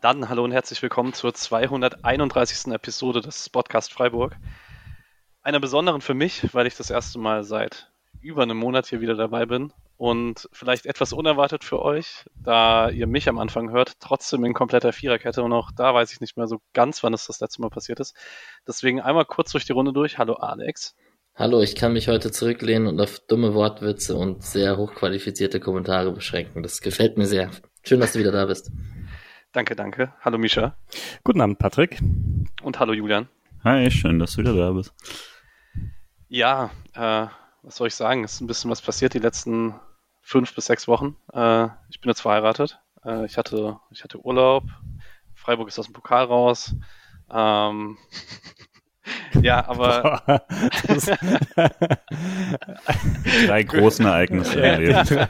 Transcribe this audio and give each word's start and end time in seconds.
Dann 0.00 0.28
hallo 0.28 0.44
und 0.44 0.52
herzlich 0.52 0.82
willkommen 0.82 1.12
zur 1.12 1.32
231. 1.32 2.72
Episode 2.72 3.20
des 3.20 3.48
Podcast 3.48 3.92
Freiburg. 3.92 4.36
Einer 5.42 5.60
besonderen 5.60 6.02
für 6.02 6.14
mich, 6.14 6.54
weil 6.54 6.66
ich 6.66 6.76
das 6.76 6.90
erste 6.90 7.18
Mal 7.18 7.44
seit 7.44 7.90
über 8.20 8.42
einem 8.42 8.58
Monat 8.58 8.86
hier 8.86 9.00
wieder 9.00 9.14
dabei 9.14 9.46
bin 9.46 9.72
und 9.96 10.48
vielleicht 10.52 10.86
etwas 10.86 11.12
unerwartet 11.12 11.64
für 11.64 11.80
euch, 11.80 12.26
da 12.36 12.90
ihr 12.90 13.06
mich 13.06 13.28
am 13.28 13.38
Anfang 13.38 13.70
hört, 13.70 14.00
trotzdem 14.00 14.44
in 14.44 14.54
kompletter 14.54 14.92
Viererkette 14.92 15.42
und 15.42 15.52
auch 15.52 15.70
da 15.72 15.94
weiß 15.94 16.12
ich 16.12 16.20
nicht 16.20 16.36
mehr 16.36 16.46
so 16.46 16.60
ganz, 16.74 17.02
wann 17.02 17.14
es 17.14 17.26
das 17.26 17.40
letzte 17.40 17.62
Mal 17.62 17.70
passiert 17.70 18.00
ist. 18.00 18.14
Deswegen 18.66 19.00
einmal 19.00 19.24
kurz 19.24 19.52
durch 19.52 19.64
die 19.64 19.72
Runde 19.72 19.92
durch. 19.92 20.18
Hallo 20.18 20.34
Alex. 20.34 20.94
Hallo, 21.38 21.62
ich 21.62 21.76
kann 21.76 21.92
mich 21.92 22.08
heute 22.08 22.32
zurücklehnen 22.32 22.88
und 22.88 23.00
auf 23.00 23.20
dumme 23.20 23.54
Wortwitze 23.54 24.16
und 24.16 24.42
sehr 24.42 24.76
hochqualifizierte 24.76 25.60
Kommentare 25.60 26.10
beschränken. 26.10 26.64
Das 26.64 26.80
gefällt 26.80 27.16
mir 27.16 27.26
sehr. 27.26 27.52
Schön, 27.84 28.00
dass 28.00 28.14
du 28.14 28.18
wieder 28.18 28.32
da 28.32 28.46
bist. 28.46 28.72
Danke, 29.52 29.76
danke. 29.76 30.12
Hallo 30.20 30.36
Misha. 30.36 30.76
Guten 31.22 31.40
Abend, 31.40 31.60
Patrick. 31.60 32.00
Und 32.60 32.80
hallo 32.80 32.92
Julian. 32.92 33.28
Hi, 33.62 33.88
schön, 33.88 34.18
dass 34.18 34.32
du 34.32 34.38
wieder 34.38 34.52
da 34.52 34.72
bist. 34.72 34.92
Ja, 36.26 36.72
äh, 36.94 37.28
was 37.62 37.76
soll 37.76 37.86
ich 37.86 37.94
sagen? 37.94 38.24
Es 38.24 38.32
ist 38.32 38.40
ein 38.40 38.48
bisschen 38.48 38.72
was 38.72 38.82
passiert 38.82 39.14
die 39.14 39.20
letzten 39.20 39.76
fünf 40.22 40.52
bis 40.56 40.66
sechs 40.66 40.88
Wochen. 40.88 41.16
Äh, 41.32 41.66
ich 41.88 42.00
bin 42.00 42.10
jetzt 42.10 42.22
verheiratet. 42.22 42.80
Äh, 43.04 43.26
ich, 43.26 43.38
hatte, 43.38 43.78
ich 43.92 44.02
hatte 44.02 44.18
Urlaub. 44.24 44.64
Freiburg 45.36 45.68
ist 45.68 45.78
aus 45.78 45.86
dem 45.86 45.94
Pokal 45.94 46.24
raus. 46.24 46.74
Ähm, 47.30 47.96
ja, 49.42 49.66
aber. 49.66 50.22
Drei 53.46 53.62
großen 53.62 54.04
Ereignisse 54.04 54.60
Leben. 54.60 55.28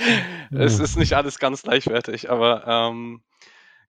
es 0.50 0.78
ist 0.78 0.96
nicht 0.96 1.14
alles 1.14 1.38
ganz 1.38 1.62
gleichwertig, 1.62 2.30
aber 2.30 2.66
ähm, 2.66 3.22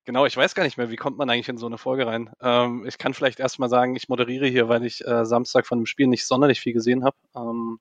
genau, 0.05 0.25
ich 0.25 0.35
weiß 0.35 0.55
gar 0.55 0.63
nicht 0.63 0.77
mehr, 0.77 0.89
wie 0.89 0.95
kommt 0.95 1.17
man 1.17 1.29
eigentlich 1.29 1.49
in 1.49 1.57
so 1.57 1.65
eine 1.65 1.77
Folge 1.77 2.07
rein. 2.07 2.31
Ähm, 2.41 2.85
ich 2.85 2.97
kann 2.97 3.13
vielleicht 3.13 3.39
erstmal 3.39 3.69
sagen, 3.69 3.95
ich 3.95 4.09
moderiere 4.09 4.47
hier, 4.47 4.69
weil 4.69 4.85
ich 4.85 5.05
äh, 5.05 5.25
Samstag 5.25 5.65
von 5.65 5.79
dem 5.79 5.85
Spiel 5.85 6.07
nicht 6.07 6.25
sonderlich 6.25 6.59
viel 6.61 6.73
gesehen 6.73 7.03
habe. 7.03 7.15
Ähm, 7.35 7.79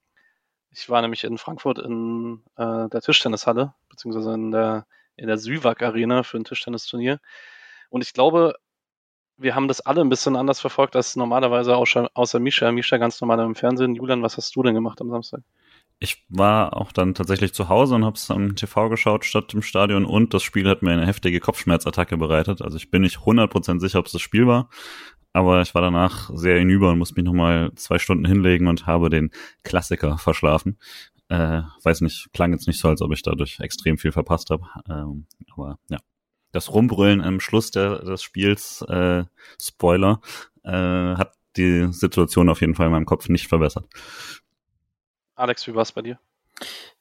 ich 0.71 0.89
war 0.89 1.03
nämlich 1.03 1.25
in 1.25 1.39
Frankfurt 1.39 1.79
in 1.79 2.43
äh, 2.57 2.89
der 2.89 3.01
Tischtennishalle, 3.01 3.75
beziehungsweise 3.89 4.35
in 4.35 4.53
der, 4.53 4.87
in 5.17 5.27
der 5.27 5.39
Süwag 5.39 5.83
Arena 5.83 6.23
für 6.23 6.39
ein 6.39 6.45
Tischtennisturnier. 6.45 7.21
Und 7.89 8.03
ich 8.03 8.13
glaube, 8.13 8.55
wir 9.41 9.55
haben 9.55 9.69
das 9.69 9.81
alle 9.81 10.03
ein 10.03 10.09
bisschen 10.09 10.37
anders 10.37 10.61
verfolgt 10.61 10.97
als 10.97 11.17
normalerweise, 11.17 11.77
außer, 11.77 12.11
außer 12.15 12.39
Misha. 12.41 12.71
Misha 12.73 12.99
ganz 12.99 13.21
normal 13.21 13.41
im 13.41 13.55
Fernsehen. 13.55 13.95
Julian, 13.95 14.23
was 14.23 14.37
hast 14.37 14.55
du 14.55 14.63
denn 14.63 14.75
gemacht 14.75 15.01
am 15.01 15.11
Samstag? 15.11 15.41
Ich 15.99 16.25
war 16.29 16.77
auch 16.77 16.93
dann 16.93 17.15
tatsächlich 17.15 17.53
zu 17.53 17.69
Hause 17.69 17.95
und 17.95 18.05
habe 18.05 18.17
es 18.17 18.31
am 18.31 18.57
TV 18.57 18.89
geschaut 18.89 19.25
statt 19.25 19.53
im 19.53 19.63
Stadion 19.63 20.07
und 20.07 20.33
das 20.33 20.43
Spiel 20.43 20.69
hat 20.69 20.83
mir 20.83 20.93
eine 20.93 21.07
heftige 21.07 21.41
Kopfschmerzattacke 21.41 22.17
bereitet. 22.17 22.63
Also 22.63 22.79
ich 22.79 22.91
bin 22.91 23.03
nicht 23.03 23.19
100% 23.19 23.81
sicher, 23.81 23.99
ob 23.99 24.07
es 24.07 24.13
das 24.13 24.23
Spiel 24.23 24.47
war, 24.47 24.71
aber 25.35 25.61
ich 25.61 25.75
war 25.75 25.83
danach 25.83 26.31
sehr 26.33 26.59
hinüber 26.59 26.91
und 26.91 26.99
musste 26.99 27.17
mich 27.17 27.25
nochmal 27.25 27.73
zwei 27.75 27.99
Stunden 27.99 28.25
hinlegen 28.25 28.67
und 28.67 28.87
habe 28.87 29.11
den 29.11 29.31
Klassiker 29.63 30.17
verschlafen. 30.17 30.79
Äh, 31.29 31.63
weiß 31.83 32.01
nicht, 32.01 32.33
klang 32.33 32.53
jetzt 32.53 32.67
nicht 32.67 32.81
so, 32.81 32.89
als 32.89 33.03
ob 33.03 33.13
ich 33.13 33.23
dadurch 33.23 33.61
extrem 33.61 33.99
viel 33.99 34.11
verpasst 34.11 34.49
habe. 34.49 34.65
Ähm, 34.89 35.27
aber 35.55 35.79
ja, 35.91 35.99
das 36.53 36.73
Rumbrüllen 36.73 37.21
am 37.21 37.41
Schluss 37.41 37.71
der, 37.71 38.01
des 38.01 38.23
Spiels, 38.23 38.83
äh, 38.89 39.25
Spoiler, 39.61 40.21
äh, 40.65 40.71
hat 40.71 41.35
die 41.57 41.89
Situation 41.93 42.49
auf 42.49 42.61
jeden 42.61 42.75
Fall 42.75 42.87
in 42.87 42.93
meinem 42.93 43.07
Kopf 43.07 43.29
nicht 43.29 43.49
verbessert. 43.49 43.87
Alex, 45.35 45.67
wie 45.67 45.75
war 45.75 45.83
es 45.83 45.93
bei 45.93 46.03
dir? 46.03 46.19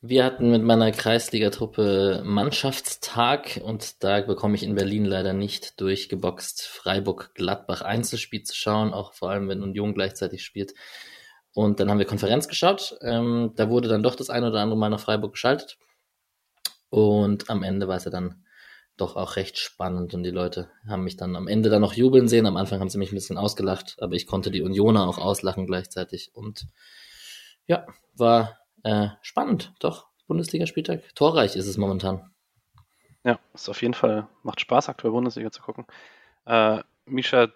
Wir 0.02 0.24
hatten 0.24 0.52
mit 0.52 0.64
meiner 0.64 0.92
Kreisligatruppe 0.92 2.22
Mannschaftstag 2.24 3.60
und 3.62 4.02
da 4.02 4.22
bekomme 4.22 4.56
ich 4.56 4.64
in 4.64 4.76
Berlin 4.76 5.04
leider 5.04 5.34
nicht 5.34 5.82
durchgeboxt, 5.82 6.66
Freiburg-Gladbach 6.66 7.82
Einzelspiel 7.82 8.44
zu 8.44 8.56
schauen, 8.56 8.94
auch 8.94 9.14
vor 9.14 9.30
allem 9.30 9.50
wenn 9.50 9.62
Union 9.62 9.94
gleichzeitig 9.94 10.46
spielt. 10.46 10.74
Und 11.54 11.82
dann 11.82 11.90
haben 11.90 12.00
wir 12.00 12.06
Konferenz 12.06 12.48
geschaut. 12.48 12.98
Ähm, 13.02 13.52
da 13.56 13.70
wurde 13.70 13.90
dann 13.90 14.04
doch 14.04 14.16
das 14.16 14.30
eine 14.30 14.48
oder 14.48 14.62
andere 14.62 14.80
Mal 14.80 14.90
nach 14.90 15.02
Freiburg 15.02 15.34
geschaltet. 15.34 15.78
Und 16.90 17.50
am 17.50 17.64
Ende 17.64 17.90
war 17.90 17.98
es 17.98 18.06
ja 18.06 18.12
dann 18.12 18.46
doch 19.02 19.16
auch 19.16 19.36
recht 19.36 19.58
spannend 19.58 20.14
und 20.14 20.24
die 20.24 20.32
Leute 20.32 20.70
haben 20.88 21.04
mich 21.04 21.18
dann 21.18 21.36
am 21.36 21.48
Ende 21.48 21.70
dann 21.70 21.82
noch 21.82 21.94
jubeln 21.94 22.28
sehen. 22.28 22.46
Am 22.46 22.58
Anfang 22.58 22.80
haben 22.80 22.90
sie 22.90 22.98
mich 22.98 23.12
ein 23.12 23.16
bisschen 23.16 23.38
ausgelacht, 23.38 23.98
aber 24.00 24.14
ich 24.14 24.28
konnte 24.28 24.52
die 24.52 24.62
Unioner 24.62 25.08
auch 25.08 25.18
auslachen 25.18 25.66
gleichzeitig 25.66 26.32
und 26.34 26.68
ja, 27.66 27.86
war 28.16 28.60
äh, 28.84 29.10
spannend, 29.22 29.74
doch. 29.80 30.08
Bundesligaspieltag. 30.28 31.16
Torreich 31.16 31.56
ist 31.56 31.66
es 31.66 31.78
momentan. 31.78 32.32
Ja, 33.24 33.40
ist 33.54 33.68
auf 33.68 33.82
jeden 33.82 33.96
Fall, 33.96 34.28
macht 34.44 34.62
Spaß, 34.62 34.90
aktuell 34.90 35.12
Bundesliga 35.12 35.52
zu 35.52 35.62
gucken. 35.62 35.88
Äh, 36.46 36.84
Misha, 37.06 37.48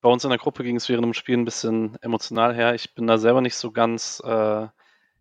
bei 0.00 0.08
uns 0.08 0.24
in 0.24 0.30
der 0.30 0.38
Gruppe 0.38 0.64
ging 0.64 0.76
es 0.76 0.88
während 0.88 1.04
dem 1.04 1.14
Spiel 1.14 1.36
ein 1.36 1.44
bisschen 1.44 1.96
emotional 2.00 2.54
her. 2.54 2.74
Ich 2.74 2.94
bin 2.94 3.06
da 3.06 3.18
selber 3.18 3.42
nicht 3.42 3.56
so 3.56 3.72
ganz, 3.72 4.22
äh, 4.24 4.66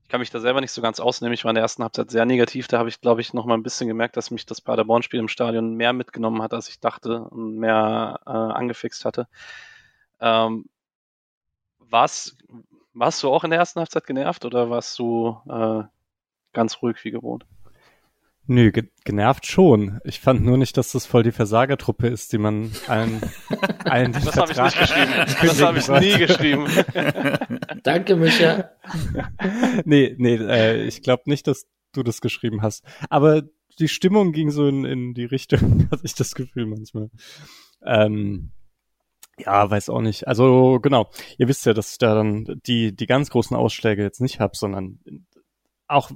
ich 0.06 0.10
kann 0.10 0.20
mich 0.20 0.30
da 0.30 0.40
selber 0.40 0.62
nicht 0.62 0.72
so 0.72 0.84
ganz 0.84 1.00
ausnehmen. 1.00 1.34
Ich 1.34 1.46
war 1.46 1.50
in 1.50 1.56
der 1.56 1.64
ersten 1.64 1.82
Halbzeit 1.82 2.12
sehr 2.12 2.26
negativ. 2.28 2.68
Da 2.68 2.78
habe 2.78 2.90
ich, 2.90 3.02
glaube 3.02 3.22
ich, 3.22 3.34
noch 3.34 3.46
mal 3.48 3.56
ein 3.56 3.64
bisschen 3.64 3.88
gemerkt, 3.88 4.16
dass 4.16 4.30
mich 4.30 4.46
das 4.46 4.62
Paderborn-Spiel 4.62 5.20
im 5.20 5.28
Stadion 5.28 5.74
mehr 5.74 5.94
mitgenommen 5.94 6.44
hat, 6.44 6.54
als 6.54 6.70
ich 6.70 6.80
dachte 6.80 7.24
und 7.24 7.58
mehr 7.58 8.20
äh, 8.28 8.30
angefixt 8.30 9.04
hatte. 9.04 9.28
Ähm, 10.20 10.66
was 11.80 12.38
warst 12.94 13.24
du 13.24 13.32
auch 13.32 13.44
in 13.44 13.50
der 13.50 13.58
ersten 13.58 13.80
Halbzeit 13.80 14.06
genervt 14.06 14.46
oder 14.46 14.70
warst 14.70 15.00
du 15.00 15.40
äh, 15.50 15.84
ganz 16.54 16.84
ruhig 16.84 17.04
wie 17.04 17.10
gewohnt? 17.10 17.48
Nö, 18.48 18.72
ge 18.72 18.90
genervt 19.04 19.48
schon. 19.48 20.00
Ich 20.04 20.20
fand 20.20 20.44
nur 20.44 20.58
nicht, 20.58 20.78
dass 20.78 20.92
das 20.92 21.06
voll 21.06 21.24
die 21.24 21.32
Versagertruppe 21.32 22.08
ist, 22.08 22.32
die 22.32 22.38
man 22.38 22.72
allen, 22.88 23.22
allen 23.86 24.12
den 24.14 24.26
Das 24.26 24.38
habe 24.38 24.52
ich 24.52 24.60
nicht 24.60 24.80
geschrieben. 24.80 25.12
Das 25.42 25.62
habe 25.62 25.78
ich 25.80 25.88
nie 25.88 26.18
geschrieben. 26.18 26.68
Danke, 27.84 28.16
Micha. 28.16 28.72
nee, 29.84 30.16
nee, 30.18 30.36
äh, 30.36 30.86
ich 30.86 31.02
glaube 31.02 31.24
nicht, 31.26 31.48
dass 31.48 31.68
du 31.94 32.04
das 32.04 32.22
geschrieben 32.22 32.62
hast. 32.62 32.84
Aber 33.10 33.44
die 33.80 33.88
Stimmung 33.88 34.32
ging 34.32 34.52
so 34.52 34.68
in, 34.68 34.86
in 34.86 35.14
die 35.14 35.26
Richtung, 35.26 35.88
hatte 35.92 36.06
ich 36.06 36.16
das 36.16 36.36
Gefühl 36.36 36.66
manchmal. 36.66 37.10
Ähm, 37.84 38.52
ja, 39.38 39.70
weiß 39.70 39.90
auch 39.90 40.02
nicht. 40.02 40.28
Also 40.28 40.80
genau, 40.82 41.10
ihr 41.38 41.48
wisst 41.48 41.66
ja, 41.66 41.74
dass 41.74 41.94
ich 41.94 41.98
da 41.98 42.16
dann 42.16 42.62
die, 42.66 42.96
die 42.96 43.06
ganz 43.06 43.30
großen 43.30 43.56
Ausschläge 43.56 44.04
jetzt 44.04 44.22
nicht 44.22 44.40
habe, 44.40 44.56
sondern 44.56 45.00
auch, 45.88 46.12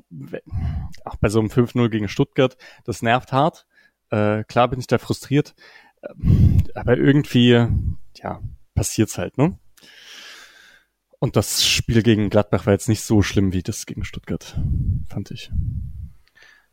auch 1.06 1.16
bei 1.18 1.30
so 1.30 1.40
einem 1.40 1.50
5-0 1.50 1.90
gegen 1.90 2.08
Stuttgart, 2.08 2.58
das 2.84 3.02
nervt 3.02 3.32
hart. 3.32 3.66
Äh, 4.10 4.44
klar 4.46 4.68
bin 4.68 4.80
ich 4.80 4.88
da 4.88 4.98
frustriert, 4.98 5.56
aber 6.74 6.98
irgendwie, 6.98 7.68
ja, 8.16 8.42
passiert's 8.74 9.18
halt, 9.18 9.38
ne? 9.38 9.58
Und 11.20 11.36
das 11.36 11.68
Spiel 11.68 12.02
gegen 12.02 12.30
Gladbach 12.30 12.66
war 12.66 12.74
jetzt 12.74 12.88
nicht 12.88 13.02
so 13.02 13.22
schlimm 13.22 13.52
wie 13.52 13.62
das 13.62 13.86
gegen 13.86 14.06
Stuttgart, 14.06 14.58
fand 15.08 15.32
ich. 15.32 15.52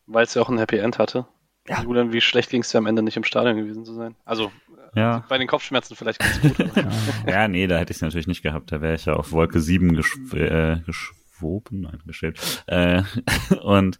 Weil 0.06 0.24
es 0.24 0.34
ja 0.34 0.42
auch 0.42 0.48
ein 0.48 0.58
Happy 0.58 0.78
End 0.78 0.98
hatte. 0.98 1.26
Ja. 1.68 1.82
Julian, 1.82 2.12
wie 2.12 2.20
schlecht 2.20 2.50
ging 2.50 2.62
es 2.62 2.70
dir 2.70 2.78
am 2.78 2.86
Ende 2.86 3.02
nicht 3.02 3.16
im 3.16 3.24
Stadion 3.24 3.56
gewesen 3.56 3.84
zu 3.84 3.92
sein? 3.92 4.14
Also 4.24 4.52
ja. 4.94 5.24
bei 5.28 5.36
den 5.36 5.48
Kopfschmerzen 5.48 5.96
vielleicht 5.96 6.20
ganz 6.20 6.40
gut. 6.40 6.58
ja. 6.76 6.90
ja, 7.26 7.48
nee, 7.48 7.66
da 7.66 7.78
hätte 7.78 7.90
ich 7.90 7.96
es 7.96 8.02
natürlich 8.02 8.28
nicht 8.28 8.42
gehabt. 8.42 8.70
Da 8.70 8.80
wäre 8.80 8.94
ich 8.94 9.06
ja 9.06 9.14
auf 9.14 9.32
Wolke 9.32 9.60
7 9.60 9.96
geschw 9.96 10.46
äh, 10.46 10.80
geschwoben, 10.86 11.25
nein, 11.70 12.02
gestellt. 12.06 12.64
Äh, 12.66 13.02
und 13.62 13.98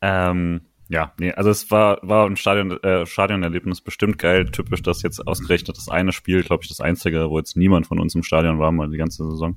ähm, 0.00 0.62
ja, 0.88 1.12
nee, 1.20 1.32
also 1.32 1.50
es 1.50 1.70
war, 1.70 1.98
war 2.02 2.26
ein 2.26 2.36
Stadion, 2.36 2.72
äh, 2.82 3.06
Stadionerlebnis 3.06 3.80
bestimmt 3.80 4.18
geil. 4.18 4.50
Typisch, 4.50 4.82
dass 4.82 5.02
jetzt 5.02 5.24
ausgerechnet 5.24 5.76
das 5.76 5.88
eine 5.88 6.10
Spiel, 6.10 6.42
glaube 6.42 6.64
ich, 6.64 6.68
das 6.68 6.80
einzige, 6.80 7.30
wo 7.30 7.38
jetzt 7.38 7.56
niemand 7.56 7.86
von 7.86 8.00
uns 8.00 8.14
im 8.16 8.24
Stadion 8.24 8.58
war, 8.58 8.72
mal 8.72 8.90
die 8.90 8.96
ganze 8.96 9.24
Saison, 9.30 9.56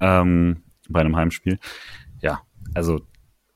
ähm, 0.00 0.62
bei 0.88 1.00
einem 1.00 1.16
Heimspiel. 1.16 1.58
Ja, 2.22 2.40
also 2.74 3.06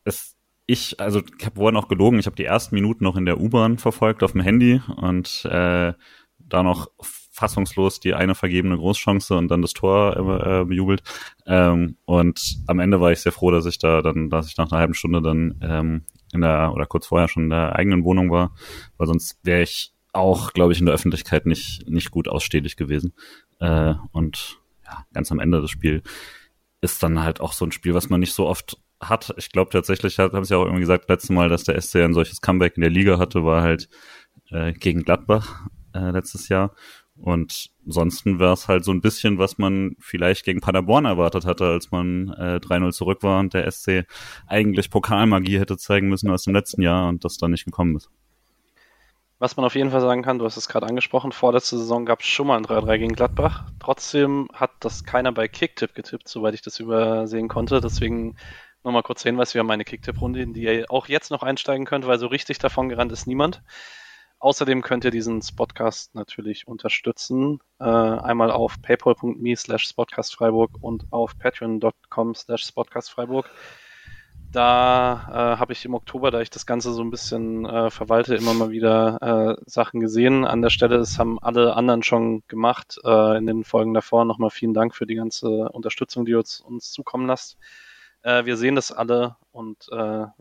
es 0.04 0.36
ich, 0.66 1.00
also 1.00 1.22
ich 1.38 1.46
habe 1.46 1.56
vorhin 1.56 1.76
auch 1.76 1.88
gelogen, 1.88 2.18
ich 2.18 2.26
habe 2.26 2.36
die 2.36 2.44
ersten 2.44 2.74
Minuten 2.74 3.04
noch 3.04 3.16
in 3.16 3.24
der 3.24 3.40
U-Bahn 3.40 3.78
verfolgt 3.78 4.22
auf 4.22 4.32
dem 4.32 4.40
Handy 4.40 4.82
und 4.96 5.44
äh, 5.44 5.94
da 6.38 6.62
noch 6.62 6.90
fassungslos 7.36 8.00
die 8.00 8.14
eine 8.14 8.34
vergebene 8.34 8.76
Großchance 8.76 9.36
und 9.36 9.48
dann 9.48 9.62
das 9.62 9.74
Tor 9.74 10.16
äh, 10.16 10.64
bejubelt. 10.64 11.02
Ähm, 11.46 11.96
und 12.06 12.56
am 12.66 12.80
Ende 12.80 13.00
war 13.00 13.12
ich 13.12 13.20
sehr 13.20 13.32
froh, 13.32 13.50
dass 13.50 13.66
ich 13.66 13.78
da 13.78 14.00
dann, 14.00 14.30
dass 14.30 14.48
ich 14.48 14.56
nach 14.56 14.72
einer 14.72 14.80
halben 14.80 14.94
Stunde 14.94 15.20
dann 15.20 15.60
ähm, 15.62 16.02
in 16.32 16.40
der 16.40 16.72
oder 16.72 16.86
kurz 16.86 17.06
vorher 17.06 17.28
schon 17.28 17.44
in 17.44 17.50
der 17.50 17.76
eigenen 17.76 18.04
Wohnung 18.04 18.30
war, 18.30 18.54
weil 18.96 19.06
sonst 19.06 19.38
wäre 19.42 19.62
ich 19.62 19.92
auch, 20.12 20.54
glaube 20.54 20.72
ich, 20.72 20.80
in 20.80 20.86
der 20.86 20.94
Öffentlichkeit 20.94 21.44
nicht 21.44 21.86
nicht 21.88 22.10
gut 22.10 22.26
ausstehlich 22.26 22.76
gewesen. 22.76 23.12
Äh, 23.60 23.94
und 24.12 24.58
ja, 24.84 25.04
ganz 25.12 25.30
am 25.30 25.38
Ende 25.38 25.60
des 25.60 25.70
Spiels 25.70 26.02
ist 26.80 27.02
dann 27.02 27.22
halt 27.22 27.40
auch 27.40 27.52
so 27.52 27.66
ein 27.66 27.72
Spiel, 27.72 27.94
was 27.94 28.08
man 28.08 28.20
nicht 28.20 28.32
so 28.32 28.46
oft 28.46 28.78
hat. 28.98 29.34
Ich 29.36 29.50
glaube 29.50 29.70
tatsächlich, 29.70 30.18
haben 30.18 30.44
sie 30.44 30.56
auch 30.56 30.64
irgendwie 30.64 30.80
gesagt, 30.80 31.08
letztes 31.10 31.30
Mal, 31.30 31.50
dass 31.50 31.64
der 31.64 31.80
SC 31.80 31.96
ein 31.96 32.14
solches 32.14 32.40
Comeback 32.40 32.76
in 32.76 32.80
der 32.80 32.90
Liga 32.90 33.18
hatte, 33.18 33.44
war 33.44 33.62
halt 33.62 33.90
äh, 34.50 34.72
gegen 34.72 35.02
Gladbach 35.02 35.66
äh, 35.94 36.10
letztes 36.10 36.48
Jahr. 36.48 36.74
Und 37.18 37.70
ansonsten 37.84 38.38
wäre 38.38 38.52
es 38.52 38.68
halt 38.68 38.84
so 38.84 38.92
ein 38.92 39.00
bisschen, 39.00 39.38
was 39.38 39.58
man 39.58 39.96
vielleicht 39.98 40.44
gegen 40.44 40.60
Paderborn 40.60 41.06
erwartet 41.06 41.46
hatte, 41.46 41.66
als 41.66 41.90
man 41.90 42.28
äh, 42.38 42.60
3-0 42.62 42.92
zurück 42.92 43.22
war 43.22 43.40
und 43.40 43.54
der 43.54 43.70
SC 43.70 44.04
eigentlich 44.46 44.90
Pokalmagie 44.90 45.58
hätte 45.58 45.78
zeigen 45.78 46.08
müssen 46.08 46.30
aus 46.30 46.44
dem 46.44 46.54
letzten 46.54 46.82
Jahr 46.82 47.08
und 47.08 47.24
das 47.24 47.38
dann 47.38 47.52
nicht 47.52 47.64
gekommen 47.64 47.96
ist. 47.96 48.10
Was 49.38 49.56
man 49.56 49.66
auf 49.66 49.74
jeden 49.74 49.90
Fall 49.90 50.00
sagen 50.00 50.22
kann, 50.22 50.38
du 50.38 50.46
hast 50.46 50.56
es 50.56 50.68
gerade 50.68 50.86
angesprochen, 50.86 51.30
vorletzte 51.30 51.76
Saison 51.76 52.06
gab 52.06 52.20
es 52.20 52.26
schon 52.26 52.46
mal 52.46 52.56
ein 52.56 52.64
3-3 52.64 52.98
gegen 52.98 53.12
Gladbach. 53.12 53.64
Trotzdem 53.80 54.48
hat 54.54 54.70
das 54.80 55.04
keiner 55.04 55.30
bei 55.30 55.46
Kicktipp 55.46 55.94
getippt, 55.94 56.26
soweit 56.26 56.54
ich 56.54 56.62
das 56.62 56.80
übersehen 56.80 57.48
konnte. 57.48 57.82
Deswegen 57.82 58.36
nochmal 58.82 59.02
kurz 59.02 59.22
Hinweis, 59.22 59.52
wir 59.52 59.58
haben 59.58 59.70
eine 59.70 59.84
Kicktipp-Runde, 59.84 60.40
in 60.40 60.54
die 60.54 60.62
ihr 60.62 60.86
auch 60.88 61.08
jetzt 61.08 61.30
noch 61.30 61.42
einsteigen 61.42 61.84
könnt, 61.84 62.06
weil 62.06 62.18
so 62.18 62.28
richtig 62.28 62.58
davon 62.58 62.88
gerannt 62.88 63.12
ist 63.12 63.26
niemand. 63.26 63.62
Außerdem 64.38 64.82
könnt 64.82 65.04
ihr 65.04 65.10
diesen 65.10 65.40
Spotcast 65.40 66.14
natürlich 66.14 66.68
unterstützen. 66.68 67.60
Äh, 67.80 67.84
einmal 67.84 68.50
auf 68.50 68.80
paypal.me 68.82 69.56
slash 69.56 69.88
spotcastfreiburg 69.88 70.72
und 70.80 71.06
auf 71.10 71.38
patreon.com 71.38 72.34
slash 72.34 72.64
spotcastfreiburg. 72.64 73.50
Da 74.52 75.26
äh, 75.28 75.58
habe 75.58 75.72
ich 75.72 75.84
im 75.84 75.94
Oktober, 75.94 76.30
da 76.30 76.40
ich 76.40 76.50
das 76.50 76.66
Ganze 76.66 76.92
so 76.92 77.02
ein 77.02 77.10
bisschen 77.10 77.66
äh, 77.66 77.90
verwalte, 77.90 78.36
immer 78.36 78.54
mal 78.54 78.70
wieder 78.70 79.56
äh, 79.58 79.62
Sachen 79.66 80.00
gesehen. 80.00 80.44
An 80.44 80.62
der 80.62 80.70
Stelle, 80.70 80.98
das 80.98 81.18
haben 81.18 81.38
alle 81.40 81.74
anderen 81.74 82.02
schon 82.02 82.42
gemacht. 82.46 82.98
Äh, 83.04 83.38
in 83.38 83.46
den 83.46 83.64
Folgen 83.64 83.94
davor 83.94 84.24
nochmal 84.24 84.50
vielen 84.50 84.74
Dank 84.74 84.94
für 84.94 85.06
die 85.06 85.16
ganze 85.16 85.68
Unterstützung, 85.70 86.26
die 86.26 86.32
ihr 86.32 86.38
uns, 86.38 86.60
uns 86.60 86.92
zukommen 86.92 87.26
lasst. 87.26 87.58
Äh, 88.22 88.44
wir 88.44 88.56
sehen 88.56 88.76
das 88.76 88.92
alle 88.92 89.36
und 89.52 89.88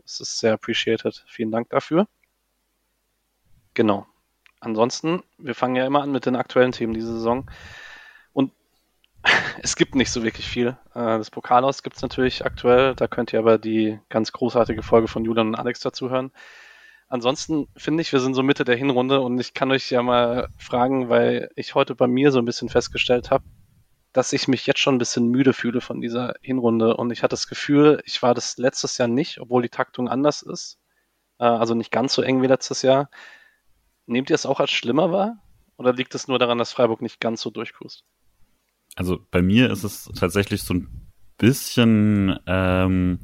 es 0.04 0.20
ist 0.20 0.38
sehr 0.38 0.52
appreciated. 0.52 1.24
Vielen 1.26 1.50
Dank 1.50 1.70
dafür. 1.70 2.06
Genau. 3.76 4.06
Ansonsten, 4.58 5.22
wir 5.36 5.54
fangen 5.54 5.76
ja 5.76 5.86
immer 5.86 6.02
an 6.02 6.10
mit 6.10 6.24
den 6.24 6.34
aktuellen 6.34 6.72
Themen 6.72 6.94
diese 6.94 7.12
Saison. 7.12 7.48
Und 8.32 8.50
es 9.62 9.76
gibt 9.76 9.94
nicht 9.94 10.10
so 10.10 10.24
wirklich 10.24 10.48
viel. 10.48 10.78
Äh, 10.94 11.18
das 11.18 11.30
Pokalhaus 11.30 11.82
gibt 11.82 11.96
es 11.96 12.02
natürlich 12.02 12.44
aktuell. 12.46 12.94
Da 12.94 13.06
könnt 13.06 13.34
ihr 13.34 13.38
aber 13.38 13.58
die 13.58 14.00
ganz 14.08 14.32
großartige 14.32 14.82
Folge 14.82 15.08
von 15.08 15.26
Julian 15.26 15.48
und 15.48 15.54
Alex 15.56 15.80
dazu 15.80 16.08
hören. 16.08 16.32
Ansonsten 17.08 17.68
finde 17.76 18.00
ich, 18.00 18.12
wir 18.14 18.20
sind 18.20 18.32
so 18.32 18.42
Mitte 18.42 18.64
der 18.64 18.76
Hinrunde 18.76 19.20
und 19.20 19.38
ich 19.38 19.52
kann 19.52 19.70
euch 19.70 19.90
ja 19.90 20.02
mal 20.02 20.48
fragen, 20.56 21.10
weil 21.10 21.50
ich 21.54 21.74
heute 21.74 21.94
bei 21.94 22.06
mir 22.06 22.32
so 22.32 22.38
ein 22.38 22.46
bisschen 22.46 22.70
festgestellt 22.70 23.30
habe, 23.30 23.44
dass 24.14 24.32
ich 24.32 24.48
mich 24.48 24.66
jetzt 24.66 24.80
schon 24.80 24.94
ein 24.94 24.98
bisschen 24.98 25.28
müde 25.28 25.52
fühle 25.52 25.82
von 25.82 26.00
dieser 26.00 26.34
Hinrunde 26.40 26.96
und 26.96 27.10
ich 27.10 27.22
hatte 27.22 27.34
das 27.34 27.46
Gefühl, 27.46 28.00
ich 28.06 28.22
war 28.22 28.32
das 28.32 28.56
letztes 28.56 28.96
Jahr 28.96 29.06
nicht, 29.08 29.38
obwohl 29.38 29.62
die 29.62 29.68
Taktung 29.68 30.08
anders 30.08 30.40
ist. 30.40 30.78
Äh, 31.38 31.44
also 31.44 31.74
nicht 31.74 31.92
ganz 31.92 32.14
so 32.14 32.22
eng 32.22 32.40
wie 32.42 32.46
letztes 32.46 32.82
Jahr. 32.82 33.10
Nehmt 34.06 34.30
ihr 34.30 34.34
es 34.34 34.46
auch 34.46 34.60
als 34.60 34.70
schlimmer 34.70 35.12
wahr? 35.12 35.42
Oder 35.76 35.92
liegt 35.92 36.14
es 36.14 36.28
nur 36.28 36.38
daran, 36.38 36.58
dass 36.58 36.72
Freiburg 36.72 37.02
nicht 37.02 37.20
ganz 37.20 37.42
so 37.42 37.50
durchcruist? 37.50 38.04
Also 38.94 39.18
bei 39.30 39.42
mir 39.42 39.70
ist 39.70 39.84
es 39.84 40.10
tatsächlich 40.14 40.62
so 40.62 40.74
ein 40.74 41.12
bisschen 41.36 42.38
ähm, 42.46 43.20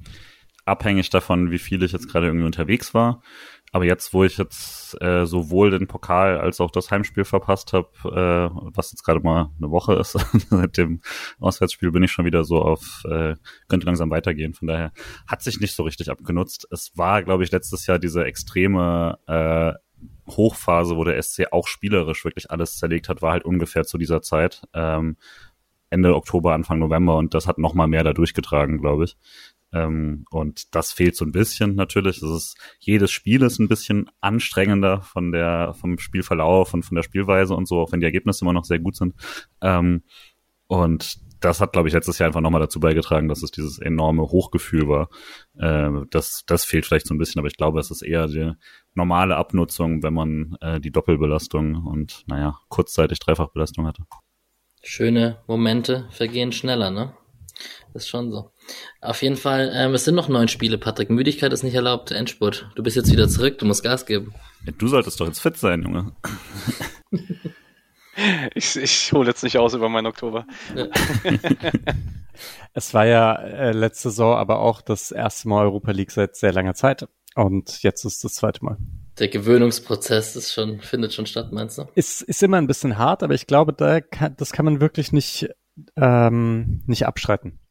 abhängig 0.64 1.10
davon, 1.10 1.50
wie 1.50 1.58
viel 1.58 1.82
ich 1.82 1.92
jetzt 1.92 2.08
gerade 2.08 2.26
irgendwie 2.26 2.46
unterwegs 2.46 2.92
war. 2.94 3.22
Aber 3.74 3.86
jetzt, 3.86 4.12
wo 4.12 4.22
ich 4.22 4.36
jetzt 4.36 5.00
äh, 5.00 5.24
sowohl 5.24 5.70
den 5.70 5.86
Pokal 5.86 6.38
als 6.38 6.60
auch 6.60 6.70
das 6.70 6.90
Heimspiel 6.90 7.24
verpasst 7.24 7.72
habe, 7.72 7.88
äh, 8.04 8.54
was 8.74 8.92
jetzt 8.92 9.02
gerade 9.02 9.20
mal 9.20 9.50
eine 9.56 9.70
Woche 9.70 9.94
ist, 9.94 10.12
seit 10.50 10.76
dem 10.76 11.00
Auswärtsspiel 11.40 11.90
bin 11.90 12.02
ich 12.02 12.12
schon 12.12 12.26
wieder 12.26 12.44
so 12.44 12.60
auf, 12.60 13.02
äh, 13.06 13.36
könnte 13.68 13.86
langsam 13.86 14.10
weitergehen. 14.10 14.52
Von 14.52 14.68
daher 14.68 14.92
hat 15.26 15.42
sich 15.42 15.58
nicht 15.58 15.74
so 15.74 15.84
richtig 15.84 16.10
abgenutzt. 16.10 16.68
Es 16.70 16.92
war, 16.96 17.22
glaube 17.22 17.44
ich, 17.44 17.50
letztes 17.50 17.86
Jahr 17.86 17.98
diese 17.98 18.24
extreme 18.24 19.18
äh, 19.26 19.72
Hochphase, 20.28 20.96
wo 20.96 21.04
der 21.04 21.20
SC 21.20 21.46
auch 21.50 21.66
spielerisch 21.66 22.24
wirklich 22.24 22.50
alles 22.50 22.76
zerlegt 22.78 23.08
hat, 23.08 23.22
war 23.22 23.32
halt 23.32 23.44
ungefähr 23.44 23.84
zu 23.84 23.98
dieser 23.98 24.22
Zeit. 24.22 24.62
Ähm, 24.72 25.16
Ende 25.90 26.14
Oktober, 26.14 26.54
Anfang 26.54 26.78
November 26.78 27.16
und 27.16 27.34
das 27.34 27.46
hat 27.46 27.58
noch 27.58 27.74
mal 27.74 27.86
mehr 27.86 28.04
da 28.04 28.12
durchgetragen, 28.12 28.78
glaube 28.78 29.04
ich. 29.04 29.16
Ähm, 29.72 30.24
und 30.30 30.74
das 30.74 30.92
fehlt 30.92 31.16
so 31.16 31.24
ein 31.24 31.32
bisschen 31.32 31.74
natürlich. 31.74 32.20
Das 32.20 32.30
ist, 32.30 32.56
jedes 32.78 33.10
Spiel 33.10 33.42
ist 33.42 33.58
ein 33.58 33.68
bisschen 33.68 34.10
anstrengender 34.20 35.02
von 35.02 35.32
der, 35.32 35.74
vom 35.74 35.98
Spielverlauf 35.98 36.74
und 36.74 36.84
von 36.84 36.94
der 36.94 37.02
Spielweise 37.02 37.54
und 37.54 37.66
so, 37.66 37.80
auch 37.80 37.92
wenn 37.92 38.00
die 38.00 38.06
Ergebnisse 38.06 38.44
immer 38.44 38.52
noch 38.52 38.64
sehr 38.64 38.78
gut 38.78 38.96
sind. 38.96 39.14
Ähm, 39.60 40.02
und 40.66 41.18
das 41.44 41.60
hat, 41.60 41.72
glaube 41.72 41.88
ich, 41.88 41.94
letztes 41.94 42.18
Jahr 42.18 42.28
einfach 42.28 42.40
nochmal 42.40 42.60
dazu 42.60 42.80
beigetragen, 42.80 43.28
dass 43.28 43.42
es 43.42 43.50
dieses 43.50 43.78
enorme 43.78 44.22
Hochgefühl 44.22 44.88
war. 44.88 45.08
Äh, 45.58 46.06
das, 46.10 46.44
das 46.46 46.64
fehlt 46.64 46.86
vielleicht 46.86 47.06
so 47.06 47.14
ein 47.14 47.18
bisschen, 47.18 47.38
aber 47.38 47.48
ich 47.48 47.56
glaube, 47.56 47.80
es 47.80 47.90
ist 47.90 48.02
eher 48.02 48.26
die 48.26 48.52
normale 48.94 49.36
Abnutzung, 49.36 50.02
wenn 50.02 50.14
man 50.14 50.56
äh, 50.60 50.80
die 50.80 50.90
Doppelbelastung 50.90 51.84
und, 51.86 52.24
naja, 52.26 52.58
kurzzeitig 52.68 53.18
Dreifachbelastung 53.18 53.86
hatte. 53.86 54.04
Schöne 54.82 55.38
Momente 55.46 56.08
vergehen 56.10 56.52
schneller, 56.52 56.90
ne? 56.90 57.14
Ist 57.94 58.08
schon 58.08 58.30
so. 58.30 58.50
Auf 59.00 59.22
jeden 59.22 59.36
Fall, 59.36 59.70
ähm, 59.74 59.94
es 59.94 60.04
sind 60.04 60.14
noch 60.14 60.28
neun 60.28 60.48
Spiele, 60.48 60.78
Patrick. 60.78 61.10
Müdigkeit 61.10 61.52
ist 61.52 61.62
nicht 61.62 61.74
erlaubt. 61.74 62.10
Endspurt. 62.10 62.70
Du 62.74 62.82
bist 62.82 62.96
jetzt 62.96 63.12
wieder 63.12 63.28
zurück, 63.28 63.58
du 63.58 63.66
musst 63.66 63.84
Gas 63.84 64.06
geben. 64.06 64.34
Du 64.78 64.88
solltest 64.88 65.20
doch 65.20 65.26
jetzt 65.26 65.40
fit 65.40 65.56
sein, 65.56 65.82
Junge. 65.82 66.12
Ich, 68.54 68.76
ich 68.76 69.12
hole 69.12 69.28
jetzt 69.28 69.42
nicht 69.42 69.58
aus 69.58 69.74
über 69.74 69.88
meinen 69.88 70.06
Oktober. 70.06 70.46
Ja. 70.76 70.86
es 72.74 72.92
war 72.92 73.06
ja 73.06 73.34
äh, 73.34 73.72
letzte 73.72 74.10
Saison 74.10 74.36
aber 74.36 74.58
auch 74.58 74.82
das 74.82 75.12
erste 75.12 75.48
Mal 75.48 75.64
Europa 75.64 75.92
League 75.92 76.10
seit 76.10 76.36
sehr 76.36 76.52
langer 76.52 76.74
Zeit. 76.74 77.08
Und 77.34 77.82
jetzt 77.82 78.04
ist 78.04 78.22
das 78.24 78.34
zweite 78.34 78.62
Mal. 78.64 78.76
Der 79.18 79.28
Gewöhnungsprozess 79.28 80.36
ist 80.36 80.52
schon, 80.52 80.80
findet 80.80 81.14
schon 81.14 81.26
statt, 81.26 81.52
meinst 81.52 81.78
du? 81.78 81.84
Ist, 81.94 82.20
ist 82.22 82.42
immer 82.42 82.58
ein 82.58 82.66
bisschen 82.66 82.98
hart, 82.98 83.22
aber 83.22 83.34
ich 83.34 83.46
glaube, 83.46 83.72
da 83.72 84.00
kann, 84.00 84.34
das 84.36 84.52
kann 84.52 84.66
man 84.66 84.80
wirklich 84.80 85.12
nicht, 85.12 85.48
ähm, 85.96 86.82
nicht 86.86 87.06
abstreiten 87.06 87.61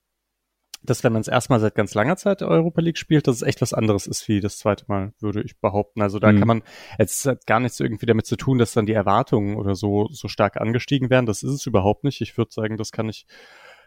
dass 0.84 1.04
wenn 1.04 1.14
man 1.14 1.22
es 1.22 1.28
erstmal 1.28 1.60
seit 1.60 1.76
ganz 1.76 1.94
langer 1.94 2.18
Zeit 2.18 2.42
Europa 2.42 2.82
League 2.82 2.98
spielt, 2.98 3.28
dass 3.28 3.38
es 3.38 3.42
echt 3.42 3.62
was 3.62 3.74
anderes 3.74 4.08
ist 4.08 4.28
wie 4.28 4.40
das 4.40 4.58
zweite 4.58 4.86
Mal, 4.88 5.14
würde 5.20 5.42
ich 5.42 5.60
behaupten. 5.60 6.02
Also 6.02 6.20
da 6.20 6.32
mhm. 6.32 6.40
kann 6.40 6.48
man, 6.48 6.64
jetzt 6.98 7.26
hat 7.26 7.46
gar 7.46 7.60
nichts 7.60 7.80
irgendwie 7.80 8.08
damit 8.08 8.26
zu 8.26 8.36
tun, 8.36 8.58
dass 8.58 8.74
dann 8.74 8.86
die 8.86 8.94
Erwartungen 8.94 9.58
oder 9.58 9.76
so, 9.76 10.08
so 10.12 10.28
stark 10.28 10.58
angestiegen 10.58 11.10
werden. 11.10 11.26
Das 11.28 11.44
ist 11.44 11.52
es 11.52 11.66
überhaupt 11.66 12.04
nicht. 12.04 12.22
Ich 12.22 12.38
würde 12.38 12.52
sagen, 12.52 12.78
das 12.78 12.92
kann 12.92 13.10
ich 13.10 13.26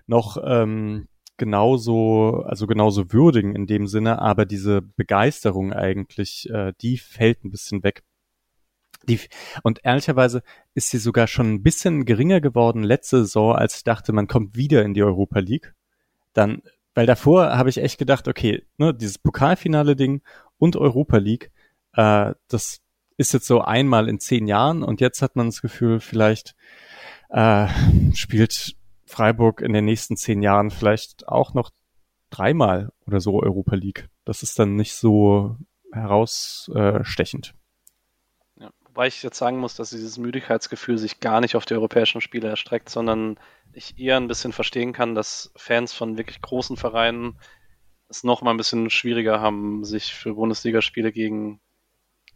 noch 0.07 0.37
ähm, 0.45 1.09
genauso, 1.37 2.45
also 2.47 2.67
genauso 2.67 3.13
würdigen 3.13 3.57
in 3.57 3.67
dem 3.67 3.87
Sinne, 3.87 4.21
aber 4.21 4.47
diese 4.47 4.83
Begeisterung 4.83 5.73
eigentlich, 5.73 6.49
äh, 6.51 6.73
die 6.81 6.99
fällt 6.99 7.45
ein 7.45 7.51
bisschen 7.51 7.83
weg. 7.83 8.05
Die, 9.09 9.21
und 9.63 9.81
ehrlicherweise 9.85 10.43
ist 10.75 10.91
sie 10.91 10.99
sogar 10.99 11.27
schon 11.27 11.55
ein 11.55 11.63
bisschen 11.63 12.05
geringer 12.05 12.41
geworden 12.41 12.83
letzte 12.83 13.19
Saison, 13.19 13.55
als 13.55 13.77
ich 13.79 13.85
dachte, 13.85 14.13
man 14.13 14.29
kommt 14.29 14.57
wieder 14.57 14.83
in 14.83 14.95
die 14.95 15.03
Europa 15.03 15.41
League. 15.41 15.75
Dann 16.33 16.63
weil 16.95 17.07
davor 17.07 17.57
habe 17.57 17.69
ich 17.69 17.79
echt 17.79 17.99
gedacht, 17.99 18.29
okay, 18.29 18.65
ne, 18.79 18.95
dieses 18.95 19.19
Pokalfinale-Ding 19.19 20.23
und 20.59 20.77
Europa 20.77 21.19
League, 21.19 21.51
äh, 21.95 22.35
das 22.49 22.81
ist 23.17 23.33
jetzt 23.33 23.47
so 23.47 23.61
einmal 23.61 24.09
in 24.09 24.21
zehn 24.21 24.47
Jahren 24.47 24.83
und 24.83 25.01
jetzt 25.01 25.23
hat 25.23 25.37
man 25.37 25.47
das 25.47 25.63
Gefühl, 25.63 26.01
vielleicht 26.01 26.55
äh, 27.31 27.69
spielt 28.15 28.77
Freiburg 29.07 29.61
in 29.61 29.73
den 29.73 29.85
nächsten 29.85 30.17
zehn 30.17 30.43
Jahren 30.43 30.71
vielleicht 30.71 31.29
auch 31.29 31.55
noch 31.55 31.71
dreimal 32.31 32.93
oder 33.07 33.21
so 33.21 33.41
Europa 33.41 33.77
League. 33.77 34.09
Das 34.25 34.43
ist 34.43 34.59
dann 34.59 34.75
nicht 34.75 34.95
so 34.95 35.57
herausstechend. 35.93 37.55
Wobei 38.95 39.09
ich 39.09 39.25
jetzt 39.25 39.39
sagen 39.39 39.59
muss, 39.59 39.75
dass 39.75 39.91
dieses 39.91 40.19
Müdigkeitsgefühl 40.19 40.99
sich 40.99 41.19
gar 41.19 41.41
nicht 41.41 41.57
auf 41.57 41.65
die 41.65 41.75
europäischen 41.75 42.21
Spiele 42.21 42.47
erstreckt, 42.49 42.89
sondern 42.89 43.41
ich 43.73 43.99
eher 43.99 44.17
ein 44.19 44.29
bisschen 44.29 44.53
verstehen 44.53 44.93
kann, 44.93 45.17
dass 45.17 45.53
Fans 45.57 45.93
von 45.93 46.17
wirklich 46.17 46.41
großen 46.41 46.77
Vereinen 46.77 47.37
es 48.09 48.23
noch 48.23 48.41
mal 48.41 48.53
ein 48.53 48.57
bisschen 48.57 48.91
schwieriger 48.91 49.41
haben, 49.41 49.83
sich 49.85 50.15
für 50.15 50.35
Bundesligaspiele 50.35 51.11
gegen 51.11 51.61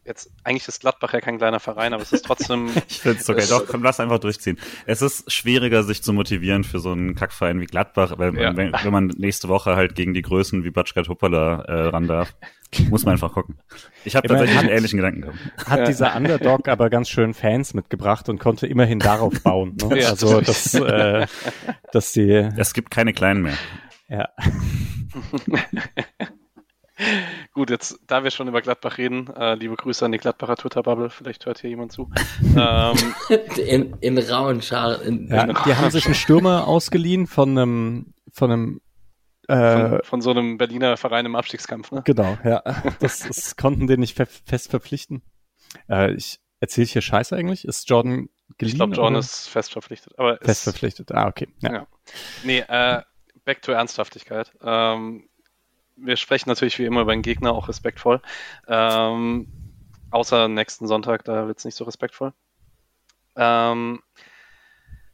jetzt 0.09 0.29
eigentlich 0.43 0.67
ist 0.67 0.81
Gladbach 0.81 1.13
ja 1.13 1.21
kein 1.21 1.37
kleiner 1.37 1.61
Verein, 1.61 1.93
aber 1.93 2.03
es 2.03 2.11
ist 2.11 2.25
trotzdem. 2.25 2.69
ich 2.89 2.99
finde 2.99 3.19
es 3.19 3.29
okay. 3.29 3.45
Doch, 3.47 3.65
komm, 3.65 3.83
lass 3.83 4.01
einfach 4.01 4.19
durchziehen. 4.19 4.57
Es 4.85 5.01
ist 5.01 5.31
schwieriger, 5.31 5.83
sich 5.83 6.03
zu 6.03 6.11
motivieren 6.11 6.65
für 6.65 6.79
so 6.79 6.91
einen 6.91 7.15
Kackverein 7.15 7.61
wie 7.61 7.65
Gladbach, 7.65 8.15
weil 8.17 8.37
ja. 8.37 8.57
wenn, 8.57 8.73
wenn, 8.73 8.91
man 8.91 9.07
nächste 9.17 9.47
Woche 9.47 9.77
halt 9.77 9.95
gegen 9.95 10.13
die 10.13 10.21
Größen 10.21 10.65
wie 10.65 10.71
Batschka 10.71 11.07
Hoppala 11.07 11.61
äh, 11.61 11.87
ran 11.87 12.07
darf. 12.07 12.35
Muss 12.89 13.03
man 13.03 13.13
einfach 13.13 13.33
gucken. 13.33 13.57
Ich 14.05 14.15
habe 14.15 14.27
tatsächlich 14.27 14.57
hat, 14.57 14.65
einen 14.65 14.73
ähnlichen 14.73 14.97
Gedanken 14.97 15.21
gehabt. 15.21 15.67
Hat 15.67 15.87
dieser 15.87 16.15
Underdog 16.15 16.67
aber 16.67 16.91
ganz 16.91 17.09
schön 17.09 17.33
Fans 17.33 17.73
mitgebracht 17.73 18.29
und 18.29 18.39
konnte 18.39 18.67
immerhin 18.67 18.99
darauf 18.99 19.41
bauen. 19.41 19.75
Ne? 19.81 19.89
Ja, 19.99 20.09
also 20.09 20.41
dass, 20.41 20.75
äh, 20.75 21.25
dass 21.91 22.11
die. 22.11 22.29
Es 22.29 22.73
gibt 22.73 22.91
keine 22.91 23.13
kleinen 23.13 23.41
mehr. 23.41 23.57
Ja. 24.07 24.29
Gut, 27.53 27.69
jetzt, 27.69 27.99
da 28.07 28.23
wir 28.23 28.31
schon 28.31 28.47
über 28.47 28.61
Gladbach 28.61 28.97
reden, 28.97 29.27
äh, 29.35 29.55
liebe 29.55 29.75
Grüße 29.75 30.05
an 30.05 30.11
die 30.11 30.17
Gladbacher 30.17 30.55
Twitter-Bubble, 30.57 31.09
vielleicht 31.09 31.45
hört 31.45 31.59
hier 31.59 31.69
jemand 31.69 31.91
zu. 31.91 32.11
ähm, 32.55 33.15
in, 33.57 33.95
in 34.01 34.17
rauen 34.17 34.61
Scharen. 34.61 35.27
Ja, 35.29 35.45
die 35.45 35.75
haben 35.75 35.91
sich 35.91 36.05
einen 36.05 36.15
Stürmer 36.15 36.67
ausgeliehen 36.67 37.27
von 37.27 37.57
einem, 37.57 38.13
von 38.31 38.51
einem 38.51 38.81
von, 39.47 39.57
äh, 39.57 40.03
von, 40.03 40.21
so 40.21 40.29
einem 40.29 40.57
Berliner 40.59 40.95
Verein 40.95 41.25
im 41.25 41.35
Abstiegskampf, 41.35 41.91
ne? 41.91 42.03
Genau, 42.05 42.37
ja. 42.43 42.61
Das, 42.99 43.19
das 43.19 43.55
konnten 43.55 43.87
den 43.87 43.99
nicht 43.99 44.15
fe 44.15 44.27
fest 44.27 44.69
verpflichten. 44.69 45.23
Äh, 45.89 46.13
ich 46.13 46.39
erzähle 46.59 46.85
hier 46.85 47.01
Scheiße 47.01 47.35
eigentlich. 47.35 47.65
Ist 47.65 47.89
Jordan 47.89 48.29
geliehen? 48.59 48.73
Ich 48.73 48.75
glaube, 48.75 48.95
John 48.95 49.13
oder? 49.13 49.19
ist 49.19 49.47
fest 49.47 49.71
verpflichtet. 49.71 50.13
Aber 50.19 50.37
fest 50.37 50.49
ist, 50.49 50.63
verpflichtet. 50.63 51.11
Ah, 51.13 51.27
okay. 51.27 51.47
Ja. 51.61 51.71
Ja. 51.73 51.87
Nee, 52.43 52.59
äh, 52.67 53.01
back 53.43 53.63
to 53.63 53.71
Ernsthaftigkeit. 53.71 54.51
Ähm, 54.61 55.28
wir 56.01 56.15
sprechen 56.17 56.49
natürlich 56.49 56.79
wie 56.79 56.85
immer 56.85 57.01
über 57.01 57.13
den 57.13 57.21
Gegner 57.21 57.53
auch 57.53 57.67
respektvoll. 57.69 58.21
Ähm, 58.67 59.47
außer 60.11 60.47
nächsten 60.47 60.87
Sonntag, 60.87 61.23
da 61.25 61.47
wird 61.47 61.59
es 61.59 61.65
nicht 61.65 61.75
so 61.75 61.83
respektvoll. 61.85 62.33
Ähm, 63.35 64.01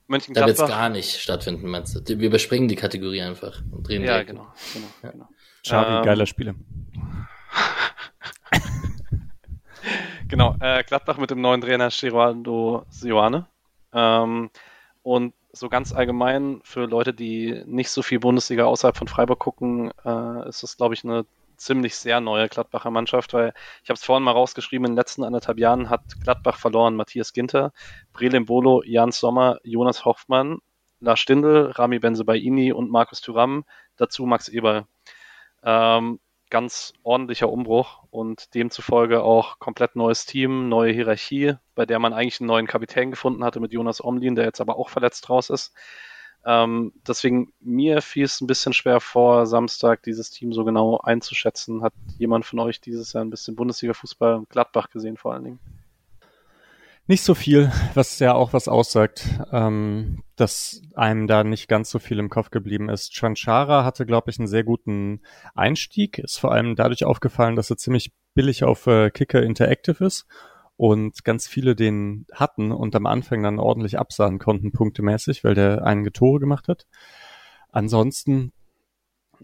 Da 0.08 0.14
wird 0.14 0.22
es 0.22 0.28
Mönchengladbach. 0.30 0.68
gar 0.70 0.90
nicht 0.90 1.20
stattfinden, 1.20 1.68
meinst 1.70 1.96
du? 1.96 2.20
Wir 2.20 2.28
überspringen 2.28 2.68
die 2.68 2.76
Kategorie 2.76 3.22
einfach 3.22 3.62
und 3.72 3.88
drehen 3.88 4.02
Ja, 4.04 4.14
direkt. 4.24 4.30
genau. 4.30 4.48
genau, 4.74 4.88
Ja. 5.04 5.12
genau. 5.12 5.28
Xavi, 5.64 5.98
Ähm, 5.98 6.04
geiler 6.06 6.26
Spieler. 6.26 6.56
Genau, 10.28 10.56
äh, 10.60 10.84
Gladbach 10.84 11.18
mit 11.18 11.30
dem 11.30 11.42
neuen 11.42 11.62
Trainer 11.62 11.90
Gerardo 11.90 12.86
Sioane. 12.90 13.46
Ähm, 13.94 14.50
und 15.04 15.34
so 15.56 15.70
ganz 15.70 15.92
allgemein 15.94 16.62
für 16.64 16.86
Leute, 16.86 17.14
die 17.14 17.64
nicht 17.66 17.90
so 17.90 18.02
viel 18.02 18.20
Bundesliga 18.20 18.66
außerhalb 18.66 18.98
von 18.98 19.08
Freiburg 19.08 19.40
gucken, 19.40 19.92
äh, 20.04 20.50
ist 20.50 20.64
das, 20.64 20.78
glaube 20.78 20.94
ich, 20.94 21.04
eine 21.04 21.26
ziemlich 21.58 21.96
sehr 21.96 22.20
neue 22.20 22.50
Gladbacher 22.50 22.92
Mannschaft, 22.92 23.34
weil 23.34 23.54
ich 23.84 23.90
habe 23.90 23.96
es 23.96 24.04
vorhin 24.04 24.24
mal 24.24 24.32
rausgeschrieben, 24.32 24.86
in 24.86 24.92
den 24.92 24.98
letzten 24.98 25.24
anderthalb 25.24 25.58
Jahren 25.58 25.90
hat 25.90 26.20
Gladbach 26.20 26.58
verloren 26.58 26.96
Matthias 26.96 27.34
Ginter, 27.34 27.72
Brelem 28.14 28.46
Bolo, 28.46 28.84
Jan 28.84 29.12
Sommer, 29.12 29.60
Jonas 29.64 30.06
Hoffmann, 30.06 30.60
Lars 31.00 31.20
Stindl, 31.20 31.72
Rami 31.74 32.00
Benzebaini 32.00 32.74
und 32.74 32.92
Markus 32.92 33.22
Thuram, 33.22 33.66
dazu 33.96 34.26
Max 34.26 34.50
Eberl. 34.50 34.86
Ähm, 35.64 36.20
ganz 36.56 36.94
ordentlicher 37.04 37.52
Umbruch 37.52 38.04
und 38.12 38.56
demzufolge 38.56 39.22
auch 39.22 39.60
komplett 39.60 39.98
neues 39.98 40.26
Team, 40.26 40.70
neue 40.70 40.94
Hierarchie, 40.94 41.56
bei 41.76 41.86
der 41.86 42.00
man 42.00 42.14
eigentlich 42.14 42.40
einen 42.40 42.48
neuen 42.48 42.66
Kapitän 42.66 43.12
gefunden 43.12 43.44
hatte 43.44 43.60
mit 43.60 43.74
Jonas 43.74 44.02
Omlin, 44.02 44.36
der 44.36 44.46
jetzt 44.46 44.62
aber 44.62 44.78
auch 44.78 44.88
verletzt 44.88 45.30
raus 45.30 45.50
ist. 45.50 45.74
Ähm, 46.46 46.94
deswegen, 47.06 47.52
mir 47.60 48.02
fiel 48.02 48.24
es 48.24 48.40
ein 48.40 48.48
bisschen 48.48 48.72
schwer 48.72 49.02
vor, 49.02 49.48
Samstag 49.48 50.04
dieses 50.04 50.30
Team 50.30 50.54
so 50.54 50.64
genau 50.64 50.98
einzuschätzen. 51.00 51.84
Hat 51.84 51.94
jemand 52.18 52.46
von 52.46 52.60
euch 52.60 52.80
dieses 52.80 53.12
Jahr 53.12 53.26
ein 53.26 53.32
bisschen 53.32 53.58
Bundesliga-Fußball 53.58 54.46
Gladbach 54.48 54.90
gesehen 54.90 55.18
vor 55.18 55.34
allen 55.34 55.44
Dingen? 55.44 55.60
Nicht 57.08 57.22
so 57.24 57.36
viel, 57.36 57.72
was 57.94 58.18
ja 58.18 58.34
auch 58.34 58.52
was 58.52 58.68
aussagt, 58.68 59.30
ähm, 59.52 60.24
dass 60.36 60.82
einem 60.96 61.28
da 61.28 61.44
nicht 61.44 61.68
ganz 61.68 61.92
so 61.92 62.00
viel 62.00 62.18
im 62.18 62.30
Kopf 62.30 62.50
geblieben 62.50 62.90
ist. 62.90 63.14
Chanchara 63.14 63.86
hatte, 63.86 64.08
glaube 64.08 64.32
ich, 64.32 64.40
einen 64.40 64.48
sehr 64.48 64.64
guten 64.64 65.22
Einstieg. 65.54 66.18
Ist 66.18 66.40
vor 66.40 66.52
allem 66.52 66.76
dadurch 66.76 67.06
aufgefallen, 67.06 67.56
dass 67.56 67.70
er 67.70 67.78
ziemlich 67.78 68.12
billig 68.34 68.64
auf 68.64 68.88
äh, 68.88 69.12
Kicker 69.12 69.44
Interactive 69.44 70.04
ist 70.04 70.26
und 70.78 71.24
ganz 71.24 71.48
viele 71.48 71.76
den 71.76 72.26
hatten 72.34 72.72
und 72.72 72.96
am 72.96 73.06
Anfang 73.06 73.44
dann 73.44 73.60
ordentlich 73.60 74.00
absahen 74.00 74.40
konnten, 74.40 74.72
punktemäßig, 74.72 75.44
weil 75.44 75.54
der 75.54 75.86
einige 75.86 76.12
Tore 76.12 76.40
gemacht 76.40 76.68
hat. 76.68 76.88
Ansonsten, 77.72 78.52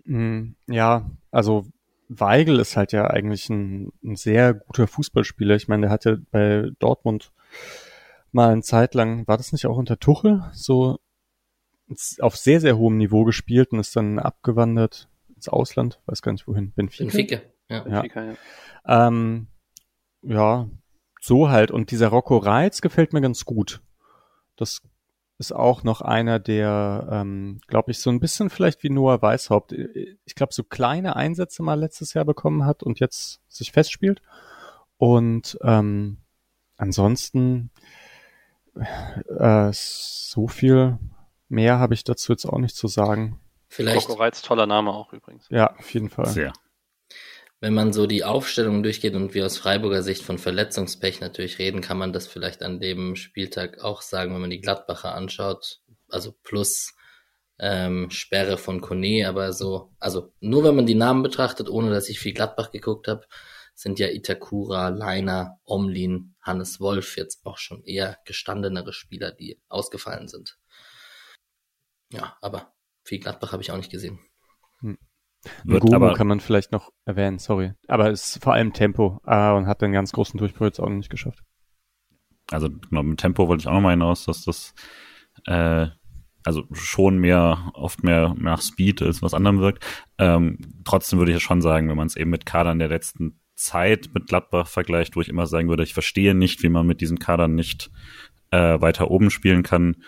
mh, 0.06 0.54
ja, 0.68 1.12
also 1.30 1.68
Weigel 2.10 2.60
ist 2.60 2.76
halt 2.76 2.92
ja 2.92 3.06
eigentlich 3.08 3.50
ein, 3.50 3.92
ein 4.04 4.16
sehr 4.16 4.56
guter 4.56 4.88
Fußballspieler. 4.88 5.56
Ich 5.56 5.68
meine, 5.68 5.84
der 5.84 5.92
hat 5.92 6.06
ja 6.06 6.18
bei 6.32 6.72
Dortmund 6.80 7.32
mal 8.32 8.52
eine 8.52 8.62
Zeit 8.62 8.94
lang, 8.94 9.28
war 9.28 9.38
das 9.38 9.52
nicht 9.52 9.66
auch 9.66 9.78
unter 9.78 10.00
Tuchel, 10.00 10.44
so 10.54 11.00
auf 12.20 12.38
sehr, 12.38 12.62
sehr 12.62 12.78
hohem 12.78 12.98
Niveau 12.98 13.26
gespielt 13.26 13.72
und 13.72 13.80
ist 13.80 13.96
dann 13.96 14.20
abgewandert 14.20 15.10
ins 15.36 15.50
Ausland, 15.50 16.00
weiß 16.06 16.22
gar 16.22 16.32
nicht 16.32 16.48
wohin, 16.48 16.72
Benfica. 16.72 17.04
Benfica. 17.04 17.42
Ja. 17.70 17.78
Ja. 17.78 18.02
Benfica, 18.02 18.24
ja. 18.24 19.08
Ähm, 19.08 19.48
ja, 20.22 20.70
so 21.20 21.50
halt. 21.50 21.72
Und 21.72 21.92
dieser 21.92 22.10
Rocco 22.10 22.38
Reitz 22.38 22.82
gefällt 22.82 23.14
mir 23.14 23.22
ganz 23.22 23.46
gut. 23.46 23.82
Das 24.56 24.82
ist 25.38 25.52
auch 25.52 25.84
noch 25.84 26.02
einer, 26.02 26.40
der, 26.40 27.08
ähm, 27.12 27.60
glaube 27.68 27.92
ich, 27.92 28.00
so 28.00 28.10
ein 28.10 28.20
bisschen 28.20 28.50
vielleicht 28.50 28.84
wie 28.84 28.90
Noah 28.90 29.22
Weishaupt, 29.22 29.74
ich 29.74 30.36
glaube, 30.36 30.54
so 30.54 30.64
kleine 30.64 31.16
Einsätze 31.16 31.64
mal 31.64 31.80
letztes 31.80 32.14
Jahr 32.14 32.26
bekommen 32.26 32.66
hat 32.66 32.84
und 32.84 33.00
jetzt 33.00 33.42
sich 33.48 33.72
festspielt. 33.72 34.22
Und 34.98 35.58
ähm, 35.64 36.18
ansonsten 36.82 37.70
äh, 38.76 39.70
so 39.72 40.48
viel 40.48 40.98
mehr 41.48 41.80
habe 41.80 41.94
ich 41.94 42.04
dazu 42.04 42.34
jetzt 42.34 42.46
auch 42.46 42.58
nicht 42.58 42.76
zu 42.76 42.88
sagen. 42.88 43.40
Vielleicht, 43.68 44.10
Rocco 44.10 44.20
Reitz, 44.20 44.42
toller 44.42 44.66
Name 44.68 44.92
auch 44.92 45.14
übrigens. 45.14 45.46
Ja, 45.50 45.76
auf 45.78 45.94
jeden 45.94 46.10
Fall. 46.10 46.28
Sehr. 46.28 46.54
wenn 47.62 47.74
man 47.74 47.94
so 47.94 48.08
die 48.08 48.24
Aufstellung 48.24 48.82
durchgeht 48.82 49.14
und 49.14 49.34
wir 49.34 49.46
aus 49.46 49.58
Freiburger 49.58 50.02
Sicht 50.02 50.24
von 50.24 50.40
Verletzungspech 50.40 51.22
natürlich 51.22 51.60
reden, 51.60 51.82
kann 51.82 51.98
man 51.98 52.12
das 52.12 52.28
vielleicht 52.28 52.64
an 52.64 52.80
dem 52.80 53.16
Spieltag 53.16 53.84
auch 53.84 54.02
sagen, 54.02 54.34
wenn 54.34 54.42
man 54.42 54.50
die 54.50 54.62
Gladbacher 54.62 55.14
anschaut. 55.14 55.80
Also 56.10 56.34
plus 56.44 56.96
ähm, 57.60 58.10
Sperre 58.10 58.58
von 58.58 58.82
Kone, 58.82 59.28
aber 59.28 59.54
so, 59.54 59.92
also 60.00 60.34
nur 60.40 60.64
wenn 60.64 60.76
man 60.76 60.88
die 60.88 60.96
Namen 60.96 61.22
betrachtet, 61.22 61.70
ohne 61.70 61.92
dass 61.92 62.10
ich 62.10 62.20
viel 62.20 62.34
Gladbach 62.34 62.72
geguckt 62.72 63.08
habe, 63.08 63.28
sind 63.76 64.00
ja 64.00 64.08
Itakura, 64.08 64.90
Leiner, 64.90 65.60
Omlin, 65.64 66.31
Hannes 66.42 66.80
Wolf 66.80 67.18
jetzt 67.18 67.46
auch 67.46 67.58
schon 67.58 67.84
eher 67.84 68.18
gestandenere 68.26 68.94
Spieler, 68.94 69.32
die 69.32 69.62
ausgefallen 69.70 70.28
sind. 70.28 70.58
Ja, 72.12 72.38
aber 72.42 72.74
viel 73.04 73.20
Gladbach 73.20 73.52
habe 73.52 73.62
ich 73.62 73.72
auch 73.72 73.78
nicht 73.78 73.92
gesehen. 73.92 74.20
Wird 75.64 75.84
Ngumu 75.84 75.96
aber, 75.96 76.14
kann 76.14 76.28
man 76.28 76.40
vielleicht 76.40 76.72
noch 76.72 76.92
erwähnen, 77.06 77.40
sorry. 77.40 77.74
Aber 77.88 78.12
es 78.12 78.36
ist 78.36 78.44
vor 78.44 78.54
allem 78.54 78.74
Tempo 78.74 79.20
äh, 79.26 79.52
und 79.52 79.66
hat 79.66 79.82
den 79.82 79.92
ganz 79.92 80.12
großen 80.12 80.38
Durchbruch 80.38 80.68
jetzt 80.68 80.80
auch 80.80 80.90
noch 80.90 80.98
nicht 80.98 81.10
geschafft. 81.10 81.44
also 82.52 82.70
genau, 82.70 83.04
mit 83.04 83.20
Tempo 83.20 83.48
wollte 83.48 83.62
ich 83.62 83.68
auch 83.68 83.74
nochmal 83.74 83.94
hinaus, 83.94 84.26
dass 84.26 84.44
das 84.44 84.74
äh, 85.48 85.88
also 86.44 86.64
schon 86.72 87.18
mehr, 87.18 87.72
oft 87.74 88.04
mehr 88.04 88.36
nach 88.38 88.62
Speed 88.62 89.02
als 89.02 89.22
was 89.22 89.34
anderem 89.34 89.60
wirkt. 89.60 89.86
Ähm, 90.18 90.58
trotzdem 90.84 91.20
würde 91.20 91.32
ich 91.32 91.36
ja 91.36 91.40
schon 91.40 91.62
sagen, 91.62 91.90
wenn 91.90 91.98
man 91.98 92.08
es 92.08 92.16
eben 92.16 92.30
mit 92.30 92.46
Kadern 92.46 92.80
der 92.80 92.90
letzten 92.90 93.40
Zeit 93.62 94.10
mit 94.14 94.28
Gladbach 94.28 94.68
vergleicht, 94.68 95.16
wo 95.16 95.22
ich 95.22 95.30
immer 95.30 95.48
sagen 95.48 95.70
würde, 95.70 95.84
ich 95.84 95.94
verstehe 95.94 96.34
nicht, 96.34 96.64
wie 96.64 96.70
man 96.70 96.88
mit 96.88 97.02
diesen 97.02 97.20
Kadern 97.20 97.56
nicht 97.56 97.92
äh, 98.52 98.82
weiter 98.82 99.12
oben 99.12 99.30
spielen 99.30 99.64
kann, 99.64 100.04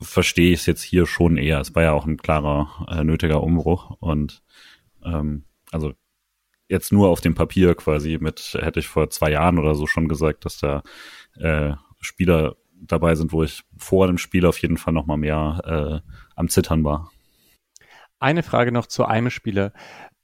verstehe 0.00 0.52
ich 0.52 0.60
es 0.60 0.66
jetzt 0.66 0.82
hier 0.82 1.06
schon 1.06 1.36
eher. 1.36 1.60
Es 1.60 1.74
war 1.74 1.82
ja 1.82 1.92
auch 1.92 2.06
ein 2.06 2.16
klarer, 2.16 2.86
äh, 2.90 3.04
nötiger 3.04 3.42
Umbruch 3.42 3.96
und 4.00 4.42
ähm, 5.04 5.44
also 5.70 5.92
jetzt 6.68 6.92
nur 6.92 7.08
auf 7.08 7.20
dem 7.20 7.34
Papier 7.34 7.74
quasi 7.74 8.18
mit, 8.20 8.56
hätte 8.60 8.80
ich 8.80 8.88
vor 8.88 9.10
zwei 9.10 9.30
Jahren 9.30 9.58
oder 9.58 9.74
so 9.74 9.86
schon 9.86 10.08
gesagt, 10.08 10.44
dass 10.44 10.58
da 10.58 10.82
äh, 11.36 11.74
Spieler 12.00 12.56
dabei 12.74 13.14
sind, 13.14 13.32
wo 13.32 13.42
ich 13.42 13.62
vor 13.76 14.06
dem 14.06 14.18
Spiel 14.18 14.46
auf 14.46 14.58
jeden 14.58 14.76
Fall 14.76 14.94
noch 14.94 15.06
mal 15.06 15.16
mehr 15.16 16.02
äh, 16.04 16.10
am 16.36 16.48
Zittern 16.48 16.84
war. 16.84 17.10
Eine 18.18 18.42
Frage 18.42 18.72
noch 18.72 18.86
zu 18.86 19.04
einem 19.04 19.30
Spieler. 19.30 19.72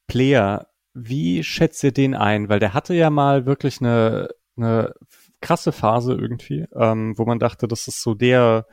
Player, 0.06 0.68
wie 0.96 1.44
schätzt 1.44 1.84
ihr 1.84 1.92
den 1.92 2.14
ein? 2.14 2.48
Weil 2.48 2.58
der 2.58 2.74
hatte 2.74 2.94
ja 2.94 3.10
mal 3.10 3.46
wirklich 3.46 3.80
eine, 3.80 4.28
eine 4.56 4.94
krasse 5.40 5.72
Phase 5.72 6.14
irgendwie, 6.14 6.64
ähm, 6.74 7.14
wo 7.16 7.24
man 7.24 7.38
dachte, 7.38 7.68
das 7.68 7.86
ist 7.88 8.02
so 8.02 8.14
der 8.14 8.66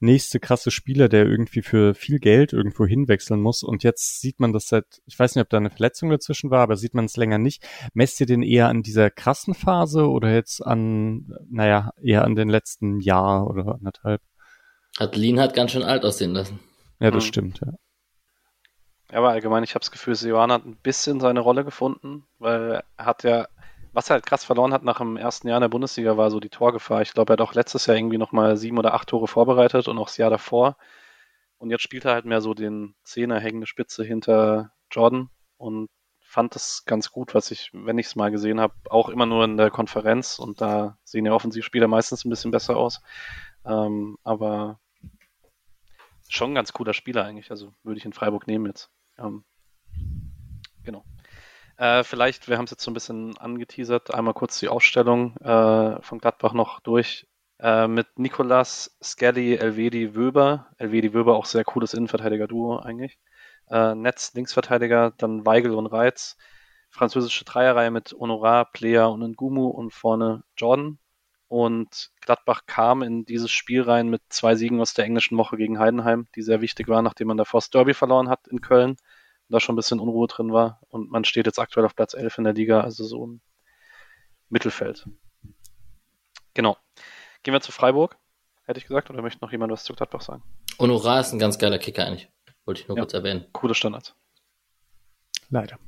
nächste 0.00 0.38
krasse 0.38 0.70
Spieler, 0.70 1.08
der 1.08 1.26
irgendwie 1.26 1.62
für 1.62 1.94
viel 1.94 2.18
Geld 2.18 2.52
irgendwo 2.52 2.84
hinwechseln 2.86 3.40
muss. 3.40 3.62
Und 3.62 3.82
jetzt 3.84 4.20
sieht 4.20 4.38
man 4.38 4.52
das 4.52 4.66
seit, 4.68 4.84
ich 5.06 5.18
weiß 5.18 5.34
nicht, 5.34 5.42
ob 5.42 5.48
da 5.48 5.56
eine 5.56 5.70
Verletzung 5.70 6.10
dazwischen 6.10 6.50
war, 6.50 6.60
aber 6.60 6.76
sieht 6.76 6.94
man 6.94 7.06
es 7.06 7.16
länger 7.16 7.38
nicht. 7.38 7.66
Messt 7.94 8.20
ihr 8.20 8.26
den 8.26 8.42
eher 8.42 8.68
an 8.68 8.82
dieser 8.82 9.10
krassen 9.10 9.54
Phase 9.54 10.08
oder 10.08 10.32
jetzt 10.32 10.60
an, 10.60 11.32
naja, 11.48 11.92
eher 12.02 12.24
an 12.24 12.34
den 12.34 12.48
letzten 12.48 13.00
Jahr 13.00 13.46
oder 13.48 13.74
anderthalb? 13.74 14.20
Lean 15.12 15.40
hat 15.40 15.54
ganz 15.54 15.72
schön 15.72 15.82
alt 15.82 16.04
aussehen 16.04 16.32
lassen. 16.32 16.60
Ja, 17.00 17.10
das 17.10 17.24
Mhm. 17.24 17.28
stimmt, 17.28 17.60
ja. 17.64 17.72
Aber 19.12 19.30
allgemein, 19.30 19.64
ich 19.64 19.70
habe 19.70 19.80
das 19.80 19.90
Gefühl, 19.90 20.14
Sioane 20.14 20.54
hat 20.54 20.64
ein 20.64 20.76
bisschen 20.76 21.20
seine 21.20 21.40
Rolle 21.40 21.64
gefunden, 21.64 22.26
weil 22.38 22.82
er 22.96 23.06
hat 23.06 23.22
ja, 23.22 23.46
was 23.92 24.10
er 24.10 24.14
halt 24.14 24.26
krass 24.26 24.44
verloren 24.44 24.72
hat 24.72 24.82
nach 24.82 24.98
dem 24.98 25.16
ersten 25.16 25.48
Jahr 25.48 25.58
in 25.58 25.62
der 25.62 25.68
Bundesliga, 25.68 26.16
war 26.16 26.30
so 26.30 26.40
die 26.40 26.48
Torgefahr. 26.48 27.02
Ich 27.02 27.12
glaube, 27.12 27.32
er 27.32 27.34
hat 27.34 27.40
auch 27.40 27.54
letztes 27.54 27.86
Jahr 27.86 27.96
irgendwie 27.96 28.18
nochmal 28.18 28.56
sieben 28.56 28.78
oder 28.78 28.94
acht 28.94 29.08
Tore 29.08 29.28
vorbereitet 29.28 29.88
und 29.88 29.98
auch 29.98 30.06
das 30.06 30.16
Jahr 30.16 30.30
davor. 30.30 30.76
Und 31.58 31.70
jetzt 31.70 31.82
spielt 31.82 32.04
er 32.04 32.12
halt 32.14 32.24
mehr 32.24 32.40
so 32.40 32.54
den 32.54 32.94
Zehner 33.04 33.40
hängende 33.40 33.66
Spitze 33.66 34.04
hinter 34.04 34.72
Jordan 34.90 35.30
und 35.56 35.88
fand 36.20 36.54
das 36.56 36.84
ganz 36.84 37.12
gut, 37.12 37.34
was 37.34 37.50
ich, 37.52 37.70
wenn 37.72 37.98
ich 37.98 38.06
es 38.06 38.16
mal 38.16 38.30
gesehen 38.30 38.60
habe, 38.60 38.74
auch 38.90 39.08
immer 39.08 39.26
nur 39.26 39.44
in 39.44 39.56
der 39.56 39.70
Konferenz 39.70 40.38
und 40.40 40.60
da 40.60 40.98
sehen 41.04 41.26
ja 41.26 41.32
Offensivspieler 41.32 41.86
meistens 41.86 42.24
ein 42.24 42.30
bisschen 42.30 42.50
besser 42.50 42.76
aus. 42.76 43.00
Ähm, 43.64 44.18
aber 44.24 44.80
schon 46.28 46.52
ein 46.52 46.54
ganz 46.54 46.72
cooler 46.72 46.94
Spieler 46.94 47.24
eigentlich, 47.24 47.50
also 47.50 47.74
würde 47.82 47.98
ich 47.98 48.04
in 48.04 48.12
Freiburg 48.12 48.46
nehmen 48.46 48.66
jetzt. 48.66 48.90
Ähm, 49.18 49.44
genau. 50.82 51.04
Äh, 51.76 52.04
vielleicht, 52.04 52.48
wir 52.48 52.56
haben 52.56 52.64
es 52.64 52.70
jetzt 52.70 52.84
so 52.84 52.90
ein 52.90 52.94
bisschen 52.94 53.36
angeteasert, 53.38 54.14
einmal 54.14 54.34
kurz 54.34 54.58
die 54.60 54.68
Aufstellung 54.68 55.36
äh, 55.38 56.02
von 56.02 56.18
Gladbach 56.18 56.52
noch 56.52 56.80
durch. 56.80 57.26
Äh, 57.60 57.88
mit 57.88 58.18
Nicolas, 58.18 58.96
Skelly, 59.02 59.54
Elvedi, 59.54 60.14
Wöber. 60.14 60.70
Elvedi, 60.78 61.14
Wöber 61.14 61.36
auch 61.36 61.46
sehr 61.46 61.64
cooles 61.64 61.94
Innenverteidiger-Duo 61.94 62.78
eigentlich. 62.78 63.18
Äh, 63.68 63.94
Netz, 63.94 64.34
Linksverteidiger, 64.34 65.12
dann 65.16 65.46
Weigel 65.46 65.74
und 65.74 65.86
Reitz. 65.86 66.36
Französische 66.90 67.44
Dreierreihe 67.44 67.90
mit 67.90 68.14
Honorar, 68.18 68.66
Player 68.66 69.10
und 69.10 69.22
Ngumu 69.36 69.68
und 69.68 69.92
vorne 69.92 70.44
Jordan. 70.56 70.98
Und 71.54 72.10
Gladbach 72.20 72.62
kam 72.66 73.04
in 73.04 73.26
dieses 73.26 73.52
Spiel 73.52 73.82
rein 73.82 74.08
mit 74.08 74.22
zwei 74.28 74.56
Siegen 74.56 74.80
aus 74.80 74.92
der 74.92 75.04
englischen 75.04 75.38
Woche 75.38 75.56
gegen 75.56 75.78
Heidenheim, 75.78 76.26
die 76.34 76.42
sehr 76.42 76.60
wichtig 76.60 76.88
waren, 76.88 77.04
nachdem 77.04 77.28
man 77.28 77.36
davor 77.36 77.60
das 77.60 77.70
Derby 77.70 77.94
verloren 77.94 78.28
hat 78.28 78.48
in 78.48 78.60
Köln. 78.60 78.90
Und 78.90 78.98
da 79.50 79.60
schon 79.60 79.74
ein 79.74 79.76
bisschen 79.76 80.00
Unruhe 80.00 80.26
drin 80.26 80.52
war. 80.52 80.80
Und 80.88 81.12
man 81.12 81.24
steht 81.24 81.46
jetzt 81.46 81.60
aktuell 81.60 81.86
auf 81.86 81.94
Platz 81.94 82.14
11 82.14 82.38
in 82.38 82.44
der 82.44 82.54
Liga, 82.54 82.80
also 82.80 83.04
so 83.04 83.22
im 83.22 83.40
Mittelfeld. 84.48 85.06
Genau. 86.54 86.76
Gehen 87.44 87.54
wir 87.54 87.60
zu 87.60 87.70
Freiburg, 87.70 88.16
hätte 88.64 88.80
ich 88.80 88.88
gesagt, 88.88 89.08
oder 89.10 89.22
möchte 89.22 89.40
noch 89.40 89.52
jemand 89.52 89.70
was 89.70 89.84
zu 89.84 89.94
Gladbach 89.94 90.22
sagen? 90.22 90.42
Honorar 90.80 91.20
ist 91.20 91.32
ein 91.32 91.38
ganz 91.38 91.56
geiler 91.56 91.78
Kicker 91.78 92.04
eigentlich. 92.04 92.28
Wollte 92.64 92.80
ich 92.80 92.88
nur 92.88 92.96
ja. 92.96 93.04
kurz 93.04 93.14
erwähnen. 93.14 93.46
Coole 93.52 93.76
Standards. 93.76 94.16
Leider. 95.50 95.78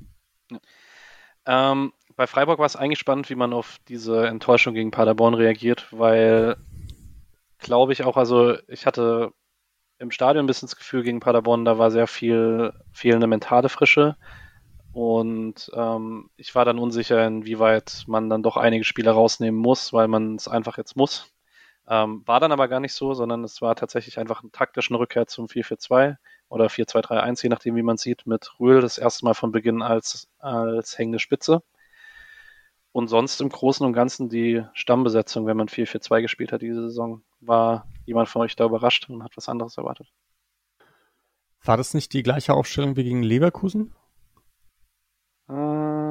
Ja. 0.48 0.60
Ähm, 1.72 1.92
bei 2.16 2.26
Freiburg 2.26 2.58
war 2.58 2.66
es 2.66 2.76
eigentlich 2.76 2.98
spannend, 2.98 3.30
wie 3.30 3.34
man 3.34 3.52
auf 3.52 3.78
diese 3.88 4.26
Enttäuschung 4.26 4.74
gegen 4.74 4.90
Paderborn 4.90 5.34
reagiert, 5.34 5.88
weil, 5.92 6.56
glaube 7.58 7.92
ich 7.92 8.04
auch, 8.04 8.16
also 8.16 8.56
ich 8.68 8.86
hatte 8.86 9.32
im 9.98 10.10
Stadion 10.10 10.44
ein 10.44 10.46
bisschen 10.46 10.68
das 10.68 10.76
Gefühl 10.76 11.02
gegen 11.02 11.20
Paderborn, 11.20 11.64
da 11.64 11.78
war 11.78 11.90
sehr 11.90 12.06
viel 12.06 12.72
fehlende 12.92 13.26
mentale 13.26 13.68
Frische. 13.68 14.16
Und 14.92 15.70
ähm, 15.74 16.30
ich 16.36 16.54
war 16.54 16.64
dann 16.64 16.78
unsicher, 16.78 17.26
inwieweit 17.26 18.04
man 18.06 18.30
dann 18.30 18.42
doch 18.42 18.56
einige 18.56 18.84
Spieler 18.84 19.12
rausnehmen 19.12 19.60
muss, 19.60 19.92
weil 19.92 20.08
man 20.08 20.36
es 20.36 20.48
einfach 20.48 20.78
jetzt 20.78 20.96
muss. 20.96 21.32
Ähm, 21.88 22.22
war 22.26 22.40
dann 22.40 22.52
aber 22.52 22.68
gar 22.68 22.80
nicht 22.80 22.94
so, 22.94 23.12
sondern 23.14 23.44
es 23.44 23.60
war 23.62 23.76
tatsächlich 23.76 24.18
einfach 24.18 24.42
eine 24.42 24.50
taktische 24.52 24.98
Rückkehr 24.98 25.26
zum 25.26 25.46
4-4-2 25.48 26.16
oder 26.48 26.66
4-2-3-1, 26.66 27.42
je 27.42 27.48
nachdem, 27.50 27.76
wie 27.76 27.82
man 27.82 27.98
sieht, 27.98 28.26
mit 28.26 28.58
Rühl 28.58 28.80
das 28.80 28.98
erste 28.98 29.24
Mal 29.24 29.34
von 29.34 29.52
Beginn 29.52 29.82
als, 29.82 30.28
als 30.38 30.96
hängende 30.98 31.18
Spitze. 31.18 31.62
Und 32.96 33.08
sonst 33.08 33.42
im 33.42 33.50
Großen 33.50 33.84
und 33.84 33.92
Ganzen 33.92 34.30
die 34.30 34.64
Stammbesetzung, 34.72 35.44
wenn 35.44 35.58
man 35.58 35.68
4-4-2 35.68 36.22
gespielt 36.22 36.50
hat 36.50 36.62
diese 36.62 36.80
Saison, 36.80 37.20
war 37.40 37.86
jemand 38.06 38.30
von 38.30 38.40
euch 38.40 38.56
da 38.56 38.64
überrascht 38.64 39.10
und 39.10 39.22
hat 39.22 39.36
was 39.36 39.50
anderes 39.50 39.76
erwartet? 39.76 40.10
War 41.62 41.76
das 41.76 41.92
nicht 41.92 42.14
die 42.14 42.22
gleiche 42.22 42.54
Aufstellung 42.54 42.96
wie 42.96 43.04
gegen 43.04 43.22
Leverkusen? 43.22 43.94
Äh, 45.46 45.52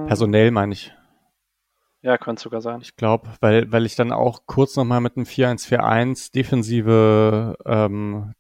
Personell 0.06 0.52
meine 0.52 0.74
ich. 0.74 0.94
Ja, 2.04 2.20
könnte 2.20 2.44
sogar 2.44 2.62
sein. 2.62 2.82
Ich 2.82 2.96
glaube, 2.96 3.34
weil, 3.40 3.72
weil 3.72 3.88
ich 3.88 3.96
dann 3.96 4.12
auch 4.12 4.46
kurz 4.46 4.76
nochmal 4.76 5.02
mit 5.02 5.18
einem 5.18 5.26
4-1-4-1 5.26 6.34
defensive 6.34 7.58
ähm, 7.66 8.36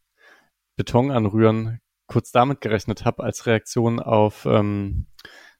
Beton 0.75 1.09
anrühren 1.09 1.81
kurz 2.07 2.31
damit 2.31 2.61
gerechnet 2.61 3.05
habe 3.05 3.23
als 3.23 3.47
Reaktion 3.47 3.99
auf 3.99 4.45
ähm, 4.45 5.07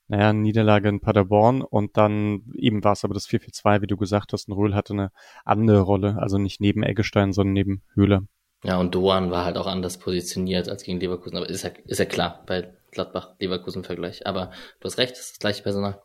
naja, 0.07 0.33
Niederlage 0.33 0.89
in 0.89 1.00
Paderborn 1.00 1.62
und 1.62 1.97
dann 1.97 2.43
eben 2.53 2.83
war 2.83 2.93
es 2.93 3.03
aber 3.03 3.13
das 3.13 3.27
4-4-2, 3.27 3.81
wie 3.81 3.88
du 3.88 3.97
gesagt 3.97 4.33
hast, 4.33 4.47
und 4.47 4.55
Röhl 4.55 4.75
hatte 4.75 4.93
eine 4.93 5.12
andere 5.43 5.81
Rolle, 5.81 6.17
also 6.19 6.38
nicht 6.38 6.62
neben 6.62 6.83
Eggestein, 6.83 7.33
sondern 7.33 7.53
neben 7.53 7.81
Höhle. 7.93 8.27
Ja, 8.63 8.79
und 8.79 8.95
Doan 8.95 9.29
war 9.31 9.45
halt 9.45 9.57
auch 9.57 9.67
anders 9.67 10.00
positioniert 10.00 10.69
als 10.69 10.83
gegen 10.83 11.00
Leverkusen, 11.00 11.38
aber 11.38 11.50
ist 11.50 11.63
ja, 11.63 11.69
ist 11.85 12.00
ja 12.00 12.05
klar 12.05 12.43
bei 12.47 12.74
Gladbach-Leverkusen-Vergleich. 12.91 14.25
Aber 14.25 14.51
du 14.79 14.85
hast 14.85 14.97
recht, 14.97 15.12
das 15.12 15.19
ist 15.19 15.31
das 15.33 15.39
gleiche 15.39 15.63
Personal. 15.63 16.01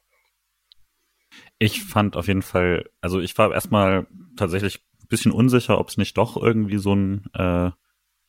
Ich 1.58 1.84
fand 1.84 2.16
auf 2.16 2.28
jeden 2.28 2.42
Fall, 2.42 2.90
also 3.00 3.20
ich 3.20 3.36
war 3.38 3.52
erstmal 3.52 4.06
tatsächlich 4.36 4.82
ein 5.00 5.08
bisschen 5.08 5.32
unsicher, 5.32 5.78
ob 5.78 5.88
es 5.88 5.96
nicht 5.96 6.18
doch 6.18 6.36
irgendwie 6.36 6.78
so 6.78 6.94
ein, 6.94 7.24
äh, 7.34 7.70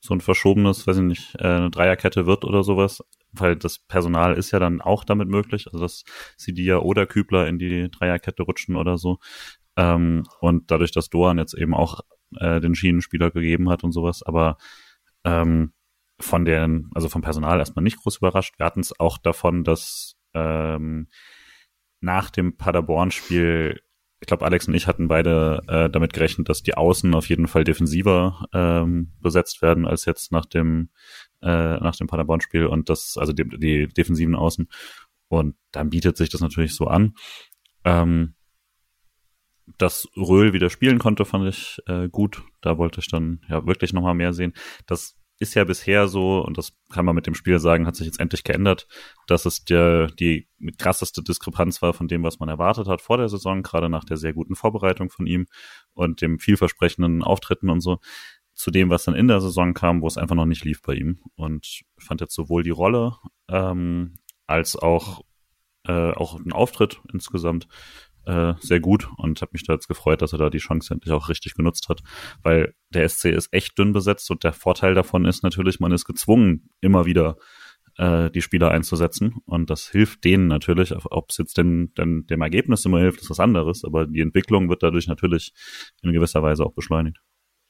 so 0.01 0.15
ein 0.15 0.21
verschobenes, 0.21 0.87
weiß 0.87 0.97
ich 0.97 1.03
nicht, 1.03 1.35
äh, 1.35 1.47
eine 1.47 1.69
Dreierkette 1.69 2.25
wird 2.25 2.43
oder 2.43 2.63
sowas, 2.63 3.03
weil 3.31 3.55
das 3.55 3.79
Personal 3.79 4.33
ist 4.33 4.51
ja 4.51 4.59
dann 4.59 4.81
auch 4.81 5.03
damit 5.03 5.29
möglich, 5.29 5.67
also 5.67 5.79
dass 5.79 6.03
Sidia 6.37 6.79
oder 6.79 7.05
Kübler 7.05 7.47
in 7.47 7.59
die 7.59 7.89
Dreierkette 7.89 8.43
rutschen 8.43 8.75
oder 8.75 8.97
so. 8.97 9.19
Ähm, 9.77 10.23
und 10.39 10.71
dadurch, 10.71 10.91
dass 10.91 11.09
Doan 11.09 11.37
jetzt 11.37 11.53
eben 11.53 11.75
auch 11.75 12.01
äh, 12.37 12.59
den 12.59 12.73
Schienenspieler 12.73 13.29
gegeben 13.29 13.69
hat 13.69 13.83
und 13.83 13.91
sowas, 13.91 14.23
aber 14.23 14.57
ähm, 15.23 15.73
von 16.19 16.45
den, 16.45 16.89
also 16.95 17.07
vom 17.07 17.21
Personal 17.21 17.59
erstmal 17.59 17.83
nicht 17.83 17.97
groß 17.97 18.17
überrascht. 18.17 18.57
Wir 18.57 18.65
hatten 18.65 18.81
es 18.81 18.99
auch 18.99 19.19
davon, 19.19 19.63
dass 19.63 20.15
ähm, 20.33 21.09
nach 21.99 22.31
dem 22.31 22.57
Paderborn-Spiel, 22.57 23.79
ich 24.21 24.27
glaube, 24.27 24.45
Alex 24.45 24.67
und 24.67 24.75
ich 24.75 24.85
hatten 24.85 25.07
beide 25.07 25.61
äh, 25.67 25.89
damit 25.89 26.13
gerechnet, 26.13 26.47
dass 26.47 26.61
die 26.61 26.75
Außen 26.75 27.15
auf 27.15 27.27
jeden 27.27 27.47
Fall 27.47 27.63
defensiver 27.63 28.45
ähm, 28.53 29.13
besetzt 29.19 29.63
werden 29.63 29.87
als 29.87 30.05
jetzt 30.05 30.31
nach 30.31 30.45
dem 30.45 30.89
äh, 31.41 31.47
nach 31.79 31.95
dem 31.95 32.05
Paderborn-Spiel 32.05 32.67
und 32.67 32.89
das, 32.89 33.17
also 33.17 33.33
die, 33.33 33.47
die 33.49 33.87
defensiven 33.87 34.35
Außen. 34.35 34.69
Und 35.27 35.55
dann 35.71 35.89
bietet 35.89 36.17
sich 36.17 36.29
das 36.29 36.41
natürlich 36.41 36.75
so 36.75 36.85
an. 36.85 37.15
Ähm, 37.83 38.35
dass 39.77 40.07
Röhl 40.15 40.53
wieder 40.53 40.69
spielen 40.69 40.99
konnte, 40.99 41.25
fand 41.25 41.47
ich 41.47 41.81
äh, 41.87 42.07
gut. 42.07 42.43
Da 42.61 42.77
wollte 42.77 42.99
ich 42.99 43.07
dann 43.07 43.41
ja 43.49 43.65
wirklich 43.65 43.91
nochmal 43.91 44.13
mehr 44.13 44.33
sehen. 44.33 44.53
Das 44.85 45.17
ist 45.41 45.55
ja 45.55 45.63
bisher 45.63 46.07
so, 46.07 46.39
und 46.39 46.59
das 46.59 46.73
kann 46.91 47.03
man 47.03 47.15
mit 47.15 47.25
dem 47.25 47.33
Spiel 47.33 47.57
sagen, 47.57 47.87
hat 47.87 47.95
sich 47.95 48.05
jetzt 48.05 48.19
endlich 48.19 48.43
geändert, 48.43 48.87
dass 49.25 49.45
es 49.45 49.65
der, 49.65 50.07
die 50.07 50.47
krasseste 50.77 51.23
Diskrepanz 51.23 51.81
war 51.81 51.93
von 51.93 52.07
dem, 52.07 52.21
was 52.21 52.39
man 52.39 52.47
erwartet 52.47 52.87
hat 52.87 53.01
vor 53.01 53.17
der 53.17 53.27
Saison, 53.27 53.63
gerade 53.63 53.89
nach 53.89 54.03
der 54.03 54.17
sehr 54.17 54.33
guten 54.33 54.55
Vorbereitung 54.55 55.09
von 55.09 55.25
ihm 55.25 55.47
und 55.93 56.21
dem 56.21 56.37
vielversprechenden 56.37 57.23
Auftritten 57.23 57.71
und 57.71 57.81
so, 57.81 57.97
zu 58.53 58.69
dem, 58.69 58.91
was 58.91 59.05
dann 59.05 59.15
in 59.15 59.27
der 59.27 59.41
Saison 59.41 59.73
kam, 59.73 60.03
wo 60.03 60.07
es 60.07 60.17
einfach 60.17 60.35
noch 60.35 60.45
nicht 60.45 60.63
lief 60.63 60.83
bei 60.83 60.93
ihm. 60.93 61.19
Und 61.33 61.81
fand 61.97 62.21
jetzt 62.21 62.35
sowohl 62.35 62.61
die 62.61 62.69
Rolle 62.69 63.15
ähm, 63.49 64.19
als 64.45 64.75
auch, 64.75 65.23
äh, 65.87 66.11
auch 66.11 66.39
den 66.39 66.53
Auftritt 66.53 67.01
insgesamt 67.11 67.67
äh, 68.25 68.53
sehr 68.59 68.79
gut 68.79 69.07
und 69.17 69.41
habe 69.41 69.51
mich 69.53 69.63
da 69.63 69.73
jetzt 69.73 69.87
gefreut, 69.87 70.21
dass 70.21 70.33
er 70.33 70.39
da 70.39 70.49
die 70.49 70.59
Chance 70.59 70.93
endlich 70.93 71.13
auch 71.13 71.29
richtig 71.29 71.55
genutzt 71.55 71.89
hat, 71.89 72.01
weil 72.43 72.73
der 72.89 73.07
SC 73.07 73.25
ist 73.25 73.51
echt 73.51 73.77
dünn 73.77 73.93
besetzt 73.93 74.29
und 74.31 74.43
der 74.43 74.53
Vorteil 74.53 74.93
davon 74.93 75.25
ist 75.25 75.43
natürlich, 75.43 75.79
man 75.79 75.91
ist 75.91 76.05
gezwungen, 76.05 76.69
immer 76.81 77.05
wieder 77.05 77.37
äh, 77.97 78.29
die 78.31 78.41
Spieler 78.41 78.71
einzusetzen 78.71 79.35
und 79.45 79.69
das 79.69 79.89
hilft 79.89 80.23
denen 80.23 80.47
natürlich, 80.47 80.93
ob 81.05 81.29
es 81.29 81.37
jetzt 81.37 81.57
denn, 81.57 81.93
denn 81.97 82.25
dem 82.27 82.41
Ergebnis 82.41 82.85
immer 82.85 82.99
hilft, 82.99 83.21
ist 83.21 83.29
was 83.29 83.39
anderes, 83.39 83.83
aber 83.83 84.05
die 84.05 84.21
Entwicklung 84.21 84.69
wird 84.69 84.83
dadurch 84.83 85.07
natürlich 85.07 85.53
in 86.01 86.13
gewisser 86.13 86.43
Weise 86.43 86.65
auch 86.65 86.73
beschleunigt. 86.73 87.17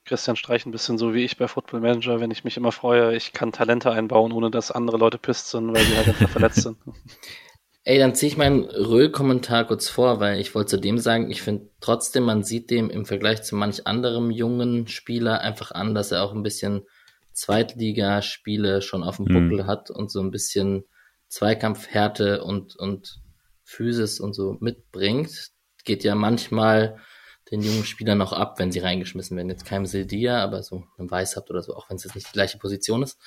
Christian 0.06 0.36
Streich 0.36 0.66
ein 0.66 0.72
bisschen 0.72 0.98
so 0.98 1.14
wie 1.14 1.24
ich 1.24 1.38
bei 1.38 1.48
Football 1.48 1.82
Manager, 1.82 2.20
wenn 2.20 2.32
ich 2.32 2.44
mich 2.44 2.58
immer 2.58 2.72
freue, 2.72 3.16
ich 3.16 3.34
kann 3.34 3.52
Talente 3.52 3.92
einbauen, 3.92 4.32
ohne 4.32 4.50
dass 4.50 4.72
andere 4.72 4.98
Leute 4.98 5.18
pisst 5.18 5.50
sind, 5.50 5.74
weil 5.74 5.84
sie 5.84 5.96
halt 5.96 6.08
einfach 6.08 6.30
verletzt 6.30 6.64
sind. 6.64 6.78
Ey, 7.84 7.98
dann 7.98 8.14
ziehe 8.14 8.32
ich 8.32 8.38
meinen 8.38 8.66
Röhl-Kommentar 8.66 9.66
kurz 9.66 9.90
vor, 9.90 10.20
weil 10.20 10.40
ich 10.40 10.54
wollte 10.54 10.72
zu 10.72 10.78
dem 10.78 11.00
sagen, 11.00 11.32
ich 11.32 11.42
finde 11.42 11.70
trotzdem, 11.80 12.24
man 12.24 12.44
sieht 12.44 12.70
dem 12.70 12.92
im 12.92 13.06
Vergleich 13.06 13.42
zu 13.42 13.56
manch 13.56 13.88
anderem 13.88 14.30
jungen 14.30 14.88
Spieler 14.88 15.42
einfach 15.42 15.72
an, 15.72 15.96
dass 15.96 16.12
er 16.12 16.24
auch 16.24 16.34
ein 16.34 16.44
bisschen 16.44 16.84
Zweitligaspiele 17.34 18.84
schon 18.84 19.04
auf 19.04 19.18
dem 19.18 19.26
mhm. 19.26 19.50
Buckel 19.50 19.66
hat 19.66 19.90
und 19.90 20.12
so 20.12 20.22
ein 20.22 20.30
bisschen 20.30 20.84
Zweikampfhärte 21.28 22.44
und, 22.44 22.76
und 22.76 23.20
Physis 23.64 24.20
und 24.20 24.34
so 24.34 24.58
mitbringt. 24.60 25.50
Geht 25.84 26.04
ja 26.04 26.14
manchmal 26.14 27.00
den 27.50 27.62
jungen 27.62 27.86
Spielern 27.86 28.20
noch 28.20 28.34
ab, 28.34 28.60
wenn 28.60 28.72
sie 28.72 28.80
reingeschmissen 28.80 29.36
werden. 29.36 29.50
Jetzt 29.50 29.66
kein 29.66 29.88
Sildia, 29.88 30.44
aber 30.44 30.62
so 30.62 30.84
ein 31.00 31.10
Weißhabt 31.10 31.50
oder 31.50 31.64
so, 31.64 31.76
auch 31.76 31.90
wenn 31.90 31.98
es 31.98 32.04
jetzt 32.04 32.16
nicht 32.16 32.28
die 32.28 32.34
gleiche 32.34 32.60
Position 32.60 33.02
ist. 33.02 33.20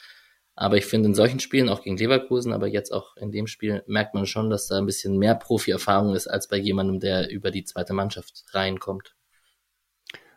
Aber 0.56 0.76
ich 0.76 0.86
finde, 0.86 1.08
in 1.08 1.14
solchen 1.14 1.40
Spielen, 1.40 1.68
auch 1.68 1.82
gegen 1.82 1.96
Leverkusen, 1.96 2.52
aber 2.52 2.68
jetzt 2.68 2.92
auch 2.92 3.16
in 3.16 3.32
dem 3.32 3.46
Spiel, 3.46 3.82
merkt 3.86 4.14
man 4.14 4.26
schon, 4.26 4.50
dass 4.50 4.68
da 4.68 4.78
ein 4.78 4.86
bisschen 4.86 5.18
mehr 5.18 5.34
Profi-Erfahrung 5.34 6.14
ist, 6.14 6.28
als 6.28 6.48
bei 6.48 6.56
jemandem, 6.56 7.00
der 7.00 7.30
über 7.30 7.50
die 7.50 7.64
zweite 7.64 7.92
Mannschaft 7.92 8.44
reinkommt. 8.52 9.16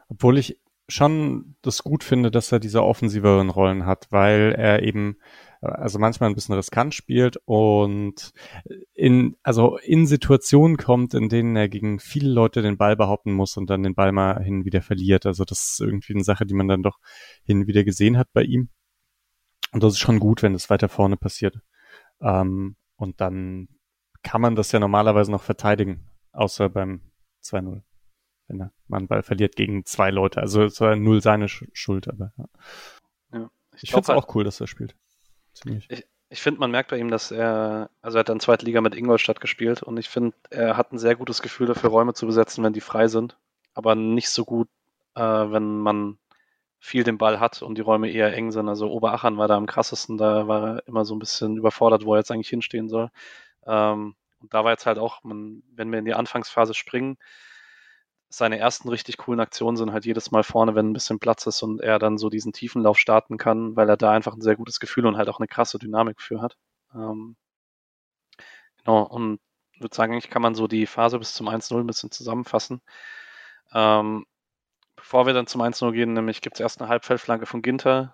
Obwohl 0.10 0.38
ich 0.38 0.60
schon 0.90 1.56
das 1.62 1.84
gut 1.84 2.04
finde, 2.04 2.32
dass 2.32 2.52
er 2.52 2.60
diese 2.60 2.84
offensiveren 2.84 3.50
Rollen 3.50 3.86
hat, 3.86 4.08
weil 4.10 4.56
er 4.58 4.84
eben 4.84 5.18
also 5.60 6.00
manchmal 6.00 6.30
ein 6.30 6.36
bisschen 6.36 6.56
riskant 6.56 6.94
spielt 6.94 7.38
und 7.46 8.32
in, 8.94 9.36
also 9.44 9.78
in 9.78 10.06
Situationen 10.06 10.78
kommt, 10.78 11.14
in 11.14 11.30
denen 11.30 11.56
er 11.56 11.68
gegen 11.68 12.00
viele 12.00 12.30
Leute 12.30 12.62
den 12.62 12.78
Ball 12.78 12.96
behaupten 12.96 13.34
muss 13.34 13.58
und 13.58 13.70
dann 13.70 13.84
den 13.84 13.96
Ball 13.96 14.12
mal 14.12 14.42
hin 14.42 14.66
wieder 14.66 14.82
verliert. 14.82 15.26
Also 15.26 15.44
das 15.44 15.72
ist 15.72 15.82
irgendwie 15.82 16.14
eine 16.14 16.24
Sache, 16.24 16.46
die 16.46 16.54
man 16.54 16.68
dann 16.68 16.84
doch 16.84 17.00
hin 17.44 17.68
wieder 17.68 17.84
gesehen 17.84 18.18
hat 18.18 18.32
bei 18.34 18.44
ihm. 18.44 18.70
Und 19.72 19.84
das 19.84 19.94
ist 19.94 20.00
schon 20.00 20.20
gut, 20.20 20.44
wenn 20.44 20.54
das 20.54 20.70
weiter 20.70 20.90
vorne 20.90 21.18
passiert. 21.18 21.60
Ähm, 22.22 22.76
und 22.96 23.22
dann 23.22 23.68
kann 24.24 24.42
man 24.42 24.56
das 24.56 24.72
ja 24.72 24.80
normalerweise 24.80 25.32
noch 25.32 25.44
verteidigen, 25.44 26.08
außer 26.32 26.70
beim 26.70 27.02
2-0. 27.44 27.82
Wenn 28.48 28.58
man 28.58 28.72
einen 28.90 29.08
Ball 29.08 29.24
verliert 29.24 29.56
gegen 29.56 29.86
zwei 29.86 30.10
Leute. 30.10 30.42
Also 30.42 30.64
es 30.64 30.80
war 30.80 30.96
null 30.96 31.22
seine 31.22 31.50
Schuld, 31.50 32.08
aber 32.08 32.32
ja. 32.38 32.46
ja 33.34 33.50
ich, 33.76 33.84
ich 33.84 33.90
finde 33.92 34.04
es 34.04 34.10
halt, 34.10 34.18
auch 34.18 34.36
cool, 34.36 34.44
dass 34.46 34.62
er 34.62 34.68
spielt. 34.68 34.96
Ziemlich. 35.54 35.86
Ich, 35.90 36.06
ich 36.30 36.42
finde, 36.42 36.60
man 36.60 36.72
merkt 36.72 36.90
bei 36.90 36.98
ihm, 36.98 37.10
dass 37.10 37.32
er, 37.32 37.90
also 38.02 38.18
er 38.18 38.20
hat 38.22 38.30
dann 38.30 38.40
zweite 38.40 38.66
Liga 38.66 38.82
mit 38.82 38.96
Ingolstadt 38.96 39.42
gespielt 39.42 39.84
und 39.84 39.98
ich 39.98 40.10
finde, 40.10 40.36
er 40.50 40.78
hat 40.78 40.92
ein 40.92 40.98
sehr 40.98 41.16
gutes 41.16 41.42
Gefühl 41.42 41.68
dafür, 41.68 41.90
Räume 41.90 42.14
zu 42.14 42.26
besetzen, 42.26 42.64
wenn 42.64 42.74
die 42.74 42.82
frei 42.82 43.08
sind, 43.08 43.38
aber 43.74 43.96
nicht 43.96 44.30
so 44.30 44.46
gut, 44.46 44.68
äh, 45.16 45.22
wenn 45.22 45.80
man 45.80 46.18
viel 46.80 47.04
den 47.04 47.18
Ball 47.18 47.40
hat 47.40 47.62
und 47.62 47.78
die 47.78 47.82
Räume 47.82 48.10
eher 48.10 48.34
eng 48.34 48.52
sind. 48.52 48.70
Also 48.70 48.90
Oberachern 48.92 49.38
war 49.38 49.48
da 49.48 49.58
am 49.58 49.66
krassesten, 49.66 50.18
da 50.18 50.48
war 50.48 50.78
er 50.78 50.88
immer 50.88 51.06
so 51.06 51.16
ein 51.16 51.20
bisschen 51.20 51.58
überfordert, 51.58 52.06
wo 52.06 52.14
er 52.14 52.20
jetzt 52.20 52.32
eigentlich 52.32 52.50
hinstehen 52.50 52.90
soll. 52.90 53.10
Ähm, 53.66 54.16
und 54.40 54.54
da 54.54 54.64
war 54.64 54.72
jetzt 54.72 54.86
halt 54.86 55.00
auch, 55.00 55.24
man, 55.24 55.64
wenn 55.74 55.92
wir 55.92 56.00
in 56.00 56.06
die 56.06 56.14
Anfangsphase 56.14 56.74
springen, 56.74 57.18
seine 58.30 58.58
ersten 58.60 58.90
richtig 58.90 59.18
coolen 59.18 59.40
Aktionen 59.40 59.78
sind 59.78 59.92
halt 59.94 60.06
jedes 60.06 60.32
Mal 60.32 60.44
vorne, 60.44 60.76
wenn 60.76 60.90
ein 60.90 60.94
bisschen 60.94 61.20
Platz 61.20 61.46
ist 61.48 61.62
und 61.64 61.82
er 61.82 61.98
dann 62.00 62.18
so 62.18 62.30
diesen 62.30 62.54
tiefen 62.54 62.82
Lauf 62.82 62.98
starten 62.98 63.38
kann, 63.38 63.76
weil 63.76 63.90
er 63.90 63.98
da 63.98 64.12
einfach 64.12 64.34
ein 64.36 64.42
sehr 64.42 64.56
gutes 64.56 64.80
Gefühl 64.80 65.06
und 65.06 65.18
halt 65.18 65.30
auch 65.30 65.40
eine 65.40 65.48
krasse 65.48 65.80
Dynamik 65.80 66.22
für 66.22 66.42
hat. 66.42 66.58
Ähm, 66.94 67.36
genau, 68.78 69.04
und 69.04 69.40
würde 69.80 69.96
sagen, 69.96 70.14
eigentlich 70.14 70.30
kann 70.30 70.42
man 70.42 70.56
so 70.56 70.68
die 70.68 70.86
Phase 70.88 71.20
bis 71.20 71.34
zum 71.34 71.48
1-0 71.48 71.80
ein 71.80 71.88
bisschen 71.88 72.12
zusammenfassen. 72.12 72.82
Ähm, 73.74 74.26
bevor 75.08 75.26
wir 75.26 75.34
dann 75.34 75.48
zum 75.48 75.62
1-0 75.62 75.94
gehen, 75.94 76.12
nämlich 76.12 76.42
gibt 76.42 76.58
es 76.58 76.60
erst 76.60 76.82
eine 76.82 76.90
Halbfeldflanke 76.90 77.46
von 77.46 77.62
Ginter, 77.62 78.14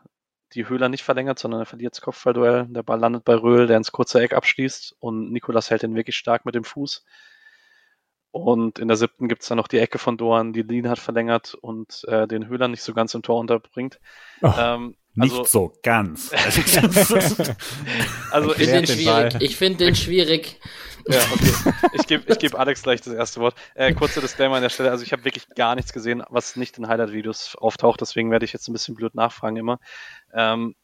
die 0.53 0.69
Höhler 0.69 0.89
nicht 0.89 1.01
verlängert, 1.01 1.39
sondern 1.39 1.61
er 1.61 1.65
verliert 1.65 1.93
das 1.93 2.01
Kopfballduell. 2.01 2.67
Der 2.69 2.83
Ball 2.83 2.99
landet 2.99 3.25
bei 3.25 3.33
Röhl, 3.33 3.65
der 3.65 3.77
ins 3.77 3.91
kurze 3.91 4.21
Eck 4.21 4.33
abschließt 4.33 4.97
und 4.99 5.31
Nikolas 5.31 5.71
hält 5.71 5.81
den 5.81 5.95
wirklich 5.95 6.15
stark 6.15 6.45
mit 6.45 6.53
dem 6.53 6.63
Fuß. 6.63 7.03
Und 8.29 8.77
in 8.77 8.89
der 8.89 8.97
siebten 8.97 9.27
gibt 9.27 9.41
es 9.41 9.47
dann 9.47 9.57
noch 9.57 9.67
die 9.67 9.79
Ecke 9.79 9.97
von 9.97 10.17
Doan, 10.17 10.53
die 10.53 10.61
Lien 10.61 10.87
hat 10.87 10.99
verlängert 10.99 11.55
und 11.55 12.03
äh, 12.07 12.27
den 12.27 12.47
Höhler 12.47 12.67
nicht 12.67 12.83
so 12.83 12.93
ganz 12.93 13.15
im 13.15 13.23
Tor 13.23 13.39
unterbringt. 13.39 13.99
Oh, 14.43 14.53
also, 15.17 15.39
nicht 15.39 15.51
so 15.51 15.73
ganz. 15.83 16.31
also 18.31 18.55
ich, 18.55 18.67
ich, 18.67 18.91
schwierig. 18.91 19.35
ich 19.39 19.55
finde 19.55 19.85
den 19.85 19.95
schwierig. 19.95 20.59
Ja, 21.07 21.19
okay. 21.19 21.73
Ich 21.93 22.07
gebe 22.07 22.31
ich 22.31 22.39
geb 22.39 22.55
Alex 22.55 22.81
gleich 22.83 23.01
das 23.01 23.13
erste 23.13 23.41
Wort. 23.41 23.55
Äh, 23.75 23.93
kurze 23.93 24.21
Disclaimer 24.21 24.55
an 24.55 24.61
der 24.61 24.69
Stelle. 24.69 24.89
Also 24.89 25.03
ich 25.03 25.11
habe 25.11 25.25
wirklich 25.25 25.47
gar 25.49 25.75
nichts 25.75 25.93
gesehen, 25.93 26.23
was 26.29 26.55
nicht 26.55 26.77
in 26.77 26.87
Highlight-Videos 26.87 27.55
auftaucht. 27.55 28.01
Deswegen 28.01 28.31
werde 28.31 28.45
ich 28.45 28.53
jetzt 28.53 28.67
ein 28.69 28.73
bisschen 28.73 28.95
blöd 28.95 29.13
nachfragen 29.13 29.57
immer. 29.57 29.79
Ähm, 30.33 30.75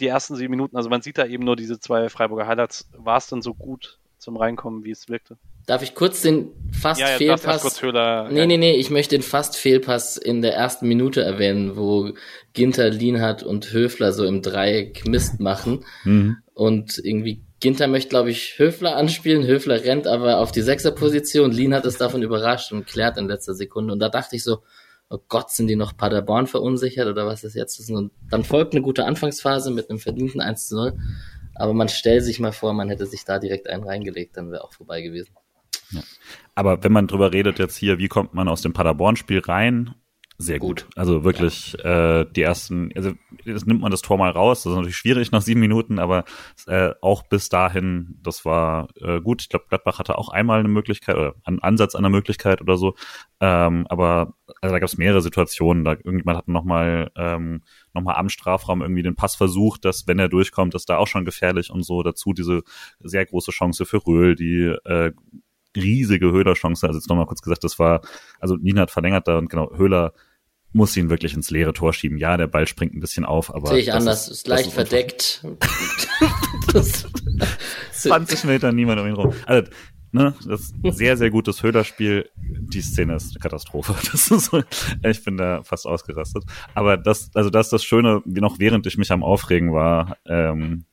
die 0.00 0.08
ersten 0.08 0.34
sieben 0.34 0.50
Minuten, 0.50 0.76
also 0.76 0.88
man 0.88 1.02
sieht 1.02 1.18
da 1.18 1.26
eben 1.26 1.44
nur 1.44 1.56
diese 1.56 1.78
zwei 1.78 2.08
Freiburger 2.08 2.46
Highlights. 2.46 2.88
War 2.92 3.18
es 3.18 3.28
denn 3.28 3.42
so 3.42 3.54
gut 3.54 3.98
zum 4.18 4.36
Reinkommen, 4.36 4.82
wie 4.84 4.90
es 4.90 5.08
wirkte? 5.08 5.38
Darf 5.70 5.84
ich 5.84 5.94
kurz 5.94 6.20
den 6.20 6.50
fast 6.72 7.00
ja, 7.00 7.06
Fehlpass? 7.06 7.62
Kurz 7.62 7.80
Höhler, 7.80 8.28
nee, 8.28 8.44
nee, 8.44 8.56
nee, 8.56 8.74
ich 8.74 8.90
möchte 8.90 9.14
den 9.14 9.22
fast 9.22 9.56
Fehlpass 9.56 10.16
in 10.16 10.42
der 10.42 10.52
ersten 10.52 10.88
Minute 10.88 11.22
erwähnen, 11.22 11.76
wo 11.76 12.10
Ginter, 12.54 12.90
Lienhardt 12.90 13.44
und 13.44 13.72
Höfler 13.72 14.12
so 14.12 14.24
im 14.24 14.42
Dreieck 14.42 15.06
Mist 15.06 15.38
machen. 15.38 15.84
Mhm. 16.02 16.38
Und 16.54 16.98
irgendwie 16.98 17.44
Ginter 17.60 17.86
möchte, 17.86 18.08
glaube 18.08 18.32
ich, 18.32 18.58
Höfler 18.58 18.96
anspielen. 18.96 19.46
Höfler 19.46 19.84
rennt 19.84 20.08
aber 20.08 20.38
auf 20.38 20.50
die 20.50 20.62
Sechserposition. 20.62 21.52
Lienhardt 21.52 21.86
ist 21.86 22.00
davon 22.00 22.24
überrascht 22.24 22.72
und 22.72 22.88
klärt 22.88 23.16
in 23.16 23.28
letzter 23.28 23.54
Sekunde. 23.54 23.92
Und 23.92 24.00
da 24.00 24.08
dachte 24.08 24.34
ich 24.34 24.42
so, 24.42 24.64
oh 25.08 25.18
Gott, 25.28 25.52
sind 25.52 25.68
die 25.68 25.76
noch 25.76 25.96
Paderborn 25.96 26.48
verunsichert 26.48 27.06
oder 27.06 27.28
was 27.28 27.44
ist 27.44 27.54
jetzt? 27.54 27.88
Und 27.92 28.10
dann 28.28 28.42
folgt 28.42 28.74
eine 28.74 28.82
gute 28.82 29.04
Anfangsphase 29.04 29.70
mit 29.70 29.88
einem 29.88 30.00
verdienten 30.00 30.40
1 30.40 30.66
zu 30.66 30.74
0. 30.74 30.98
Aber 31.54 31.74
man 31.74 31.88
stellt 31.88 32.24
sich 32.24 32.40
mal 32.40 32.50
vor, 32.50 32.72
man 32.72 32.88
hätte 32.88 33.06
sich 33.06 33.24
da 33.24 33.38
direkt 33.38 33.68
einen 33.68 33.84
reingelegt, 33.84 34.36
dann 34.36 34.50
wäre 34.50 34.64
auch 34.64 34.72
vorbei 34.72 35.02
gewesen. 35.02 35.30
Ja. 35.90 36.00
Aber 36.54 36.82
wenn 36.82 36.92
man 36.92 37.06
drüber 37.06 37.32
redet 37.32 37.58
jetzt 37.58 37.76
hier, 37.76 37.98
wie 37.98 38.08
kommt 38.08 38.34
man 38.34 38.48
aus 38.48 38.62
dem 38.62 38.72
Paderborn-Spiel 38.72 39.40
rein? 39.40 39.94
Sehr 40.40 40.58
gut. 40.58 40.86
gut. 40.86 40.96
Also 40.96 41.22
wirklich 41.22 41.76
ja. 41.84 42.20
äh, 42.20 42.26
die 42.32 42.40
ersten, 42.40 42.90
also 42.96 43.12
jetzt 43.44 43.66
nimmt 43.66 43.82
man 43.82 43.90
das 43.90 44.00
Tor 44.00 44.16
mal 44.16 44.30
raus. 44.30 44.62
Das 44.62 44.70
ist 44.70 44.76
natürlich 44.76 44.96
schwierig 44.96 45.32
nach 45.32 45.42
sieben 45.42 45.60
Minuten, 45.60 45.98
aber 45.98 46.24
äh, 46.66 46.92
auch 47.02 47.24
bis 47.24 47.50
dahin, 47.50 48.18
das 48.22 48.46
war 48.46 48.88
äh, 49.02 49.20
gut. 49.20 49.42
Ich 49.42 49.48
glaube, 49.50 49.66
Gladbach 49.68 49.98
hatte 49.98 50.16
auch 50.16 50.30
einmal 50.30 50.60
eine 50.60 50.68
Möglichkeit 50.68 51.16
oder 51.16 51.34
einen 51.44 51.58
Ansatz 51.58 51.94
einer 51.94 52.08
Möglichkeit 52.08 52.62
oder 52.62 52.78
so. 52.78 52.94
Ähm, 53.40 53.86
aber 53.90 54.32
also 54.62 54.72
da 54.72 54.78
gab 54.78 54.88
es 54.88 54.96
mehrere 54.96 55.20
Situationen. 55.20 55.84
Da 55.84 55.92
irgendjemand 55.92 56.38
hat 56.38 56.48
nochmal 56.48 57.10
ähm, 57.16 57.62
noch 57.92 58.02
mal 58.02 58.14
am 58.14 58.30
Strafraum 58.30 58.80
irgendwie 58.80 59.02
den 59.02 59.16
Pass 59.16 59.36
versucht, 59.36 59.84
dass 59.84 60.06
wenn 60.06 60.18
er 60.18 60.28
durchkommt, 60.28 60.74
ist 60.74 60.88
da 60.88 60.96
auch 60.96 61.06
schon 61.06 61.26
gefährlich 61.26 61.70
und 61.70 61.82
so. 61.82 62.02
Dazu 62.02 62.32
diese 62.32 62.62
sehr 62.98 63.26
große 63.26 63.50
Chance 63.50 63.84
für 63.84 64.06
Röhl, 64.06 64.36
die 64.36 64.74
äh, 64.84 65.12
riesige 65.76 66.32
Höhler-Chance. 66.32 66.86
Also 66.86 66.98
jetzt 66.98 67.08
nochmal 67.08 67.26
kurz 67.26 67.42
gesagt, 67.42 67.64
das 67.64 67.78
war, 67.78 68.02
also 68.38 68.56
Nina 68.56 68.82
hat 68.82 68.90
verlängert 68.90 69.28
da 69.28 69.38
und 69.38 69.48
genau, 69.48 69.70
Höhler 69.76 70.12
muss 70.72 70.96
ihn 70.96 71.10
wirklich 71.10 71.34
ins 71.34 71.50
leere 71.50 71.72
Tor 71.72 71.92
schieben. 71.92 72.18
Ja, 72.18 72.36
der 72.36 72.46
Ball 72.46 72.66
springt 72.66 72.94
ein 72.94 73.00
bisschen 73.00 73.24
auf, 73.24 73.54
aber. 73.54 73.68
Sehe 73.68 73.78
ich 73.78 73.92
anders, 73.92 74.28
ist, 74.28 74.38
ist 74.38 74.48
leicht 74.48 74.68
ist 74.68 74.74
verdeckt. 74.74 75.44
20 77.92 78.44
Meter 78.44 78.72
niemand 78.72 79.00
um 79.00 79.06
ihn 79.06 79.14
rum. 79.14 79.34
Also, 79.46 79.68
ne, 80.12 80.34
das 80.46 80.60
ist 80.60 80.74
ein 80.84 80.92
sehr, 80.92 81.16
sehr 81.16 81.30
gutes 81.30 81.62
Höhlerspiel. 81.62 82.30
Die 82.36 82.82
Szene 82.82 83.16
ist 83.16 83.32
eine 83.32 83.40
Katastrophe. 83.40 83.94
Das 84.12 84.30
ist 84.30 84.50
so, 84.50 84.62
ich 85.04 85.24
bin 85.24 85.36
da 85.36 85.62
fast 85.64 85.86
ausgerastet. 85.86 86.44
Aber 86.74 86.96
das, 86.96 87.30
also 87.34 87.50
das 87.50 87.66
ist 87.66 87.72
das 87.72 87.84
Schöne, 87.84 88.22
wie 88.24 88.40
noch 88.40 88.58
während 88.58 88.86
ich 88.86 88.96
mich 88.96 89.10
am 89.10 89.24
Aufregen 89.24 89.72
war, 89.72 90.16
ähm, 90.26 90.84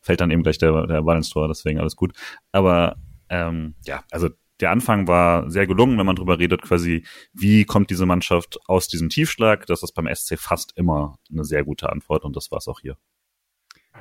fällt 0.00 0.20
dann 0.20 0.30
eben 0.30 0.42
gleich 0.42 0.58
der, 0.58 0.86
der 0.86 1.02
Ball 1.02 1.16
ins 1.16 1.30
Tor, 1.30 1.48
deswegen 1.48 1.80
alles 1.80 1.96
gut. 1.96 2.12
Aber 2.52 2.96
ähm, 3.28 3.74
ja, 3.84 4.04
also 4.10 4.28
der 4.60 4.70
Anfang 4.70 5.06
war 5.06 5.50
sehr 5.50 5.66
gelungen, 5.66 5.98
wenn 5.98 6.06
man 6.06 6.16
drüber 6.16 6.38
redet, 6.38 6.62
quasi, 6.62 7.04
wie 7.32 7.64
kommt 7.64 7.90
diese 7.90 8.06
Mannschaft 8.06 8.58
aus 8.66 8.88
diesem 8.88 9.08
Tiefschlag? 9.08 9.66
Das 9.66 9.82
ist 9.82 9.92
beim 9.92 10.08
SC 10.12 10.38
fast 10.38 10.72
immer 10.76 11.18
eine 11.30 11.44
sehr 11.44 11.64
gute 11.64 11.90
Antwort 11.90 12.24
und 12.24 12.36
das 12.36 12.50
war 12.50 12.58
es 12.58 12.68
auch 12.68 12.80
hier. 12.80 12.96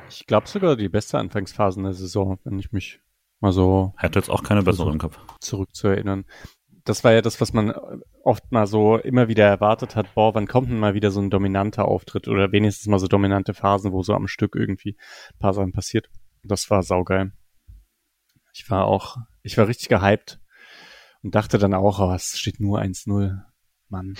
Ich 0.09 0.27
glaube 0.27 0.47
sogar 0.47 0.75
die 0.75 0.89
beste 0.89 1.17
Anfangsphase 1.17 1.81
der 1.81 1.93
Saison, 1.93 2.39
wenn 2.43 2.59
ich 2.59 2.71
mich 2.71 3.01
mal 3.39 3.51
so. 3.51 3.93
Hätte 3.97 4.19
jetzt 4.19 4.29
auch 4.29 4.43
keine 4.43 4.63
bessere 4.63 4.91
im 4.91 4.97
Kopf. 4.97 5.17
Zurückzuerinnern. 5.39 6.25
Das 6.83 7.03
war 7.03 7.13
ja 7.13 7.21
das, 7.21 7.41
was 7.41 7.51
man 7.51 7.73
oft 8.23 8.51
mal 8.51 8.67
so 8.67 8.97
immer 8.97 9.27
wieder 9.27 9.45
erwartet 9.45 9.95
hat. 9.95 10.13
Boah, 10.13 10.35
wann 10.35 10.47
kommt 10.47 10.69
denn 10.69 10.79
mal 10.79 10.93
wieder 10.93 11.09
so 11.09 11.19
ein 11.19 11.31
dominanter 11.31 11.85
Auftritt 11.85 12.27
oder 12.27 12.51
wenigstens 12.51 12.87
mal 12.87 12.99
so 12.99 13.07
dominante 13.07 13.55
Phasen, 13.55 13.91
wo 13.91 14.03
so 14.03 14.13
am 14.13 14.27
Stück 14.27 14.55
irgendwie 14.55 14.95
ein 15.33 15.39
paar 15.39 15.53
Sachen 15.53 15.71
passiert. 15.71 16.09
Das 16.43 16.69
war 16.69 16.83
saugeil. 16.83 17.31
Ich 18.55 18.69
war 18.69 18.85
auch, 18.85 19.17
ich 19.43 19.57
war 19.57 19.67
richtig 19.67 19.89
gehypt 19.89 20.39
und 21.21 21.35
dachte 21.35 21.57
dann 21.57 21.73
auch, 21.73 21.99
oh, 21.99 22.13
es 22.13 22.39
steht 22.39 22.61
nur 22.61 22.79
1-0. 22.79 23.41
Mann. 23.89 24.15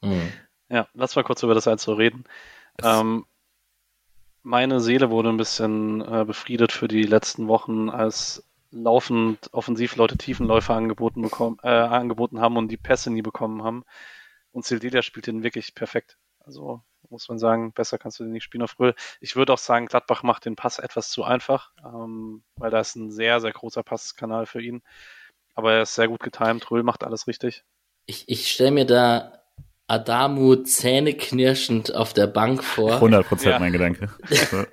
Mhm. 0.00 0.32
Ja, 0.70 0.88
lass 0.94 1.14
mal 1.14 1.22
kurz 1.22 1.42
über 1.42 1.54
das 1.54 1.68
1 1.68 1.86
reden. 1.88 2.24
Ähm, 2.82 3.26
meine 4.42 4.80
Seele 4.80 5.10
wurde 5.10 5.28
ein 5.28 5.36
bisschen 5.36 6.00
äh, 6.00 6.24
befriedet 6.24 6.72
für 6.72 6.88
die 6.88 7.02
letzten 7.02 7.46
Wochen, 7.46 7.90
als 7.90 8.42
laufend 8.70 9.52
Offensivleute 9.52 10.16
Tiefenläufe 10.16 10.72
angeboten, 10.72 11.20
bekommen, 11.20 11.58
äh, 11.62 11.68
angeboten 11.68 12.40
haben 12.40 12.56
und 12.56 12.68
die 12.68 12.78
Pässe 12.78 13.10
nie 13.10 13.22
bekommen 13.22 13.62
haben. 13.62 13.84
Und 14.50 14.64
Sildelia 14.64 15.02
spielt 15.02 15.26
den 15.26 15.42
wirklich 15.42 15.74
perfekt. 15.74 16.18
Also 16.40 16.82
muss 17.12 17.28
man 17.28 17.38
sagen, 17.38 17.72
besser 17.72 17.98
kannst 17.98 18.18
du 18.18 18.24
den 18.24 18.32
nicht 18.32 18.42
spielen 18.42 18.62
auf 18.62 18.78
Röhl. 18.80 18.94
Ich 19.20 19.36
würde 19.36 19.52
auch 19.52 19.58
sagen, 19.58 19.86
Gladbach 19.86 20.24
macht 20.24 20.44
den 20.44 20.56
Pass 20.56 20.78
etwas 20.78 21.10
zu 21.10 21.22
einfach, 21.22 21.70
ähm, 21.84 22.42
weil 22.56 22.70
da 22.70 22.80
ist 22.80 22.96
ein 22.96 23.12
sehr, 23.12 23.40
sehr 23.40 23.52
großer 23.52 23.84
Passkanal 23.84 24.46
für 24.46 24.60
ihn. 24.60 24.82
Aber 25.54 25.74
er 25.74 25.82
ist 25.82 25.94
sehr 25.94 26.08
gut 26.08 26.20
getimt. 26.20 26.70
Röhl 26.70 26.82
macht 26.82 27.04
alles 27.04 27.28
richtig. 27.28 27.62
Ich, 28.06 28.24
ich 28.28 28.50
stelle 28.50 28.72
mir 28.72 28.86
da 28.86 29.42
Adamu 29.86 30.56
zähneknirschend 30.56 31.94
auf 31.94 32.14
der 32.14 32.26
Bank 32.26 32.64
vor. 32.64 32.94
100 32.94 33.26
Prozent 33.26 33.52
ja. 33.52 33.58
mein 33.58 33.72
Gedanke. 33.72 34.08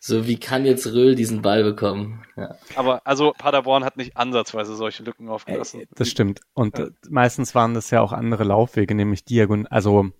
so, 0.00 0.26
wie 0.26 0.38
kann 0.38 0.64
jetzt 0.64 0.86
Röhl 0.86 1.16
diesen 1.16 1.42
Ball 1.42 1.64
bekommen? 1.64 2.24
Ja. 2.36 2.54
Aber 2.76 3.00
also 3.04 3.32
Paderborn 3.36 3.84
hat 3.84 3.96
nicht 3.96 4.16
ansatzweise 4.16 4.76
solche 4.76 5.02
Lücken 5.02 5.28
aufgelassen. 5.28 5.80
Äh, 5.80 5.86
das 5.94 6.08
stimmt. 6.08 6.40
Und 6.54 6.78
ja. 6.78 6.86
meistens 7.08 7.54
waren 7.54 7.74
das 7.74 7.90
ja 7.90 8.00
auch 8.00 8.12
andere 8.12 8.44
Laufwege, 8.44 8.94
nämlich 8.94 9.24
diagonal. 9.24 9.66
Also 9.70 10.10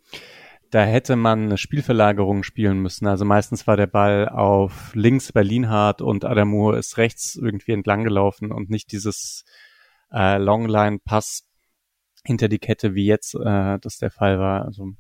da 0.77 0.85
hätte 0.85 1.17
man 1.17 1.45
eine 1.45 1.57
Spielverlagerung 1.57 2.43
spielen 2.43 2.81
müssen. 2.81 3.07
Also 3.07 3.25
meistens 3.25 3.67
war 3.67 3.79
der 3.79 3.87
Ball 3.87 4.29
auf 4.29 4.95
links 4.95 5.33
bei 5.33 5.43
Lienhardt 5.43 6.03
und 6.03 6.27
Adamu 6.27 6.73
ist 6.73 6.99
rechts 6.99 7.35
irgendwie 7.35 7.73
entlang 7.73 8.05
gelaufen 8.05 8.53
und 8.53 8.69
nicht 8.69 8.93
dieses 8.93 9.47
äh, 10.13 10.37
Longline-Pass 10.37 11.49
hinter 12.25 12.49
die 12.49 12.59
Kette, 12.59 12.95
wie 12.95 13.07
jetzt 13.07 13.35
äh, 13.37 13.79
das 13.79 13.97
der 13.97 14.11
Fall 14.11 14.39
war. 14.39 14.67
Also 14.67 14.91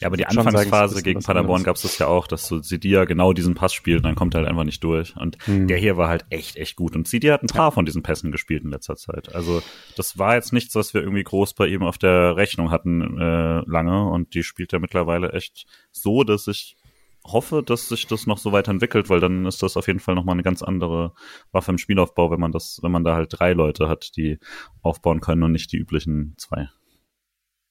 ja, 0.00 0.08
aber 0.08 0.16
die 0.16 0.26
Anfangsphase 0.26 0.94
sagen, 0.94 1.04
gegen 1.04 1.20
Paderborn 1.20 1.62
gab 1.62 1.76
es 1.76 1.82
das 1.82 1.98
ja 1.98 2.06
auch, 2.06 2.26
dass 2.26 2.46
so 2.46 2.60
Sidia 2.60 3.04
genau 3.04 3.32
diesen 3.32 3.54
Pass 3.54 3.72
spielt 3.72 3.98
und 3.98 4.04
dann 4.04 4.14
kommt 4.14 4.34
er 4.34 4.40
halt 4.40 4.48
einfach 4.50 4.64
nicht 4.64 4.84
durch. 4.84 5.16
Und 5.16 5.38
hm. 5.46 5.68
der 5.68 5.78
hier 5.78 5.96
war 5.96 6.08
halt 6.08 6.26
echt, 6.30 6.56
echt 6.56 6.76
gut. 6.76 6.94
Und 6.94 7.08
Sidia 7.08 7.32
hat 7.32 7.42
ein 7.42 7.46
paar 7.46 7.68
ja. 7.68 7.70
von 7.70 7.86
diesen 7.86 8.02
Pässen 8.02 8.30
gespielt 8.30 8.64
in 8.64 8.70
letzter 8.70 8.96
Zeit. 8.96 9.34
Also 9.34 9.62
das 9.96 10.18
war 10.18 10.34
jetzt 10.34 10.52
nichts, 10.52 10.74
was 10.74 10.92
wir 10.92 11.00
irgendwie 11.00 11.24
groß 11.24 11.54
bei 11.54 11.66
ihm 11.66 11.82
auf 11.82 11.96
der 11.96 12.36
Rechnung 12.36 12.70
hatten 12.70 13.18
äh, 13.18 13.62
lange. 13.66 14.08
Und 14.10 14.34
die 14.34 14.42
spielt 14.42 14.72
er 14.72 14.80
mittlerweile 14.80 15.32
echt 15.32 15.66
so, 15.92 16.24
dass 16.24 16.46
ich 16.46 16.76
hoffe, 17.24 17.62
dass 17.64 17.88
sich 17.88 18.06
das 18.06 18.26
noch 18.26 18.38
so 18.38 18.52
weiterentwickelt, 18.52 19.08
weil 19.10 19.20
dann 19.20 19.46
ist 19.46 19.62
das 19.62 19.76
auf 19.76 19.86
jeden 19.86 19.98
Fall 19.98 20.14
nochmal 20.14 20.34
eine 20.34 20.42
ganz 20.42 20.62
andere 20.62 21.12
Waffe 21.52 21.72
im 21.72 21.78
Spielaufbau, 21.78 22.30
wenn 22.30 22.40
man 22.40 22.52
das, 22.52 22.80
wenn 22.82 22.92
man 22.92 23.04
da 23.04 23.14
halt 23.14 23.30
drei 23.32 23.52
Leute 23.52 23.88
hat, 23.88 24.16
die 24.16 24.38
aufbauen 24.82 25.20
können 25.20 25.42
und 25.42 25.52
nicht 25.52 25.72
die 25.72 25.78
üblichen 25.78 26.34
zwei. 26.36 26.68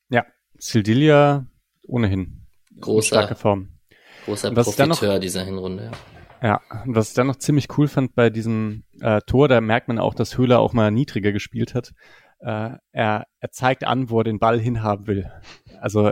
Ja, 0.09 0.25
Sildilia 0.57 1.47
ohnehin. 1.87 2.45
Großer, 2.79 3.07
starke 3.07 3.35
Form. 3.35 3.69
Großer 4.25 4.51
Profiteur 4.51 4.87
noch, 4.87 5.19
dieser 5.19 5.43
Hinrunde, 5.43 5.85
ja. 5.85 5.91
Ja, 6.41 6.61
und 6.85 6.95
was 6.95 7.09
ich 7.09 7.15
dann 7.15 7.27
noch 7.27 7.37
ziemlich 7.37 7.67
cool 7.77 7.87
fand 7.87 8.13
bei 8.13 8.29
diesem 8.29 8.83
äh, 9.01 9.21
Tor, 9.25 9.47
da 9.47 9.61
merkt 9.61 9.87
man 9.87 9.97
auch, 9.97 10.13
dass 10.13 10.37
Höhler 10.37 10.59
auch 10.59 10.73
mal 10.73 10.91
niedriger 10.91 11.31
gespielt 11.31 11.73
hat. 11.73 11.93
Äh, 12.39 12.77
er, 12.91 13.25
er 13.39 13.51
zeigt 13.51 13.83
an, 13.85 14.09
wo 14.09 14.19
er 14.19 14.25
den 14.25 14.39
Ball 14.39 14.59
hinhaben 14.59 15.07
will. 15.07 15.31
Also 15.79 16.11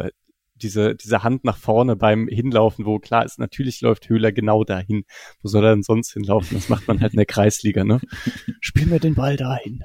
diese, 0.56 0.96
diese 0.96 1.24
Hand 1.24 1.44
nach 1.44 1.58
vorne 1.58 1.96
beim 1.96 2.28
Hinlaufen, 2.28 2.86
wo 2.86 3.00
klar 3.00 3.26
ist, 3.26 3.38
natürlich 3.38 3.82
läuft 3.82 4.10
Höhler 4.10 4.32
genau 4.32 4.64
dahin. 4.64 5.04
Wo 5.42 5.50
soll 5.50 5.66
er 5.66 5.76
denn 5.76 5.84
sonst 5.84 6.14
hinlaufen? 6.14 6.58
Das 6.58 6.70
macht 6.70 6.88
man 6.88 7.02
halt 7.02 7.14
in 7.14 7.18
der 7.18 7.26
Kreisliga, 7.26 7.84
ne? 7.84 8.00
Spiel 8.62 8.86
mir 8.86 9.00
den 9.00 9.16
Ball 9.16 9.36
dahin. 9.36 9.84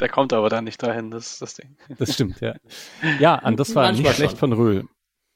Der 0.00 0.08
kommt 0.08 0.32
aber 0.32 0.48
dann 0.48 0.64
nicht 0.64 0.82
dahin, 0.82 1.10
das 1.10 1.32
ist 1.32 1.42
das 1.42 1.54
Ding. 1.54 1.76
Das 1.98 2.14
stimmt, 2.14 2.40
ja. 2.40 2.54
Ja, 3.18 3.38
und 3.44 3.60
das 3.60 3.74
war 3.74 3.84
Manchmal 3.84 4.04
nicht 4.04 4.16
schlecht 4.16 4.30
schon. 4.32 4.38
von 4.38 4.52
Röhl. 4.54 4.84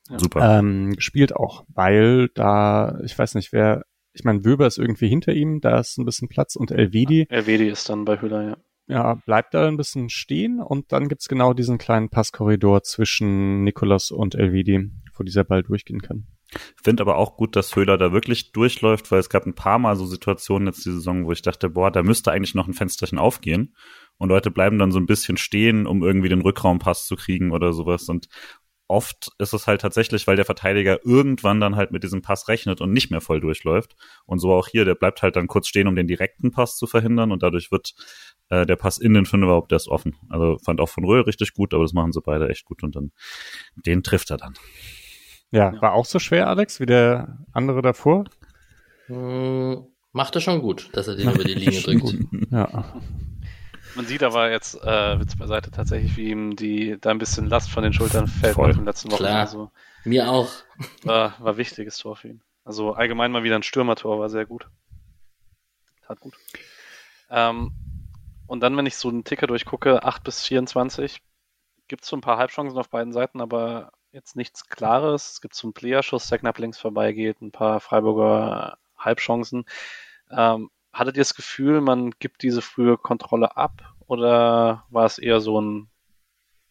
Super. 0.08 0.58
Ähm, 0.58 0.92
gespielt 0.94 1.34
auch, 1.34 1.64
weil 1.68 2.28
da, 2.34 3.00
ich 3.04 3.18
weiß 3.18 3.34
nicht, 3.36 3.52
wer, 3.52 3.84
ich 4.12 4.24
meine, 4.24 4.44
Wöber 4.44 4.66
ist 4.66 4.78
irgendwie 4.78 5.08
hinter 5.08 5.32
ihm, 5.32 5.60
da 5.60 5.78
ist 5.80 5.98
ein 5.98 6.04
bisschen 6.04 6.28
Platz 6.28 6.56
und 6.56 6.70
Elvedi, 6.70 7.26
Elvedi 7.30 7.68
ist 7.68 7.88
dann 7.88 8.04
bei 8.04 8.20
Hüller, 8.20 8.42
ja. 8.42 8.56
ja, 8.86 9.14
bleibt 9.14 9.54
da 9.54 9.66
ein 9.66 9.78
bisschen 9.78 10.10
stehen 10.10 10.60
und 10.60 10.92
dann 10.92 11.08
gibt's 11.08 11.28
genau 11.28 11.54
diesen 11.54 11.78
kleinen 11.78 12.10
Passkorridor 12.10 12.82
zwischen 12.82 13.64
Nikolas 13.64 14.10
und 14.10 14.34
Elvedi, 14.34 14.90
wo 15.16 15.24
dieser 15.24 15.44
Ball 15.44 15.62
durchgehen 15.62 16.02
kann. 16.02 16.26
Finde 16.82 17.02
aber 17.02 17.16
auch 17.16 17.36
gut, 17.36 17.56
dass 17.56 17.74
Höhler 17.74 17.98
da 17.98 18.12
wirklich 18.12 18.52
durchläuft, 18.52 19.10
weil 19.10 19.18
es 19.18 19.28
gab 19.28 19.46
ein 19.46 19.54
paar 19.54 19.78
Mal 19.78 19.96
so 19.96 20.06
Situationen 20.06 20.68
jetzt 20.68 20.84
die 20.84 20.92
Saison, 20.92 21.26
wo 21.26 21.32
ich 21.32 21.42
dachte, 21.42 21.70
boah, 21.70 21.90
da 21.90 22.02
müsste 22.02 22.30
eigentlich 22.30 22.54
noch 22.54 22.68
ein 22.68 22.74
Fensterchen 22.74 23.18
aufgehen. 23.18 23.74
Und 24.18 24.28
Leute 24.28 24.50
bleiben 24.50 24.78
dann 24.78 24.92
so 24.92 25.00
ein 25.00 25.06
bisschen 25.06 25.36
stehen, 25.36 25.86
um 25.86 26.04
irgendwie 26.04 26.28
den 26.28 26.42
Rückraumpass 26.42 27.06
zu 27.06 27.16
kriegen 27.16 27.50
oder 27.50 27.72
sowas. 27.72 28.08
Und 28.08 28.28
oft 28.86 29.30
ist 29.38 29.52
es 29.54 29.66
halt 29.66 29.80
tatsächlich, 29.80 30.26
weil 30.26 30.36
der 30.36 30.44
Verteidiger 30.44 30.98
irgendwann 31.04 31.60
dann 31.60 31.76
halt 31.76 31.90
mit 31.90 32.02
diesem 32.04 32.22
Pass 32.22 32.48
rechnet 32.48 32.80
und 32.80 32.92
nicht 32.92 33.10
mehr 33.10 33.20
voll 33.20 33.40
durchläuft. 33.40 33.96
Und 34.26 34.38
so 34.38 34.52
auch 34.52 34.68
hier, 34.68 34.84
der 34.84 34.94
bleibt 34.94 35.22
halt 35.22 35.36
dann 35.36 35.46
kurz 35.46 35.68
stehen, 35.68 35.88
um 35.88 35.96
den 35.96 36.06
direkten 36.06 36.50
Pass 36.50 36.76
zu 36.76 36.86
verhindern 36.86 37.32
und 37.32 37.42
dadurch 37.42 37.70
wird 37.72 37.94
äh, 38.50 38.66
der 38.66 38.76
Pass 38.76 38.98
in 38.98 39.14
den 39.14 39.24
Fünfer 39.26 39.46
überhaupt 39.46 39.72
erst 39.72 39.88
offen. 39.88 40.16
Also 40.28 40.58
fand 40.58 40.80
auch 40.80 40.88
von 40.88 41.04
Röhl 41.04 41.22
richtig 41.22 41.54
gut, 41.54 41.72
aber 41.72 41.82
das 41.84 41.92
machen 41.94 42.12
sie 42.12 42.20
beide 42.20 42.48
echt 42.48 42.66
gut 42.66 42.82
und 42.82 42.94
dann 42.94 43.12
den 43.74 44.02
trifft 44.02 44.30
er 44.30 44.36
dann. 44.36 44.54
Ja, 45.50 45.72
Ja. 45.72 45.80
war 45.82 45.92
auch 45.94 46.04
so 46.04 46.18
schwer, 46.18 46.48
Alex, 46.48 46.80
wie 46.80 46.86
der 46.86 47.38
andere 47.52 47.80
davor? 47.80 48.24
Hm, 49.06 49.86
macht 50.12 50.34
er 50.34 50.40
schon 50.40 50.60
gut, 50.60 50.90
dass 50.92 51.08
er 51.08 51.16
den 51.16 51.28
über 51.34 51.44
die 51.44 51.54
Linie 51.54 51.80
drückt. 51.80 52.00
Gut. 52.02 52.18
Ja. 52.50 52.94
Man 53.94 54.06
sieht 54.06 54.22
aber 54.22 54.50
jetzt, 54.50 54.74
äh, 54.82 55.20
Witz 55.20 55.36
beiseite, 55.36 55.70
tatsächlich, 55.70 56.16
wie 56.16 56.30
ihm 56.30 56.56
die, 56.56 56.98
da 57.00 57.10
ein 57.10 57.18
bisschen 57.18 57.46
Last 57.46 57.70
von 57.70 57.82
den 57.82 57.92
Schultern 57.92 58.26
fällt 58.26 58.54
Voll. 58.54 58.68
nach 58.68 58.76
den 58.76 58.84
letzten 58.84 59.10
Wochen. 59.12 59.18
Klar. 59.18 59.40
Also, 59.40 59.70
Mir 60.04 60.28
auch. 60.30 60.48
war, 61.04 61.34
war 61.38 61.56
wichtiges 61.56 61.98
Tor 61.98 62.16
für 62.16 62.28
ihn. 62.28 62.42
Also 62.64 62.94
allgemein 62.94 63.30
mal 63.30 63.44
wieder 63.44 63.56
ein 63.56 63.62
Stürmertor, 63.62 64.18
war 64.18 64.30
sehr 64.30 64.46
gut. 64.46 64.68
Tat 66.06 66.18
gut. 66.20 66.34
Ähm, 67.30 67.72
und 68.46 68.60
dann, 68.60 68.76
wenn 68.76 68.86
ich 68.86 68.96
so 68.96 69.08
einen 69.08 69.24
Ticker 69.24 69.46
durchgucke, 69.46 70.02
8 70.02 70.24
bis 70.24 70.42
24, 70.42 71.22
gibt's 71.88 72.08
so 72.08 72.16
ein 72.16 72.20
paar 72.20 72.38
Halbchancen 72.38 72.78
auf 72.78 72.88
beiden 72.88 73.12
Seiten, 73.12 73.40
aber 73.40 73.92
jetzt 74.12 74.36
nichts 74.36 74.68
Klares. 74.68 75.32
Es 75.32 75.40
gibt 75.40 75.54
so 75.54 75.66
einen 75.66 75.74
Playerschuss, 75.74 76.28
der 76.28 76.38
knapp 76.38 76.58
links 76.58 76.78
vorbeigeht, 76.78 77.40
ein 77.42 77.52
paar 77.52 77.80
Freiburger 77.80 78.78
Halbchancen. 78.96 79.64
Ähm, 80.30 80.70
hattet 80.94 81.16
ihr 81.16 81.22
das 81.22 81.34
Gefühl, 81.34 81.80
man 81.80 82.12
gibt 82.12 82.42
diese 82.42 82.62
frühe 82.62 82.96
Kontrolle 82.96 83.56
ab 83.56 83.94
oder 84.06 84.84
war 84.90 85.04
es 85.04 85.18
eher 85.18 85.40
so 85.40 85.60
ein 85.60 85.90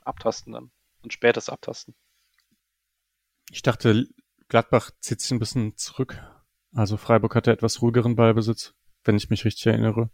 Abtasten 0.04 0.54
dann? 0.54 0.72
Ein 1.04 1.12
spätes 1.12 1.50
Abtasten? 1.50 1.94
Ich 3.52 3.62
dachte, 3.62 4.08
Gladbach 4.48 4.92
zieht 5.00 5.22
sich 5.22 5.32
ein 5.32 5.40
bisschen 5.40 5.76
zurück. 5.78 6.20
Also 6.74 6.98
Freiburg 6.98 7.36
hatte 7.36 7.52
etwas 7.52 7.82
ruhigeren 7.82 8.16
Ballbesitz, 8.16 8.74
wenn 9.04 9.18
ich 9.18 9.30
mich 9.30 9.46
richtig 9.46 9.68
erinnere. 9.68 10.10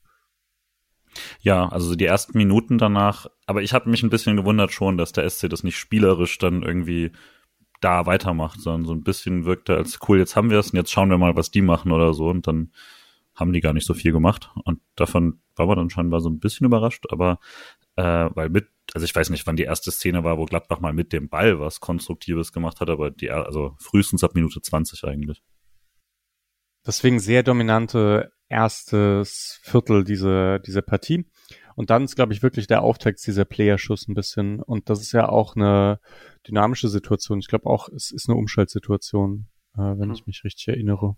Ja, 1.42 1.70
also 1.70 1.96
die 1.96 2.06
ersten 2.06 2.38
Minuten 2.38 2.78
danach, 2.78 3.28
aber 3.46 3.62
ich 3.62 3.74
habe 3.74 3.90
mich 3.90 4.04
ein 4.04 4.10
bisschen 4.10 4.36
gewundert 4.36 4.72
schon, 4.72 4.98
dass 4.98 5.12
der 5.12 5.28
SC 5.30 5.50
das 5.50 5.64
nicht 5.64 5.78
spielerisch 5.78 6.38
dann 6.38 6.62
irgendwie 6.64 7.12
da 7.82 8.06
weitermacht, 8.06 8.60
sondern 8.60 8.86
so 8.86 8.94
ein 8.94 9.04
bisschen 9.04 9.46
wirkte 9.46 9.76
als 9.76 10.00
cool, 10.08 10.20
jetzt 10.20 10.36
haben 10.36 10.50
wir 10.50 10.60
es 10.60 10.72
und 10.72 10.78
jetzt 10.78 10.92
schauen 10.92 11.10
wir 11.10 11.18
mal, 11.18 11.36
was 11.36 11.50
die 11.50 11.62
machen 11.62 11.92
oder 11.92 12.14
so 12.14 12.28
und 12.28 12.46
dann 12.46 12.72
haben 13.40 13.54
die 13.54 13.62
gar 13.62 13.74
nicht 13.74 13.86
so 13.86 13.94
viel 13.94 14.12
gemacht 14.12 14.52
und 14.66 14.82
davon 14.96 15.42
war 15.56 15.68
man 15.68 15.78
dann 15.78 15.90
scheinbar 15.90 16.22
so 16.22 16.30
ein 16.30 16.40
bisschen 16.40 16.66
überrascht, 16.66 17.06
aber 17.10 17.40
äh, 17.96 18.30
weil 18.34 18.50
mit, 18.50 18.68
also 18.94 19.06
ich 19.06 19.16
weiß 19.16 19.30
nicht, 19.30 19.46
wann 19.48 19.56
die 19.56 19.64
erste 19.64 19.92
Szene 19.92 20.24
war, 20.24 20.38
wo 20.38 20.46
Gladbach 20.46 20.80
mal 20.80 20.94
mit 20.94 21.14
dem 21.14 21.30
Ball 21.30 21.60
was 21.60 21.80
Konstruktives 21.80 22.52
gemacht 22.52 22.80
hat, 22.80 22.90
aber 22.90 23.12
die, 23.12 23.32
also 23.32 23.76
frühestens 23.80 24.24
ab 24.24 24.36
Minute 24.36 24.62
20 24.62 25.04
eigentlich. 25.04 25.42
Deswegen 26.86 27.20
sehr 27.20 27.44
dominante 27.44 28.32
erstes 28.48 29.60
Viertel 29.62 30.04
dieser, 30.04 30.60
dieser 30.60 30.82
Partie. 30.82 31.26
Und 31.76 31.90
dann 31.92 32.04
ist, 32.04 32.16
glaube 32.16 32.34
ich, 32.34 32.42
wirklich 32.42 32.68
der 32.68 32.82
Auftakt 32.82 33.26
dieser 33.26 33.46
Playerschuss 33.46 34.08
ein 34.08 34.14
bisschen. 34.14 34.62
Und 34.62 34.90
das 34.90 35.02
ist 35.02 35.12
ja 35.12 35.30
auch 35.30 35.56
eine 35.56 36.00
dynamische 36.48 36.90
Situation. 36.90 37.40
Ich 37.40 37.48
glaube 37.48 37.68
auch, 37.68 37.90
es 37.90 38.12
ist 38.12 38.28
eine 38.28 38.38
Umschaltsituation, 38.38 39.48
äh, 39.76 39.80
wenn 39.80 40.10
Hm. 40.10 40.12
ich 40.12 40.28
mich 40.28 40.44
richtig 40.44 40.68
erinnere. 40.68 41.16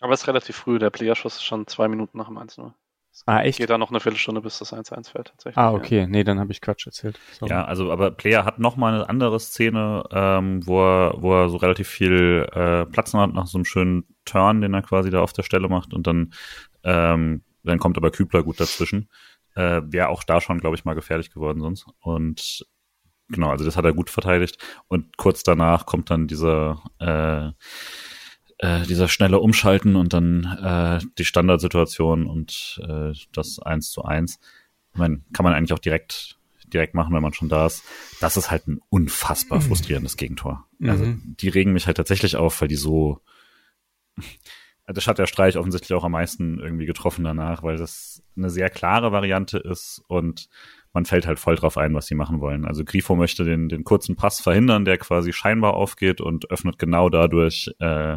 Aber 0.00 0.12
es 0.12 0.22
ist 0.22 0.28
relativ 0.28 0.56
früh, 0.56 0.78
der 0.78 0.90
Playerschuss 0.90 1.36
ist 1.36 1.44
schon 1.44 1.66
zwei 1.66 1.88
Minuten 1.88 2.18
nach 2.18 2.28
dem 2.28 2.38
1-0. 2.38 2.72
Es 3.10 3.22
Ah, 3.26 3.40
echt? 3.40 3.58
Geht 3.58 3.70
da 3.70 3.78
noch 3.78 3.90
eine 3.90 4.00
Viertelstunde, 4.00 4.40
bis 4.40 4.58
das 4.58 4.72
1-1 4.72 5.10
fällt, 5.10 5.28
tatsächlich. 5.28 5.56
Ah, 5.56 5.72
okay. 5.72 6.06
Nee, 6.06 6.24
dann 6.24 6.38
habe 6.38 6.52
ich 6.52 6.60
Quatsch 6.60 6.86
erzählt. 6.86 7.18
Sorry. 7.32 7.50
Ja, 7.50 7.64
also 7.64 7.90
aber 7.90 8.10
Player 8.12 8.44
hat 8.44 8.58
noch 8.58 8.76
mal 8.76 8.94
eine 8.94 9.08
andere 9.08 9.40
Szene, 9.40 10.04
ähm, 10.12 10.64
wo 10.66 10.80
er, 10.80 11.14
wo 11.20 11.34
er 11.34 11.48
so 11.48 11.56
relativ 11.56 11.88
viel 11.88 12.46
äh, 12.52 12.86
Platz 12.86 13.12
noch 13.12 13.22
hat 13.22 13.32
nach 13.32 13.46
so 13.46 13.58
einem 13.58 13.64
schönen 13.64 14.04
Turn, 14.24 14.60
den 14.60 14.74
er 14.74 14.82
quasi 14.82 15.10
da 15.10 15.20
auf 15.20 15.32
der 15.32 15.42
Stelle 15.42 15.68
macht 15.68 15.94
und 15.94 16.06
dann 16.06 16.32
ähm, 16.84 17.42
dann 17.64 17.78
kommt 17.78 17.96
aber 17.96 18.10
Kübler 18.10 18.42
gut 18.42 18.60
dazwischen. 18.60 19.08
Äh, 19.54 19.82
Wäre 19.84 20.08
auch 20.08 20.24
da 20.24 20.40
schon, 20.40 20.58
glaube 20.58 20.76
ich, 20.76 20.84
mal 20.84 20.94
gefährlich 20.94 21.30
geworden 21.30 21.60
sonst. 21.60 21.86
Und 22.00 22.66
genau, 23.28 23.50
also 23.50 23.64
das 23.64 23.76
hat 23.76 23.84
er 23.84 23.92
gut 23.92 24.10
verteidigt. 24.10 24.58
Und 24.88 25.16
kurz 25.16 25.42
danach 25.42 25.86
kommt 25.86 26.10
dann 26.10 26.26
dieser 26.28 26.82
äh, 26.98 27.50
äh, 28.58 28.82
dieser 28.82 29.08
schnelle 29.08 29.40
Umschalten 29.40 29.96
und 29.96 30.12
dann 30.12 30.44
äh, 30.62 31.04
die 31.18 31.24
Standardsituation 31.24 32.26
und 32.26 32.80
äh, 32.86 33.12
das 33.32 33.58
eins 33.58 33.90
zu 33.90 34.04
eins. 34.04 34.38
Ich 34.92 34.98
meine, 34.98 35.20
kann 35.32 35.44
man 35.44 35.54
eigentlich 35.54 35.72
auch 35.72 35.78
direkt 35.78 36.36
direkt 36.72 36.92
machen, 36.92 37.14
wenn 37.14 37.22
man 37.22 37.32
schon 37.32 37.48
da 37.48 37.64
ist. 37.66 37.82
Das 38.20 38.36
ist 38.36 38.50
halt 38.50 38.68
ein 38.68 38.80
unfassbar 38.90 39.62
frustrierendes 39.62 40.18
Gegentor. 40.18 40.66
Also 40.82 41.04
Mhm. 41.06 41.34
die 41.40 41.48
regen 41.48 41.72
mich 41.72 41.86
halt 41.86 41.96
tatsächlich 41.96 42.36
auf, 42.36 42.60
weil 42.60 42.68
die 42.68 42.76
so 42.76 43.20
das 44.86 45.06
hat 45.06 45.18
der 45.18 45.26
Streich 45.26 45.56
offensichtlich 45.58 45.92
auch 45.94 46.04
am 46.04 46.12
meisten 46.12 46.58
irgendwie 46.58 46.86
getroffen 46.86 47.24
danach, 47.24 47.62
weil 47.62 47.76
das 47.76 48.22
eine 48.36 48.48
sehr 48.50 48.70
klare 48.70 49.12
Variante 49.12 49.58
ist 49.58 50.02
und 50.08 50.48
man 50.94 51.04
fällt 51.04 51.26
halt 51.26 51.38
voll 51.38 51.56
drauf 51.56 51.76
ein, 51.76 51.94
was 51.94 52.06
sie 52.06 52.14
machen 52.14 52.40
wollen. 52.40 52.64
Also 52.64 52.84
Grifo 52.84 53.14
möchte 53.14 53.44
den, 53.44 53.68
den 53.68 53.84
kurzen 53.84 54.16
Pass 54.16 54.40
verhindern, 54.40 54.86
der 54.86 54.96
quasi 54.96 55.32
scheinbar 55.34 55.74
aufgeht 55.74 56.20
und 56.22 56.50
öffnet 56.50 56.78
genau 56.78 57.10
dadurch 57.10 57.70
äh, 57.80 58.16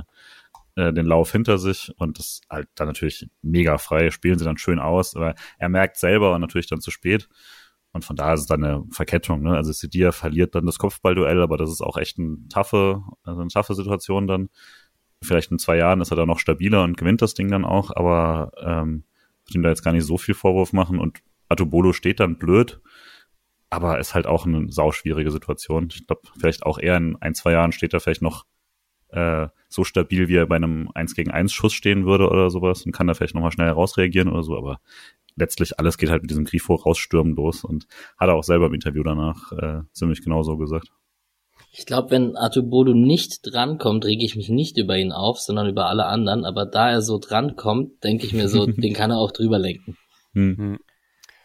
äh, 0.75 0.93
den 0.93 1.05
Lauf 1.05 1.31
hinter 1.31 1.57
sich 1.57 1.93
und 1.97 2.19
das 2.19 2.41
halt 2.49 2.69
dann 2.75 2.87
natürlich 2.87 3.29
mega 3.41 3.77
frei, 3.77 4.11
spielen 4.11 4.39
sie 4.39 4.45
dann 4.45 4.57
schön 4.57 4.79
aus, 4.79 5.15
aber 5.15 5.35
er 5.57 5.69
merkt 5.69 5.97
selber 5.97 6.33
und 6.33 6.41
natürlich 6.41 6.67
dann 6.67 6.81
zu 6.81 6.91
spät. 6.91 7.27
Und 7.93 8.05
von 8.05 8.15
daher 8.15 8.35
ist 8.35 8.41
es 8.41 8.47
dann 8.47 8.63
eine 8.63 8.85
Verkettung, 8.91 9.41
ne? 9.41 9.55
Also 9.55 9.71
Sidia 9.73 10.13
verliert 10.13 10.55
dann 10.55 10.65
das 10.65 10.77
Kopfballduell, 10.77 11.41
aber 11.41 11.57
das 11.57 11.69
ist 11.69 11.81
auch 11.81 11.97
echt 11.97 12.17
ein 12.19 12.47
taffe, 12.47 13.03
also 13.23 13.41
eine 13.41 13.49
taffe 13.49 13.75
Situation 13.75 14.27
dann. 14.27 14.49
Vielleicht 15.21 15.51
in 15.51 15.59
zwei 15.59 15.77
Jahren 15.77 16.01
ist 16.01 16.11
er 16.11 16.17
da 16.17 16.25
noch 16.25 16.39
stabiler 16.39 16.83
und 16.83 16.97
gewinnt 16.97 17.21
das 17.21 17.33
Ding 17.33 17.49
dann 17.49 17.65
auch, 17.65 17.91
aber 17.95 18.51
ähm, 18.59 19.03
würde 19.45 19.59
ihm 19.59 19.63
da 19.63 19.69
jetzt 19.69 19.83
gar 19.83 19.91
nicht 19.91 20.05
so 20.05 20.17
viel 20.17 20.35
Vorwurf 20.35 20.73
machen 20.73 20.99
und 20.99 21.19
Atobolo 21.49 21.91
steht 21.91 22.21
dann 22.21 22.37
blöd, 22.37 22.81
aber 23.69 23.99
ist 23.99 24.15
halt 24.15 24.25
auch 24.25 24.45
eine 24.45 24.71
sauschwierige 24.71 25.31
Situation. 25.31 25.89
Ich 25.91 26.07
glaube, 26.07 26.21
vielleicht 26.39 26.63
auch 26.63 26.79
eher 26.79 26.97
in 26.97 27.17
ein, 27.17 27.35
zwei 27.35 27.51
Jahren 27.51 27.73
steht 27.73 27.93
er 27.93 27.99
vielleicht 27.99 28.21
noch 28.21 28.45
äh, 29.11 29.47
so 29.69 29.83
stabil, 29.83 30.27
wie 30.27 30.35
er 30.35 30.45
bei 30.47 30.55
einem 30.55 30.89
1 30.93 31.15
gegen 31.15 31.31
1 31.31 31.51
Schuss 31.53 31.73
stehen 31.73 32.05
würde 32.05 32.29
oder 32.29 32.49
sowas 32.49 32.85
und 32.85 32.91
kann 32.91 33.07
da 33.07 33.13
vielleicht 33.13 33.35
nochmal 33.35 33.51
schnell 33.51 33.69
rausreagieren 33.69 34.29
oder 34.29 34.43
so, 34.43 34.57
aber 34.57 34.79
letztlich 35.35 35.79
alles 35.79 35.97
geht 35.97 36.09
halt 36.09 36.21
mit 36.23 36.31
diesem 36.31 36.45
Grifo 36.45 36.75
rausstürmen 36.75 37.35
los 37.35 37.63
und 37.63 37.87
hat 38.17 38.29
er 38.29 38.35
auch 38.35 38.43
selber 38.43 38.67
im 38.67 38.73
Interview 38.73 39.03
danach 39.03 39.51
äh, 39.53 39.81
ziemlich 39.93 40.23
genau 40.23 40.43
so 40.43 40.57
gesagt. 40.57 40.91
Ich 41.73 41.85
glaube, 41.85 42.11
wenn 42.11 42.35
Artubodo 42.35 42.93
nicht 42.93 43.39
drankommt, 43.43 44.03
rege 44.03 44.25
ich 44.25 44.35
mich 44.35 44.49
nicht 44.49 44.77
über 44.77 44.97
ihn 44.97 45.13
auf, 45.13 45.39
sondern 45.39 45.69
über 45.69 45.85
alle 45.85 46.05
anderen. 46.05 46.43
Aber 46.43 46.65
da 46.65 46.91
er 46.91 47.01
so 47.01 47.17
drankommt, 47.17 48.03
denke 48.03 48.25
ich 48.25 48.33
mir 48.33 48.49
so, 48.49 48.65
den 48.67 48.93
kann 48.93 49.11
er 49.11 49.17
auch 49.17 49.31
drüber 49.31 49.57
lenken. 49.57 49.97
Hm. 50.33 50.79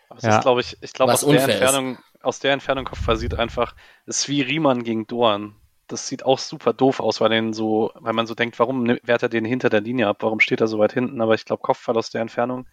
Aber 0.08 0.18
es 0.18 0.24
Ja. 0.24 0.36
ist, 0.38 0.42
glaube 0.42 0.60
ich, 0.62 0.76
ich 0.80 0.92
glaube, 0.92 1.12
aus 1.12 1.20
der 1.20 1.28
unfair 1.28 1.48
ist. 1.48 1.54
Entfernung, 1.60 1.98
aus 2.22 2.40
der 2.40 2.52
Entfernung 2.52 2.88
sieht 3.14 3.34
einfach, 3.34 3.76
es 4.06 4.20
ist 4.20 4.28
wie 4.28 4.42
Riemann 4.42 4.82
gegen 4.82 5.06
Dorn. 5.06 5.54
Das 5.88 6.08
sieht 6.08 6.24
auch 6.24 6.38
super 6.38 6.72
doof 6.72 7.00
aus, 7.00 7.20
weil 7.20 7.28
den 7.28 7.52
so, 7.52 7.92
weil 7.94 8.12
man 8.12 8.26
so 8.26 8.34
denkt, 8.34 8.58
warum 8.58 8.88
wehrt 8.88 9.22
er 9.22 9.28
den 9.28 9.44
hinter 9.44 9.70
der 9.70 9.80
Linie 9.80 10.08
ab? 10.08 10.18
Warum 10.20 10.40
steht 10.40 10.60
er 10.60 10.66
so 10.66 10.78
weit 10.78 10.92
hinten? 10.92 11.20
Aber 11.20 11.34
ich 11.34 11.44
glaube, 11.44 11.62
Kopfball 11.62 11.96
aus 11.96 12.10
der 12.10 12.22
Entfernung, 12.22 12.66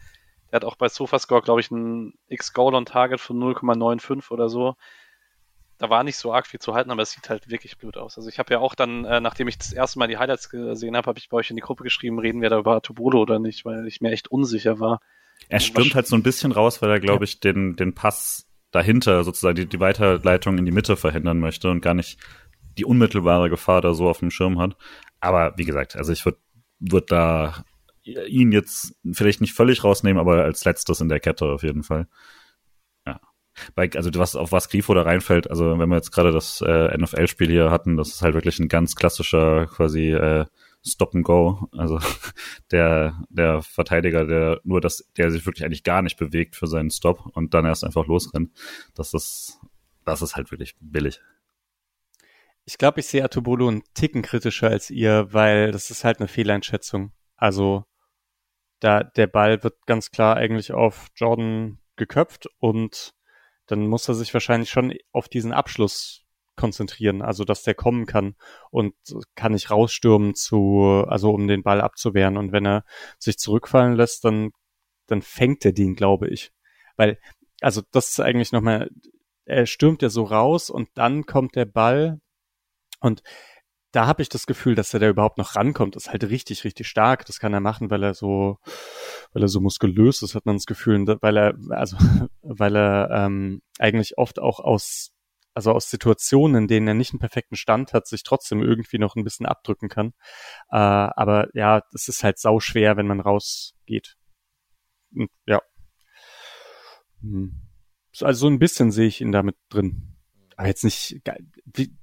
der 0.52 0.58
hat 0.58 0.66
auch 0.66 0.76
bei 0.76 0.90
Sofascore, 0.90 1.42
glaube 1.42 1.62
ich, 1.62 1.72
ein 1.72 2.14
X-Goal 2.28 2.76
on 2.76 2.86
Target 2.86 3.20
von 3.20 3.40
0,95 3.40 4.32
oder 4.32 4.50
so. 4.50 4.76
Da 5.78 5.90
war 5.90 6.04
nicht 6.04 6.18
so 6.18 6.34
arg 6.34 6.48
viel 6.48 6.60
zu 6.60 6.74
halten, 6.74 6.92
aber 6.92 7.02
es 7.02 7.12
sieht 7.12 7.30
halt 7.30 7.50
wirklich 7.50 7.78
blöd 7.78 7.98
aus. 7.98 8.18
Also 8.18 8.30
ich 8.30 8.40
habe 8.40 8.54
ja 8.54 8.60
auch 8.60 8.76
dann, 8.76 9.06
äh, 9.06 9.20
nachdem 9.20 9.48
ich 9.48 9.58
das 9.58 9.74
erste 9.74 10.00
Mal 10.00 10.08
die 10.08 10.18
Highlights 10.18 10.50
gesehen 10.50 10.96
habe, 10.96 11.08
habe 11.08 11.20
ich 11.20 11.30
bei 11.30 11.38
euch 11.38 11.50
in 11.50 11.56
die 11.56 11.62
Gruppe 11.62 11.84
geschrieben, 11.84 12.20
reden 12.20 12.42
wir 12.42 12.50
da 12.50 12.60
über 12.60 12.82
Tobolo 12.82 13.22
oder 13.22 13.40
nicht, 13.40 13.66
weil 13.66 13.88
ich 13.88 14.02
mir 14.02 14.12
echt 14.12 14.30
unsicher 14.30 14.80
war. 14.80 15.02
Er 15.50 15.60
stürmt 15.60 15.96
halt 15.96 16.08
so 16.08 16.16
ein 16.16 16.24
bisschen 16.24 16.52
raus, 16.52 16.82
weil 16.82 16.90
er, 16.90 17.00
glaube 17.00 17.26
ich, 17.26 17.40
den, 17.40 17.76
den 17.76 17.94
Pass 17.96 18.48
dahinter, 18.72 19.24
sozusagen 19.24 19.56
die, 19.56 19.66
die 19.66 19.80
Weiterleitung 19.80 20.58
in 20.58 20.66
die 20.66 20.72
Mitte 20.72 20.98
verhindern 20.98 21.40
möchte 21.40 21.70
und 21.70 21.82
gar 21.82 21.94
nicht 21.94 22.20
die 22.78 22.86
unmittelbare 22.86 23.50
Gefahr 23.50 23.82
da 23.82 23.94
so 23.94 24.10
auf 24.10 24.20
dem 24.20 24.32
Schirm 24.32 24.60
hat. 24.60 24.76
Aber 25.20 25.54
wie 25.58 25.66
gesagt, 25.66 25.96
also 25.96 26.12
ich 26.12 26.26
würde 26.26 26.40
würd 26.80 27.12
da 27.12 27.64
ihn 28.04 28.52
jetzt 28.52 28.96
vielleicht 29.14 29.42
nicht 29.42 29.54
völlig 29.54 29.84
rausnehmen, 29.84 30.20
aber 30.20 30.44
als 30.44 30.66
letztes 30.66 31.02
in 31.02 31.10
der 31.10 31.20
Kette 31.20 31.46
auf 31.46 31.64
jeden 31.64 31.84
Fall. 31.84 32.08
Ja. 33.06 33.22
Bei, 33.76 33.90
also 33.96 34.10
was, 34.16 34.36
auf 34.36 34.52
was 34.52 34.70
Grifo 34.70 34.94
da 34.94 35.04
reinfällt, 35.04 35.50
also 35.50 35.78
wenn 35.80 35.90
wir 35.90 35.96
jetzt 35.96 36.12
gerade 36.12 36.32
das 36.32 36.62
äh, 36.62 36.98
NFL-Spiel 36.98 37.50
hier 37.50 37.72
hatten, 37.72 37.98
das 37.98 38.10
ist 38.10 38.22
halt 38.22 38.34
wirklich 38.34 38.60
ein 38.60 38.68
ganz 38.68 38.96
klassischer 38.96 39.68
quasi 39.68 40.12
äh, 40.12 40.46
Stop 40.86 41.16
and 41.16 41.24
Go. 41.24 41.70
Also 41.72 42.00
der, 42.72 43.22
der 43.30 43.62
Verteidiger, 43.62 44.26
der 44.26 44.60
nur 44.64 44.82
das, 44.82 45.10
der 45.18 45.32
sich 45.32 45.46
wirklich 45.46 45.66
eigentlich 45.66 45.84
gar 45.84 46.02
nicht 46.02 46.18
bewegt 46.18 46.56
für 46.56 46.68
seinen 46.68 46.92
Stop 46.92 47.26
und 47.34 47.54
dann 47.54 47.66
erst 47.66 47.86
einfach 47.86 48.06
losrennt. 48.08 48.52
Das 48.96 49.14
ist, 49.14 49.60
das 50.04 50.22
ist 50.22 50.36
halt 50.36 50.52
wirklich 50.52 50.76
billig. 50.82 51.22
Ich 52.66 52.78
glaube, 52.78 53.02
ich 53.02 53.08
sehe 53.08 53.24
Atobolo 53.24 53.68
einen 53.68 53.84
Ticken 53.94 54.22
kritischer 54.22 54.70
als 54.70 54.90
ihr, 54.90 55.34
weil 55.34 55.72
das 55.72 55.92
ist 55.92 56.04
halt 56.04 56.20
eine 56.20 56.28
Fehleinschätzung. 56.28 57.12
Also 57.36 57.86
da 58.80 59.04
der 59.04 59.28
Ball 59.28 59.64
wird 59.64 59.86
ganz 59.86 60.12
klar 60.12 60.38
eigentlich 60.38 60.72
auf 60.74 61.08
Jordan 61.16 61.80
geköpft 61.96 62.48
und 62.60 63.14
dann 63.68 63.88
muss 63.88 64.08
er 64.08 64.16
sich 64.16 64.34
wahrscheinlich 64.34 64.70
schon 64.70 64.94
auf 65.12 65.30
diesen 65.30 65.54
Abschluss 65.54 66.24
konzentrieren, 66.56 67.22
also 67.22 67.46
dass 67.46 67.64
der 67.64 67.74
kommen 67.74 68.06
kann 68.06 68.36
und 68.70 68.94
kann 69.36 69.54
nicht 69.54 69.72
rausstürmen 69.72 70.36
zu, 70.36 71.04
also 71.08 71.32
um 71.32 71.48
den 71.48 71.64
Ball 71.64 71.82
abzuwehren. 71.82 72.38
Und 72.38 72.52
wenn 72.52 72.66
er 72.66 72.84
sich 73.18 73.38
zurückfallen 73.40 73.96
lässt, 73.96 74.24
dann, 74.26 74.52
dann 75.08 75.22
fängt 75.22 75.66
er 75.66 75.74
den, 75.74 75.96
glaube 75.96 76.30
ich. 76.30 76.52
Weil, 76.96 77.20
also 77.62 77.82
das 77.92 78.10
ist 78.10 78.20
eigentlich 78.20 78.52
nochmal, 78.52 78.90
er 79.46 79.66
stürmt 79.66 80.02
ja 80.02 80.10
so 80.10 80.24
raus 80.24 80.70
und 80.70 80.90
dann 80.94 81.26
kommt 81.26 81.56
der 81.56 81.66
Ball 81.66 82.22
und 83.04 83.22
da 83.92 84.08
habe 84.08 84.24
ich 84.24 84.30
das 84.30 84.48
Gefühl, 84.48 84.74
dass 84.74 84.94
er 84.94 85.00
da 85.00 85.10
überhaupt 85.10 85.38
noch 85.38 85.56
rankommt. 85.56 85.96
Ist 85.96 86.10
halt 86.10 86.24
richtig, 86.24 86.64
richtig 86.64 86.88
stark. 86.88 87.26
Das 87.26 87.40
kann 87.40 87.54
er 87.54 87.60
machen, 87.60 87.92
weil 87.92 88.02
er 88.02 88.16
so, 88.16 88.58
weil 89.34 89.44
er 89.44 89.48
so 89.48 89.60
muskulös 89.60 90.24
ist, 90.24 90.34
hat 90.34 90.48
man 90.48 90.56
das 90.56 90.66
Gefühl, 90.66 91.06
weil 91.22 91.38
er, 91.38 91.54
also, 91.70 91.98
weil 92.42 92.76
er 92.76 93.10
ähm, 93.12 93.62
eigentlich 93.78 94.18
oft 94.18 94.40
auch 94.40 94.60
aus, 94.60 95.12
also 95.54 95.74
aus 95.74 95.92
Situationen, 95.92 96.64
in 96.64 96.68
denen 96.68 96.88
er 96.88 96.94
nicht 96.96 97.14
einen 97.14 97.20
perfekten 97.20 97.56
Stand 97.56 97.94
hat, 97.94 98.08
sich 98.08 98.24
trotzdem 98.24 98.64
irgendwie 98.64 98.98
noch 98.98 99.16
ein 99.16 99.24
bisschen 99.24 99.46
abdrücken 99.46 99.90
kann. 99.90 100.14
Äh, 100.72 100.78
aber 100.78 101.50
ja, 101.54 101.82
das 101.92 102.08
ist 102.08 102.24
halt 102.24 102.40
sau 102.40 102.60
schwer, 102.60 102.98
wenn 102.98 103.06
man 103.08 103.20
rausgeht. 103.20 104.16
Ja. 105.46 105.62
Hm. 107.22 107.62
Also 108.22 108.42
so 108.42 108.48
ein 108.48 108.60
bisschen 108.60 108.92
sehe 108.92 109.08
ich 109.08 109.22
ihn 109.22 109.32
damit 109.32 109.56
drin. 109.70 110.13
Aber 110.58 110.68
jetzt 110.68 110.84
nicht, 110.84 111.22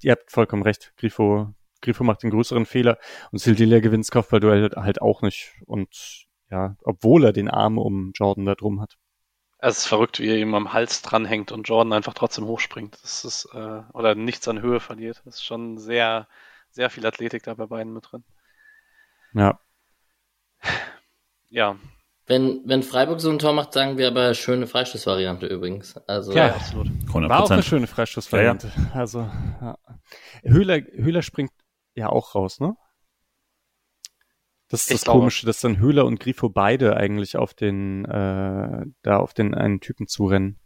ihr 0.02 0.12
habt 0.12 0.30
vollkommen 0.30 0.62
recht, 0.62 0.92
Grifo, 0.96 1.54
Grifo 1.80 2.04
macht 2.04 2.22
den 2.22 2.30
größeren 2.30 2.66
Fehler 2.66 2.98
und 3.32 3.38
Sildilia 3.38 3.80
gewinnt 3.80 4.04
das 4.04 4.10
Kopfballduell 4.10 4.70
halt 4.76 5.00
auch 5.00 5.22
nicht. 5.22 5.54
Und 5.66 6.26
ja, 6.50 6.76
obwohl 6.82 7.24
er 7.24 7.32
den 7.32 7.48
Arm 7.48 7.78
um 7.78 8.12
Jordan 8.14 8.44
da 8.44 8.54
drum 8.54 8.80
hat. 8.80 8.98
Es 9.58 9.78
ist 9.78 9.86
verrückt, 9.86 10.20
wie 10.20 10.28
er 10.28 10.38
ihm 10.38 10.54
am 10.54 10.72
Hals 10.72 11.02
dranhängt 11.02 11.52
und 11.52 11.68
Jordan 11.68 11.92
einfach 11.92 12.14
trotzdem 12.14 12.46
hochspringt. 12.46 12.98
Das 13.02 13.24
ist, 13.24 13.46
äh, 13.52 13.82
oder 13.92 14.14
nichts 14.14 14.48
an 14.48 14.62
Höhe 14.62 14.80
verliert. 14.80 15.22
Das 15.24 15.36
ist 15.36 15.44
schon 15.44 15.78
sehr, 15.78 16.28
sehr 16.70 16.88
viel 16.88 17.04
Athletik 17.06 17.42
da 17.42 17.54
bei 17.54 17.66
beiden 17.66 17.92
mit 17.92 18.10
drin. 18.10 18.24
Ja. 19.34 19.60
Ja, 21.50 21.76
wenn, 22.30 22.62
wenn 22.64 22.84
Freiburg 22.84 23.20
so 23.20 23.28
ein 23.28 23.40
Tor 23.40 23.52
macht, 23.52 23.72
sagen 23.72 23.98
wir 23.98 24.06
aber 24.06 24.34
schöne 24.34 24.68
Freistoßvariante 24.68 25.46
übrigens. 25.46 25.96
Also, 26.06 26.32
ja, 26.32 26.54
absolut. 26.54 26.86
100%. 26.86 27.28
War 27.28 27.42
auch 27.42 27.50
eine 27.50 27.64
schöne 27.64 27.88
Freistoßvariante. 27.88 28.68
Ja, 28.68 28.82
ja. 28.82 28.90
Also, 28.92 29.18
ja. 29.60 29.78
Höhler, 30.44 30.80
Höhler 30.92 31.22
springt 31.22 31.50
ja 31.96 32.08
auch 32.08 32.36
raus, 32.36 32.60
ne? 32.60 32.76
Das 34.68 34.82
ist 34.82 34.90
ich 34.90 34.94
das 34.98 35.04
glaube. 35.04 35.18
Komische, 35.18 35.44
dass 35.44 35.58
dann 35.58 35.78
Höhler 35.78 36.04
und 36.04 36.20
Grifo 36.20 36.48
beide 36.48 36.96
eigentlich 36.96 37.36
auf 37.36 37.52
den, 37.52 38.04
äh, 38.04 38.86
da 39.02 39.16
auf 39.16 39.34
den 39.34 39.52
einen 39.52 39.80
Typen 39.80 40.06
zurennen. 40.06 40.60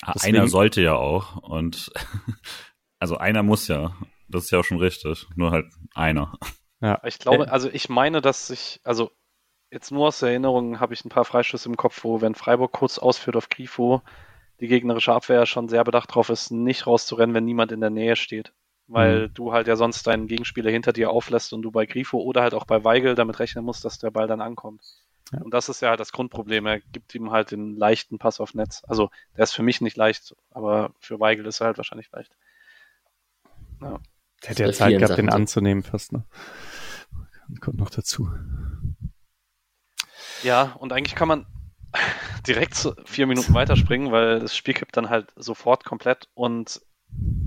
Ah, 0.00 0.12
Deswegen, 0.14 0.38
einer 0.38 0.48
sollte 0.48 0.80
ja 0.80 0.94
auch 0.94 1.36
und 1.42 1.92
also 2.98 3.18
einer 3.18 3.42
muss 3.42 3.68
ja. 3.68 3.94
Das 4.28 4.44
ist 4.44 4.50
ja 4.50 4.60
auch 4.60 4.64
schon 4.64 4.78
richtig. 4.78 5.26
Nur 5.36 5.50
halt 5.50 5.66
einer. 5.94 6.38
Ja. 6.80 7.02
Ich 7.04 7.18
glaube, 7.18 7.52
also 7.52 7.68
ich 7.70 7.90
meine, 7.90 8.22
dass 8.22 8.46
sich, 8.46 8.80
also 8.82 9.10
jetzt 9.70 9.90
nur 9.90 10.08
aus 10.08 10.22
Erinnerung 10.22 10.80
habe 10.80 10.94
ich 10.94 11.04
ein 11.04 11.10
paar 11.10 11.24
Freistöße 11.24 11.68
im 11.68 11.76
Kopf, 11.76 12.04
wo, 12.04 12.20
wenn 12.20 12.34
Freiburg 12.34 12.72
kurz 12.72 12.98
ausführt 12.98 13.36
auf 13.36 13.48
Grifo, 13.48 14.02
die 14.60 14.68
gegnerische 14.68 15.12
Abwehr 15.12 15.46
schon 15.46 15.68
sehr 15.68 15.84
bedacht 15.84 16.10
darauf 16.10 16.30
ist, 16.30 16.50
nicht 16.50 16.86
rauszurennen, 16.86 17.34
wenn 17.34 17.44
niemand 17.44 17.72
in 17.72 17.80
der 17.80 17.90
Nähe 17.90 18.16
steht. 18.16 18.52
Weil 18.88 19.28
mhm. 19.28 19.34
du 19.34 19.52
halt 19.52 19.66
ja 19.66 19.76
sonst 19.76 20.06
deinen 20.06 20.28
Gegenspieler 20.28 20.70
hinter 20.70 20.92
dir 20.92 21.10
auflässt 21.10 21.52
und 21.52 21.62
du 21.62 21.72
bei 21.72 21.86
Grifo 21.86 22.18
oder 22.18 22.42
halt 22.42 22.54
auch 22.54 22.64
bei 22.64 22.84
Weigel 22.84 23.14
damit 23.16 23.40
rechnen 23.40 23.64
musst, 23.64 23.84
dass 23.84 23.98
der 23.98 24.12
Ball 24.12 24.28
dann 24.28 24.40
ankommt. 24.40 24.82
Ja. 25.32 25.40
Und 25.40 25.52
das 25.52 25.68
ist 25.68 25.82
ja 25.82 25.88
halt 25.90 25.98
das 25.98 26.12
Grundproblem. 26.12 26.66
Er 26.66 26.80
gibt 26.80 27.12
ihm 27.14 27.32
halt 27.32 27.50
den 27.50 27.74
leichten 27.74 28.18
Pass 28.18 28.38
auf 28.38 28.54
Netz. 28.54 28.82
Also, 28.86 29.10
der 29.36 29.42
ist 29.42 29.54
für 29.54 29.64
mich 29.64 29.80
nicht 29.80 29.96
leicht, 29.96 30.36
aber 30.50 30.92
für 31.00 31.18
Weigel 31.18 31.46
ist 31.46 31.60
er 31.60 31.66
halt 31.66 31.78
wahrscheinlich 31.78 32.10
leicht. 32.12 32.30
Ja. 33.82 33.98
Hätte 34.44 34.64
ja 34.64 34.72
Zeit 34.72 34.98
gehabt, 34.98 35.18
den 35.18 35.30
anzunehmen 35.30 35.82
fast, 35.82 36.12
ne? 36.12 36.24
Kommt 37.60 37.78
noch 37.78 37.90
dazu. 37.90 38.30
Ja, 40.42 40.76
und 40.78 40.92
eigentlich 40.92 41.14
kann 41.14 41.28
man 41.28 41.46
direkt 42.46 42.92
vier 43.04 43.26
Minuten 43.26 43.54
weiterspringen, 43.54 44.12
weil 44.12 44.40
das 44.40 44.56
Spiel 44.56 44.74
kippt 44.74 44.96
dann 44.96 45.10
halt 45.10 45.32
sofort 45.36 45.84
komplett 45.84 46.28
und 46.34 46.80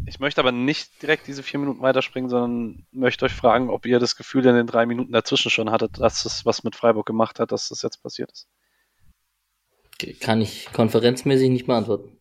ich 0.06 0.19
möchte 0.19 0.41
aber 0.41 0.52
nicht 0.52 1.02
direkt 1.02 1.28
diese 1.28 1.43
vier 1.43 1.60
Minuten 1.60 1.82
weiterspringen, 1.82 2.30
sondern 2.30 2.86
möchte 2.91 3.25
euch 3.25 3.34
fragen, 3.34 3.69
ob 3.69 3.86
ihr 3.86 3.99
das 3.99 4.15
Gefühl 4.15 4.45
in 4.45 4.56
den 4.56 4.65
drei 4.65 4.86
Minuten 4.86 5.12
dazwischen 5.12 5.52
schon 5.52 5.69
hattet, 5.69 5.99
dass 5.99 6.25
es 6.25 6.45
was 6.45 6.63
mit 6.63 6.75
Freiburg 6.75 7.06
gemacht 7.06 7.39
hat, 7.39 7.52
dass 7.52 7.69
das 7.69 7.82
jetzt 7.84 8.02
passiert 8.02 8.32
ist. 8.32 8.47
Kann 10.21 10.41
ich 10.41 10.67
konferenzmäßig 10.71 11.49
nicht 11.49 11.67
beantworten. 11.67 12.17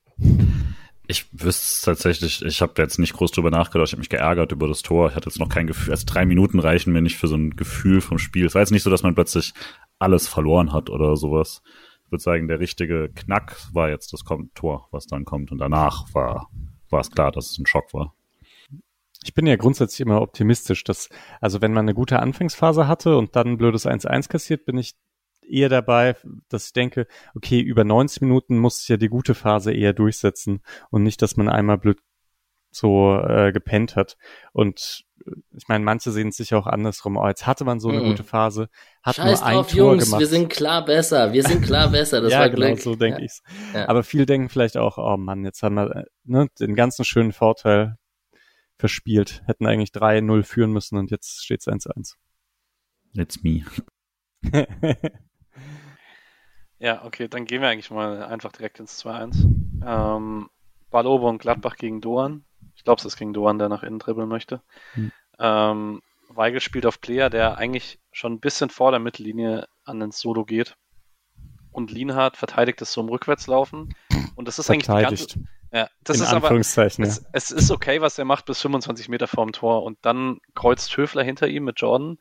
Ich 1.06 1.26
wüsste 1.32 1.64
es 1.64 1.80
tatsächlich, 1.80 2.42
ich 2.44 2.60
habe 2.60 2.74
jetzt 2.82 2.98
nicht 2.98 3.14
groß 3.14 3.30
drüber 3.30 3.50
nachgedacht, 3.50 3.88
ich 3.88 3.92
habe 3.92 4.00
mich 4.00 4.10
geärgert 4.10 4.52
über 4.52 4.68
das 4.68 4.82
Tor. 4.82 5.08
Ich 5.08 5.14
hatte 5.14 5.30
jetzt 5.30 5.38
noch 5.38 5.48
kein 5.48 5.66
Gefühl, 5.66 5.92
also 5.92 6.04
drei 6.04 6.26
Minuten 6.26 6.58
reichen 6.58 6.92
mir 6.92 7.00
nicht 7.00 7.16
für 7.16 7.28
so 7.28 7.36
ein 7.36 7.56
Gefühl 7.56 8.02
vom 8.02 8.18
Spiel. 8.18 8.44
Es 8.44 8.54
war 8.54 8.60
jetzt 8.60 8.72
nicht 8.72 8.82
so, 8.82 8.90
dass 8.90 9.02
man 9.02 9.14
plötzlich 9.14 9.54
alles 9.98 10.28
verloren 10.28 10.72
hat 10.72 10.90
oder 10.90 11.16
sowas. 11.16 11.62
Ich 12.04 12.12
würde 12.12 12.22
sagen, 12.22 12.48
der 12.48 12.60
richtige 12.60 13.10
Knack 13.14 13.56
war 13.72 13.90
jetzt 13.90 14.12
das 14.12 14.24
Tor, 14.54 14.88
was 14.90 15.06
dann 15.06 15.24
kommt. 15.24 15.52
Und 15.52 15.58
danach 15.58 16.14
war, 16.14 16.48
war 16.88 17.00
es 17.00 17.10
klar, 17.10 17.32
dass 17.32 17.50
es 17.50 17.58
ein 17.58 17.66
Schock 17.66 17.92
war. 17.92 18.14
Ich 19.24 19.34
bin 19.34 19.46
ja 19.46 19.56
grundsätzlich 19.56 20.00
immer 20.00 20.22
optimistisch, 20.22 20.84
dass, 20.84 21.08
also 21.40 21.60
wenn 21.60 21.72
man 21.72 21.84
eine 21.84 21.94
gute 21.94 22.20
Anfangsphase 22.20 22.86
hatte 22.86 23.16
und 23.16 23.36
dann 23.36 23.48
ein 23.48 23.58
blödes 23.58 23.86
1-1 23.86 24.28
kassiert, 24.28 24.64
bin 24.64 24.78
ich 24.78 24.94
eher 25.48 25.68
dabei, 25.68 26.16
dass 26.48 26.66
ich 26.66 26.72
denke, 26.72 27.06
okay, 27.34 27.60
über 27.60 27.84
90 27.84 28.22
Minuten 28.22 28.58
muss 28.58 28.80
sich 28.80 28.88
ja 28.88 28.96
die 28.96 29.08
gute 29.08 29.34
Phase 29.34 29.72
eher 29.72 29.92
durchsetzen 29.92 30.60
und 30.90 31.02
nicht, 31.02 31.20
dass 31.20 31.36
man 31.36 31.48
einmal 31.48 31.78
blöd 31.78 31.98
so 32.78 33.20
äh, 33.20 33.52
gepennt 33.52 33.96
hat. 33.96 34.16
Und 34.52 35.04
ich 35.56 35.68
meine, 35.68 35.84
manche 35.84 36.10
sehen 36.10 36.28
es 36.28 36.36
sich 36.36 36.54
auch 36.54 36.66
andersrum. 36.66 37.16
Oh, 37.16 37.26
jetzt 37.26 37.46
hatte 37.46 37.64
man 37.64 37.80
so 37.80 37.88
eine 37.88 38.00
mm. 38.00 38.04
gute 38.04 38.24
Phase, 38.24 38.68
hat 39.02 39.16
Scheiß 39.16 39.40
nur 39.40 39.46
ein 39.46 39.54
drauf, 39.56 39.70
Tor 39.70 39.76
Jungs, 39.92 40.04
gemacht. 40.04 40.20
wir 40.20 40.26
sind 40.26 40.48
klar 40.48 40.84
besser, 40.84 41.32
wir 41.32 41.42
sind 41.42 41.62
klar 41.64 41.88
besser, 41.92 42.20
das 42.20 42.32
ja, 42.32 42.40
war 42.40 42.50
genau, 42.50 42.66
Glück. 42.66 42.80
so 42.80 42.94
denke 42.94 43.18
ja. 43.18 43.24
ich's. 43.24 43.42
Ja. 43.74 43.88
Aber 43.88 44.02
viele 44.02 44.26
denken 44.26 44.48
vielleicht 44.48 44.76
auch, 44.76 44.98
oh 44.98 45.16
Mann, 45.16 45.44
jetzt 45.44 45.62
haben 45.62 45.74
wir 45.74 45.94
äh, 45.94 46.04
ne, 46.24 46.48
den 46.58 46.74
ganzen 46.74 47.04
schönen 47.04 47.32
Vorteil 47.32 47.96
verspielt. 48.78 49.42
Hätten 49.46 49.66
eigentlich 49.66 49.90
3-0 49.90 50.42
führen 50.44 50.72
müssen 50.72 50.96
und 50.98 51.10
jetzt 51.10 51.44
steht's 51.44 51.66
1-1. 51.66 52.14
It's 53.16 53.42
me. 53.42 53.64
ja, 56.78 57.04
okay, 57.04 57.28
dann 57.28 57.44
gehen 57.44 57.60
wir 57.60 57.68
eigentlich 57.68 57.90
mal 57.90 58.22
einfach 58.22 58.52
direkt 58.52 58.78
ins 58.78 59.04
2-1. 59.04 59.46
Ähm, 59.84 60.48
Ballobo 60.90 61.28
und 61.28 61.38
Gladbach 61.38 61.76
gegen 61.76 62.00
Doan. 62.00 62.44
Ich 62.78 62.84
glaube, 62.84 63.00
es 63.00 63.04
ist 63.04 63.16
gegen 63.16 63.34
Doan, 63.34 63.58
der 63.58 63.68
nach 63.68 63.82
innen 63.82 63.98
dribbeln 63.98 64.28
möchte. 64.28 64.62
Hm. 64.94 65.12
Ähm, 65.40 66.02
Weigel 66.28 66.60
spielt 66.60 66.86
auf 66.86 67.00
Player, 67.00 67.28
der 67.28 67.58
eigentlich 67.58 67.98
schon 68.12 68.34
ein 68.34 68.40
bisschen 68.40 68.70
vor 68.70 68.92
der 68.92 69.00
Mittellinie 69.00 69.68
an 69.84 69.98
den 69.98 70.12
Solo 70.12 70.44
geht. 70.44 70.76
Und 71.72 71.90
Lienhardt 71.90 72.36
verteidigt 72.36 72.80
es 72.80 72.92
so 72.92 73.00
im 73.00 73.08
Rückwärtslaufen. 73.08 73.94
Und 74.36 74.48
das 74.48 74.58
ist 74.58 74.70
eigentlich 74.70 74.86
die 74.86 75.02
ganze. 75.02 75.40
Ja, 75.72 75.88
das 76.02 76.18
In 76.18 76.22
ist 76.22 76.32
aber. 76.32 76.48
Es, 77.04 77.24
es, 77.32 77.50
ist 77.50 77.70
okay, 77.70 78.00
was 78.00 78.16
er 78.16 78.24
macht 78.24 78.46
bis 78.46 78.60
25 78.60 79.08
Meter 79.08 79.26
vorm 79.26 79.52
Tor. 79.52 79.82
Und 79.82 79.98
dann 80.02 80.38
kreuzt 80.54 80.96
Höfler 80.96 81.24
hinter 81.24 81.48
ihm 81.48 81.64
mit 81.64 81.80
Jordan. 81.80 82.18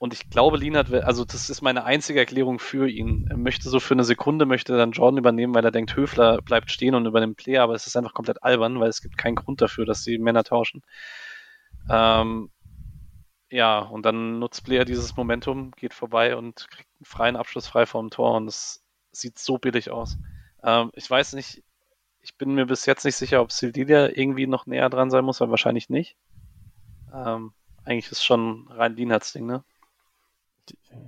Und 0.00 0.14
ich 0.14 0.30
glaube, 0.30 0.56
Lienhardt, 0.56 0.90
also 0.90 1.26
das 1.26 1.50
ist 1.50 1.60
meine 1.60 1.84
einzige 1.84 2.20
Erklärung 2.20 2.58
für 2.58 2.88
ihn. 2.88 3.26
Er 3.28 3.36
möchte 3.36 3.68
so 3.68 3.80
für 3.80 3.92
eine 3.92 4.02
Sekunde, 4.02 4.46
möchte 4.46 4.74
dann 4.74 4.92
Jordan 4.92 5.18
übernehmen, 5.18 5.54
weil 5.54 5.62
er 5.62 5.70
denkt, 5.70 5.94
Höfler 5.94 6.40
bleibt 6.40 6.70
stehen 6.70 6.94
und 6.94 7.04
übernimmt 7.04 7.36
Player, 7.36 7.62
aber 7.62 7.74
es 7.74 7.86
ist 7.86 7.98
einfach 7.98 8.14
komplett 8.14 8.42
albern, 8.42 8.80
weil 8.80 8.88
es 8.88 9.02
gibt 9.02 9.18
keinen 9.18 9.34
Grund 9.34 9.60
dafür, 9.60 9.84
dass 9.84 10.02
die 10.02 10.16
Männer 10.16 10.42
tauschen. 10.42 10.80
Ähm, 11.90 12.50
ja, 13.50 13.80
und 13.80 14.06
dann 14.06 14.38
nutzt 14.38 14.64
Player 14.64 14.86
dieses 14.86 15.18
Momentum, 15.18 15.72
geht 15.72 15.92
vorbei 15.92 16.34
und 16.34 16.66
kriegt 16.70 16.88
einen 16.98 17.04
freien 17.04 17.36
Abschluss 17.36 17.66
frei 17.66 17.84
vorm 17.84 18.08
Tor 18.08 18.36
und 18.36 18.48
es 18.48 18.82
sieht 19.12 19.38
so 19.38 19.58
billig 19.58 19.90
aus. 19.90 20.16
Ähm, 20.62 20.90
ich 20.94 21.10
weiß 21.10 21.34
nicht, 21.34 21.62
ich 22.22 22.38
bin 22.38 22.54
mir 22.54 22.64
bis 22.64 22.86
jetzt 22.86 23.04
nicht 23.04 23.16
sicher, 23.16 23.42
ob 23.42 23.52
Sildilia 23.52 24.08
irgendwie 24.16 24.46
noch 24.46 24.64
näher 24.64 24.88
dran 24.88 25.10
sein 25.10 25.26
muss, 25.26 25.42
aber 25.42 25.50
wahrscheinlich 25.50 25.90
nicht. 25.90 26.16
Ähm, 27.12 27.52
eigentlich 27.84 28.10
ist 28.10 28.24
schon 28.24 28.66
rein 28.70 28.96
Lienhards 28.96 29.34
Ding, 29.34 29.44
ne? 29.44 29.62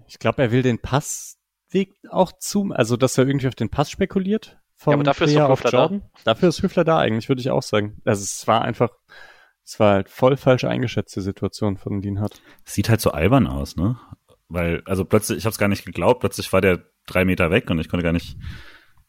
Ich 0.07 0.19
glaube, 0.19 0.43
er 0.43 0.51
will 0.51 0.63
den 0.63 0.79
Passweg 0.79 1.95
auch 2.11 2.33
zu, 2.39 2.73
also 2.73 2.97
dass 2.97 3.19
er 3.19 3.27
irgendwie 3.27 3.49
auf 3.49 3.55
den 3.55 3.71
Pass 3.71 3.91
spekuliert. 3.91 4.59
Ja, 4.87 4.95
aber 4.95 5.05
dafür 5.05 5.27
Player 5.27 5.53
ist 5.53 5.73
Jordan. 5.73 6.01
Da. 6.01 6.21
Dafür 6.25 6.49
ist 6.49 6.63
Hüffler 6.63 6.85
da 6.85 6.99
eigentlich, 6.99 7.29
würde 7.29 7.41
ich 7.41 7.51
auch 7.51 7.63
sagen. 7.63 8.01
Also 8.05 8.23
es 8.23 8.47
war 8.47 8.63
einfach, 8.63 8.91
es 9.65 9.79
war 9.79 9.95
halt 9.95 10.09
voll 10.09 10.37
falsch 10.37 10.65
eingeschätzte 10.65 11.21
Situation 11.21 11.77
von 11.77 12.03
Lienhardt. 12.03 12.43
Sieht 12.65 12.89
halt 12.89 13.01
so 13.01 13.13
albern 13.13 13.47
aus, 13.47 13.77
ne? 13.77 13.99
Weil, 14.49 14.83
also 14.85 15.05
plötzlich, 15.05 15.39
ich 15.39 15.45
habe 15.45 15.53
es 15.53 15.59
gar 15.59 15.69
nicht 15.69 15.85
geglaubt, 15.85 16.21
plötzlich 16.21 16.53
war 16.53 16.61
der 16.61 16.85
drei 17.07 17.25
Meter 17.25 17.51
weg 17.51 17.71
und 17.71 17.79
ich 17.79 17.89
konnte 17.89 18.05
gar 18.05 18.13
nicht, 18.13 18.37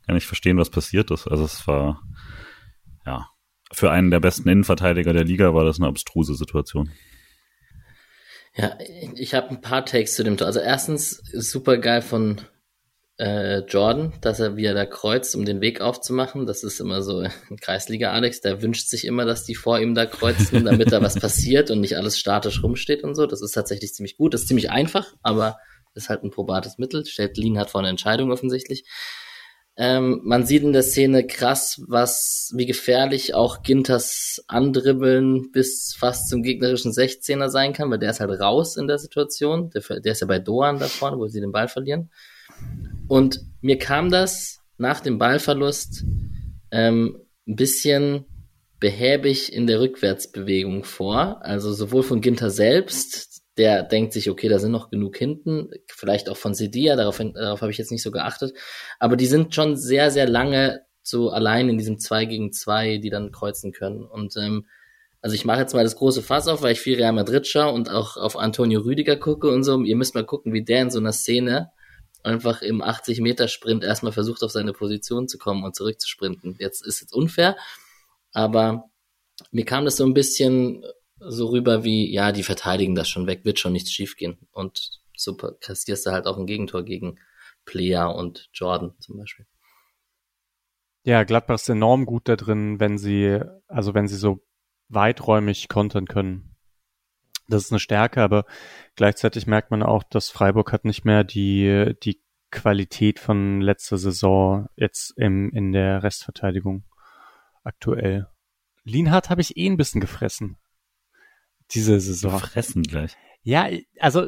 gar 0.08 0.14
nicht 0.14 0.28
verstehen, 0.28 0.58
was 0.58 0.70
passiert 0.70 1.12
ist. 1.12 1.28
Also 1.28 1.44
es 1.44 1.68
war, 1.68 2.02
ja, 3.06 3.28
für 3.72 3.92
einen 3.92 4.12
der 4.12 4.20
besten 4.20 4.48
Innenverteidiger 4.48 5.12
der 5.12 5.26
Liga 5.26 5.54
war 5.54 5.66
das 5.66 5.80
eine 5.80 5.88
abstruse 5.88 6.36
Situation. 6.36 6.92
Ja, 8.56 8.78
ich 9.16 9.34
habe 9.34 9.50
ein 9.50 9.62
paar 9.62 9.86
Takes 9.86 10.16
zu 10.16 10.24
dem 10.24 10.38
Tor. 10.38 10.48
Also 10.48 10.60
erstens 10.60 11.24
super 11.34 11.78
geil 11.78 12.02
von 12.04 12.42
äh, 13.18 13.60
Jordan, 13.60 14.14
dass 14.22 14.40
er 14.40 14.58
wieder 14.58 14.74
da 14.74 14.86
kreuzt, 14.86 15.36
um 15.36 15.46
den 15.46 15.62
Weg 15.62 15.82
aufzumachen. 15.82 16.46
Das 16.46 16.64
ist 16.64 16.80
immer 16.80 17.02
so 17.02 17.20
ein 17.20 17.58
Kreisliga 17.60 18.12
Alex, 18.12 18.42
der 18.42 18.62
wünscht 18.62 18.88
sich 18.88 19.06
immer, 19.06 19.26
dass 19.26 19.44
die 19.44 19.56
vor 19.56 19.80
ihm 19.80 19.96
da 19.96 20.06
kreuzen, 20.06 20.66
damit 20.66 20.92
da 20.92 21.02
was 21.02 21.16
passiert 21.20 21.72
und 21.72 21.82
nicht 21.82 21.98
alles 21.98 22.20
statisch 22.20 22.62
rumsteht 22.64 23.04
und 23.04 23.16
so. 23.16 23.26
Das 23.26 23.42
ist 23.42 23.54
tatsächlich 23.54 23.94
ziemlich 23.94 24.18
gut. 24.18 24.34
Das 24.34 24.42
ist 24.42 24.48
ziemlich 24.48 24.70
einfach, 24.70 25.14
aber 25.24 25.58
ist 25.96 26.10
halt 26.10 26.24
ein 26.24 26.32
probates 26.32 26.78
Mittel. 26.78 27.06
Stellt 27.06 27.38
Lean 27.38 27.58
hat 27.58 27.70
vor 27.70 27.82
eine 27.82 27.90
Entscheidung 27.90 28.32
offensichtlich. 28.32 28.86
Ähm, 29.76 30.22
man 30.24 30.46
sieht 30.46 30.62
in 30.62 30.74
der 30.74 30.84
Szene 30.84 31.26
krass, 31.26 31.82
was, 31.88 32.52
wie 32.56 32.68
gefährlich 32.68 33.34
auch 33.34 33.64
Ginters 33.64 34.44
Andribbeln 34.48 35.52
bis 35.52 35.96
fast 35.98 36.30
zum 36.30 36.44
gegnerischen 36.44 36.92
16er 36.92 37.50
sein 37.50 37.74
kann, 37.74 37.90
weil 37.90 37.98
der 37.98 38.12
ist 38.12 38.20
halt 38.20 38.40
raus 38.40 38.78
in 38.78 38.88
der 38.88 39.00
Situation. 39.00 39.72
Der, 39.72 39.82
der 40.00 40.12
ist 40.12 40.22
ja 40.22 40.28
bei 40.28 40.40
Doan 40.40 40.78
da 40.78 40.88
vorne, 40.88 41.18
wo 41.18 41.28
sie 41.28 41.42
den 41.42 41.52
Ball 41.52 41.68
verlieren. 41.68 42.12
Und 43.08 43.42
mir 43.62 43.80
kam 43.80 44.12
das 44.12 44.62
nach 44.78 45.00
dem 45.00 45.18
Ballverlust 45.18 46.06
ähm, 46.72 47.18
ein 47.48 47.56
bisschen 47.56 48.26
behäbig 48.80 49.54
in 49.54 49.66
der 49.66 49.80
Rückwärtsbewegung 49.80 50.84
vor. 50.84 51.40
Also 51.42 51.74
sowohl 51.74 52.04
von 52.04 52.22
Ginter 52.22 52.50
selbst, 52.52 53.33
der 53.58 53.84
denkt 53.84 54.14
sich, 54.14 54.30
okay, 54.30 54.50
da 54.50 54.60
sind 54.60 54.72
noch 54.72 54.90
genug 54.90 55.18
hinten, 55.18 55.70
vielleicht 55.88 56.30
auch 56.30 56.38
von 56.38 56.54
Sedia, 56.54 56.96
darauf, 56.96 57.18
darauf 57.18 57.62
habe 57.62 57.72
ich 57.72 57.78
jetzt 57.78 57.92
nicht 57.92 58.02
so 58.02 58.12
geachtet, 58.12 58.58
aber 59.00 59.16
die 59.16 59.28
sind 59.28 59.54
schon 59.54 59.76
sehr, 59.76 60.10
sehr 60.12 60.28
lange 60.28 60.82
so 61.04 61.30
allein 61.30 61.70
in 61.70 61.78
diesem 61.78 62.00
2 62.00 62.26
gegen 62.26 62.52
2, 62.52 62.98
die 62.98 63.10
dann 63.10 63.32
kreuzen 63.32 63.74
können. 63.74 64.04
Und 64.06 64.36
ähm, 64.38 64.66
also 65.22 65.36
ich 65.36 65.46
mache 65.46 65.60
jetzt 65.60 65.74
mal 65.74 65.84
das 65.84 65.98
große 65.98 66.22
Fass 66.22 66.48
auf, 66.48 66.62
weil 66.62 66.74
ich 66.74 66.80
viel 66.80 66.96
Real 66.96 67.14
Madrid 67.14 67.46
schaue 67.46 67.74
und 67.74 67.90
auch 67.90 68.18
auf 68.18 68.38
Antonio 68.38 68.82
Rüdiger 68.82 69.18
gucke 69.18 69.50
und 69.50 69.64
so. 69.64 69.82
Ihr 69.82 69.96
müsst 69.96 70.16
mal 70.16 70.26
gucken, 70.26 70.54
wie 70.54 70.64
der 70.64 70.82
in 70.82 70.92
so 70.92 71.00
einer 71.00 71.12
Szene 71.12 71.72
einfach 72.24 72.62
im 72.62 72.82
80-Meter-Sprint 72.82 73.84
erstmal 73.84 74.14
versucht, 74.14 74.44
auf 74.44 74.52
seine 74.52 74.74
Position 74.74 75.28
zu 75.28 75.38
kommen 75.38 75.64
und 75.64 75.76
zurückzusprinten. 75.76 76.56
Jetzt 76.60 76.86
ist 76.86 77.02
es 77.02 77.12
unfair, 77.12 77.58
aber 78.32 78.86
mir 79.52 79.66
kam 79.66 79.86
das 79.86 79.98
so 79.98 80.06
ein 80.06 80.14
bisschen 80.14 80.84
so 81.28 81.48
rüber 81.48 81.84
wie, 81.84 82.12
ja, 82.12 82.32
die 82.32 82.44
verteidigen 82.44 82.96
das 82.96 83.10
schon 83.10 83.28
weg, 83.28 83.46
wird 83.46 83.60
schon 83.60 83.74
nichts 83.74 83.92
schiefgehen. 83.92 84.38
Und 84.52 85.02
so 85.16 85.36
kassierst 85.36 86.06
du 86.06 86.12
halt 86.12 86.26
auch 86.26 86.38
ein 86.38 86.48
Gegentor 86.48 86.84
gegen 86.84 87.20
Player 87.66 88.14
und 88.16 88.50
Jordan 88.54 88.94
zum 89.00 89.18
Beispiel. 89.18 89.46
Ja, 91.04 91.24
Gladbach 91.24 91.56
ist 91.56 91.70
enorm 91.70 92.06
gut 92.06 92.30
da 92.30 92.36
drin, 92.36 92.80
wenn 92.80 92.98
sie, 92.98 93.40
also 93.68 93.94
wenn 93.94 94.08
sie 94.08 94.16
so 94.16 94.46
weiträumig 94.88 95.68
kontern 95.68 96.08
können. 96.08 96.56
Das 97.48 97.66
ist 97.66 97.72
eine 97.72 97.80
Stärke, 97.80 98.22
aber 98.22 98.46
gleichzeitig 98.96 99.48
merkt 99.48 99.70
man 99.70 99.84
auch, 99.84 100.04
dass 100.04 100.30
Freiburg 100.30 100.72
hat 100.72 100.86
nicht 100.86 101.04
mehr 101.04 101.26
die, 101.26 101.94
die 102.04 102.22
Qualität 102.52 103.20
von 103.20 103.60
letzter 103.60 103.98
Saison 103.98 104.70
jetzt 104.78 105.14
im, 105.18 105.50
in 105.52 105.74
der 105.74 106.04
Restverteidigung 106.04 106.86
aktuell. 107.64 108.28
Lienhardt 108.84 109.30
habe 109.30 109.42
ich 109.42 109.58
eh 109.58 109.68
ein 109.68 109.78
bisschen 109.78 110.02
gefressen. 110.02 110.58
Diese 111.72 112.00
Saison. 112.00 112.40
Gefressen 112.40 112.84
gleich. 112.84 113.16
Ja, 113.42 113.68
also 114.00 114.28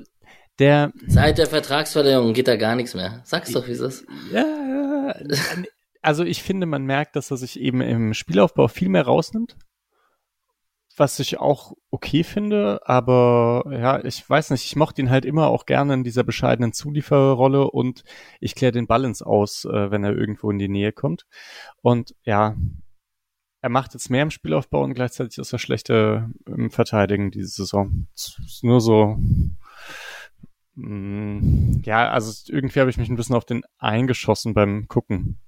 der. 0.60 0.92
Seit 1.08 1.38
der 1.38 1.48
Vertragsverlängerung 1.48 2.34
geht 2.34 2.48
da 2.48 2.56
gar 2.56 2.76
nichts 2.76 2.94
mehr. 2.94 3.22
Sag's 3.24 3.52
doch, 3.52 3.68
wie 3.68 3.72
es 3.72 3.80
ist. 3.80 4.06
Ja, 4.32 5.14
also 6.02 6.24
ich 6.24 6.44
finde, 6.44 6.66
man 6.66 6.86
merkt, 6.86 7.16
dass 7.16 7.32
er 7.32 7.38
sich 7.38 7.60
eben 7.60 7.82
im 7.82 8.14
Spielaufbau 8.14 8.68
viel 8.68 8.90
mehr 8.90 9.04
rausnimmt 9.04 9.56
was 10.98 11.20
ich 11.20 11.40
auch 11.40 11.74
okay 11.92 12.24
finde, 12.24 12.82
aber 12.86 13.66
ja, 13.70 14.04
ich 14.04 14.28
weiß 14.30 14.52
nicht, 14.52 14.66
ich 14.66 14.76
mochte 14.76 15.02
ihn 15.02 15.10
halt 15.10 15.26
immer 15.26 15.48
auch 15.48 15.66
gerne 15.66 15.94
in 15.94 16.04
dieser 16.04 16.24
bescheidenen 16.24 16.74
Zulieferrolle 16.74 17.70
und 17.70 18.04
ich 18.40 18.56
kläre 18.56 18.72
den 18.72 18.88
Balance 18.88 19.26
aus, 19.26 19.66
äh, 19.66 19.92
wenn 19.92 20.04
er 20.04 20.16
irgendwo 20.16 20.50
in 20.52 20.60
die 20.60 20.70
Nähe 20.70 20.94
kommt. 20.94 21.26
Und 21.82 22.16
ja, 22.24 22.56
er 23.66 23.70
macht 23.70 23.96
jetzt 23.96 24.12
mehr 24.12 24.22
im 24.22 24.30
Spielaufbau 24.30 24.84
und 24.84 24.94
gleichzeitig 24.94 25.40
ist 25.40 25.52
er 25.52 25.58
schlechter 25.58 26.30
im 26.46 26.70
Verteidigen 26.70 27.32
diese 27.32 27.48
Saison. 27.48 28.06
ist 28.14 28.60
nur 28.62 28.80
so, 28.80 29.18
mm, 30.76 31.82
ja, 31.84 32.12
also 32.12 32.32
irgendwie 32.54 32.80
habe 32.80 32.92
ich 32.92 32.98
mich 32.98 33.10
ein 33.10 33.16
bisschen 33.16 33.36
auf 33.36 33.44
den 33.44 33.64
eingeschossen 33.80 34.54
beim 34.54 34.88
Gucken. 34.88 35.40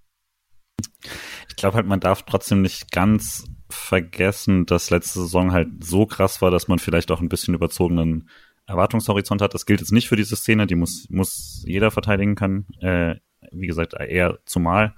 Ich 1.48 1.56
glaube 1.58 1.76
halt, 1.76 1.86
man 1.86 2.00
darf 2.00 2.24
trotzdem 2.24 2.64
nicht 2.64 2.92
ganz 2.92 3.46
vergessen, 3.70 4.66
dass 4.66 4.90
letzte 4.90 5.20
Saison 5.20 5.52
halt 5.52 5.68
so 5.84 6.08
krass 6.08 6.42
war, 6.42 6.50
dass 6.50 6.68
man 6.68 6.80
vielleicht 6.80 7.12
auch 7.12 7.22
ein 7.22 7.30
bisschen 7.30 7.54
überzogenen 7.54 8.30
Erwartungshorizont 8.66 9.44
hat. 9.44 9.54
Das 9.54 9.68
gilt 9.68 9.80
jetzt 9.80 9.92
nicht 9.92 10.08
für 10.08 10.16
diese 10.16 10.36
Szene, 10.36 10.66
die 10.66 10.74
muss, 10.74 11.06
muss 11.12 11.64
jeder 11.68 11.92
verteidigen 11.92 12.34
kann. 12.34 12.66
Äh, 12.80 13.18
wie 13.52 13.68
gesagt, 13.68 13.94
eher 13.94 14.40
zumal. 14.46 14.96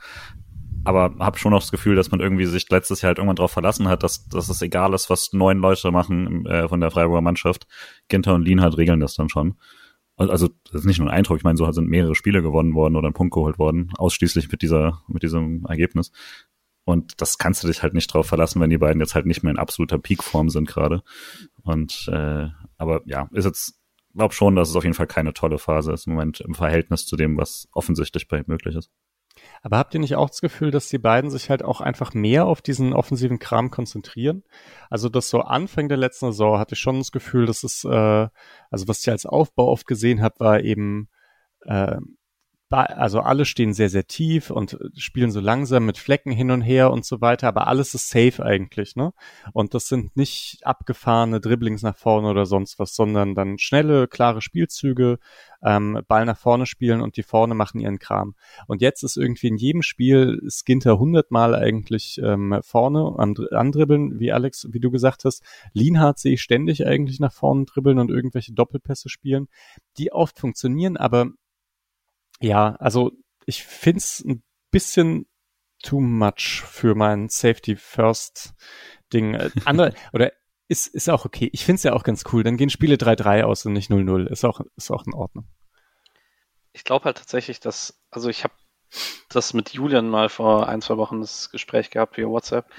Aber 0.84 1.16
habe 1.20 1.38
schon 1.38 1.54
auch 1.54 1.60
das 1.60 1.72
Gefühl, 1.72 1.96
dass 1.96 2.12
man 2.12 2.20
irgendwie 2.20 2.46
sich 2.46 2.70
letztes 2.70 3.02
Jahr 3.02 3.10
halt 3.10 3.18
irgendwann 3.18 3.36
darauf 3.36 3.52
verlassen 3.52 3.88
hat, 3.88 4.04
dass, 4.04 4.28
dass 4.28 4.50
es 4.50 4.62
egal 4.62 4.94
ist, 4.94 5.10
was 5.10 5.34
neun 5.34 5.60
Leute 5.60 5.92
machen 5.92 6.46
äh, 6.46 6.68
von 6.68 6.80
der 6.80 6.92
Freiburger 6.92 7.22
Mannschaft. 7.22 7.68
Ginter 8.08 8.34
und 8.34 8.44
Lienhardt 8.44 8.78
regeln 8.78 9.00
das 9.00 9.16
dann 9.16 9.30
schon. 9.30 9.56
Also 10.16 10.50
das 10.66 10.82
ist 10.82 10.86
nicht 10.86 11.00
nur 11.00 11.10
ein 11.10 11.16
Eindruck, 11.16 11.38
ich 11.38 11.44
meine, 11.44 11.58
so 11.58 11.72
sind 11.72 11.88
mehrere 11.88 12.14
Spiele 12.14 12.42
gewonnen 12.42 12.74
worden 12.74 12.98
oder 12.98 13.08
ein 13.08 13.14
Punkt 13.14 13.34
geholt 13.34 13.58
worden, 13.58 13.94
ausschließlich 13.98 14.52
mit 14.52 14.62
dieser, 14.62 15.02
mit 15.08 15.24
diesem 15.24 15.66
Ergebnis. 15.66 16.12
Und 16.84 17.22
das 17.22 17.38
kannst 17.38 17.64
du 17.64 17.68
dich 17.68 17.84
halt 17.84 17.94
nicht 17.94 18.14
drauf 18.14 18.26
verlassen, 18.26 18.60
wenn 18.60 18.70
die 18.70 18.78
beiden 18.78 19.00
jetzt 19.00 19.16
halt 19.16 19.28
nicht 19.28 19.44
mehr 19.44 19.52
in 19.52 19.60
absoluter 19.60 19.98
Peakform 19.98 20.50
sind 20.50 20.68
gerade. 20.68 21.04
Und 21.64 22.10
äh, 22.12 22.48
aber 22.78 23.02
ja, 23.06 23.30
ist 23.32 23.46
jetzt, 23.46 23.80
glaub 24.16 24.34
schon, 24.34 24.56
dass 24.56 24.70
es 24.70 24.76
auf 24.76 24.84
jeden 24.84 24.96
Fall 24.96 25.08
keine 25.08 25.34
tolle 25.34 25.60
Phase 25.60 25.94
ist 25.94 26.08
im 26.08 26.14
Moment 26.14 26.42
im 26.42 26.56
Verhältnis 26.56 27.06
zu 27.06 27.16
dem, 27.16 27.38
was 27.38 27.68
offensichtlich 27.72 28.28
bei 28.28 28.40
ihm 28.40 28.46
möglich 28.48 28.76
ist. 28.76 28.92
Aber 29.62 29.78
habt 29.78 29.94
ihr 29.94 30.00
nicht 30.00 30.16
auch 30.16 30.30
das 30.30 30.42
Gefühl, 30.42 30.72
dass 30.72 30.90
die 30.90 30.98
beiden 30.98 31.30
sich 31.30 31.50
halt 31.50 31.64
auch 31.64 31.82
einfach 31.82 32.14
mehr 32.14 32.46
auf 32.46 32.62
diesen 32.62 32.94
offensiven 32.94 33.40
Kram 33.40 33.72
konzentrieren? 33.72 34.44
Also 34.90 35.10
das 35.10 35.30
so 35.30 35.42
Anfang 35.42 35.90
der 35.90 35.98
letzten 35.98 36.28
Saison 36.28 36.60
hatte 36.60 36.76
ich 36.76 36.80
schon 36.80 36.98
das 37.00 37.12
Gefühl, 37.12 37.46
dass 37.46 37.64
es, 37.64 37.84
äh, 37.84 38.28
also 38.70 38.88
was 38.88 39.02
ich 39.02 39.10
als 39.10 39.26
Aufbau 39.26 39.68
oft 39.68 39.88
gesehen 39.88 40.22
habe, 40.22 40.40
war 40.40 40.62
eben 40.62 41.10
äh, 41.66 41.98
also 42.72 43.22
alle 43.22 43.46
stehen 43.46 43.74
sehr, 43.74 43.90
sehr 43.90 44.06
tief 44.06 44.52
und 44.52 44.78
spielen 44.96 45.32
so 45.32 45.40
langsam 45.40 45.86
mit 45.86 45.98
Flecken 45.98 46.32
hin 46.32 46.52
und 46.52 46.62
her 46.62 46.92
und 46.92 47.04
so 47.04 47.20
weiter, 47.20 47.48
aber 47.48 47.68
alles 47.68 47.96
ist 47.96 48.10
safe 48.10 48.44
eigentlich, 48.44 48.96
ne? 48.96 49.12
Und 49.54 49.74
das 49.74 49.88
sind 49.88 50.16
nicht 50.16 50.60
abgefahrene 50.64 51.40
Dribblings 51.40 51.82
nach 51.82 51.98
vorne 51.98 52.30
oder 52.30 52.46
sonst 52.46 52.78
was, 52.78 52.96
sondern 52.96 53.34
dann 53.34 53.58
schnelle, 53.58 54.08
klare 54.08 54.42
Spielzüge, 54.42 55.18
ähm, 55.64 56.00
Ball 56.08 56.26
nach 56.26 56.38
vorne 56.38 56.66
spielen 56.66 57.02
und 57.02 57.18
die 57.18 57.24
vorne 57.24 57.56
machen 57.56 57.80
ihren 57.80 58.00
Kram. 58.00 58.36
Und 58.68 58.82
jetzt 58.82 59.04
ist 59.04 59.18
irgendwie 59.18 59.48
in 59.48 59.58
jedem 59.58 59.82
Spiel 59.82 60.40
Skinter 60.48 61.00
hundertmal 61.00 61.56
eigentlich 61.56 62.20
ähm, 62.24 62.60
vorne 62.62 63.16
am 63.18 63.36
andribbeln, 63.52 64.20
wie 64.20 64.32
Alex, 64.32 64.68
wie 64.72 64.80
du 64.80 64.92
gesagt 64.92 65.26
hast. 65.26 65.44
Lienhardt 65.74 66.20
sehe 66.20 66.34
ich 66.34 66.42
ständig 66.42 66.86
eigentlich 66.86 67.20
nach 67.20 67.34
vorne 67.34 67.66
dribbeln 67.66 68.00
und 68.00 68.12
irgendwelche 68.12 68.54
Doppelpässe 68.54 69.10
spielen, 69.10 69.48
die 69.98 70.12
oft 70.12 70.40
funktionieren, 70.40 70.96
aber 70.96 71.32
ja, 72.42 72.76
also 72.76 73.12
ich 73.46 73.64
find's 73.64 74.24
ein 74.24 74.44
bisschen 74.72 75.28
too 75.84 76.00
much 76.00 76.64
für 76.66 76.96
mein 76.96 77.30
Safety 77.30 77.76
First 77.76 78.54
Ding. 79.14 79.34
Äh, 79.34 79.50
andere, 79.66 79.94
oder 80.14 80.32
ist, 80.68 80.88
ist 80.88 81.10
auch 81.10 81.26
okay. 81.26 81.50
Ich 81.52 81.66
find's 81.66 81.84
ja 81.84 81.94
auch 81.94 82.04
ganz 82.04 82.24
cool. 82.32 82.44
Dann 82.44 82.58
gehen 82.58 82.70
Spiele 82.70 82.96
3-3 82.96 83.44
aus 83.44 83.66
und 83.66 83.74
nicht 83.74 83.90
0-0. 83.90 84.28
Ist 84.28 84.46
auch, 84.46 84.62
ist 84.76 84.92
auch 84.92 85.06
in 85.08 85.14
Ordnung. 85.14 85.48
Ich 86.74 86.84
glaube 86.84 87.06
halt 87.06 87.18
tatsächlich, 87.18 87.60
dass, 87.60 88.00
also 88.12 88.30
ich 88.30 88.44
habe 88.44 88.54
das 89.30 89.54
mit 89.54 89.72
Julian 89.72 90.10
mal 90.10 90.30
vor 90.30 90.70
ein, 90.70 90.82
zwei 90.82 90.98
Wochen 90.98 91.22
das 91.22 91.50
Gespräch 91.50 91.90
gehabt 91.90 92.18
via 92.18 92.28
WhatsApp. 92.28 92.70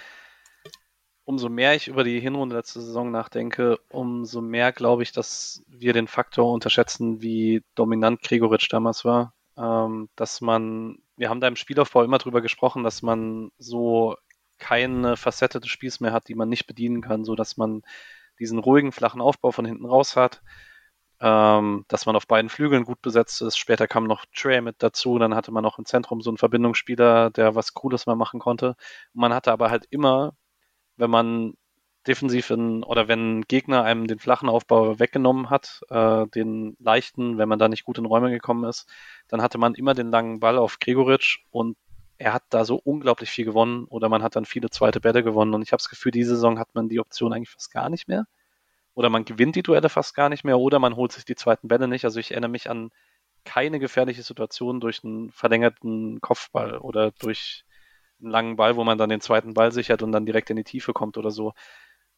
Umso 1.25 1.49
mehr 1.49 1.75
ich 1.75 1.89
über 1.89 2.03
die 2.03 2.21
Hinrunde 2.21 2.57
letzte 2.57 2.81
Saison 2.81 3.11
nachdenke, 3.11 3.79
umso 3.89 4.41
mehr 4.41 4.73
glaube 4.73 5.03
ich, 5.03 5.13
dass 5.13 5.63
wir 5.69 5.93
den 5.93 6.09
Faktor 6.09 6.53
unterschätzen, 6.53 7.21
wie 7.23 7.63
dominant 7.75 8.23
Gregoritsch 8.23 8.73
damals 8.73 9.05
war 9.05 9.35
dass 10.17 10.41
man, 10.41 10.99
wir 11.17 11.29
haben 11.29 11.41
da 11.41 11.49
im 11.49 11.57
Spielaufbau 11.57 12.03
immer 12.03 12.19
drüber 12.19 12.41
gesprochen, 12.41 12.85
dass 12.85 13.03
man 13.03 13.51
so 13.59 14.17
keine 14.59 15.17
Facette 15.17 15.61
des 15.61 15.71
Spiels 15.71 16.01
mehr 16.01 16.13
hat, 16.13 16.29
die 16.29 16.35
man 16.35 16.49
nicht 16.49 16.67
bedienen 16.67 17.03
kann, 17.03 17.25
so 17.25 17.35
dass 17.35 17.57
man 17.57 17.83
diesen 18.39 18.59
ruhigen, 18.59 18.93
flachen 18.93 19.21
Aufbau 19.21 19.51
von 19.53 19.65
hinten 19.67 19.87
raus 19.87 20.17
hat 20.17 20.41
ähm, 21.21 21.85
dass 21.89 22.07
man 22.07 22.17
auf 22.17 22.27
beiden 22.27 22.49
Flügeln 22.49 22.85
gut 22.85 23.03
besetzt 23.03 23.43
ist. 23.43 23.59
Später 23.59 23.87
kam 23.87 24.05
noch 24.05 24.25
Trey 24.35 24.61
mit 24.63 24.77
dazu, 24.83 25.19
dann 25.19 25.35
hatte 25.35 25.53
man 25.53 25.63
noch 25.63 25.79
im 25.79 25.85
Zentrum 25.85 26.23
so 26.23 26.31
einen 26.31 26.39
Verbindungsspieler, 26.39 27.31
der 27.31 27.55
was 27.55 27.75
Cooles 27.75 28.07
mal 28.07 28.17
machen 28.17 28.41
konnte. 28.41 28.75
man 29.13 29.35
hatte 29.35 29.53
aber 29.53 29.71
halt 29.71 29.87
immer, 29.91 30.33
wenn 30.97 31.11
man 31.11 31.55
defensiv 32.07 32.51
in, 32.51 32.83
oder 32.83 33.09
wenn 33.09 33.41
ein 33.41 33.43
Gegner 33.43 33.85
einem 33.85 34.07
den 34.07 34.19
flachen 34.19 34.49
Aufbau 34.49 34.99
weggenommen 34.99 35.51
hat, 35.51 35.83
äh, 35.91 36.27
den 36.29 36.77
leichten, 36.81 37.39
wenn 37.39 37.49
man 37.49 37.59
da 37.59 37.69
nicht 37.69 37.85
gut 37.85 37.99
in 37.99 38.07
Räume 38.07 38.31
gekommen 38.31 38.65
ist, 38.65 38.89
dann 39.29 39.43
hatte 39.43 39.59
man 39.59 39.75
immer 39.75 39.95
den 39.95 40.11
langen 40.11 40.41
Ball 40.41 40.59
auf 40.59 40.79
Gregoritsch 40.79 41.41
und 41.51 41.77
er 42.19 42.33
hat 42.35 42.45
da 42.51 42.65
so 42.65 42.77
unglaublich 42.77 43.31
viel 43.31 43.45
gewonnen 43.45 43.85
oder 43.85 44.09
man 44.09 44.23
hat 44.23 44.37
dann 44.37 44.45
viele 44.45 44.71
zweite 44.71 45.01
Bälle 45.01 45.23
gewonnen 45.23 45.55
und 45.55 45.63
ich 45.63 45.73
habe 45.73 45.81
das 45.81 45.89
Gefühl, 45.89 46.13
diese 46.13 46.35
Saison 46.35 46.59
hat 46.59 46.75
man 46.75 46.89
die 46.89 47.01
Option 47.01 47.33
eigentlich 47.33 47.51
fast 47.51 47.73
gar 47.73 47.89
nicht 47.91 48.09
mehr 48.09 48.27
oder 48.95 49.09
man 49.11 49.25
gewinnt 49.25 49.57
die 49.57 49.63
Duelle 49.63 49.89
fast 49.89 50.15
gar 50.15 50.29
nicht 50.29 50.45
mehr 50.45 50.59
oder 50.59 50.79
man 50.79 50.97
holt 50.97 51.13
sich 51.13 51.25
die 51.25 51.35
zweiten 51.35 51.69
Bälle 51.69 51.89
nicht. 51.89 52.05
Also 52.05 52.21
ich 52.21 52.33
erinnere 52.33 52.51
mich 52.51 52.69
an 52.69 52.91
keine 53.45 53.79
gefährliche 53.79 54.23
Situation 54.23 54.81
durch 54.81 55.03
einen 55.05 55.31
verlängerten 55.31 56.21
Kopfball 56.21 56.79
oder 56.79 57.11
durch 57.13 57.65
einen 58.21 58.31
langen 58.31 58.57
Ball, 58.57 58.77
wo 58.77 58.85
man 58.85 58.99
dann 58.99 59.09
den 59.09 59.21
zweiten 59.21 59.55
Ball 59.55 59.73
sichert 59.73 60.03
und 60.03 60.13
dann 60.13 60.27
direkt 60.27 60.51
in 60.51 60.57
die 60.57 60.65
Tiefe 60.65 60.93
kommt 60.93 61.17
oder 61.17 61.31
so. 61.31 61.55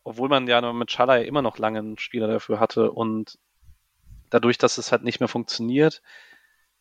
Obwohl 0.05 0.29
man 0.29 0.49
ja 0.49 0.73
mit 0.73 0.91
Schalay 0.91 1.27
immer 1.27 1.43
noch 1.43 1.59
lange 1.59 1.79
einen 1.79 1.99
Spieler 1.99 2.27
dafür 2.27 2.59
hatte 2.61 2.91
und 2.91 3.39
dadurch, 4.31 4.59
dass 4.59 4.79
es 4.79 4.93
halt 4.93 5.05
nicht 5.05 5.21
mehr 5.21 5.29
funktioniert, 5.29 6.03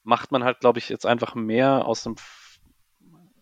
macht 0.03 0.31
man 0.31 0.43
halt, 0.43 0.59
glaube 0.59 0.79
ich, 0.79 0.89
jetzt 0.89 1.05
einfach 1.05 1.35
mehr 1.35 1.85
aus 1.85 2.03
dem 2.03 2.15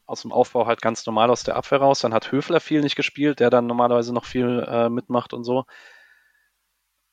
aus 0.06 0.24
dem 0.24 0.32
Aufbau 0.32 0.66
halt 0.66 0.82
ganz 0.82 1.06
normal 1.06 1.30
aus 1.30 1.44
der 1.44 1.56
Abwehr 1.56 1.80
raus. 1.80 2.00
Dann 2.00 2.16
hat 2.16 2.32
Höfler 2.32 2.60
viel 2.60 2.82
nicht 2.82 2.96
gespielt, 2.96 3.40
der 3.40 3.52
dann 3.52 3.68
normalerweise 3.68 4.12
noch 4.12 4.26
viel 4.26 4.66
äh, 4.68 4.90
mitmacht 4.90 5.34
und 5.34 5.44
so. 5.44 5.66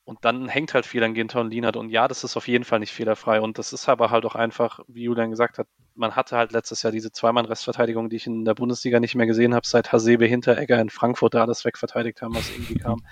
Und 0.07 0.23
dann 0.23 0.47
hängt 0.47 0.73
halt 0.73 0.85
viel 0.85 1.03
an 1.03 1.19
und 1.19 1.51
Lienert. 1.51 1.75
Und 1.75 1.89
ja, 1.89 2.07
das 2.07 2.23
ist 2.23 2.37
auf 2.37 2.47
jeden 2.47 2.63
Fall 2.63 2.79
nicht 2.79 2.93
fehlerfrei. 2.93 3.41
Und 3.41 3.57
das 3.57 3.73
ist 3.73 3.89
aber 3.89 4.09
halt 4.09 4.23
auch 4.23 4.35
einfach, 4.35 4.79
wie 4.87 5.03
Julian 5.03 5.31
gesagt 5.31 5.57
hat, 5.57 5.67
man 5.95 6.15
hatte 6.15 6.37
halt 6.37 6.53
letztes 6.53 6.81
Jahr 6.81 6.93
diese 6.93 7.11
Zweimann-Restverteidigung, 7.11 8.09
die 8.09 8.15
ich 8.15 8.25
in 8.25 8.45
der 8.45 8.53
Bundesliga 8.53 9.01
nicht 9.01 9.15
mehr 9.15 9.27
gesehen 9.27 9.53
habe, 9.53 9.67
seit 9.67 9.91
Hasebe 9.91 10.25
Hinteregger 10.25 10.79
in 10.79 10.89
Frankfurt 10.89 11.33
da 11.33 11.41
alles 11.41 11.65
wegverteidigt 11.65 12.21
haben, 12.21 12.35
was 12.35 12.49
irgendwie 12.49 12.75
kam. 12.75 13.03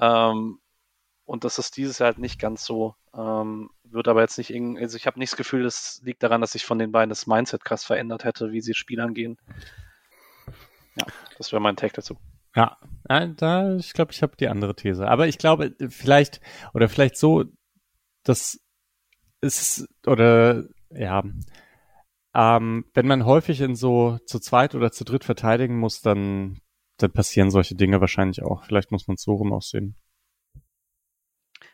Ähm, 0.00 0.60
und 1.24 1.42
das 1.42 1.58
ist 1.58 1.76
dieses 1.76 1.98
Jahr 1.98 2.10
halt 2.10 2.18
nicht 2.18 2.38
ganz 2.38 2.64
so. 2.64 2.94
Ähm, 3.12 3.70
wird 3.82 4.06
aber 4.06 4.20
jetzt 4.20 4.38
nicht 4.38 4.50
irgendwie, 4.50 4.82
also 4.82 4.96
ich 4.96 5.08
habe 5.08 5.18
nicht 5.18 5.32
das 5.32 5.36
Gefühl, 5.36 5.66
es 5.66 6.00
liegt 6.04 6.22
daran, 6.22 6.42
dass 6.42 6.52
sich 6.52 6.64
von 6.64 6.78
den 6.78 6.92
beiden 6.92 7.08
das 7.08 7.26
Mindset 7.26 7.64
krass 7.64 7.82
verändert 7.82 8.22
hätte, 8.22 8.52
wie 8.52 8.60
sie 8.60 8.74
Spiel 8.74 9.00
angehen. 9.00 9.36
Ja, 10.94 11.06
das 11.38 11.50
wäre 11.50 11.60
mein 11.60 11.74
Take 11.74 11.94
dazu. 11.94 12.16
Ja, 12.56 12.78
da, 13.08 13.76
ich 13.76 13.92
glaube, 13.92 14.12
ich 14.12 14.22
habe 14.22 14.36
die 14.36 14.48
andere 14.48 14.74
These. 14.74 15.06
Aber 15.06 15.28
ich 15.28 15.38
glaube, 15.38 15.74
vielleicht, 15.90 16.40
oder 16.74 16.88
vielleicht 16.88 17.16
so, 17.16 17.44
dass 18.24 18.58
es, 19.40 19.86
oder 20.06 20.64
ja, 20.90 21.22
ähm, 22.34 22.84
wenn 22.94 23.06
man 23.06 23.24
häufig 23.24 23.60
in 23.60 23.76
so 23.76 24.18
zu 24.26 24.40
zweit 24.40 24.74
oder 24.74 24.90
zu 24.90 25.04
dritt 25.04 25.24
verteidigen 25.24 25.78
muss, 25.78 26.00
dann, 26.00 26.60
dann 26.96 27.12
passieren 27.12 27.50
solche 27.50 27.74
Dinge 27.74 28.00
wahrscheinlich 28.00 28.42
auch. 28.42 28.64
Vielleicht 28.64 28.90
muss 28.90 29.06
man 29.06 29.14
es 29.16 29.22
so 29.22 29.34
rum 29.34 29.52
aussehen. 29.52 29.96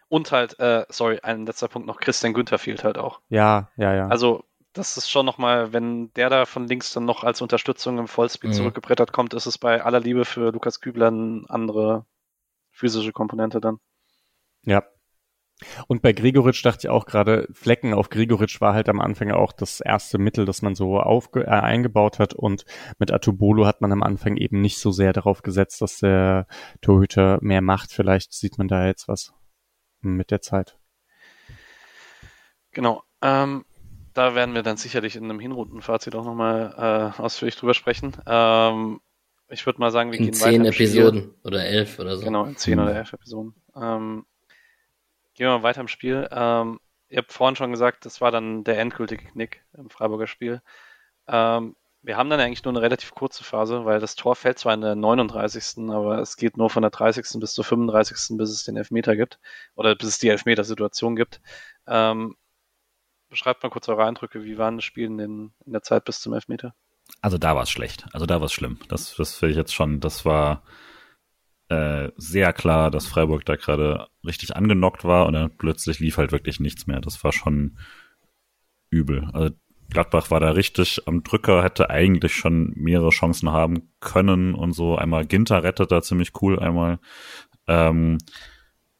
Und 0.08 0.30
halt, 0.30 0.58
äh, 0.58 0.84
sorry, 0.90 1.20
ein 1.22 1.46
letzter 1.46 1.68
Punkt 1.68 1.88
noch, 1.88 1.98
Christian 1.98 2.34
Günther 2.34 2.58
fehlt 2.58 2.84
halt 2.84 2.98
auch. 2.98 3.22
Ja, 3.28 3.70
ja, 3.76 3.94
ja. 3.94 4.08
Also 4.08 4.44
das 4.72 4.96
ist 4.96 5.10
schon 5.10 5.26
nochmal, 5.26 5.72
wenn 5.72 6.12
der 6.14 6.30
da 6.30 6.46
von 6.46 6.66
links 6.66 6.92
dann 6.92 7.04
noch 7.04 7.24
als 7.24 7.42
Unterstützung 7.42 7.98
im 7.98 8.08
Vollspeed 8.08 8.50
mhm. 8.50 8.54
zurückgebrettert 8.54 9.12
kommt, 9.12 9.34
ist 9.34 9.46
es 9.46 9.58
bei 9.58 9.82
aller 9.82 10.00
Liebe 10.00 10.24
für 10.24 10.50
Lukas 10.50 10.80
Kübler 10.80 11.08
eine 11.08 11.44
andere 11.48 12.06
physische 12.70 13.12
Komponente 13.12 13.60
dann. 13.60 13.78
Ja. 14.64 14.82
Und 15.86 16.02
bei 16.02 16.12
Gregoritsch 16.12 16.64
dachte 16.64 16.86
ich 16.86 16.88
auch 16.88 17.06
gerade, 17.06 17.46
Flecken 17.52 17.94
auf 17.94 18.08
Gregoritsch 18.08 18.60
war 18.60 18.74
halt 18.74 18.88
am 18.88 19.00
Anfang 19.00 19.30
auch 19.30 19.52
das 19.52 19.80
erste 19.80 20.18
Mittel, 20.18 20.44
das 20.44 20.62
man 20.62 20.74
so 20.74 20.98
aufge 20.98 21.44
äh, 21.44 21.50
eingebaut 21.50 22.18
hat. 22.18 22.34
Und 22.34 22.64
mit 22.98 23.12
Atubolo 23.12 23.66
hat 23.66 23.80
man 23.80 23.92
am 23.92 24.02
Anfang 24.02 24.36
eben 24.36 24.60
nicht 24.60 24.78
so 24.78 24.90
sehr 24.90 25.12
darauf 25.12 25.42
gesetzt, 25.42 25.80
dass 25.80 25.98
der 25.98 26.46
Torhüter 26.80 27.38
mehr 27.42 27.60
macht. 27.60 27.92
Vielleicht 27.92 28.32
sieht 28.32 28.58
man 28.58 28.66
da 28.66 28.86
jetzt 28.86 29.06
was 29.06 29.34
mit 30.00 30.30
der 30.30 30.40
Zeit. 30.40 30.78
Genau. 32.72 33.02
Ähm, 33.20 33.64
da 34.14 34.34
werden 34.34 34.54
wir 34.54 34.62
dann 34.62 34.76
sicherlich 34.76 35.16
in 35.16 35.24
einem 35.24 35.40
Hinrundenfazit 35.40 36.14
auch 36.14 36.24
nochmal 36.24 37.12
äh, 37.18 37.20
ausführlich 37.20 37.56
drüber 37.56 37.74
sprechen. 37.74 38.16
Ähm, 38.26 39.00
ich 39.48 39.66
würde 39.66 39.80
mal 39.80 39.90
sagen, 39.90 40.12
wir 40.12 40.18
in 40.18 40.26
gehen 40.26 40.34
zehn 40.34 40.62
weiter. 40.62 40.72
Zehn 40.72 40.86
Episoden 40.86 41.20
Spiel. 41.20 41.34
oder 41.44 41.64
elf 41.64 41.98
oder 41.98 42.16
so. 42.16 42.24
Genau, 42.24 42.44
in 42.44 42.56
zehn 42.56 42.78
mhm. 42.78 42.84
oder 42.84 42.96
elf 42.96 43.12
Episoden. 43.12 43.54
Ähm, 43.76 44.24
gehen 45.34 45.46
wir 45.46 45.58
mal 45.58 45.62
weiter 45.62 45.80
im 45.80 45.88
Spiel. 45.88 46.28
Ähm, 46.30 46.80
ihr 47.08 47.18
habt 47.18 47.32
vorhin 47.32 47.56
schon 47.56 47.70
gesagt, 47.70 48.06
das 48.06 48.20
war 48.20 48.30
dann 48.30 48.64
der 48.64 48.78
endgültige 48.78 49.24
Knick 49.24 49.64
im 49.76 49.90
Freiburger 49.90 50.26
Spiel. 50.26 50.62
Ähm, 51.28 51.76
wir 52.02 52.16
haben 52.16 52.30
dann 52.30 52.40
eigentlich 52.40 52.64
nur 52.64 52.72
eine 52.72 52.82
relativ 52.82 53.14
kurze 53.14 53.44
Phase, 53.44 53.84
weil 53.84 54.00
das 54.00 54.16
Tor 54.16 54.34
fällt 54.34 54.58
zwar 54.58 54.74
in 54.74 54.80
der 54.80 54.96
39. 54.96 55.88
aber 55.90 56.18
es 56.18 56.36
geht 56.36 56.56
nur 56.56 56.68
von 56.68 56.82
der 56.82 56.90
30. 56.90 57.38
bis 57.38 57.54
zur 57.54 57.64
35. 57.64 58.36
bis 58.36 58.50
es 58.50 58.64
den 58.64 58.76
Elfmeter 58.76 59.14
gibt 59.14 59.38
oder 59.76 59.94
bis 59.94 60.08
es 60.08 60.18
die 60.18 60.28
Elfmetersituation 60.28 61.14
gibt. 61.14 61.40
Ähm, 61.86 62.36
beschreibt 63.32 63.62
mal 63.62 63.70
kurz 63.70 63.88
eure 63.88 64.04
Eindrücke. 64.04 64.44
Wie 64.44 64.58
waren 64.58 64.76
das 64.76 64.84
Spiel 64.84 65.06
in, 65.06 65.16
den, 65.16 65.52
in 65.66 65.72
der 65.72 65.82
Zeit 65.82 66.04
bis 66.04 66.20
zum 66.20 66.34
Elfmeter? 66.34 66.74
Also 67.22 67.38
da 67.38 67.56
war 67.56 67.62
es 67.62 67.70
schlecht. 67.70 68.06
Also 68.12 68.26
da 68.26 68.40
war 68.40 68.46
es 68.46 68.52
schlimm. 68.52 68.78
Das, 68.88 69.16
das 69.16 69.34
finde 69.34 69.52
ich 69.52 69.56
jetzt 69.56 69.74
schon, 69.74 70.00
das 70.00 70.24
war 70.24 70.62
äh, 71.68 72.10
sehr 72.16 72.52
klar, 72.52 72.90
dass 72.90 73.06
Freiburg 73.06 73.44
da 73.46 73.56
gerade 73.56 74.08
richtig 74.24 74.54
angenockt 74.54 75.04
war 75.04 75.26
und 75.26 75.32
dann 75.32 75.56
plötzlich 75.56 75.98
lief 75.98 76.18
halt 76.18 76.30
wirklich 76.30 76.60
nichts 76.60 76.86
mehr. 76.86 77.00
Das 77.00 77.24
war 77.24 77.32
schon 77.32 77.78
übel. 78.90 79.28
Also 79.32 79.54
Gladbach 79.88 80.30
war 80.30 80.40
da 80.40 80.50
richtig 80.50 81.06
am 81.06 81.22
Drücker, 81.22 81.62
hätte 81.62 81.90
eigentlich 81.90 82.34
schon 82.34 82.72
mehrere 82.76 83.10
Chancen 83.10 83.50
haben 83.50 83.90
können 84.00 84.54
und 84.54 84.72
so. 84.72 84.96
Einmal 84.96 85.26
Ginter 85.26 85.62
rettet 85.64 85.90
da 85.90 86.02
ziemlich 86.02 86.32
cool, 86.42 86.58
einmal 86.58 86.98
ähm, 87.66 88.18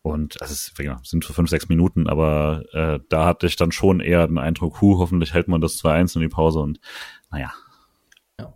und 0.03 0.41
also 0.43 0.53
es 0.53 0.73
ja, 0.79 1.01
sind 1.05 1.25
für 1.25 1.33
fünf, 1.33 1.49
sechs 1.49 1.69
Minuten, 1.69 2.09
aber 2.09 2.65
äh, 2.73 2.99
da 3.09 3.25
hatte 3.25 3.47
ich 3.47 3.57
dann 3.57 3.71
schon 3.71 4.01
eher 4.01 4.27
den 4.27 4.39
Eindruck, 4.39 4.81
hu, 4.81 4.99
hoffentlich 4.99 5.33
hält 5.33 5.47
man 5.47 5.61
das 5.61 5.77
2-1 5.83 6.17
in 6.17 6.23
die 6.23 6.29
Pause 6.29 6.59
und 6.59 6.81
naja. 7.31 7.53
Ja. 8.39 8.55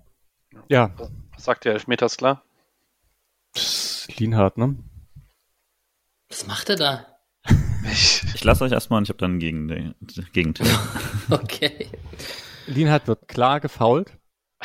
ja. 0.68 0.90
Was 1.34 1.44
sagt 1.44 1.64
der 1.64 1.74
Elfmeter 1.74 2.06
ist 2.06 2.18
klar? 2.18 2.42
Lienhardt, 4.16 4.58
ne? 4.58 4.76
Was 6.28 6.46
macht 6.46 6.68
er 6.70 6.76
da? 6.76 7.06
Ich, 7.92 8.22
ich 8.34 8.44
lasse 8.44 8.64
euch 8.64 8.72
erstmal 8.72 8.98
und 8.98 9.04
ich 9.04 9.10
habe 9.10 9.18
dann 9.18 9.38
gegen 9.38 9.94
Gegenteil. 10.32 10.66
okay. 11.30 11.88
Lienhardt 12.66 13.06
wird 13.06 13.28
klar 13.28 13.60
gefault 13.60 14.18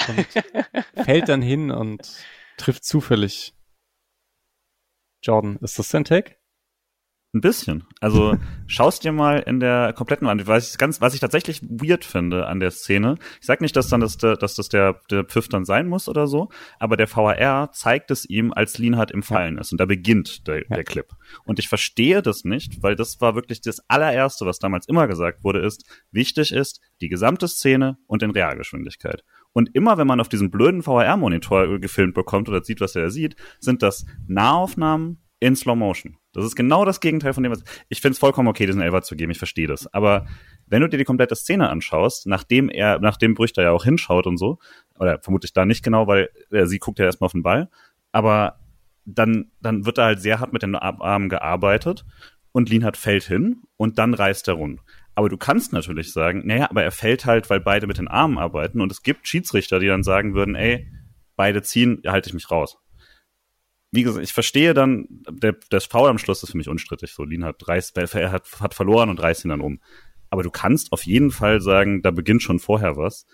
und 0.07 0.25
fällt 1.05 1.29
dann 1.29 1.43
hin 1.43 1.69
und 1.69 2.11
trifft 2.57 2.83
zufällig 2.83 3.53
Jordan. 5.21 5.57
Ist 5.57 5.77
das 5.77 5.89
dein 5.89 6.05
Take? 6.05 6.40
Ein 7.33 7.39
bisschen. 7.39 7.85
Also 8.01 8.37
schaust 8.67 9.05
dir 9.05 9.13
mal 9.13 9.39
in 9.39 9.61
der 9.61 9.93
kompletten 9.93 10.27
an, 10.27 10.45
was 10.47 10.71
ich 10.71 10.77
ganz, 10.77 10.99
was 10.99 11.13
ich 11.13 11.21
tatsächlich 11.21 11.61
weird 11.61 12.03
finde 12.03 12.47
an 12.47 12.59
der 12.59 12.71
Szene. 12.71 13.15
Ich 13.39 13.47
sag 13.47 13.61
nicht, 13.61 13.75
dass 13.77 13.87
dann 13.87 14.01
das, 14.01 14.17
dass 14.17 14.55
das 14.55 14.67
der, 14.67 14.99
der 15.09 15.23
Pfiff 15.23 15.47
dann 15.47 15.63
sein 15.63 15.87
muss 15.87 16.09
oder 16.09 16.27
so, 16.27 16.49
aber 16.77 16.97
der 16.97 17.09
VAR 17.09 17.71
zeigt 17.71 18.11
es 18.11 18.25
ihm, 18.25 18.51
als 18.51 18.77
Lienhardt 18.77 19.11
im 19.11 19.23
Fallen 19.23 19.57
ist 19.57 19.71
und 19.71 19.79
da 19.79 19.85
beginnt 19.85 20.45
der, 20.47 20.65
der 20.65 20.83
Clip. 20.83 21.07
Und 21.45 21.57
ich 21.57 21.69
verstehe 21.69 22.21
das 22.21 22.43
nicht, 22.43 22.83
weil 22.83 22.97
das 22.97 23.21
war 23.21 23.33
wirklich 23.33 23.61
das 23.61 23.81
allererste, 23.87 24.45
was 24.45 24.59
damals 24.59 24.89
immer 24.89 25.07
gesagt 25.07 25.45
wurde, 25.45 25.59
ist, 25.59 25.85
wichtig 26.11 26.51
ist 26.51 26.81
die 26.99 27.07
gesamte 27.07 27.47
Szene 27.47 27.97
und 28.07 28.23
in 28.23 28.31
Realgeschwindigkeit. 28.31 29.23
Und 29.53 29.73
immer, 29.73 29.97
wenn 29.97 30.07
man 30.07 30.19
auf 30.19 30.29
diesem 30.29 30.51
blöden 30.51 30.85
VAR-Monitor 30.85 31.79
gefilmt 31.79 32.13
bekommt 32.13 32.49
oder 32.49 32.63
sieht, 32.63 32.81
was 32.81 32.95
er 32.95 33.09
sieht, 33.09 33.35
sind 33.59 33.81
das 33.83 34.05
Nahaufnahmen 34.27 35.21
in 35.41 35.55
Slow 35.55 35.75
Motion. 35.75 36.17
Das 36.33 36.45
ist 36.45 36.55
genau 36.55 36.85
das 36.85 36.99
Gegenteil 36.99 37.33
von 37.33 37.43
dem, 37.43 37.51
was 37.51 37.63
ich 37.89 37.99
finde 37.99 38.13
es 38.13 38.19
vollkommen 38.19 38.47
okay, 38.47 38.67
diesen 38.67 38.81
Elfer 38.81 39.01
zu 39.01 39.15
geben. 39.15 39.31
Ich 39.31 39.39
verstehe 39.39 39.67
das. 39.67 39.91
Aber 39.91 40.27
wenn 40.67 40.81
du 40.81 40.87
dir 40.87 40.97
die 40.97 41.03
komplette 41.03 41.35
Szene 41.35 41.69
anschaust, 41.69 42.27
nachdem 42.27 42.69
er, 42.69 42.99
nachdem 42.99 43.33
Brüchter 43.33 43.63
ja 43.63 43.71
auch 43.71 43.83
hinschaut 43.83 44.27
und 44.27 44.37
so, 44.37 44.59
oder 44.99 45.19
vermutlich 45.19 45.51
da 45.51 45.65
nicht 45.65 45.83
genau, 45.83 46.05
weil 46.07 46.29
äh, 46.51 46.67
sie 46.67 46.77
guckt 46.77 46.99
ja 46.99 47.05
erstmal 47.05 47.25
auf 47.25 47.31
den 47.31 47.41
Ball, 47.41 47.69
aber 48.11 48.59
dann, 49.03 49.51
dann 49.61 49.85
wird 49.85 49.97
da 49.97 50.05
halt 50.05 50.21
sehr 50.21 50.39
hart 50.39 50.53
mit 50.53 50.61
den 50.61 50.75
Armen 50.75 51.27
gearbeitet 51.27 52.05
und 52.51 52.69
Lienhardt 52.69 52.97
fällt 52.97 53.23
hin 53.23 53.63
und 53.77 53.97
dann 53.97 54.13
reißt 54.13 54.47
er 54.47 54.53
rund. 54.53 54.79
Aber 55.15 55.27
du 55.27 55.37
kannst 55.37 55.73
natürlich 55.73 56.13
sagen, 56.13 56.43
naja, 56.45 56.69
aber 56.69 56.83
er 56.83 56.91
fällt 56.91 57.25
halt, 57.25 57.49
weil 57.49 57.59
beide 57.59 57.87
mit 57.87 57.97
den 57.97 58.07
Armen 58.07 58.37
arbeiten 58.37 58.79
und 58.79 58.91
es 58.91 59.01
gibt 59.01 59.27
Schiedsrichter, 59.27 59.79
die 59.79 59.87
dann 59.87 60.03
sagen 60.03 60.35
würden, 60.35 60.53
ey, 60.53 60.87
beide 61.35 61.63
ziehen, 61.63 62.03
halte 62.05 62.29
ich 62.29 62.35
mich 62.35 62.51
raus 62.51 62.80
wie 63.91 64.03
gesagt, 64.03 64.23
ich 64.23 64.33
verstehe 64.33 64.73
dann, 64.73 65.05
der, 65.29 65.55
das 65.69 65.85
Foul 65.85 66.09
am 66.09 66.17
Schluss 66.17 66.43
ist 66.43 66.51
für 66.51 66.57
mich 66.57 66.69
unstrittig. 66.69 67.11
So, 67.11 67.23
Lin 67.23 67.43
hat, 67.43 67.67
reißt, 67.67 67.97
er 67.97 68.31
hat, 68.31 68.47
hat 68.59 68.73
verloren 68.73 69.09
und 69.09 69.21
reißt 69.21 69.45
ihn 69.45 69.49
dann 69.49 69.61
um. 69.61 69.81
Aber 70.29 70.43
du 70.43 70.49
kannst 70.49 70.93
auf 70.93 71.05
jeden 71.05 71.29
Fall 71.29 71.59
sagen, 71.59 72.01
da 72.01 72.11
beginnt 72.11 72.41
schon 72.41 72.59
vorher 72.59 72.95
was. 72.95 73.25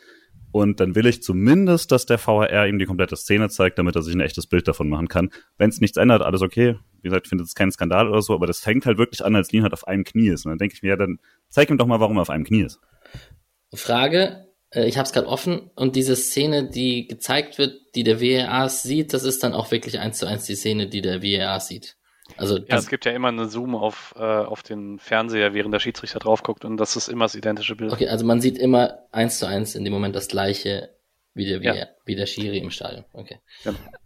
Und 0.51 0.79
dann 0.79 0.95
will 0.95 1.05
ich 1.05 1.21
zumindest, 1.21 1.91
dass 1.91 2.07
der 2.07 2.17
VHR 2.17 2.67
ihm 2.67 2.79
die 2.79 2.85
komplette 2.85 3.15
Szene 3.15 3.49
zeigt, 3.49 3.77
damit 3.77 3.95
er 3.95 4.01
sich 4.01 4.15
ein 4.15 4.21
echtes 4.21 4.47
Bild 4.47 4.67
davon 4.67 4.89
machen 4.89 5.07
kann. 5.07 5.29
Wenn 5.57 5.69
es 5.69 5.79
nichts 5.79 5.97
ändert, 5.97 6.23
alles 6.23 6.41
okay. 6.41 6.77
Wie 7.01 7.09
gesagt, 7.09 7.27
ich 7.27 7.29
finde 7.29 7.43
es 7.43 7.53
kein 7.53 7.71
Skandal 7.71 8.09
oder 8.09 8.23
so, 8.23 8.33
aber 8.33 8.47
das 8.47 8.59
fängt 8.59 8.87
halt 8.87 8.97
wirklich 8.97 9.23
an, 9.23 9.35
als 9.35 9.51
Lienhardt 9.51 9.73
auf 9.73 9.87
einem 9.87 10.03
Knie 10.03 10.29
ist. 10.29 10.45
Und 10.45 10.51
dann 10.51 10.57
denke 10.57 10.73
ich 10.73 10.81
mir, 10.81 10.89
ja, 10.89 10.95
dann 10.95 11.19
zeig 11.49 11.69
ihm 11.69 11.77
doch 11.77 11.85
mal, 11.85 11.99
warum 11.99 12.17
er 12.17 12.21
auf 12.21 12.31
einem 12.31 12.45
Knie 12.45 12.63
ist. 12.63 12.79
Frage, 13.75 14.46
ich 14.85 14.97
habe 14.97 15.05
es 15.05 15.13
gerade 15.13 15.27
offen 15.27 15.71
und 15.75 15.95
diese 15.95 16.15
Szene, 16.15 16.69
die 16.69 17.07
gezeigt 17.07 17.57
wird, 17.57 17.95
die 17.95 18.03
der 18.03 18.19
WRA 18.19 18.69
sieht, 18.69 19.13
das 19.13 19.23
ist 19.23 19.43
dann 19.43 19.53
auch 19.53 19.71
wirklich 19.71 19.99
eins 19.99 20.17
zu 20.17 20.27
eins 20.27 20.45
die 20.45 20.55
Szene, 20.55 20.87
die 20.87 21.01
der 21.01 21.21
WRA 21.21 21.59
sieht. 21.59 21.95
Also 22.35 22.57
ja, 22.57 22.77
es 22.77 22.87
gibt 22.87 23.05
ja 23.05 23.13
immer 23.13 23.29
einen 23.29 23.49
Zoom 23.49 23.75
auf, 23.75 24.13
äh, 24.17 24.21
auf 24.21 24.61
den 24.61 24.99
Fernseher, 24.99 25.53
während 25.53 25.73
der 25.73 25.79
Schiedsrichter 25.79 26.19
drauf 26.19 26.43
guckt 26.43 26.65
und 26.65 26.77
das 26.77 26.95
ist 26.95 27.07
immer 27.07 27.25
das 27.25 27.35
identische 27.35 27.75
Bild. 27.75 27.93
Okay, 27.93 28.09
also 28.09 28.25
man 28.25 28.41
sieht 28.41 28.57
immer 28.57 28.99
eins 29.11 29.39
zu 29.39 29.47
eins 29.47 29.75
in 29.75 29.85
dem 29.85 29.93
Moment 29.93 30.15
das 30.15 30.27
gleiche 30.27 30.89
wie 31.37 31.45
der, 31.45 31.61
ja. 31.61 31.87
wie, 32.05 32.15
der 32.15 32.25
Schiri 32.25 32.57
im 32.57 32.71
Stadion. 32.71 33.05
Okay. 33.13 33.37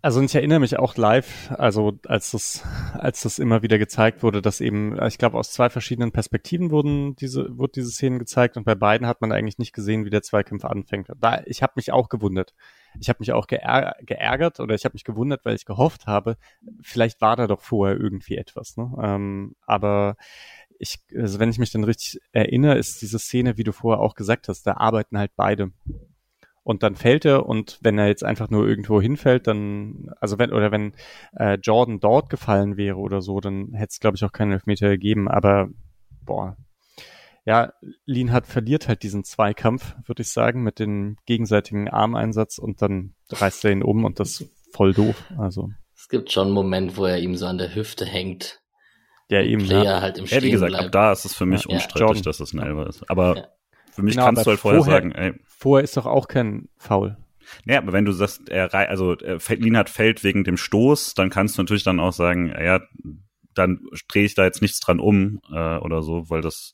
Also 0.02 0.22
ich 0.22 0.36
erinnere 0.36 0.60
mich 0.60 0.78
auch 0.78 0.96
live, 0.98 1.52
also 1.58 1.98
als 2.06 2.32
das, 2.32 2.64
als 2.94 3.22
das 3.22 3.40
immer 3.40 3.64
wieder 3.64 3.78
gezeigt 3.78 4.22
wurde, 4.22 4.42
dass 4.42 4.62
eben, 4.62 5.02
ich 5.08 5.18
glaube, 5.18 5.38
aus 5.38 5.52
zwei 5.52 5.70
verschiedenen 5.70 6.12
Perspektiven 6.12 6.70
wurden 6.70 7.16
diese, 7.16 7.58
wurde 7.58 7.74
diese 7.76 7.90
Szenen 7.90 8.20
gezeigt 8.20 8.58
und 8.58 8.66
bei 8.66 8.76
beiden 8.76 9.08
hat 9.08 9.22
man 9.22 9.32
eigentlich 9.32 9.58
nicht 9.58 9.74
gesehen, 9.74 10.06
wie 10.06 10.10
der 10.10 10.22
Zweikampf 10.22 10.66
anfängt. 10.66 11.08
Da, 11.20 11.42
ich 11.46 11.64
habe 11.64 11.74
mich 11.78 11.92
auch 11.92 12.10
gewundert. 12.10 12.54
Ich 13.00 13.08
habe 13.08 13.18
mich 13.20 13.32
auch 13.32 13.48
geär 13.48 13.96
geärgert 14.02 14.60
oder 14.60 14.76
ich 14.76 14.84
habe 14.84 14.94
mich 14.94 15.06
gewundert, 15.06 15.46
weil 15.46 15.56
ich 15.56 15.66
gehofft 15.66 16.08
habe, 16.08 16.38
vielleicht 16.82 17.22
war 17.22 17.38
da 17.38 17.48
doch 17.48 17.62
vorher 17.62 17.98
irgendwie 17.98 18.36
etwas. 18.36 18.76
Ne? 18.76 18.92
Ähm, 19.02 19.56
aber 19.66 20.18
ich, 20.78 21.00
also 21.16 21.40
wenn 21.40 21.50
ich 21.50 21.60
mich 21.60 21.72
dann 21.72 21.84
richtig 21.84 22.20
erinnere, 22.32 22.78
ist 22.78 23.02
diese 23.02 23.20
Szene, 23.20 23.56
wie 23.56 23.64
du 23.64 23.72
vorher 23.72 24.02
auch 24.02 24.16
gesagt 24.16 24.48
hast, 24.48 24.64
da 24.64 24.74
arbeiten 24.74 25.18
halt 25.18 25.32
beide 25.36 25.72
und 26.64 26.84
dann 26.84 26.96
fällt 26.96 27.26
er 27.26 27.46
und 27.46 27.80
wenn 27.82 27.98
er 27.98 28.08
jetzt 28.08 28.24
einfach 28.24 28.50
nur 28.50 28.68
irgendwo 28.68 29.02
hinfällt, 29.02 29.48
dann, 29.48 30.12
also 30.20 30.38
wenn, 30.38 30.52
oder 30.52 30.72
wenn 30.72 30.94
äh, 31.36 31.56
Jordan 31.56 32.00
dort 32.00 32.30
gefallen 32.30 32.78
wäre 32.78 32.98
oder 32.98 33.22
so, 33.22 33.40
dann 33.40 33.74
hätte 33.74 33.90
es, 33.92 34.00
glaube 34.00 34.18
ich, 34.18 34.24
auch 34.24 34.32
keinen 34.32 34.52
Elfmeter 34.52 34.90
gegeben, 34.90 35.28
aber 35.28 35.70
boah. 36.24 36.58
Ja, 37.44 37.74
Lienhardt 38.06 38.46
verliert 38.46 38.88
halt 38.88 39.02
diesen 39.02 39.24
Zweikampf, 39.24 39.96
würde 40.06 40.22
ich 40.22 40.30
sagen, 40.30 40.62
mit 40.62 40.78
dem 40.78 41.18
gegenseitigen 41.26 41.90
Armeinsatz 41.90 42.60
und 42.60 42.84
dann 42.84 43.16
reißt 43.32 43.66
er 43.66 43.72
ihn 43.72 43.82
um 43.82 44.06
und 44.06 44.20
das 44.20 44.42
ist 44.42 44.52
voll 44.72 44.94
doof. 44.94 45.24
Also. 45.40 45.70
Es 45.96 46.08
gibt 46.08 46.32
schon 46.32 46.48
einen 46.48 46.54
Moment, 46.54 46.98
wo 46.98 47.06
er 47.06 47.18
ihm 47.18 47.36
so 47.36 47.48
an 47.48 47.58
der 47.58 47.74
Hüfte 47.74 48.06
hängt. 48.06 48.62
Der 49.32 49.46
ihm 49.46 49.60
Player 49.60 49.84
ja. 49.84 50.02
halt 50.02 50.20
im 50.20 50.26
Ja, 50.26 50.44
wie 50.44 50.52
gesagt, 50.52 50.72
bleibt. 50.72 50.86
ab 50.86 50.92
da 50.92 51.12
ist 51.12 51.26
es 51.26 51.34
für 51.34 51.46
mich 51.48 51.66
ja, 51.66 51.74
unstrittig, 51.74 52.18
ja. 52.18 52.24
dass 52.24 52.40
es 52.40 52.54
ein 52.54 52.60
Elber 52.60 52.88
ist. 52.88 53.10
Aber 53.10 53.38
ja. 53.38 53.48
Für 53.92 54.04
mich 54.04 54.16
genau, 54.16 54.26
kannst 54.26 54.46
du 54.46 54.50
halt 54.52 54.60
vorher, 54.60 54.84
vorher, 54.84 55.02
sagen, 55.02 55.12
ey. 55.12 55.34
Vorher 55.46 55.84
ist 55.84 55.98
doch 55.98 56.06
auch 56.06 56.28
kein 56.28 56.70
Foul. 56.78 57.18
Ja, 57.66 57.80
aber 57.80 57.94
wenn 57.94 58.06
du 58.06 58.12
sagst, 58.12 58.50
er 58.50 58.74
also 58.74 59.16
Lienhardt 59.16 59.90
fällt 59.90 60.24
wegen 60.24 60.44
dem 60.44 60.58
Stoß, 60.58 61.14
dann 61.14 61.30
kannst 61.30 61.58
du 61.58 61.62
natürlich 61.62 61.84
dann 61.84 62.00
auch 62.00 62.14
sagen, 62.14 62.48
ja, 62.48 62.82
dann 63.54 63.82
drehe 64.08 64.26
ich 64.26 64.36
da 64.36 64.46
jetzt 64.46 64.62
nichts 64.62 64.80
dran 64.80 65.00
um 65.00 65.42
äh, 65.52 65.78
oder 65.78 66.02
so, 66.02 66.30
weil 66.30 66.42
das, 66.42 66.74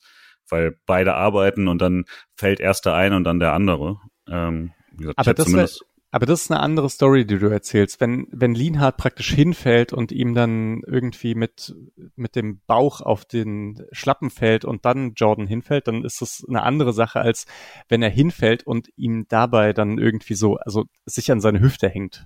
weil 0.49 0.77
beide 0.85 1.15
arbeiten 1.15 1.67
und 1.67 1.81
dann 1.81 2.05
fällt 2.35 2.59
erst 2.59 2.85
der 2.85 2.93
eine 2.93 3.15
und 3.15 3.23
dann 3.23 3.39
der 3.39 3.53
andere. 3.53 3.97
Ähm, 4.27 4.71
wie 4.91 5.03
gesagt, 5.03 5.19
aber 5.19 5.33
das 5.33 5.53
wäre 5.53 5.67
aber 6.09 6.25
das 6.25 6.43
ist 6.43 6.51
eine 6.51 6.61
andere 6.61 6.89
Story, 6.89 7.25
die 7.25 7.37
du 7.37 7.47
erzählst. 7.47 7.99
Wenn, 7.99 8.27
wenn 8.31 8.55
Lienhardt 8.55 8.97
praktisch 8.97 9.33
hinfällt 9.33 9.91
und 9.91 10.11
ihm 10.11 10.33
dann 10.33 10.81
irgendwie 10.87 11.35
mit, 11.35 11.75
mit 12.15 12.35
dem 12.35 12.61
Bauch 12.65 13.01
auf 13.01 13.25
den 13.25 13.85
Schlappen 13.91 14.29
fällt 14.29 14.63
und 14.63 14.85
dann 14.85 15.13
Jordan 15.15 15.47
hinfällt, 15.47 15.87
dann 15.87 16.05
ist 16.05 16.21
das 16.21 16.45
eine 16.47 16.63
andere 16.63 16.93
Sache, 16.93 17.19
als 17.19 17.45
wenn 17.89 18.01
er 18.01 18.09
hinfällt 18.09 18.65
und 18.65 18.89
ihm 18.95 19.25
dabei 19.27 19.73
dann 19.73 19.97
irgendwie 19.97 20.35
so, 20.35 20.55
also 20.55 20.85
sich 21.05 21.31
an 21.31 21.41
seine 21.41 21.59
Hüfte 21.59 21.89
hängt. 21.89 22.25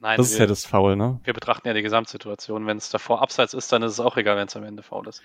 Nein, 0.00 0.16
das 0.16 0.28
wir, 0.28 0.32
ist 0.34 0.38
ja 0.38 0.46
das 0.46 0.64
Foul, 0.64 0.94
ne? 0.96 1.20
Wir 1.24 1.32
betrachten 1.32 1.66
ja 1.66 1.74
die 1.74 1.82
Gesamtsituation. 1.82 2.66
Wenn 2.66 2.76
es 2.76 2.88
davor 2.90 3.20
abseits 3.20 3.52
ist, 3.52 3.72
dann 3.72 3.82
ist 3.82 3.92
es 3.92 4.00
auch 4.00 4.16
egal, 4.16 4.36
wenn 4.36 4.46
es 4.46 4.56
am 4.56 4.62
Ende 4.62 4.82
faul 4.82 5.08
ist. 5.08 5.22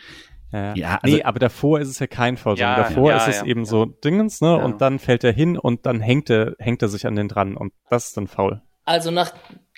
Ja, 0.52 0.74
ja. 0.74 1.00
Also, 1.02 1.16
nee, 1.16 1.24
aber 1.24 1.40
davor 1.40 1.80
ist 1.80 1.90
es 1.90 2.00
ja 2.00 2.08
kein 2.08 2.38
Foul. 2.38 2.58
Ja, 2.58 2.76
davor 2.76 3.12
ja, 3.12 3.18
ist 3.18 3.28
es 3.28 3.38
ja, 3.42 3.46
eben 3.46 3.66
so 3.66 3.86
Dingens, 3.86 4.42
ne? 4.42 4.58
Und 4.58 4.82
dann 4.82 4.98
fällt 4.98 5.24
er 5.24 5.32
hin 5.32 5.60
und 5.60 5.86
dann 5.86 6.02
hängt 6.02 6.30
er, 6.32 6.56
hängt 6.58 6.82
er 6.82 6.88
sich 6.88 7.06
an 7.06 7.16
den 7.16 7.28
dran 7.28 7.56
und 7.56 7.72
das 7.90 8.08
ist 8.08 8.18
dann 8.18 8.28
faul. 8.28 8.62
Also 8.84 9.12
nach 9.12 9.34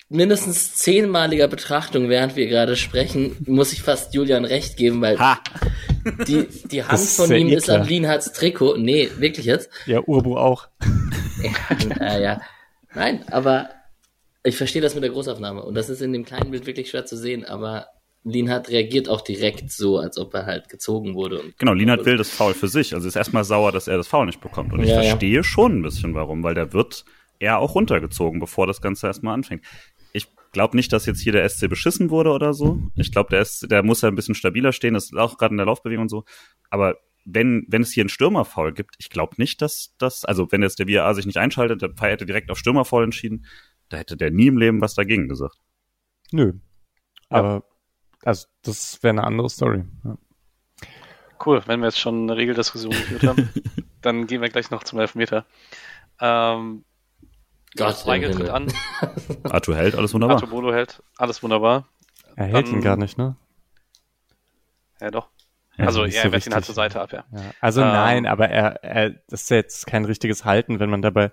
mindestens 0.08 0.74
zehnmaliger 0.74 1.48
Betrachtung, 1.48 2.08
während 2.08 2.36
wir 2.36 2.46
gerade 2.46 2.76
sprechen, 2.76 3.36
muss 3.46 3.72
ich 3.72 3.82
fast 3.82 4.14
Julian 4.14 4.44
recht 4.44 4.76
geben, 4.76 5.00
weil 5.02 5.18
ha. 5.18 5.40
die, 6.26 6.46
die 6.70 6.84
Hand 6.84 7.00
von 7.00 7.32
ihm 7.32 7.48
ist 7.48 7.68
am 7.68 7.86
Lienhards 7.86 8.32
Trikot. 8.32 8.76
Nee, 8.78 9.10
wirklich 9.18 9.46
jetzt? 9.46 9.70
Ja, 9.86 10.00
Urbu 10.00 10.36
auch. 10.36 10.68
ja, 12.00 12.18
ja. 12.18 12.40
Nein, 12.94 13.24
aber 13.30 13.68
ich 14.46 14.56
verstehe 14.56 14.82
das 14.82 14.94
mit 14.94 15.02
der 15.02 15.10
Großaufnahme 15.10 15.62
und 15.62 15.74
das 15.74 15.88
ist 15.88 16.00
in 16.00 16.12
dem 16.12 16.24
kleinen 16.24 16.50
Bild 16.50 16.66
wirklich 16.66 16.90
schwer 16.90 17.04
zu 17.04 17.16
sehen, 17.16 17.44
aber 17.44 17.88
Lienhardt 18.26 18.70
reagiert 18.70 19.08
auch 19.08 19.20
direkt 19.20 19.70
so, 19.70 19.98
als 19.98 20.18
ob 20.18 20.34
er 20.34 20.46
halt 20.46 20.68
gezogen 20.68 21.14
wurde. 21.14 21.42
genau, 21.58 21.72
Lienhardt 21.72 22.04
will 22.04 22.16
das 22.16 22.28
Foul 22.28 22.54
für 22.54 22.66
sich. 22.66 22.92
Also 22.92 23.06
ist 23.06 23.14
erstmal 23.14 23.44
sauer, 23.44 23.70
dass 23.70 23.86
er 23.86 23.96
das 23.96 24.08
Foul 24.08 24.26
nicht 24.26 24.40
bekommt. 24.40 24.72
Und 24.72 24.82
ich 24.82 24.88
ja, 24.88 25.00
verstehe 25.00 25.36
ja. 25.36 25.42
schon 25.44 25.78
ein 25.78 25.82
bisschen 25.82 26.12
warum, 26.14 26.42
weil 26.42 26.54
der 26.54 26.72
wird 26.72 27.04
eher 27.38 27.58
auch 27.60 27.76
runtergezogen, 27.76 28.40
bevor 28.40 28.66
das 28.66 28.80
Ganze 28.80 29.06
erstmal 29.06 29.34
anfängt. 29.34 29.64
Ich 30.12 30.26
glaube 30.50 30.76
nicht, 30.76 30.92
dass 30.92 31.06
jetzt 31.06 31.20
hier 31.20 31.32
der 31.32 31.48
SC 31.48 31.68
beschissen 31.68 32.10
wurde 32.10 32.30
oder 32.30 32.52
so. 32.52 32.80
Ich 32.96 33.12
glaube, 33.12 33.30
der, 33.30 33.46
der 33.68 33.84
muss 33.84 34.00
ja 34.00 34.08
ein 34.08 34.16
bisschen 34.16 34.34
stabiler 34.34 34.72
stehen, 34.72 34.94
das 34.94 35.04
ist 35.04 35.16
auch 35.16 35.38
gerade 35.38 35.52
in 35.52 35.58
der 35.58 35.66
Laufbewegung 35.66 36.02
und 36.02 36.08
so. 36.08 36.24
Aber 36.68 36.96
wenn, 37.24 37.64
wenn 37.68 37.82
es 37.82 37.92
hier 37.92 38.02
einen 38.02 38.08
Stürmerfoul 38.08 38.72
gibt, 38.72 38.94
ich 38.98 39.10
glaube 39.10 39.34
nicht, 39.36 39.60
dass 39.60 39.94
das, 39.98 40.24
also 40.24 40.50
wenn 40.50 40.62
jetzt 40.62 40.78
der 40.78 40.88
VAR 40.88 41.14
sich 41.14 41.26
nicht 41.26 41.38
einschaltet, 41.38 41.82
der 41.82 41.90
hätte 41.98 42.26
direkt 42.26 42.50
auf 42.50 42.58
Stürmerfoul 42.58 43.04
entschieden, 43.04 43.46
da 43.88 43.96
hätte 43.96 44.16
der 44.16 44.30
nie 44.30 44.48
im 44.48 44.58
Leben 44.58 44.80
was 44.80 44.94
dagegen 44.94 45.28
gesagt. 45.28 45.58
Nö. 46.32 46.54
Aber, 47.28 47.54
ja. 47.54 47.62
also, 48.24 48.46
das 48.62 49.02
wäre 49.02 49.12
eine 49.12 49.24
andere 49.24 49.50
Story. 49.50 49.84
Ja. 50.04 50.16
Cool, 51.44 51.62
wenn 51.66 51.80
wir 51.80 51.86
jetzt 51.86 51.98
schon 51.98 52.22
eine 52.22 52.36
Regeldiskussion 52.36 52.92
geführt 52.92 53.24
haben, 53.24 53.50
dann 54.02 54.26
gehen 54.26 54.40
wir 54.40 54.48
gleich 54.48 54.70
noch 54.70 54.84
zum 54.84 54.98
Elfmeter. 54.98 55.44
Ähm, 56.20 56.84
Gott, 57.76 58.06
Weigel 58.06 58.30
tritt 58.32 58.48
an. 58.48 58.72
Arthur 59.44 59.76
hält, 59.76 59.94
alles 59.94 60.14
wunderbar. 60.14 60.36
Arthur 60.36 60.48
Bolo 60.48 60.72
hält, 60.72 61.02
alles 61.16 61.42
wunderbar. 61.42 61.86
Er 62.36 62.46
hält 62.46 62.68
dann, 62.68 62.74
ihn 62.74 62.80
gar 62.80 62.96
nicht, 62.96 63.18
ne? 63.18 63.36
Ja, 65.00 65.10
doch. 65.10 65.28
Ja, 65.76 65.86
also 65.86 66.04
er 66.04 66.10
so 66.10 66.32
wehrt 66.32 66.46
ihn 66.46 66.54
halt 66.54 66.64
zur 66.64 66.74
Seite 66.74 67.00
ab, 67.00 67.12
ja. 67.12 67.24
ja. 67.32 67.40
Also 67.60 67.82
ähm, 67.82 67.88
nein, 67.88 68.26
aber 68.26 68.48
er, 68.48 68.82
er, 68.82 69.10
das 69.28 69.42
ist 69.42 69.50
jetzt 69.50 69.86
kein 69.86 70.04
richtiges 70.04 70.44
Halten, 70.44 70.80
wenn 70.80 70.90
man 70.90 71.02
dabei 71.02 71.32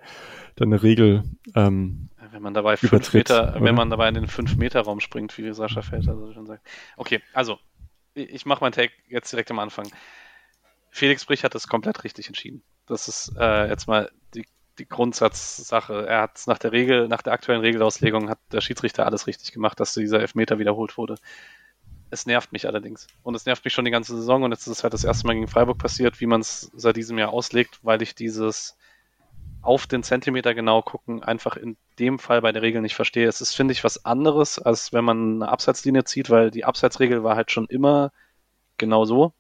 dann 0.56 0.68
eine 0.68 0.84
Regel 0.84 1.24
ähm, 1.56 2.10
wenn 2.34 2.42
man 2.42 2.54
dabei 2.54 2.78
fünf 2.78 3.14
Meter, 3.14 3.52
oder? 3.56 3.64
wenn 3.64 3.76
man 3.76 3.90
dabei 3.90 4.10
in 4.10 4.16
den 4.16 4.28
fünf 4.28 4.56
Meter 4.56 4.82
Raum 4.82 5.00
springt, 5.00 5.38
wie 5.38 5.54
Sascha 5.54 5.82
Feld 5.82 6.08
also 6.10 6.34
schon 6.34 6.46
sagt. 6.46 6.68
Okay, 6.98 7.22
also 7.34 7.60
ich 8.16 8.46
mache 8.46 8.64
meinen 8.64 8.74
Take 8.74 8.94
jetzt 9.08 9.32
direkt 9.32 9.52
am 9.52 9.60
Anfang. 9.60 9.88
Felix 10.90 11.26
Brich 11.26 11.44
hat 11.44 11.56
das 11.56 11.68
komplett 11.68 12.04
richtig 12.04 12.28
entschieden. 12.28 12.64
Das 12.88 13.08
ist 13.08 13.34
äh, 13.40 13.68
jetzt 13.68 13.88
mal 13.88 14.12
die, 14.36 14.46
die 14.78 14.88
Grundsatzsache. 14.88 16.08
Er 16.08 16.22
hat 16.22 16.42
nach 16.46 16.60
der 16.60 16.72
Regel, 16.72 17.08
nach 17.08 17.22
der 17.22 17.34
aktuellen 17.34 17.62
Regelauslegung 17.62 18.30
hat 18.30 18.40
der 18.52 18.62
Schiedsrichter 18.62 19.06
alles 19.06 19.26
richtig 19.26 19.52
gemacht, 19.52 19.80
dass 19.80 19.94
dieser 19.94 20.20
Elfmeter 20.20 20.60
wiederholt 20.60 20.98
wurde. 20.98 21.16
Es 22.14 22.28
nervt 22.28 22.52
mich 22.52 22.68
allerdings. 22.68 23.08
Und 23.24 23.34
es 23.34 23.48
nervt 23.48 23.66
mich 23.66 23.74
schon 23.74 23.86
die 23.86 23.92
ganze 23.92 24.16
Saison 24.16 24.44
und 24.44 24.52
jetzt 24.52 24.68
ist 24.68 24.78
es 24.78 24.84
halt 24.84 24.94
das 24.94 25.04
erste 25.04 25.26
Mal 25.26 25.34
gegen 25.34 25.48
Freiburg 25.48 25.80
passiert, 25.80 26.22
wie 26.22 26.28
man 26.28 26.42
es 26.42 26.70
seit 26.76 26.96
diesem 26.96 27.18
Jahr 27.18 27.34
auslegt, 27.34 27.80
weil 27.82 28.04
ich 28.04 28.14
dieses 28.14 28.78
auf 29.64 29.88
den 29.88 30.04
Zentimeter 30.04 30.54
genau 30.54 30.84
gucken 30.84 31.24
einfach 31.24 31.58
in 31.58 31.76
dem 31.98 32.20
Fall 32.20 32.42
bei 32.42 32.52
der 32.52 32.62
Regel 32.62 32.82
nicht 32.82 32.94
verstehe. 32.94 33.28
Es 33.28 33.42
ist, 33.42 33.56
finde 33.56 33.72
ich, 33.72 33.84
was 33.84 34.06
anderes, 34.06 34.60
als 34.60 34.94
wenn 34.94 35.04
man 35.04 35.42
eine 35.42 35.52
Abseitslinie 35.52 36.04
zieht, 36.04 36.30
weil 36.30 36.52
die 36.52 36.66
Abseitsregel 36.66 37.24
war 37.24 37.36
halt 37.36 37.50
schon 37.50 37.66
immer 37.66 38.12
genau 38.78 39.06
so. 39.06 39.34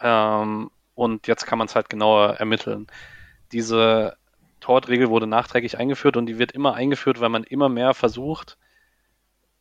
Ähm, 0.00 0.68
und 0.96 1.28
jetzt 1.28 1.46
kann 1.46 1.58
man 1.58 1.68
es 1.68 1.76
halt 1.76 1.88
genauer 1.88 2.34
ermitteln. 2.40 2.88
Diese 3.52 4.16
Tortregel 4.58 5.10
wurde 5.10 5.28
nachträglich 5.28 5.78
eingeführt 5.78 6.16
und 6.16 6.26
die 6.26 6.40
wird 6.40 6.50
immer 6.50 6.74
eingeführt, 6.74 7.20
weil 7.20 7.28
man 7.28 7.44
immer 7.44 7.68
mehr 7.68 7.94
versucht, 7.94 8.58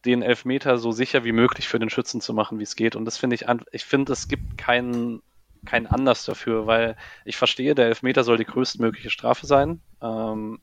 den 0.05 0.21
Elfmeter 0.21 0.77
so 0.77 0.91
sicher 0.91 1.23
wie 1.23 1.31
möglich 1.31 1.67
für 1.67 1.79
den 1.79 1.89
Schützen 1.89 2.21
zu 2.21 2.33
machen, 2.33 2.59
wie 2.59 2.63
es 2.63 2.75
geht. 2.75 2.95
Und 2.95 3.05
das 3.05 3.17
finde 3.17 3.35
ich, 3.35 3.45
ich 3.71 3.85
finde, 3.85 4.13
es 4.13 4.27
gibt 4.27 4.57
keinen 4.57 5.21
kein 5.65 5.87
Anlass 5.87 6.25
dafür, 6.25 6.65
weil 6.65 6.95
ich 7.25 7.37
verstehe, 7.37 7.75
der 7.75 7.87
Elfmeter 7.87 8.23
soll 8.23 8.37
die 8.37 8.45
größtmögliche 8.45 9.09
Strafe 9.09 9.45
sein. 9.45 9.81
Ähm, 10.01 10.59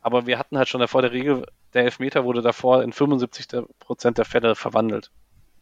aber 0.00 0.26
wir 0.26 0.38
hatten 0.38 0.56
halt 0.56 0.68
schon 0.68 0.80
davor 0.80 1.02
der 1.02 1.12
Regel, 1.12 1.44
der 1.74 1.84
Elfmeter 1.84 2.24
wurde 2.24 2.40
davor 2.40 2.82
in 2.82 2.92
75 2.92 3.48
Prozent 3.80 4.18
der 4.18 4.24
Fälle 4.24 4.54
verwandelt. 4.54 5.10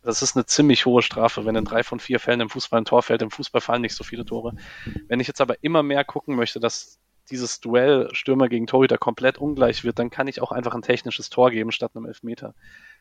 Das 0.02 0.22
ist 0.22 0.36
eine 0.36 0.46
ziemlich 0.46 0.86
hohe 0.86 1.02
Strafe, 1.02 1.44
wenn 1.46 1.56
in 1.56 1.64
drei 1.64 1.82
von 1.82 1.98
vier 1.98 2.20
Fällen 2.20 2.40
im 2.40 2.50
Fußball 2.50 2.80
ein 2.80 2.84
Tor 2.84 3.02
fällt. 3.02 3.22
Im 3.22 3.30
Fußball 3.30 3.60
fallen 3.60 3.82
nicht 3.82 3.96
so 3.96 4.04
viele 4.04 4.24
Tore. 4.24 4.54
Wenn 5.08 5.18
ich 5.18 5.26
jetzt 5.26 5.40
aber 5.40 5.56
immer 5.64 5.82
mehr 5.82 6.04
gucken 6.04 6.36
möchte, 6.36 6.60
dass 6.60 7.00
dieses 7.28 7.58
Duell 7.58 8.08
Stürmer 8.12 8.48
gegen 8.48 8.68
Torhüter 8.68 8.98
komplett 8.98 9.38
ungleich 9.38 9.82
wird, 9.82 9.98
dann 9.98 10.10
kann 10.10 10.28
ich 10.28 10.40
auch 10.40 10.52
einfach 10.52 10.74
ein 10.74 10.82
technisches 10.82 11.28
Tor 11.28 11.50
geben 11.50 11.72
statt 11.72 11.92
einem 11.96 12.06
Elfmeter. 12.06 12.54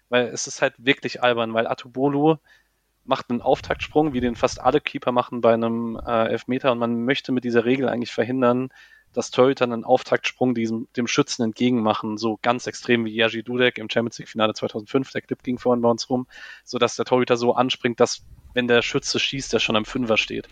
Weil 0.10 0.28
es 0.28 0.48
ist 0.48 0.62
halt 0.62 0.74
wirklich 0.78 1.24
albern, 1.24 1.54
weil 1.54 1.68
Atubolu 1.68 2.38
macht 3.06 3.30
einen 3.30 3.42
Auftaktsprung, 3.42 4.14
wie 4.14 4.22
den 4.22 4.36
fast 4.36 4.60
alle 4.60 4.82
Keeper 4.82 5.12
machen 5.12 5.42
bei 5.42 5.54
einem 5.54 6.00
äh, 6.06 6.28
Elfmeter. 6.28 6.72
Und 6.72 6.80
man 6.80 7.06
möchte 7.06 7.32
mit 7.32 7.44
dieser 7.44 7.66
Regel 7.66 7.88
eigentlich 7.88 8.12
verhindern, 8.12 8.70
dass 9.16 9.32
Torhüter 9.32 9.64
einen 9.64 9.86
Auftaktsprung 9.86 10.54
diesem, 10.54 10.90
dem 10.98 11.08
Schützen 11.08 11.44
entgegenmachen, 11.44 12.18
so 12.18 12.38
ganz 12.42 12.68
extrem 12.68 13.06
wie 13.06 13.14
Jerzy 13.14 13.44
Dudek 13.44 13.78
im 13.78 13.90
Champions 13.90 14.20
League 14.20 14.28
Finale 14.28 14.54
2005, 14.54 15.10
der 15.12 15.22
Clip 15.22 15.42
ging 15.42 15.58
vorhin 15.58 15.82
bei 15.82 15.90
uns 15.90 16.10
rum, 16.10 16.28
so 16.66 16.78
dass 16.78 16.98
der 16.98 17.06
Torhüter 17.06 17.38
so 17.38 17.56
anspringt, 17.56 18.00
dass 18.00 18.26
wenn 18.54 18.68
der 18.68 18.82
Schütze 18.82 19.20
schießt, 19.20 19.54
der 19.54 19.60
schon 19.60 19.78
am 19.78 19.86
Fünfer 19.86 20.18
steht. 20.18 20.50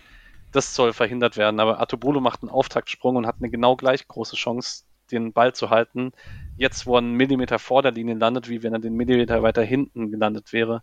Das 0.50 0.74
soll 0.74 0.92
verhindert 0.92 1.36
werden, 1.36 1.60
aber 1.60 1.80
Atobolo 1.80 2.20
macht 2.20 2.42
einen 2.42 2.50
Auftaktsprung 2.50 3.16
und 3.16 3.26
hat 3.26 3.36
eine 3.40 3.50
genau 3.50 3.76
gleich 3.76 4.08
große 4.08 4.36
Chance, 4.36 4.84
den 5.20 5.32
Ball 5.32 5.54
zu 5.54 5.70
halten. 5.70 6.12
Jetzt, 6.56 6.86
wo 6.86 6.94
er 6.96 6.98
einen 6.98 7.14
Millimeter 7.14 7.58
vor 7.58 7.82
der 7.82 7.92
Linie 7.92 8.14
landet, 8.14 8.48
wie 8.48 8.62
wenn 8.62 8.72
er 8.72 8.78
den 8.78 8.94
Millimeter 8.94 9.42
weiter 9.42 9.62
hinten 9.62 10.10
gelandet 10.10 10.52
wäre. 10.52 10.82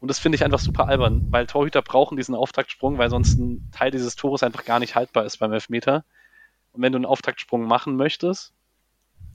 Und 0.00 0.08
das 0.08 0.18
finde 0.18 0.36
ich 0.36 0.44
einfach 0.44 0.60
super 0.60 0.88
albern, 0.88 1.26
weil 1.30 1.46
Torhüter 1.46 1.82
brauchen 1.82 2.16
diesen 2.16 2.34
Auftaktsprung, 2.34 2.98
weil 2.98 3.10
sonst 3.10 3.38
ein 3.38 3.68
Teil 3.72 3.90
dieses 3.90 4.14
Tores 4.14 4.42
einfach 4.42 4.64
gar 4.64 4.78
nicht 4.78 4.94
haltbar 4.94 5.24
ist 5.24 5.38
beim 5.38 5.52
Elfmeter. 5.52 6.04
Und 6.72 6.82
wenn 6.82 6.92
du 6.92 6.98
einen 6.98 7.06
Auftaktsprung 7.06 7.66
machen 7.66 7.96
möchtest 7.96 8.54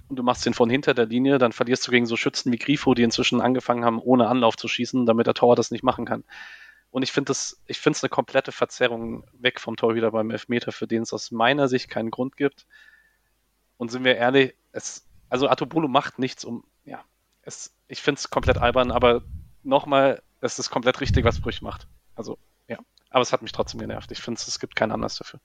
und 0.07 0.17
du 0.17 0.23
machst 0.23 0.45
den 0.45 0.53
von 0.53 0.69
hinter 0.69 0.93
der 0.93 1.05
Linie, 1.05 1.37
dann 1.37 1.51
verlierst 1.51 1.85
du 1.85 1.91
gegen 1.91 2.05
so 2.05 2.15
Schützen 2.15 2.51
wie 2.53 2.57
Grifo, 2.57 2.93
die 2.93 3.03
inzwischen 3.03 3.41
angefangen 3.41 3.83
haben, 3.83 3.99
ohne 3.99 4.27
Anlauf 4.27 4.55
zu 4.55 4.69
schießen, 4.69 5.05
damit 5.05 5.27
der 5.27 5.33
Torwart 5.33 5.59
das 5.59 5.71
nicht 5.71 5.83
machen 5.83 6.05
kann. 6.05 6.23
Und 6.91 7.01
ich 7.01 7.11
finde 7.11 7.31
das, 7.31 7.59
ich 7.65 7.79
finde 7.79 7.97
es 7.97 8.03
eine 8.03 8.09
komplette 8.09 8.51
Verzerrung 8.51 9.25
weg 9.33 9.59
vom 9.59 9.75
Torhüter 9.75 10.11
beim 10.11 10.29
Elfmeter, 10.29 10.71
für 10.71 10.87
den 10.87 11.01
es 11.01 11.11
aus 11.11 11.31
meiner 11.31 11.67
Sicht 11.67 11.89
keinen 11.89 12.11
Grund 12.11 12.37
gibt. 12.37 12.67
Und 13.83 13.89
sind 13.89 14.05
wir 14.05 14.15
ehrlich, 14.15 14.55
es, 14.71 15.05
also 15.27 15.49
Atobolo 15.49 15.89
macht 15.89 16.17
nichts 16.17 16.45
um, 16.45 16.63
ja, 16.85 17.03
es, 17.41 17.75
ich 17.89 18.01
finde 18.01 18.19
es 18.19 18.29
komplett 18.29 18.57
albern, 18.57 18.91
aber 18.91 19.23
nochmal, 19.61 20.21
es 20.39 20.57
ist 20.57 20.69
komplett 20.69 21.01
richtig, 21.01 21.25
was 21.25 21.41
Brüch 21.41 21.61
macht. 21.61 21.89
Also, 22.15 22.37
ja. 22.69 22.77
Aber 23.09 23.23
es 23.23 23.33
hat 23.33 23.41
mich 23.41 23.51
trotzdem 23.51 23.81
genervt. 23.81 24.09
Ich 24.13 24.21
finde, 24.21 24.39
es 24.39 24.57
gibt 24.61 24.77
keinen 24.77 24.93
Anlass 24.93 25.17
dafür. 25.17 25.41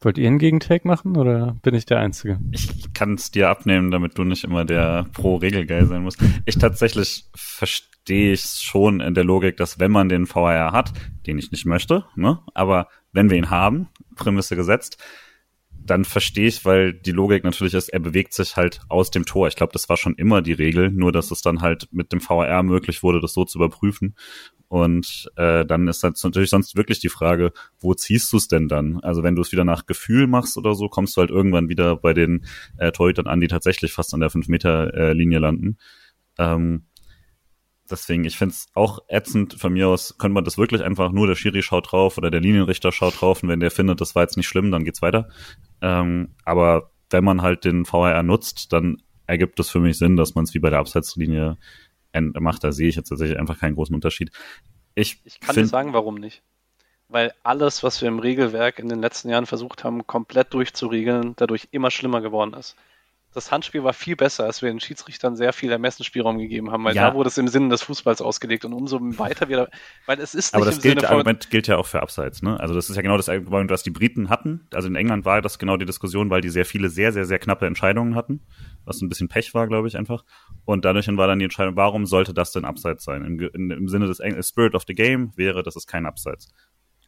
Wollt 0.00 0.18
ihr 0.18 0.26
einen 0.26 0.40
Gegentake 0.40 0.88
machen 0.88 1.16
oder 1.16 1.56
bin 1.62 1.76
ich 1.76 1.86
der 1.86 2.00
Einzige? 2.00 2.40
Ich 2.50 2.92
kann 2.92 3.14
es 3.14 3.30
dir 3.30 3.50
abnehmen, 3.50 3.92
damit 3.92 4.18
du 4.18 4.24
nicht 4.24 4.42
immer 4.42 4.64
der 4.64 5.06
Pro-Regelgeil 5.12 5.86
sein 5.86 6.02
musst. 6.02 6.18
Ich 6.44 6.58
tatsächlich 6.58 7.26
verstehe 7.36 8.32
ich 8.32 8.42
schon 8.42 8.98
in 8.98 9.14
der 9.14 9.22
Logik, 9.22 9.58
dass 9.58 9.78
wenn 9.78 9.92
man 9.92 10.08
den 10.08 10.28
VAR 10.28 10.72
hat, 10.72 10.92
den 11.28 11.38
ich 11.38 11.52
nicht 11.52 11.66
möchte, 11.66 12.04
ne, 12.16 12.40
aber 12.52 12.88
wenn 13.12 13.30
wir 13.30 13.36
ihn 13.36 13.50
haben, 13.50 13.86
Prämisse 14.16 14.56
gesetzt, 14.56 14.98
dann 15.90 16.04
verstehe 16.04 16.46
ich, 16.46 16.64
weil 16.64 16.92
die 16.92 17.10
Logik 17.10 17.42
natürlich 17.42 17.74
ist, 17.74 17.88
er 17.88 17.98
bewegt 17.98 18.32
sich 18.32 18.56
halt 18.56 18.80
aus 18.88 19.10
dem 19.10 19.26
Tor. 19.26 19.48
Ich 19.48 19.56
glaube, 19.56 19.72
das 19.72 19.88
war 19.88 19.96
schon 19.96 20.14
immer 20.14 20.40
die 20.40 20.52
Regel, 20.52 20.90
nur 20.90 21.10
dass 21.10 21.32
es 21.32 21.42
dann 21.42 21.62
halt 21.62 21.88
mit 21.90 22.12
dem 22.12 22.20
VAR 22.20 22.62
möglich 22.62 23.02
wurde, 23.02 23.20
das 23.20 23.34
so 23.34 23.44
zu 23.44 23.58
überprüfen. 23.58 24.14
Und 24.68 25.28
äh, 25.34 25.66
dann 25.66 25.88
ist 25.88 26.04
das 26.04 26.22
natürlich 26.22 26.50
sonst 26.50 26.76
wirklich 26.76 27.00
die 27.00 27.08
Frage, 27.08 27.52
wo 27.80 27.92
ziehst 27.92 28.32
du 28.32 28.36
es 28.36 28.46
denn 28.46 28.68
dann? 28.68 29.00
Also 29.00 29.24
wenn 29.24 29.34
du 29.34 29.42
es 29.42 29.50
wieder 29.50 29.64
nach 29.64 29.86
Gefühl 29.86 30.28
machst 30.28 30.56
oder 30.56 30.76
so, 30.76 30.88
kommst 30.88 31.16
du 31.16 31.22
halt 31.22 31.30
irgendwann 31.30 31.68
wieder 31.68 31.96
bei 31.96 32.14
den 32.14 32.46
äh, 32.78 32.92
Torhütern 32.92 33.26
an, 33.26 33.40
die 33.40 33.48
tatsächlich 33.48 33.92
fast 33.92 34.14
an 34.14 34.20
der 34.20 34.30
5-Meter-Linie 34.30 35.38
äh, 35.38 35.40
landen. 35.40 35.76
Ähm, 36.38 36.84
deswegen, 37.90 38.24
ich 38.24 38.38
finde 38.38 38.54
es 38.54 38.68
auch 38.74 39.00
ätzend 39.08 39.54
von 39.54 39.72
mir 39.72 39.88
aus, 39.88 40.16
könnte 40.18 40.34
man 40.34 40.44
das 40.44 40.58
wirklich 40.58 40.82
einfach 40.82 41.12
nur 41.12 41.26
der 41.26 41.34
Schiri 41.34 41.62
schaut 41.62 41.92
drauf 41.92 42.18
oder 42.18 42.30
der 42.30 42.40
Linienrichter 42.40 42.92
schaut 42.92 43.20
drauf 43.20 43.42
und 43.42 43.48
wenn 43.48 43.60
der 43.60 43.70
findet, 43.70 44.00
das 44.00 44.14
war 44.14 44.22
jetzt 44.22 44.36
nicht 44.36 44.48
schlimm, 44.48 44.70
dann 44.70 44.84
geht's 44.84 45.02
weiter. 45.02 45.28
Ähm, 45.80 46.34
aber 46.44 46.90
wenn 47.10 47.24
man 47.24 47.42
halt 47.42 47.64
den 47.64 47.84
VAR 47.86 48.22
nutzt, 48.22 48.72
dann 48.72 49.02
ergibt 49.26 49.58
es 49.60 49.70
für 49.70 49.80
mich 49.80 49.98
Sinn, 49.98 50.16
dass 50.16 50.34
man 50.34 50.44
es 50.44 50.54
wie 50.54 50.58
bei 50.58 50.70
der 50.70 50.78
Abseitslinie 50.78 51.56
macht. 52.12 52.64
Da 52.64 52.72
sehe 52.72 52.88
ich 52.88 52.96
jetzt 52.96 53.08
tatsächlich 53.08 53.38
einfach 53.38 53.58
keinen 53.58 53.74
großen 53.74 53.94
Unterschied. 53.94 54.30
Ich, 54.94 55.20
ich 55.24 55.40
kann 55.40 55.54
dir 55.54 55.66
sagen, 55.66 55.92
warum 55.92 56.16
nicht. 56.16 56.42
Weil 57.08 57.32
alles, 57.42 57.82
was 57.82 58.00
wir 58.00 58.08
im 58.08 58.20
Regelwerk 58.20 58.78
in 58.78 58.88
den 58.88 59.00
letzten 59.00 59.30
Jahren 59.30 59.46
versucht 59.46 59.82
haben, 59.82 60.06
komplett 60.06 60.54
durchzuregeln, 60.54 61.34
dadurch 61.36 61.68
immer 61.72 61.90
schlimmer 61.90 62.20
geworden 62.20 62.54
ist 62.54 62.76
das 63.32 63.52
Handspiel 63.52 63.84
war 63.84 63.92
viel 63.92 64.16
besser, 64.16 64.44
als 64.44 64.60
wir 64.60 64.70
den 64.70 64.80
Schiedsrichtern 64.80 65.36
sehr 65.36 65.52
viel 65.52 65.70
Ermessensspielraum 65.70 66.38
gegeben 66.38 66.72
haben, 66.72 66.82
weil 66.84 66.96
ja. 66.96 67.08
da 67.08 67.14
wurde 67.14 67.28
es 67.28 67.38
im 67.38 67.46
Sinne 67.46 67.68
des 67.68 67.82
Fußballs 67.82 68.20
ausgelegt 68.20 68.64
und 68.64 68.72
umso 68.72 68.98
weiter 69.00 69.48
wieder, 69.48 69.68
weil 70.06 70.18
es 70.18 70.34
ist 70.34 70.52
nicht 70.52 70.54
Aber 70.54 70.64
das 70.64 70.76
im 70.76 70.82
gilt, 70.82 71.00
Sinne 71.00 71.10
Argument 71.10 71.50
gilt 71.50 71.68
ja 71.68 71.76
auch 71.76 71.86
für 71.86 72.02
Abseits, 72.02 72.42
ne? 72.42 72.58
Also 72.58 72.74
das 72.74 72.90
ist 72.90 72.96
ja 72.96 73.02
genau 73.02 73.16
das 73.16 73.28
Argument, 73.28 73.70
was 73.70 73.84
die 73.84 73.90
Briten 73.90 74.30
hatten. 74.30 74.66
Also 74.74 74.88
in 74.88 74.96
England 74.96 75.24
war 75.24 75.42
das 75.42 75.58
genau 75.58 75.76
die 75.76 75.86
Diskussion, 75.86 76.28
weil 76.30 76.40
die 76.40 76.48
sehr 76.48 76.64
viele 76.64 76.88
sehr, 76.88 77.12
sehr, 77.12 77.24
sehr 77.24 77.38
knappe 77.38 77.66
Entscheidungen 77.66 78.16
hatten, 78.16 78.40
was 78.84 79.00
ein 79.00 79.08
bisschen 79.08 79.28
Pech 79.28 79.54
war, 79.54 79.68
glaube 79.68 79.86
ich, 79.86 79.96
einfach. 79.96 80.24
Und 80.64 80.84
dadurch 80.84 81.06
war 81.16 81.26
dann 81.26 81.38
die 81.38 81.44
Entscheidung, 81.44 81.76
warum 81.76 82.06
sollte 82.06 82.34
das 82.34 82.52
denn 82.52 82.64
Abseits 82.64 83.04
sein? 83.04 83.24
Im, 83.24 83.40
in, 83.40 83.70
im 83.70 83.88
Sinne 83.88 84.06
des 84.06 84.20
Eng 84.20 84.42
Spirit 84.42 84.74
of 84.74 84.84
the 84.86 84.94
Game 84.94 85.32
wäre, 85.36 85.62
das 85.62 85.76
ist 85.76 85.86
kein 85.86 86.06
Abseits 86.06 86.52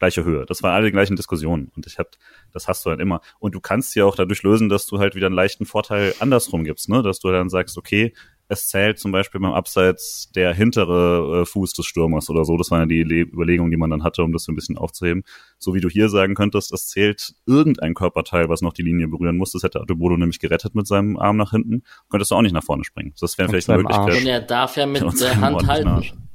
gleiche 0.02 0.24
Höhe. 0.24 0.44
Das 0.46 0.64
waren 0.64 0.74
alle 0.74 0.86
die 0.86 0.92
gleichen 0.92 1.14
Diskussionen 1.14 1.70
und 1.76 1.86
ich 1.86 1.98
hab, 1.98 2.08
das 2.52 2.66
hast 2.66 2.84
du 2.84 2.90
dann 2.90 2.98
immer. 2.98 3.20
Und 3.38 3.54
du 3.54 3.60
kannst 3.60 3.94
ja 3.94 4.04
auch 4.04 4.16
dadurch 4.16 4.42
lösen, 4.42 4.68
dass 4.68 4.86
du 4.86 4.98
halt 4.98 5.14
wieder 5.14 5.26
einen 5.26 5.36
leichten 5.36 5.64
Vorteil 5.64 6.12
andersrum 6.18 6.64
gibst, 6.64 6.88
ne? 6.88 7.02
Dass 7.02 7.20
du 7.20 7.30
dann 7.30 7.48
sagst, 7.48 7.78
okay, 7.78 8.12
es 8.48 8.66
zählt 8.66 8.98
zum 8.98 9.12
Beispiel 9.12 9.40
beim 9.40 9.52
Abseits 9.52 10.30
der 10.34 10.52
hintere 10.52 11.42
äh, 11.42 11.46
Fuß 11.46 11.72
des 11.74 11.86
Stürmers 11.86 12.28
oder 12.28 12.44
so. 12.44 12.56
Das 12.56 12.72
war 12.72 12.80
ja 12.80 12.86
die 12.86 13.04
Le 13.04 13.20
Überlegung, 13.20 13.70
die 13.70 13.76
man 13.76 13.90
dann 13.90 14.02
hatte, 14.02 14.24
um 14.24 14.32
das 14.32 14.42
so 14.42 14.52
ein 14.52 14.56
bisschen 14.56 14.76
aufzuheben. 14.76 15.22
So 15.58 15.72
wie 15.72 15.80
du 15.80 15.88
hier 15.88 16.08
sagen 16.08 16.34
könntest, 16.34 16.72
es 16.72 16.88
zählt 16.88 17.34
irgendein 17.46 17.94
Körperteil, 17.94 18.48
was 18.48 18.60
noch 18.60 18.72
die 18.72 18.82
Linie 18.82 19.06
berühren 19.06 19.36
muss. 19.36 19.52
Das 19.52 19.62
hätte 19.62 19.80
Adebodo 19.80 20.16
nämlich 20.16 20.40
gerettet 20.40 20.74
mit 20.74 20.88
seinem 20.88 21.16
Arm 21.16 21.36
nach 21.36 21.52
hinten. 21.52 21.84
Könntest 22.10 22.32
du 22.32 22.34
auch 22.34 22.42
nicht 22.42 22.52
nach 22.52 22.64
vorne 22.64 22.84
springen. 22.84 23.14
Das 23.20 23.38
wäre 23.38 23.48
vielleicht 23.48 23.70
eine 23.70 23.78
Möglichkeit. 23.78 24.20
Und 24.20 24.26
er 24.26 24.40
darf 24.40 24.76
ja 24.76 24.86
mit 24.98 25.20
der 25.20 25.40
Hand 25.40 25.66
halten. 25.66 26.31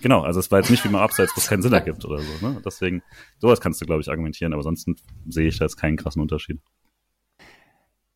Genau, 0.00 0.22
also 0.22 0.38
es 0.40 0.50
war 0.50 0.60
jetzt 0.60 0.70
nicht 0.70 0.84
wie 0.84 0.88
beim 0.88 1.00
Abseits, 1.00 1.32
wo 1.36 1.40
es 1.40 1.48
keinen 1.48 1.62
Sinn 1.62 1.72
ergibt 1.74 2.04
oder 2.04 2.18
so. 2.18 2.46
Ne? 2.46 2.60
Deswegen, 2.64 3.02
sowas 3.38 3.60
kannst 3.60 3.80
du, 3.80 3.86
glaube 3.86 4.00
ich, 4.00 4.08
argumentieren, 4.08 4.52
aber 4.52 4.60
ansonsten 4.60 4.96
sehe 5.26 5.48
ich 5.48 5.58
da 5.58 5.64
jetzt 5.64 5.76
keinen 5.76 5.96
krassen 5.96 6.22
Unterschied. 6.22 6.60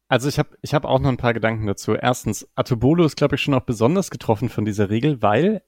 Also 0.08 0.28
ich 0.28 0.38
habe 0.38 0.50
ich 0.60 0.74
hab 0.74 0.84
auch 0.84 1.00
noch 1.00 1.08
ein 1.08 1.16
paar 1.16 1.32
Gedanken 1.32 1.66
dazu. 1.66 1.94
Erstens, 1.94 2.46
Atobolo 2.54 3.04
ist, 3.04 3.16
glaube 3.16 3.36
ich, 3.36 3.40
schon 3.40 3.54
auch 3.54 3.62
besonders 3.62 4.10
getroffen 4.10 4.50
von 4.50 4.64
dieser 4.64 4.90
Regel, 4.90 5.22
weil 5.22 5.62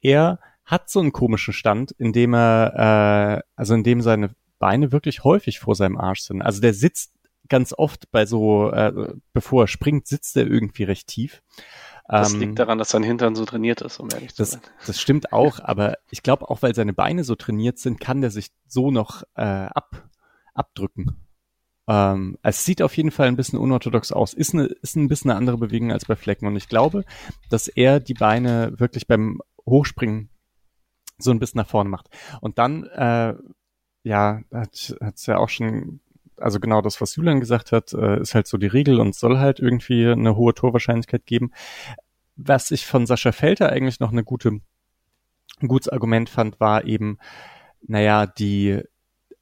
er 0.00 0.40
hat 0.64 0.88
so 0.88 1.00
einen 1.00 1.12
komischen 1.12 1.52
Stand, 1.52 1.92
in 1.92 2.12
dem 2.12 2.34
er, 2.34 3.42
äh, 3.44 3.50
also 3.56 3.74
in 3.74 3.84
dem 3.84 4.00
seine 4.00 4.34
Beine 4.58 4.92
wirklich 4.92 5.24
häufig 5.24 5.58
vor 5.58 5.74
seinem 5.74 5.98
Arsch 5.98 6.20
sind. 6.20 6.42
Also 6.42 6.60
der 6.60 6.72
sitzt 6.72 7.12
ganz 7.48 7.74
oft 7.76 8.10
bei 8.10 8.24
so, 8.24 8.70
äh, 8.70 9.12
bevor 9.32 9.64
er 9.64 9.68
springt, 9.68 10.06
sitzt 10.06 10.36
er 10.36 10.46
irgendwie 10.46 10.84
recht 10.84 11.08
tief. 11.08 11.42
Das 12.10 12.34
ähm, 12.34 12.40
liegt 12.40 12.58
daran, 12.58 12.78
dass 12.78 12.90
sein 12.90 13.04
Hintern 13.04 13.36
so 13.36 13.44
trainiert 13.44 13.82
ist, 13.82 14.00
um 14.00 14.08
ehrlich 14.12 14.34
zu 14.34 14.44
sein. 14.44 14.60
Das 14.84 15.00
stimmt 15.00 15.32
auch, 15.32 15.60
aber 15.60 15.96
ich 16.10 16.24
glaube 16.24 16.50
auch, 16.50 16.60
weil 16.60 16.74
seine 16.74 16.92
Beine 16.92 17.22
so 17.22 17.36
trainiert 17.36 17.78
sind, 17.78 18.00
kann 18.00 18.20
der 18.20 18.32
sich 18.32 18.48
so 18.66 18.90
noch 18.90 19.22
äh, 19.36 19.42
ab, 19.42 20.08
abdrücken. 20.52 21.16
Ähm, 21.86 22.36
es 22.42 22.64
sieht 22.64 22.82
auf 22.82 22.96
jeden 22.96 23.12
Fall 23.12 23.28
ein 23.28 23.36
bisschen 23.36 23.60
unorthodox 23.60 24.10
aus. 24.10 24.34
Ist, 24.34 24.54
eine, 24.54 24.64
ist 24.64 24.96
ein 24.96 25.06
bisschen 25.06 25.30
eine 25.30 25.38
andere 25.38 25.58
Bewegung 25.58 25.92
als 25.92 26.06
bei 26.06 26.16
Flecken. 26.16 26.48
Und 26.48 26.56
ich 26.56 26.68
glaube, 26.68 27.04
dass 27.48 27.68
er 27.68 28.00
die 28.00 28.14
Beine 28.14 28.72
wirklich 28.80 29.06
beim 29.06 29.40
Hochspringen 29.64 30.30
so 31.16 31.30
ein 31.30 31.38
bisschen 31.38 31.58
nach 31.58 31.68
vorne 31.68 31.90
macht. 31.90 32.08
Und 32.40 32.58
dann, 32.58 32.84
äh, 32.86 33.34
ja, 34.02 34.40
hat 34.52 34.96
es 35.14 35.26
ja 35.26 35.38
auch 35.38 35.48
schon 35.48 36.00
also 36.40 36.60
genau 36.60 36.80
das, 36.80 37.00
was 37.00 37.16
Julian 37.16 37.40
gesagt 37.40 37.72
hat, 37.72 37.92
äh, 37.92 38.20
ist 38.20 38.34
halt 38.34 38.46
so 38.46 38.58
die 38.58 38.66
Regel 38.66 39.00
und 39.00 39.14
soll 39.14 39.38
halt 39.38 39.60
irgendwie 39.60 40.06
eine 40.06 40.36
hohe 40.36 40.54
Torwahrscheinlichkeit 40.54 41.26
geben. 41.26 41.52
Was 42.36 42.70
ich 42.70 42.86
von 42.86 43.06
Sascha 43.06 43.32
Felter 43.32 43.70
eigentlich 43.70 44.00
noch 44.00 44.12
eine 44.12 44.24
gute, 44.24 44.60
ein 45.60 45.68
gutes 45.68 45.88
Argument 45.88 46.28
fand, 46.28 46.60
war 46.60 46.84
eben, 46.84 47.18
naja, 47.86 48.26
die, 48.26 48.82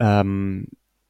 ähm, 0.01 0.69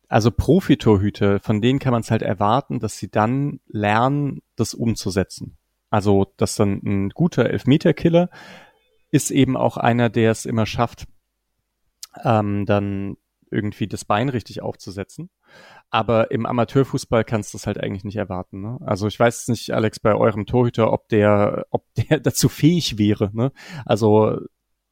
also 0.08 0.30
Profitorhüter, 0.30 1.40
von 1.40 1.60
denen 1.60 1.78
kann 1.78 1.92
man 1.92 2.00
es 2.00 2.10
halt 2.10 2.22
erwarten, 2.22 2.80
dass 2.80 2.98
sie 2.98 3.10
dann 3.10 3.60
lernen, 3.66 4.40
das 4.56 4.74
umzusetzen. 4.74 5.56
Also, 5.90 6.32
dass 6.36 6.54
dann 6.54 6.80
ein 6.84 7.10
guter 7.10 7.48
Elfmeterkiller 7.48 8.30
ist 9.10 9.30
eben 9.30 9.56
auch 9.56 9.76
einer, 9.78 10.10
der 10.10 10.30
es 10.30 10.44
immer 10.44 10.66
schafft, 10.66 11.06
ähm, 12.24 12.66
dann 12.66 13.16
irgendwie 13.50 13.86
das 13.86 14.04
Bein 14.04 14.28
richtig 14.28 14.62
aufzusetzen. 14.62 15.30
Aber 15.90 16.30
im 16.30 16.44
Amateurfußball 16.44 17.24
kannst 17.24 17.52
du 17.52 17.58
das 17.58 17.66
halt 17.66 17.82
eigentlich 17.82 18.04
nicht 18.04 18.16
erwarten. 18.16 18.60
Ne? 18.60 18.78
Also 18.84 19.06
ich 19.06 19.18
weiß 19.18 19.48
nicht, 19.48 19.70
Alex, 19.70 20.00
bei 20.00 20.14
eurem 20.14 20.44
Torhüter, 20.44 20.92
ob 20.92 21.08
der, 21.08 21.66
ob 21.70 21.84
der 21.94 22.20
dazu 22.20 22.48
fähig 22.48 22.98
wäre. 22.98 23.30
Ne? 23.32 23.52
Also 23.86 24.38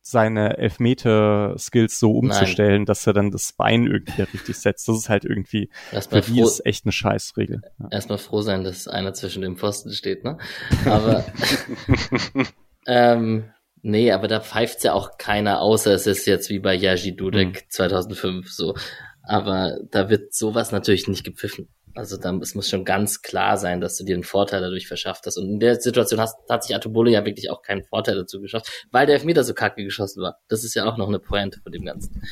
seine 0.09 0.57
Elfmeter-Skills 0.59 1.99
so 1.99 2.13
umzustellen, 2.13 2.83
Nein. 2.83 2.87
dass 2.87 3.07
er 3.09 3.13
dann 3.13 3.33
das 3.33 3.53
Bein 3.53 3.87
irgendwie 3.87 4.23
richtig 4.23 4.57
setzt. 4.57 4.87
Das 4.87 4.97
ist 4.97 5.09
halt 5.09 5.25
irgendwie, 5.25 5.69
Erstmal 5.91 6.23
für 6.23 6.31
die 6.31 6.41
ist 6.41 6.65
echt 6.65 6.85
eine 6.85 6.93
Scheißregel. 6.93 7.63
Ja. 7.81 7.89
Erstmal 7.91 8.19
froh 8.19 8.41
sein, 8.41 8.63
dass 8.63 8.87
einer 8.87 9.15
zwischen 9.15 9.43
dem 9.43 9.57
Pfosten 9.57 9.91
steht, 9.93 10.23
ne? 10.23 10.39
Aber 10.85 11.25
ähm, 12.87 13.51
nee, 13.83 14.13
aber 14.13 14.29
da 14.29 14.39
pfeift's 14.39 14.85
ja 14.85 14.93
auch 14.93 15.19
keiner, 15.19 15.61
außer 15.61 15.93
es 15.93 16.07
ist 16.07 16.25
jetzt 16.27 16.51
wie 16.51 16.61
bei 16.61 16.75
Yaji 16.75 17.17
Dudek 17.17 17.57
hm. 17.57 17.65
2005 17.69 18.53
so. 18.53 18.77
Aber 19.27 19.79
da 19.91 20.09
wird 20.09 20.35
sowas 20.35 20.73
natürlich 20.73 21.09
nicht 21.09 21.25
gepfiffen. 21.25 21.69
Also 21.95 22.19
da, 22.19 22.35
es 22.43 22.55
muss 22.55 22.69
schon 22.69 22.85
ganz 22.85 23.23
klar 23.23 23.57
sein, 23.57 23.81
dass 23.81 23.97
du 23.97 24.05
dir 24.05 24.15
einen 24.15 24.23
Vorteil 24.23 24.61
dadurch 24.61 24.87
verschafft 24.87 25.25
hast. 25.27 25.39
Und 25.39 25.49
in 25.49 25.61
der 25.61 25.81
Situation 25.81 26.21
hast, 26.21 26.37
hat 26.49 26.63
sich 26.63 26.77
Atobolo 26.77 27.11
ja 27.11 27.25
wirklich 27.25 27.51
auch 27.51 27.63
keinen 27.63 27.85
Vorteil 27.85 28.17
dazu 28.17 28.41
geschafft, 28.41 28.87
weil 28.91 29.07
der 29.07 29.15
Elfmeter 29.15 29.45
so 29.45 29.55
kacke 29.55 29.83
geschossen 29.83 30.23
war. 30.23 30.39
Das 30.49 30.63
ist 30.63 30.75
ja 30.75 30.85
auch 30.85 30.99
noch 30.99 31.09
eine 31.09 31.19
Pointe 31.19 31.59
von 31.61 31.73
dem 31.73 31.87
Ganzen. 31.87 32.23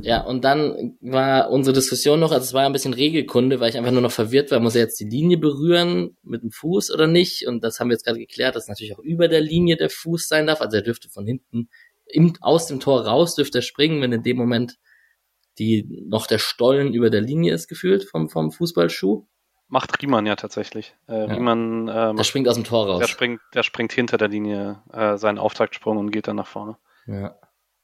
Ja, 0.00 0.22
und 0.22 0.44
dann 0.44 0.96
war 1.02 1.50
unsere 1.50 1.74
Diskussion 1.74 2.20
noch, 2.20 2.32
also 2.32 2.42
es 2.42 2.54
war 2.54 2.64
ein 2.64 2.72
bisschen 2.72 2.94
Regelkunde, 2.94 3.60
weil 3.60 3.68
ich 3.68 3.76
einfach 3.76 3.90
nur 3.92 4.00
noch 4.00 4.12
verwirrt 4.12 4.50
war, 4.50 4.60
muss 4.60 4.76
er 4.76 4.82
jetzt 4.82 4.98
die 5.00 5.08
Linie 5.08 5.36
berühren 5.36 6.16
mit 6.22 6.42
dem 6.42 6.50
Fuß 6.50 6.90
oder 6.92 7.06
nicht? 7.06 7.46
Und 7.46 7.62
das 7.62 7.78
haben 7.78 7.88
wir 7.90 7.94
jetzt 7.94 8.04
gerade 8.04 8.18
geklärt, 8.18 8.56
dass 8.56 8.68
natürlich 8.68 8.96
auch 8.96 9.02
über 9.02 9.28
der 9.28 9.42
Linie 9.42 9.76
der 9.76 9.90
Fuß 9.90 10.26
sein 10.26 10.46
darf. 10.46 10.62
Also 10.62 10.76
er 10.76 10.82
dürfte 10.82 11.10
von 11.10 11.26
hinten 11.26 11.68
im, 12.06 12.34
aus 12.40 12.66
dem 12.66 12.80
Tor 12.80 13.06
raus, 13.06 13.34
dürfte 13.34 13.58
er 13.58 13.62
springen, 13.62 14.00
wenn 14.00 14.12
in 14.12 14.22
dem 14.22 14.38
Moment 14.38 14.78
die 15.58 16.04
noch 16.08 16.26
der 16.26 16.38
Stollen 16.38 16.94
über 16.94 17.10
der 17.10 17.20
Linie 17.20 17.52
ist 17.54 17.68
gefühlt 17.68 18.04
vom, 18.04 18.28
vom 18.28 18.50
Fußballschuh. 18.52 19.26
Macht 19.68 20.00
Riemann 20.02 20.24
ja 20.26 20.36
tatsächlich. 20.36 20.94
Äh, 21.08 21.26
Ja. 21.26 21.34
Riemann, 21.34 21.88
äh, 21.88 22.14
Der 22.14 22.24
springt 22.24 22.48
aus 22.48 22.54
dem 22.54 22.64
Tor 22.64 22.86
raus. 22.88 23.00
der 23.00 23.06
springt, 23.08 23.40
der 23.54 23.62
springt 23.62 23.92
hinter 23.92 24.16
der 24.16 24.28
Linie 24.28 24.82
äh, 24.92 25.16
seinen 25.18 25.38
Auftaktsprung 25.38 25.98
und 25.98 26.10
geht 26.10 26.26
dann 26.28 26.36
nach 26.36 26.46
vorne. 26.46 26.76
Ja, 27.06 27.36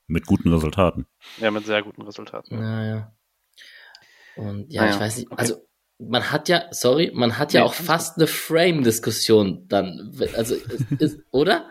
Mit 0.06 0.26
guten 0.26 0.52
Resultaten. 0.52 1.06
Ja, 1.38 1.50
mit 1.50 1.66
sehr 1.66 1.82
guten 1.82 2.02
Resultaten. 2.02 2.58
ja, 2.58 2.84
ja. 2.86 3.12
Und 4.36 4.72
ja, 4.72 4.82
Naja, 4.82 4.94
ich 4.94 5.00
weiß 5.00 5.16
nicht, 5.18 5.30
okay. 5.30 5.40
also 5.40 5.56
man 5.98 6.32
hat 6.32 6.48
ja, 6.48 6.64
sorry, 6.72 7.12
man 7.14 7.38
hat 7.38 7.52
ja 7.52 7.60
Nee, 7.60 7.66
auch 7.66 7.74
fast 7.74 8.16
eine 8.18 8.26
Frame-Diskussion 8.26 9.66
dann, 9.68 10.12
also, 10.34 10.54
ist, 10.56 10.90
ist, 11.00 11.20
oder? 11.30 11.68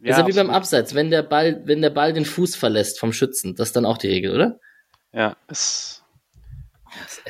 Ja, 0.00 0.12
ist 0.12 0.18
ja 0.18 0.26
wie 0.26 0.32
beim. 0.32 0.50
Abseits, 0.50 0.94
wenn 0.94 1.10
der 1.10 1.22
Ball, 1.22 1.62
wenn 1.66 1.82
der 1.82 1.90
Ball 1.90 2.12
den 2.12 2.24
Fuß 2.24 2.56
verlässt 2.56 2.98
vom 3.00 3.12
Schützen, 3.12 3.54
das 3.54 3.68
ist 3.68 3.76
dann 3.76 3.84
auch 3.86 3.98
die 3.98 4.08
Regel, 4.08 4.34
oder? 4.34 4.58
Ja, 5.16 5.36
ist 5.48 6.04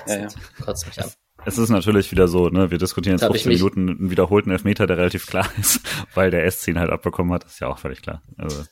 Ja, 0.07 0.15
ätzend. 0.15 0.37
Kotzt 0.63 0.87
mich 0.87 1.01
an. 1.03 1.11
Es 1.45 1.59
ist 1.59 1.69
natürlich 1.69 2.11
wieder 2.11 2.27
so, 2.27 2.49
ne, 2.49 2.73
wir 2.73 2.79
diskutieren 2.79 3.15
jetzt 3.15 3.23
Da 3.23 3.29
hab 3.29 3.37
ich 3.37 3.45
15 3.45 3.53
mich- 3.53 3.75
Minuten 3.75 4.01
einen 4.01 4.11
wiederholten 4.11 4.51
Elfmeter, 4.51 4.87
der 4.89 4.97
relativ 4.99 5.27
klar 5.27 5.47
ist, 5.61 5.81
weil 6.15 6.31
der 6.33 6.45
S 6.45 6.67
ihn 6.67 6.79
halt 6.81 6.91
abbekommen 6.91 7.33
hat, 7.33 7.45
ist 7.45 7.61
ja 7.61 7.69
auch 7.69 7.79
völlig 7.79 8.03
klar. 8.03 8.21
Also, 8.37 8.65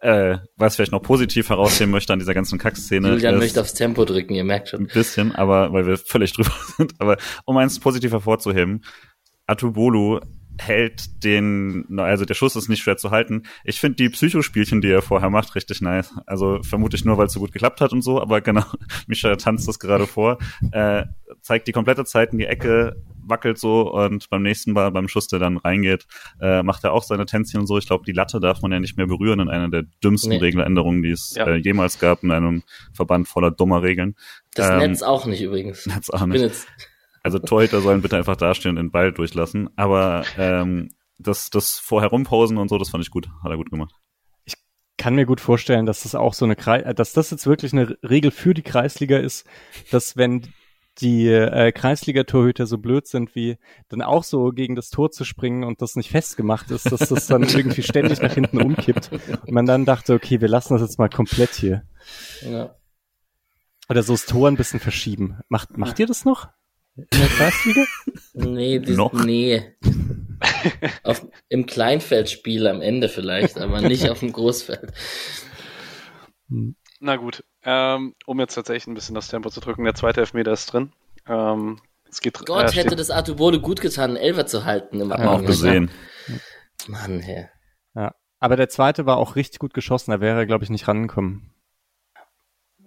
äh, 0.00 0.36
was 0.56 0.74
ich 0.74 0.76
vielleicht 0.76 0.92
noch 0.92 1.00
positiv 1.02 1.48
herausheben 1.48 1.90
möchte 1.90 2.12
an 2.12 2.18
dieser 2.18 2.34
ganzen 2.34 2.58
Kackszene 2.58 3.08
Julian 3.08 3.34
ist, 3.36 3.40
möchte 3.40 3.60
aufs 3.62 3.72
Tempo 3.72 4.04
drücken, 4.04 4.34
ihr 4.34 4.44
merkt 4.44 4.68
schon. 4.68 4.80
ein 4.82 4.86
bisschen, 4.88 5.34
aber 5.34 5.72
weil 5.72 5.86
wir 5.86 5.96
völlig 5.96 6.32
drüber 6.34 6.52
sind, 6.76 6.92
aber 7.00 7.16
um 7.46 7.56
eins 7.56 7.80
positiv 7.80 8.12
hervorzuheben, 8.12 8.84
Atubolu 9.46 10.20
hält 10.60 11.24
den, 11.24 11.86
also 11.98 12.24
der 12.24 12.34
Schuss 12.34 12.54
ist 12.54 12.68
nicht 12.68 12.82
schwer 12.82 12.96
zu 12.96 13.10
halten. 13.10 13.44
Ich 13.64 13.80
finde 13.80 13.96
die 13.96 14.10
Psychospielchen, 14.10 14.80
die 14.80 14.90
er 14.90 15.00
vorher 15.02 15.30
macht, 15.30 15.54
richtig 15.54 15.80
nice. 15.80 16.12
Also 16.26 16.60
vermutlich 16.62 17.04
nur, 17.04 17.16
weil 17.18 17.26
es 17.26 17.32
so 17.32 17.40
gut 17.40 17.52
geklappt 17.52 17.80
hat 17.80 17.92
und 17.92 18.02
so, 18.02 18.20
aber 18.20 18.40
genau, 18.42 18.64
Misha 19.06 19.34
tanzt 19.36 19.66
das 19.68 19.78
gerade 19.78 20.06
vor, 20.06 20.38
äh, 20.72 21.04
zeigt 21.40 21.66
die 21.68 21.72
komplette 21.72 22.04
Zeit 22.04 22.32
in 22.32 22.38
die 22.38 22.46
Ecke, 22.46 22.96
wackelt 23.22 23.58
so 23.58 23.92
und 23.92 24.28
beim 24.28 24.42
nächsten 24.42 24.72
Mal, 24.72 24.90
beim 24.90 25.08
Schuss, 25.08 25.28
der 25.28 25.38
dann 25.38 25.56
reingeht, 25.56 26.06
äh, 26.40 26.62
macht 26.62 26.84
er 26.84 26.92
auch 26.92 27.04
seine 27.04 27.26
Tänzchen 27.26 27.60
und 27.60 27.66
so. 27.66 27.78
Ich 27.78 27.86
glaube, 27.86 28.04
die 28.04 28.12
Latte 28.12 28.40
darf 28.40 28.60
man 28.60 28.72
ja 28.72 28.80
nicht 28.80 28.96
mehr 28.96 29.06
berühren 29.06 29.40
in 29.40 29.48
einer 29.48 29.68
der 29.70 29.84
dümmsten 30.02 30.30
Nee. 30.30 30.38
Regeländerungen, 30.38 31.02
die 31.02 31.10
es 31.10 31.34
Ja. 31.36 31.46
äh, 31.46 31.56
jemals 31.56 31.98
gab 31.98 32.22
in 32.24 32.32
einem 32.32 32.62
Verband 32.92 33.28
voller 33.28 33.50
dummer 33.50 33.82
Regeln. 33.82 34.16
Das 34.54 34.68
Ähm, 34.70 34.78
Netz 34.78 35.02
auch 35.02 35.26
nicht 35.26 35.40
übrigens. 35.42 35.86
Netz 35.86 36.10
auch 36.10 36.22
Ich 36.26 36.28
bin 36.32 36.42
nicht. 36.42 36.66
Also 37.22 37.38
Torhüter 37.38 37.80
sollen 37.80 38.02
bitte 38.02 38.16
einfach 38.16 38.36
dastehen 38.36 38.70
und 38.70 38.76
den 38.76 38.90
Ball 38.90 39.12
durchlassen. 39.12 39.68
Aber 39.76 40.24
ähm, 40.38 40.88
das, 41.18 41.50
das 41.50 41.78
vorher 41.78 42.10
rumposen 42.10 42.58
und 42.58 42.68
so, 42.68 42.78
das 42.78 42.90
fand 42.90 43.04
ich 43.04 43.10
gut. 43.10 43.28
Hat 43.42 43.50
er 43.50 43.56
gut 43.56 43.70
gemacht. 43.70 43.94
kann 44.96 45.14
mir 45.14 45.26
gut 45.26 45.40
vorstellen, 45.40 45.86
dass 45.86 46.02
das 46.02 46.14
auch 46.14 46.34
so 46.34 46.44
eine 46.44 46.56
Kreis, 46.56 46.84
äh, 46.84 46.94
dass 46.94 47.12
das 47.12 47.30
jetzt 47.30 47.46
wirklich 47.46 47.72
eine 47.72 47.96
Regel 48.02 48.30
für 48.30 48.54
die 48.54 48.62
Kreisliga 48.62 49.18
ist, 49.18 49.46
dass 49.90 50.16
wenn 50.16 50.48
die 51.00 51.28
äh, 51.28 51.72
Kreisliga-Torhüter 51.72 52.66
so 52.66 52.78
blöd 52.78 53.06
sind, 53.06 53.34
wie 53.34 53.58
dann 53.88 54.02
auch 54.02 54.24
so 54.24 54.50
gegen 54.50 54.74
das 54.74 54.90
Tor 54.90 55.10
zu 55.10 55.24
springen 55.24 55.64
und 55.64 55.80
das 55.82 55.96
nicht 55.96 56.10
festgemacht 56.10 56.70
ist, 56.70 56.90
dass 56.90 57.08
das 57.08 57.26
dann 57.26 57.42
irgendwie 57.48 57.82
ständig 57.82 58.20
nach 58.20 58.34
hinten 58.34 58.60
umkippt 58.60 59.10
und 59.12 59.50
man 59.50 59.66
dann 59.66 59.84
dachte, 59.84 60.14
okay, 60.14 60.40
wir 60.40 60.48
lassen 60.48 60.74
das 60.74 60.82
jetzt 60.82 60.98
mal 60.98 61.08
komplett 61.08 61.52
hier. 61.54 61.82
ja. 62.42 62.74
Oder 63.88 64.04
so 64.04 64.12
das 64.12 64.26
Tor 64.26 64.46
ein 64.46 64.56
bisschen 64.56 64.78
verschieben. 64.78 65.40
Macht, 65.48 65.76
macht 65.76 65.98
ihr 65.98 66.06
das 66.06 66.24
noch? 66.24 66.48
In 67.10 67.18
der 67.18 67.28
Kreisliga? 67.28 67.84
Nee, 68.34 68.78
die, 68.78 68.92
Noch? 68.92 69.12
nee. 69.12 69.74
auf, 71.02 71.26
Im 71.48 71.66
Kleinfeldspiel 71.66 72.66
am 72.66 72.80
Ende 72.80 73.08
vielleicht, 73.08 73.58
aber 73.58 73.80
nicht 73.80 74.08
auf 74.08 74.20
dem 74.20 74.32
Großfeld. 74.32 74.92
na 77.00 77.16
gut. 77.16 77.44
Ähm, 77.62 78.14
um 78.26 78.40
jetzt 78.40 78.54
tatsächlich 78.54 78.86
ein 78.86 78.94
bisschen 78.94 79.14
das 79.14 79.28
Tempo 79.28 79.50
zu 79.50 79.60
drücken, 79.60 79.84
der 79.84 79.94
zweite 79.94 80.20
Elfmeter 80.20 80.52
ist 80.52 80.72
drin. 80.72 80.92
Ähm, 81.26 81.80
es 82.08 82.20
geht, 82.20 82.38
Gott, 82.46 82.72
äh, 82.72 82.76
hätte 82.76 82.96
das 82.96 83.10
Atubode 83.10 83.60
gut 83.60 83.80
getan, 83.80 84.10
einen 84.10 84.16
Elfer 84.16 84.46
zu 84.46 84.64
halten. 84.64 85.00
Im 85.00 85.12
Hat 85.12 85.20
man 85.20 85.28
auch 85.28 85.44
gesehen. 85.44 85.90
Mann, 86.88 87.20
hey. 87.20 87.48
Ja. 87.94 88.14
Aber 88.38 88.56
der 88.56 88.68
zweite 88.68 89.06
war 89.06 89.18
auch 89.18 89.36
richtig 89.36 89.58
gut 89.58 89.74
geschossen, 89.74 90.10
da 90.10 90.20
wäre 90.20 90.38
er, 90.38 90.46
glaube 90.46 90.64
ich, 90.64 90.70
nicht 90.70 90.88
rangekommen. 90.88 91.52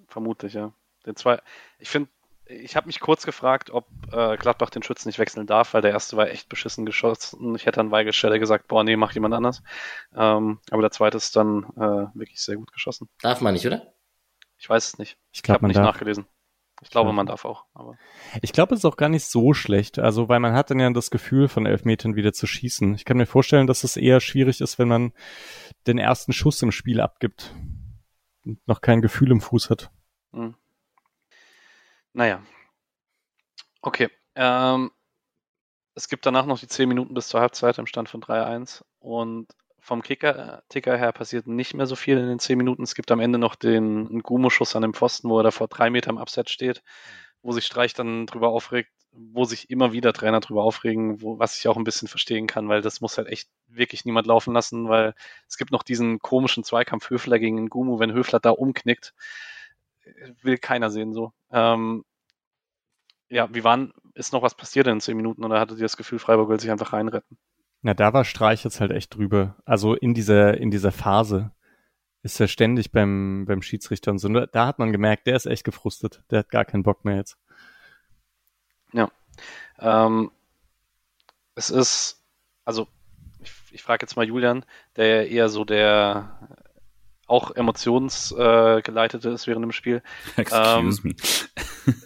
Vermutlich, 0.07 0.53
ja. 0.53 0.73
Den 1.05 1.15
zwei, 1.15 1.39
ich 1.79 1.89
finde, 1.89 2.09
ich 2.61 2.75
habe 2.75 2.87
mich 2.87 2.99
kurz 2.99 3.25
gefragt, 3.25 3.69
ob 3.71 3.87
äh, 4.11 4.37
Gladbach 4.37 4.69
den 4.69 4.83
Schützen 4.83 5.07
nicht 5.09 5.19
wechseln 5.19 5.47
darf, 5.47 5.73
weil 5.73 5.81
der 5.81 5.91
erste 5.91 6.17
war 6.17 6.29
echt 6.29 6.49
beschissen 6.49 6.85
geschossen. 6.85 7.55
Ich 7.55 7.65
hätte 7.65 7.79
an 7.81 7.91
Weigelstelle 7.91 8.39
gesagt, 8.39 8.67
boah, 8.67 8.83
nee, 8.83 8.95
mach 8.95 9.13
jemand 9.13 9.33
anders. 9.33 9.61
Ähm, 10.15 10.59
aber 10.71 10.81
der 10.81 10.91
zweite 10.91 11.17
ist 11.17 11.35
dann 11.35 11.63
äh, 11.75 12.17
wirklich 12.17 12.41
sehr 12.41 12.55
gut 12.55 12.71
geschossen. 12.71 13.09
Darf 13.21 13.41
man 13.41 13.53
nicht, 13.53 13.65
oder? 13.67 13.93
Ich 14.57 14.69
weiß 14.69 14.87
es 14.87 14.97
nicht. 14.97 15.17
Ich 15.31 15.39
Ich 15.39 15.43
glaube, 15.43 15.55
habe 15.57 15.61
man 15.63 15.69
nicht 15.69 15.77
darf. 15.77 15.85
nachgelesen. 15.85 16.25
Ich 16.81 16.89
glaube, 16.89 17.09
Ja. 17.09 17.13
man 17.13 17.25
darf 17.25 17.45
auch. 17.45 17.65
Aber 17.73 17.97
Ich 18.41 18.51
glaube, 18.51 18.73
es 18.73 18.79
ist 18.81 18.85
auch 18.85 18.97
gar 18.97 19.09
nicht 19.09 19.25
so 19.25 19.53
schlecht. 19.53 19.99
Also, 19.99 20.27
weil 20.27 20.39
man 20.39 20.53
hat 20.53 20.69
dann 20.69 20.79
ja 20.79 20.89
das 20.91 21.11
Gefühl, 21.11 21.47
von 21.47 21.65
Elfmetern 21.65 22.15
wieder 22.15 22.33
zu 22.33 22.45
schießen. 22.47 22.95
Ich 22.95 23.05
kann 23.05 23.17
mir 23.17 23.25
vorstellen, 23.25 23.67
dass 23.67 23.83
es 23.83 23.95
eher 23.95 24.19
schwierig 24.19 24.59
ist, 24.59 24.79
wenn 24.79 24.87
man 24.89 25.13
den 25.87 25.97
ersten 25.97 26.33
Schuss 26.33 26.61
im 26.61 26.71
Spiel 26.71 26.99
abgibt 26.99 27.53
und 28.45 28.59
noch 28.67 28.81
kein 28.81 29.01
Gefühl 29.01 29.31
im 29.31 29.39
Fuß 29.41 29.69
hat. 29.69 29.91
Hm. 30.33 30.55
Naja. 32.13 32.43
Okay. 33.81 34.09
Ähm, 34.35 34.91
es 35.95 36.07
gibt 36.07 36.25
danach 36.25 36.45
noch 36.45 36.59
die 36.59 36.67
10 36.67 36.87
Minuten 36.87 37.13
bis 37.13 37.27
zur 37.27 37.41
Halbzeit 37.41 37.77
im 37.77 37.87
Stand 37.87 38.09
von 38.09 38.21
3-1. 38.21 38.83
Und 38.99 39.47
vom 39.79 40.01
Kicker, 40.01 40.63
Ticker 40.69 40.97
her 40.97 41.11
passiert 41.11 41.47
nicht 41.47 41.73
mehr 41.73 41.87
so 41.87 41.95
viel 41.95 42.17
in 42.17 42.27
den 42.27 42.39
10 42.39 42.57
Minuten. 42.57 42.83
Es 42.83 42.95
gibt 42.95 43.11
am 43.11 43.19
Ende 43.19 43.37
noch 43.39 43.55
den 43.55 44.21
Gumo-Schuss 44.21 44.75
an 44.75 44.83
dem 44.83 44.93
Pfosten, 44.93 45.29
wo 45.29 45.39
er 45.39 45.43
da 45.43 45.51
vor 45.51 45.67
drei 45.67 45.89
Metern 45.89 46.15
im 46.15 46.21
Abseits 46.21 46.51
steht, 46.51 46.83
wo 47.41 47.51
sich 47.51 47.65
Streich 47.65 47.93
dann 47.93 48.25
drüber 48.25 48.49
aufregt, 48.49 48.91
wo 49.11 49.43
sich 49.45 49.69
immer 49.69 49.91
wieder 49.91 50.13
Trainer 50.13 50.39
drüber 50.39 50.63
aufregen, 50.63 51.21
wo, 51.21 51.37
was 51.39 51.57
ich 51.59 51.67
auch 51.67 51.77
ein 51.77 51.83
bisschen 51.83 52.07
verstehen 52.07 52.47
kann, 52.47 52.69
weil 52.69 52.81
das 52.81 53.01
muss 53.01 53.17
halt 53.17 53.27
echt 53.27 53.49
wirklich 53.67 54.05
niemand 54.05 54.27
laufen 54.27 54.53
lassen, 54.53 54.87
weil 54.89 55.13
es 55.47 55.57
gibt 55.57 55.71
noch 55.71 55.83
diesen 55.83 56.19
komischen 56.19 56.63
Zweikampf 56.63 57.09
Höfler 57.09 57.39
gegen 57.39 57.69
Gumu, 57.69 57.99
wenn 57.99 58.13
Höfler 58.13 58.39
da 58.39 58.51
umknickt 58.51 59.13
will 60.41 60.57
keiner 60.57 60.89
sehen 60.89 61.13
so. 61.13 61.33
Ähm, 61.53 62.03
ja, 63.29 63.53
wie 63.53 63.63
waren, 63.63 63.93
ist 64.13 64.33
noch 64.33 64.41
was 64.41 64.55
passiert 64.55 64.87
in 64.87 64.99
zehn 64.99 65.15
Minuten 65.15 65.45
oder 65.45 65.59
hattet 65.59 65.77
ihr 65.77 65.83
das 65.83 65.97
Gefühl, 65.97 66.19
Freiburg 66.19 66.49
will 66.49 66.59
sich 66.59 66.71
einfach 66.71 66.91
reinretten? 66.91 67.37
Na, 67.81 67.93
da 67.93 68.13
war 68.13 68.25
Streich 68.25 68.65
jetzt 68.65 68.81
halt 68.81 68.91
echt 68.91 69.15
drüber. 69.15 69.55
Also 69.63 69.93
in 69.95 70.13
dieser, 70.13 70.57
in 70.57 70.71
dieser 70.71 70.91
Phase 70.91 71.51
ist 72.21 72.39
er 72.39 72.47
ständig 72.47 72.91
beim, 72.91 73.45
beim 73.47 73.61
Schiedsrichter 73.61 74.11
und 74.11 74.19
so. 74.19 74.27
Da 74.29 74.67
hat 74.67 74.79
man 74.79 74.91
gemerkt, 74.91 75.27
der 75.27 75.35
ist 75.35 75.45
echt 75.45 75.63
gefrustet. 75.63 76.23
Der 76.31 76.39
hat 76.39 76.49
gar 76.49 76.65
keinen 76.65 76.83
Bock 76.83 77.05
mehr 77.05 77.15
jetzt. 77.15 77.37
Ähm, 79.79 80.31
es 81.55 81.69
ist, 81.69 82.23
also 82.65 82.87
ich, 83.39 83.51
ich 83.71 83.83
frage 83.83 84.03
jetzt 84.03 84.15
mal 84.15 84.25
Julian, 84.25 84.65
der 84.95 85.07
ja 85.07 85.29
eher 85.29 85.49
so 85.49 85.65
der 85.65 86.39
auch 87.27 87.51
emotionsgeleitete 87.51 89.29
äh, 89.29 89.33
ist 89.33 89.47
während 89.47 89.63
dem 89.63 89.71
Spiel. 89.71 90.01
Excuse 90.37 91.07
me. 91.07 91.15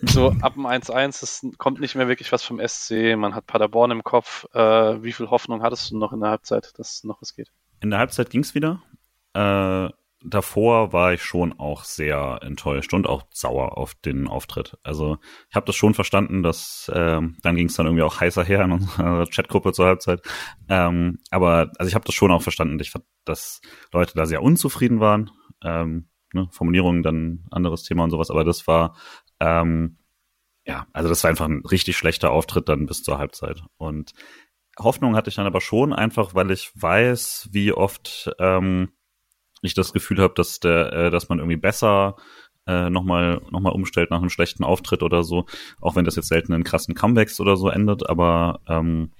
So 0.01 0.30
ab 0.41 0.55
dem 0.55 0.65
1-1, 0.65 1.24
es 1.24 1.45
kommt 1.57 1.80
nicht 1.80 1.95
mehr 1.95 2.07
wirklich 2.07 2.32
was 2.32 2.43
vom 2.43 2.59
SC, 2.65 3.15
man 3.15 3.36
hat 3.36 3.45
Paderborn 3.45 3.91
im 3.91 4.03
Kopf. 4.03 4.45
Äh, 4.53 5.03
wie 5.03 5.11
viel 5.13 5.30
Hoffnung 5.30 5.61
hattest 5.61 5.91
du 5.91 5.97
noch 5.97 6.13
in 6.13 6.20
der 6.20 6.30
Halbzeit, 6.30 6.74
dass 6.78 7.03
noch 7.03 7.22
was 7.22 7.36
geht? 7.36 7.51
In 7.82 7.91
der 7.91 7.99
Halbzeit 7.99 8.30
ging's 8.30 8.55
wieder. 8.55 8.82
Äh, 9.34 9.89
davor 10.24 10.93
war 10.93 11.13
ich 11.13 11.24
schon 11.24 11.57
auch 11.59 11.84
sehr 11.84 12.39
enttäuscht 12.41 12.93
und 12.93 13.07
auch 13.07 13.24
sauer 13.32 13.78
auf 13.78 13.93
den 13.95 14.28
Auftritt. 14.28 14.78
Also 14.84 15.18
ich 15.49 15.55
habe 15.55 15.65
das 15.65 15.76
schon 15.76 15.93
verstanden, 15.93 16.43
dass 16.43 16.91
ähm, 16.93 17.38
dann 17.41 17.55
ging 17.55 17.68
es 17.68 17.76
dann 17.76 17.86
irgendwie 17.86 18.03
auch 18.03 18.20
heißer 18.20 18.43
her 18.43 18.63
in 18.63 18.72
unserer 18.74 19.26
Chatgruppe 19.32 19.74
zur 19.74 19.86
Halbzeit. 19.86 20.22
Ähm, 20.70 21.20
aber 21.30 21.72
also 21.78 21.88
ich 21.88 21.95
habe 21.95 22.05
das 22.05 22.15
schon 22.15 22.32
auch 22.32 22.41
verstanden. 22.41 22.80
Ich 22.80 22.93
dass 23.26 23.61
Leute 23.91 24.13
da 24.15 24.26
sehr 24.26 24.41
unzufrieden 24.41 24.99
waren. 24.99 25.32
Ähm, 25.63 26.09
ne, 26.34 26.47
Formulierungen 26.51 27.03
dann 27.03 27.45
anderes 27.51 27.84
Thema 27.84 28.03
und 28.03 28.11
sowas. 28.11 28.32
Aber 28.32 28.43
das 28.43 28.68
war 28.68 28.95
ähm, 29.39 29.97
ja, 30.68 30.86
also 30.91 31.07
das 31.09 31.24
war 31.24 31.30
einfach 31.30 31.45
ein 31.45 31.63
richtig 31.65 31.97
schlechter 31.97 32.32
Auftritt 32.32 32.68
dann 32.68 32.86
bis 32.86 33.01
zur 33.01 33.18
Halbzeit. 33.18 33.63
Und 33.78 34.11
Hoffnung 34.78 35.15
hatte 35.15 35.30
ich 35.30 35.36
dann 35.36 35.47
aber 35.47 35.61
schon, 35.61 35.93
einfach 35.93 36.36
weil 36.36 36.51
ich 36.51 36.72
weiß, 36.76 37.49
wie 37.51 37.72
oft 37.72 38.30
ähm, 38.38 38.89
ich 39.68 39.74
das 39.74 39.93
Gefühl 39.93 40.20
habe, 40.20 40.34
dass 40.36 40.59
der, 40.59 40.93
äh, 40.93 41.11
dass 41.11 41.30
man 41.30 41.39
irgendwie 41.39 41.57
besser 41.57 42.15
äh, 42.65 42.89
nochmal 42.89 43.41
noch 43.51 43.61
mal 43.61 43.72
umstellt 43.72 44.11
nach 44.11 44.20
einem 44.20 44.30
schlechten 44.30 44.63
Auftritt 44.63 45.03
oder 45.03 45.24
so, 45.24 45.45
auch 45.80 45.95
wenn 45.95 46.05
das 46.05 46.15
jetzt 46.15 46.28
selten 46.28 46.53
in 46.53 46.63
krassen 46.63 46.95
Comebacks 46.95 47.39
oder 47.39 47.55
so 47.55 47.70
endet, 47.70 48.09
aber 48.09 48.59
ähm, 48.68 49.11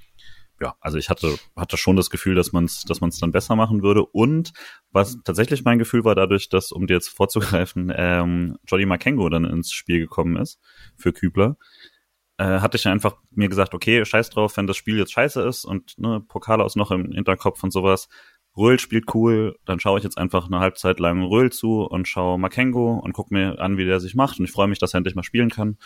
ja, 0.60 0.76
also 0.82 0.98
ich 0.98 1.10
hatte, 1.10 1.38
hatte 1.56 1.78
schon 1.78 1.96
das 1.96 2.10
Gefühl, 2.10 2.36
dass 2.36 2.52
man 2.52 2.66
es 2.66 2.84
dass 2.84 3.00
man's 3.02 3.20
dann 3.20 3.32
besser 3.32 3.56
machen 3.56 3.84
würde. 3.84 4.04
Und 4.06 4.54
was 4.92 5.18
tatsächlich 5.24 5.64
mein 5.64 5.78
Gefühl 5.78 6.04
war, 6.04 6.16
dadurch, 6.16 6.50
dass, 6.50 6.72
um 6.72 6.88
dir 6.88 6.96
jetzt 6.96 7.10
vorzugreifen, 7.10 7.94
ähm, 7.96 8.58
Jolly 8.68 8.86
Makengo 8.86 9.30
dann 9.30 9.46
ins 9.46 9.72
Spiel 9.72 10.00
gekommen 10.00 10.36
ist 10.36 10.60
für 10.96 11.14
Kübler, 11.14 11.58
äh, 12.38 12.60
hatte 12.60 12.78
ich 12.78 12.88
einfach 12.88 13.18
mir 13.32 13.50
gesagt, 13.50 13.74
okay, 13.74 14.04
scheiß 14.04 14.30
drauf, 14.32 14.58
wenn 14.58 14.68
das 14.68 14.78
Spiel 14.78 14.98
jetzt 14.98 15.12
scheiße 15.12 15.42
ist 15.44 15.66
und 15.66 15.98
ne, 16.00 16.22
Pokal 16.28 16.62
aus 16.62 16.76
noch 16.76 16.92
im 16.92 17.12
Hinterkopf 17.12 17.64
und 17.64 17.72
sowas. 17.72 18.10
Röhl 18.58 18.80
spielt 18.80 19.14
cool, 19.14 19.56
dann 19.66 19.80
schaue 19.80 20.00
ich 20.00 20.04
jetzt 20.04 20.18
einfach 20.18 20.48
eine 20.48 20.60
Halbzeit 20.60 21.00
lang 21.00 21.24
Röhl 21.24 21.52
zu 21.52 21.84
und 21.84 22.08
schaue 22.08 22.40
Makengo 22.40 22.98
und 22.98 23.14
guck 23.14 23.32
mir 23.32 23.60
an, 23.60 23.78
wie 23.78 23.86
der 23.86 24.00
sich 24.00 24.16
macht 24.16 24.40
und 24.40 24.46
ich 24.46 24.52
freue 24.52 24.68
mich, 24.68 24.80
dass 24.80 24.94
er 24.94 24.98
endlich 24.98 25.16
mal 25.16 25.24
spielen 25.24 25.50
kann. 25.50 25.78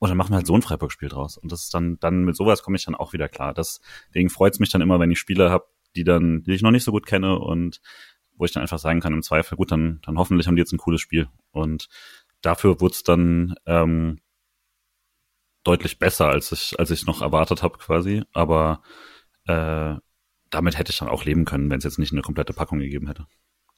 Und 0.00 0.08
dann 0.08 0.16
machen 0.16 0.30
wir 0.30 0.36
halt 0.36 0.46
so 0.46 0.54
ein 0.54 0.62
Freiburg-Spiel 0.62 1.08
draus. 1.08 1.36
Und 1.36 1.50
das 1.50 1.64
ist 1.64 1.74
dann, 1.74 1.98
dann 1.98 2.24
mit 2.24 2.36
sowas 2.36 2.62
komme 2.62 2.76
ich 2.76 2.84
dann 2.84 2.94
auch 2.94 3.12
wieder 3.12 3.28
klar. 3.28 3.52
Deswegen 3.52 4.30
freut 4.30 4.52
es 4.52 4.60
mich 4.60 4.70
dann 4.70 4.80
immer, 4.80 5.00
wenn 5.00 5.10
ich 5.10 5.18
Spieler 5.18 5.50
habe, 5.50 5.66
die 5.96 6.04
dann, 6.04 6.44
die 6.44 6.52
ich 6.52 6.62
noch 6.62 6.70
nicht 6.70 6.84
so 6.84 6.92
gut 6.92 7.06
kenne 7.06 7.38
und 7.38 7.80
wo 8.36 8.44
ich 8.44 8.52
dann 8.52 8.62
einfach 8.62 8.78
sagen 8.78 9.00
kann, 9.00 9.12
im 9.12 9.22
Zweifel, 9.22 9.56
gut, 9.56 9.72
dann, 9.72 10.00
dann 10.04 10.16
hoffentlich 10.16 10.46
haben 10.46 10.54
die 10.54 10.60
jetzt 10.60 10.72
ein 10.72 10.78
cooles 10.78 11.00
Spiel. 11.00 11.28
Und 11.50 11.88
dafür 12.42 12.80
wurde 12.80 12.94
dann 13.04 13.56
ähm, 13.66 14.20
deutlich 15.64 15.98
besser, 15.98 16.28
als 16.28 16.52
ich, 16.52 16.78
als 16.78 16.92
ich 16.92 17.06
noch 17.06 17.20
erwartet 17.20 17.64
habe, 17.64 17.78
quasi. 17.78 18.22
Aber 18.32 18.82
äh, 19.46 19.96
damit 20.50 20.78
hätte 20.78 20.90
ich 20.90 20.98
dann 20.98 21.08
auch 21.08 21.24
leben 21.24 21.44
können, 21.44 21.70
wenn 21.70 21.78
es 21.78 21.84
jetzt 21.84 21.98
nicht 21.98 22.12
eine 22.12 22.22
komplette 22.22 22.52
Packung 22.52 22.78
gegeben 22.78 23.06
hätte. 23.06 23.26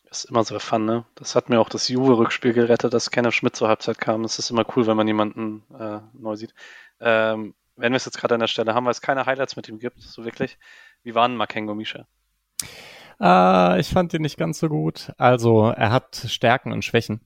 Das 0.05 0.25
ist 0.25 0.31
immer 0.31 0.43
so 0.43 0.59
fun, 0.59 0.85
ne? 0.85 1.05
Das 1.15 1.37
hat 1.37 1.51
mir 1.51 1.61
auch 1.61 1.69
das 1.69 1.89
Juve-Rückspiel 1.89 2.53
gerettet, 2.53 2.93
dass 2.93 3.13
Kenneth 3.13 3.35
Schmidt 3.35 3.55
zur 3.55 3.69
Halbzeit 3.69 3.99
kam. 3.99 4.25
Es 4.25 4.41
ist 4.41 4.51
immer 4.51 4.65
cool, 4.75 4.87
wenn 4.89 4.97
man 4.97 5.07
jemanden 5.07 5.63
äh, 5.79 6.01
neu 6.15 6.35
sieht. 6.35 6.53
Ähm, 6.99 7.55
wenn 7.77 7.93
wir 7.93 7.97
es 7.97 8.07
jetzt 8.07 8.19
gerade 8.19 8.35
an 8.35 8.41
der 8.41 8.49
Stelle 8.49 8.75
haben, 8.75 8.85
weil 8.85 8.91
es 8.91 9.01
keine 9.01 9.27
Highlights 9.27 9.57
mit 9.57 9.69
ihm 9.69 9.79
gibt, 9.79 10.01
so 10.03 10.25
wirklich. 10.25 10.59
Wie 11.03 11.15
war 11.15 11.29
denn 11.29 11.37
Makengo 11.37 11.75
Misha? 11.75 12.07
Äh, 13.21 13.81
ich 13.81 13.89
fand 13.89 14.13
ihn 14.13 14.23
nicht 14.23 14.37
ganz 14.37 14.59
so 14.59 14.69
gut. 14.69 15.13
Also, 15.17 15.69
er 15.69 15.93
hat 15.93 16.27
Stärken 16.29 16.73
und 16.73 16.85
Schwächen. 16.85 17.21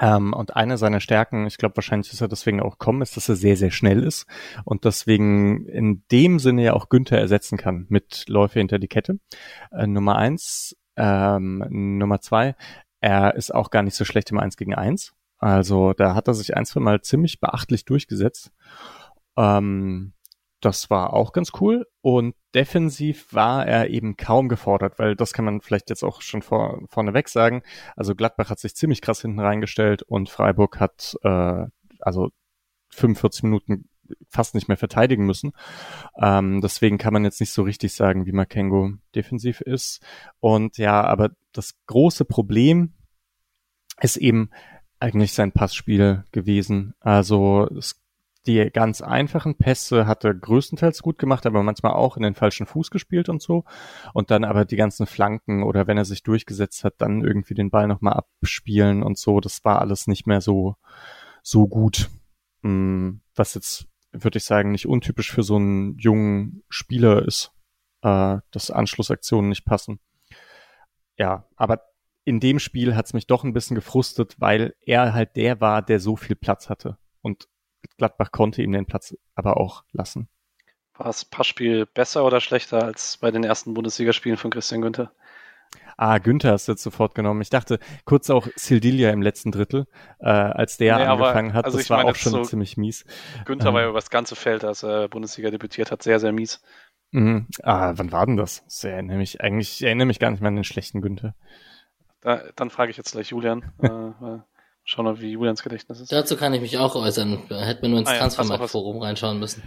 Ähm, 0.00 0.32
und 0.32 0.54
eine 0.56 0.78
seiner 0.78 1.00
Stärken, 1.00 1.46
ich 1.46 1.58
glaube, 1.58 1.76
wahrscheinlich 1.76 2.12
ist 2.12 2.20
er 2.20 2.28
deswegen 2.28 2.60
auch 2.60 2.78
kommen, 2.78 3.02
ist, 3.02 3.16
dass 3.16 3.28
er 3.28 3.36
sehr, 3.36 3.56
sehr 3.56 3.70
schnell 3.70 4.02
ist 4.02 4.26
und 4.64 4.84
deswegen 4.84 5.66
in 5.66 6.04
dem 6.12 6.38
Sinne 6.38 6.62
ja 6.62 6.72
auch 6.74 6.88
Günther 6.88 7.18
ersetzen 7.18 7.58
kann 7.58 7.86
mit 7.88 8.24
Läufe 8.28 8.58
hinter 8.60 8.78
die 8.78 8.88
Kette. 8.88 9.18
Äh, 9.72 9.86
Nummer 9.86 10.16
eins, 10.16 10.76
ähm, 10.96 11.64
Nummer 11.98 12.20
zwei, 12.20 12.54
er 13.00 13.34
ist 13.34 13.54
auch 13.54 13.70
gar 13.70 13.82
nicht 13.82 13.94
so 13.94 14.04
schlecht 14.04 14.30
im 14.30 14.38
Eins 14.38 14.56
gegen 14.56 14.74
Eins. 14.74 15.14
Also 15.38 15.92
da 15.92 16.14
hat 16.14 16.28
er 16.28 16.34
sich 16.34 16.56
ein, 16.56 16.66
zwei 16.66 16.80
Mal 16.80 17.00
ziemlich 17.02 17.40
beachtlich 17.40 17.84
durchgesetzt. 17.84 18.52
Ähm, 19.36 20.14
das 20.60 20.90
war 20.90 21.12
auch 21.12 21.32
ganz 21.32 21.52
cool. 21.60 21.86
Und 22.00 22.34
defensiv 22.54 23.32
war 23.32 23.66
er 23.66 23.90
eben 23.90 24.16
kaum 24.16 24.48
gefordert, 24.48 24.98
weil 24.98 25.16
das 25.16 25.32
kann 25.32 25.44
man 25.44 25.60
vielleicht 25.60 25.90
jetzt 25.90 26.02
auch 26.02 26.22
schon 26.22 26.42
vor, 26.42 26.80
vorneweg 26.88 27.28
sagen. 27.28 27.62
Also 27.96 28.14
Gladbach 28.14 28.50
hat 28.50 28.58
sich 28.58 28.74
ziemlich 28.74 29.00
krass 29.00 29.22
hinten 29.22 29.40
reingestellt 29.40 30.02
und 30.02 30.28
Freiburg 30.28 30.80
hat 30.80 31.16
äh, 31.22 31.66
also 32.00 32.30
45 32.90 33.44
Minuten 33.44 33.88
fast 34.28 34.54
nicht 34.54 34.68
mehr 34.68 34.76
verteidigen 34.76 35.26
müssen. 35.26 35.52
Ähm, 36.20 36.60
deswegen 36.60 36.98
kann 36.98 37.12
man 37.12 37.24
jetzt 37.24 37.40
nicht 37.40 37.52
so 37.52 37.62
richtig 37.62 37.92
sagen, 37.94 38.26
wie 38.26 38.32
Makengo 38.32 38.92
defensiv 39.14 39.60
ist. 39.60 40.02
Und 40.40 40.78
ja, 40.78 41.02
aber 41.04 41.30
das 41.52 41.74
große 41.86 42.24
Problem 42.24 42.94
ist 44.00 44.16
eben 44.16 44.50
eigentlich 45.00 45.32
sein 45.32 45.52
Passspiel 45.52 46.24
gewesen. 46.32 46.94
Also 47.00 47.68
es, 47.76 48.00
die 48.48 48.70
ganz 48.70 49.02
einfachen 49.02 49.56
Pässe 49.56 50.06
hat 50.06 50.24
er 50.24 50.34
größtenteils 50.34 51.02
gut 51.02 51.18
gemacht, 51.18 51.46
aber 51.46 51.62
manchmal 51.62 51.92
auch 51.92 52.16
in 52.16 52.22
den 52.22 52.34
falschen 52.34 52.66
Fuß 52.66 52.90
gespielt 52.90 53.28
und 53.28 53.42
so. 53.42 53.64
Und 54.14 54.30
dann 54.30 54.44
aber 54.44 54.64
die 54.64 54.76
ganzen 54.76 55.06
Flanken 55.06 55.62
oder 55.62 55.86
wenn 55.86 55.98
er 55.98 56.04
sich 56.04 56.22
durchgesetzt 56.22 56.82
hat, 56.82 56.94
dann 56.98 57.22
irgendwie 57.22 57.54
den 57.54 57.70
Ball 57.70 57.86
nochmal 57.86 58.14
abspielen 58.14 59.02
und 59.02 59.18
so. 59.18 59.40
Das 59.40 59.64
war 59.64 59.80
alles 59.80 60.06
nicht 60.06 60.26
mehr 60.26 60.40
so, 60.40 60.76
so 61.42 61.68
gut. 61.68 62.10
Hm, 62.62 63.20
was 63.36 63.54
jetzt 63.54 63.86
würde 64.10 64.38
ich 64.38 64.44
sagen, 64.44 64.72
nicht 64.72 64.86
untypisch 64.86 65.30
für 65.30 65.42
so 65.42 65.56
einen 65.56 65.98
jungen 65.98 66.64
Spieler 66.68 67.24
ist, 67.26 67.52
äh, 68.02 68.38
dass 68.50 68.70
Anschlussaktionen 68.70 69.50
nicht 69.50 69.64
passen. 69.64 70.00
Ja, 71.18 71.46
aber 71.56 71.82
in 72.24 72.40
dem 72.40 72.58
Spiel 72.58 72.94
hat 72.94 73.06
es 73.06 73.12
mich 73.12 73.26
doch 73.26 73.44
ein 73.44 73.52
bisschen 73.52 73.74
gefrustet, 73.74 74.36
weil 74.38 74.74
er 74.80 75.14
halt 75.14 75.36
der 75.36 75.60
war, 75.60 75.82
der 75.82 76.00
so 76.00 76.16
viel 76.16 76.36
Platz 76.36 76.68
hatte. 76.68 76.98
Und 77.20 77.48
Gladbach 77.96 78.32
konnte 78.32 78.62
ihm 78.62 78.72
den 78.72 78.86
Platz 78.86 79.16
aber 79.34 79.56
auch 79.56 79.84
lassen. 79.92 80.28
War 80.94 81.06
das 81.06 81.24
Passspiel 81.24 81.86
besser 81.86 82.24
oder 82.24 82.40
schlechter 82.40 82.84
als 82.84 83.18
bei 83.18 83.30
den 83.30 83.44
ersten 83.44 83.74
Bundesligaspielen 83.74 84.36
von 84.36 84.50
Christian 84.50 84.82
Günther? 84.82 85.12
Ah, 85.96 86.18
Günther 86.18 86.52
hast 86.52 86.68
du 86.68 86.72
jetzt 86.72 86.82
sofort 86.82 87.14
genommen. 87.14 87.40
Ich 87.40 87.50
dachte 87.50 87.80
kurz 88.04 88.30
auch 88.30 88.46
Sildilia 88.54 89.10
im 89.10 89.20
letzten 89.20 89.50
Drittel, 89.50 89.86
äh, 90.20 90.28
als 90.28 90.76
der 90.76 90.96
nee, 90.96 91.04
angefangen 91.04 91.54
hat. 91.54 91.64
Also 91.64 91.78
das 91.78 91.90
war 91.90 91.98
meine, 91.98 92.10
auch 92.10 92.14
schon 92.14 92.32
so 92.32 92.42
ziemlich 92.42 92.76
mies. 92.76 93.04
Günther 93.44 93.68
ähm, 93.68 93.74
war 93.74 93.82
ja 93.82 93.88
über 93.88 93.98
das 93.98 94.10
ganze 94.10 94.36
Feld, 94.36 94.64
als 94.64 94.84
er 94.84 95.08
Bundesliga 95.08 95.50
debütiert 95.50 95.90
hat, 95.90 96.02
sehr, 96.02 96.20
sehr 96.20 96.32
mies. 96.32 96.62
Mhm. 97.10 97.48
Ah, 97.62 97.94
wann 97.96 98.12
war 98.12 98.26
denn 98.26 98.36
das? 98.36 98.64
Ich 98.68 98.84
erinnere 98.84 99.16
mich, 99.16 99.40
eigentlich, 99.40 99.80
ich 99.80 99.82
erinnere 99.82 100.06
mich 100.06 100.20
gar 100.20 100.30
nicht 100.30 100.40
mehr 100.40 100.48
an 100.48 100.56
den 100.56 100.64
schlechten 100.64 101.00
Günther. 101.00 101.34
Da, 102.20 102.42
dann 102.54 102.70
frage 102.70 102.90
ich 102.90 102.96
jetzt 102.96 103.12
gleich 103.12 103.30
Julian. 103.30 103.72
äh, 103.82 104.38
schauen 104.88 105.04
wir, 105.04 105.20
wie 105.20 105.32
Julians 105.32 105.62
Gedächtnis 105.62 106.00
ist. 106.00 106.10
Dazu 106.10 106.36
kann 106.36 106.54
ich 106.54 106.62
mich 106.62 106.78
auch 106.78 106.94
äußern. 106.96 107.42
Hätte 107.50 107.82
man 107.82 107.90
nur 107.90 108.00
ins 108.00 108.08
ah, 108.08 108.14
ja, 108.14 108.18
Transfermarkt-Forum 108.20 109.02
reinschauen 109.02 109.38
müssen. 109.38 109.62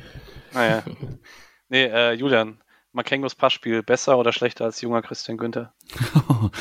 Naja. 0.51 0.83
Ah, 0.85 0.91
nee, 1.69 1.85
äh, 1.85 2.13
Julian, 2.13 2.57
Makengos 2.91 3.35
Passspiel 3.35 3.83
besser 3.83 4.17
oder 4.17 4.33
schlechter 4.33 4.65
als 4.65 4.81
junger 4.81 5.01
Christian 5.01 5.37
Günther? 5.37 5.73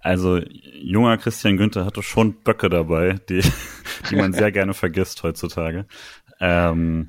Also 0.00 0.38
junger 0.38 1.16
Christian 1.16 1.56
Günther 1.56 1.86
hatte 1.86 2.02
schon 2.02 2.42
Böcke 2.42 2.68
dabei, 2.68 3.20
die, 3.30 3.40
die 4.10 4.16
man 4.16 4.34
sehr 4.34 4.52
gerne 4.52 4.74
vergisst 4.74 5.22
heutzutage. 5.22 5.86
Ähm, 6.40 7.08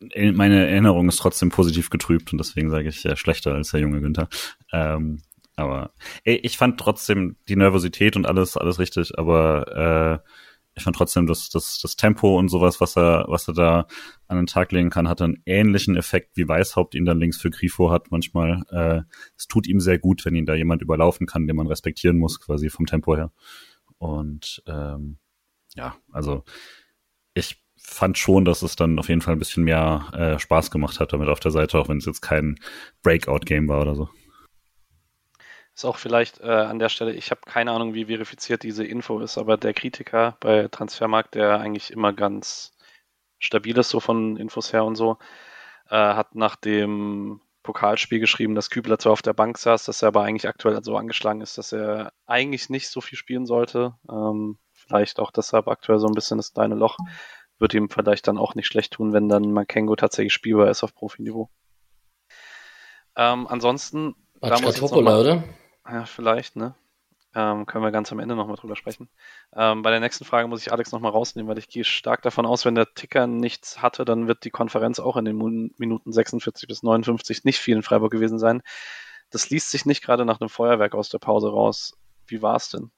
meine 0.00 0.66
Erinnerung 0.66 1.08
ist 1.08 1.18
trotzdem 1.18 1.50
positiv 1.50 1.88
getrübt 1.88 2.32
und 2.32 2.38
deswegen 2.38 2.68
sage 2.68 2.88
ich 2.88 3.04
ja 3.04 3.14
schlechter 3.14 3.54
als 3.54 3.70
der 3.70 3.78
junge 3.78 4.00
Günther. 4.00 4.28
Ähm, 4.72 5.22
aber 5.56 5.92
ey, 6.24 6.36
ich 6.36 6.58
fand 6.58 6.78
trotzdem 6.78 7.36
die 7.48 7.56
Nervosität 7.56 8.16
und 8.16 8.26
alles 8.26 8.56
alles 8.56 8.78
richtig, 8.78 9.18
aber 9.18 10.22
äh, 10.24 10.28
ich 10.76 10.82
fand 10.82 10.94
trotzdem 10.94 11.26
das, 11.26 11.48
das, 11.48 11.80
das 11.80 11.96
Tempo 11.96 12.38
und 12.38 12.50
sowas, 12.50 12.82
was 12.82 12.96
er, 12.96 13.24
was 13.28 13.48
er 13.48 13.54
da 13.54 13.86
an 14.28 14.36
den 14.36 14.46
Tag 14.46 14.72
legen 14.72 14.90
kann, 14.90 15.08
hat 15.08 15.22
einen 15.22 15.42
ähnlichen 15.46 15.96
Effekt, 15.96 16.36
wie 16.36 16.46
Weißhaupt 16.46 16.94
ihn 16.94 17.06
dann 17.06 17.18
links 17.18 17.40
für 17.40 17.50
Grifo 17.50 17.90
hat 17.90 18.10
manchmal. 18.10 18.62
Äh, 18.70 19.02
es 19.38 19.48
tut 19.48 19.66
ihm 19.66 19.80
sehr 19.80 19.98
gut, 19.98 20.26
wenn 20.26 20.34
ihn 20.34 20.44
da 20.44 20.54
jemand 20.54 20.82
überlaufen 20.82 21.26
kann, 21.26 21.46
den 21.46 21.56
man 21.56 21.66
respektieren 21.66 22.18
muss, 22.18 22.40
quasi 22.40 22.68
vom 22.68 22.84
Tempo 22.84 23.16
her. 23.16 23.32
Und 23.96 24.62
ähm, 24.66 25.16
ja, 25.74 25.96
also 26.12 26.44
ich 27.32 27.62
fand 27.78 28.18
schon, 28.18 28.44
dass 28.44 28.60
es 28.60 28.76
dann 28.76 28.98
auf 28.98 29.08
jeden 29.08 29.22
Fall 29.22 29.34
ein 29.34 29.38
bisschen 29.38 29.64
mehr 29.64 30.10
äh, 30.12 30.38
Spaß 30.38 30.70
gemacht 30.70 31.00
hat 31.00 31.14
damit 31.14 31.28
auf 31.28 31.40
der 31.40 31.52
Seite, 31.52 31.78
auch 31.78 31.88
wenn 31.88 31.98
es 31.98 32.06
jetzt 32.06 32.20
kein 32.20 32.58
Breakout-Game 33.02 33.66
war 33.68 33.80
oder 33.80 33.94
so. 33.94 34.10
Ist 35.76 35.84
auch 35.84 35.98
vielleicht 35.98 36.40
äh, 36.40 36.46
an 36.46 36.78
der 36.78 36.88
Stelle, 36.88 37.12
ich 37.12 37.30
habe 37.30 37.42
keine 37.44 37.70
Ahnung, 37.70 37.92
wie 37.92 38.06
verifiziert 38.06 38.62
diese 38.62 38.82
Info 38.82 39.20
ist, 39.20 39.36
aber 39.36 39.58
der 39.58 39.74
Kritiker 39.74 40.38
bei 40.40 40.68
Transfermarkt, 40.68 41.34
der 41.34 41.60
eigentlich 41.60 41.90
immer 41.92 42.14
ganz 42.14 42.72
stabil 43.38 43.76
ist, 43.76 43.90
so 43.90 44.00
von 44.00 44.38
Infos 44.38 44.72
her 44.72 44.86
und 44.86 44.96
so, 44.96 45.18
äh, 45.90 45.96
hat 45.96 46.34
nach 46.34 46.56
dem 46.56 47.42
Pokalspiel 47.62 48.20
geschrieben, 48.20 48.54
dass 48.54 48.70
Kübler 48.70 48.98
zwar 48.98 49.12
auf 49.12 49.20
der 49.20 49.34
Bank 49.34 49.58
saß, 49.58 49.84
dass 49.84 50.00
er 50.00 50.08
aber 50.08 50.22
eigentlich 50.22 50.48
aktuell 50.48 50.82
so 50.82 50.96
angeschlagen 50.96 51.42
ist, 51.42 51.58
dass 51.58 51.72
er 51.72 52.10
eigentlich 52.24 52.70
nicht 52.70 52.88
so 52.88 53.02
viel 53.02 53.18
spielen 53.18 53.44
sollte. 53.44 53.96
Ähm, 54.10 54.56
vielleicht 54.72 55.18
auch 55.18 55.30
deshalb 55.30 55.68
aktuell 55.68 55.98
so 55.98 56.06
ein 56.06 56.14
bisschen 56.14 56.38
das 56.38 56.54
kleine 56.54 56.76
Loch. 56.76 56.96
Wird 57.58 57.74
ihm 57.74 57.90
vielleicht 57.90 58.28
dann 58.28 58.38
auch 58.38 58.54
nicht 58.54 58.66
schlecht 58.66 58.94
tun, 58.94 59.12
wenn 59.12 59.28
dann 59.28 59.52
Makengo 59.52 59.94
tatsächlich 59.94 60.32
spielbar 60.32 60.70
ist 60.70 60.84
auf 60.84 60.94
Profiniveau. 60.94 61.50
Ähm, 63.14 63.46
ansonsten. 63.46 64.14
Ich 64.40 64.48
mal, 65.02 65.20
oder? 65.20 65.44
Ja, 65.88 66.04
vielleicht, 66.04 66.56
ne? 66.56 66.74
Ähm, 67.34 67.66
können 67.66 67.84
wir 67.84 67.92
ganz 67.92 68.10
am 68.12 68.18
Ende 68.18 68.34
nochmal 68.34 68.56
drüber 68.56 68.76
sprechen. 68.76 69.10
Ähm, 69.54 69.82
bei 69.82 69.90
der 69.90 70.00
nächsten 70.00 70.24
Frage 70.24 70.48
muss 70.48 70.62
ich 70.62 70.72
Alex 70.72 70.92
nochmal 70.92 71.12
rausnehmen, 71.12 71.48
weil 71.50 71.58
ich 71.58 71.68
gehe 71.68 71.84
stark 71.84 72.22
davon 72.22 72.46
aus, 72.46 72.64
wenn 72.64 72.74
der 72.74 72.94
Ticker 72.94 73.26
nichts 73.26 73.82
hatte, 73.82 74.04
dann 74.06 74.26
wird 74.28 74.44
die 74.44 74.50
Konferenz 74.50 74.98
auch 75.00 75.16
in 75.16 75.26
den 75.26 75.36
Minuten 75.78 76.12
46 76.12 76.66
bis 76.68 76.82
59 76.82 77.44
nicht 77.44 77.58
viel 77.58 77.76
in 77.76 77.82
Freiburg 77.82 78.10
gewesen 78.12 78.38
sein. 78.38 78.62
Das 79.30 79.50
liest 79.50 79.70
sich 79.70 79.86
nicht 79.86 80.02
gerade 80.02 80.24
nach 80.24 80.40
einem 80.40 80.48
Feuerwerk 80.50 80.94
aus 80.94 81.10
der 81.10 81.18
Pause 81.18 81.50
raus. 81.50 81.98
Wie 82.26 82.42
war 82.42 82.56
es 82.56 82.70
denn? 82.70 82.90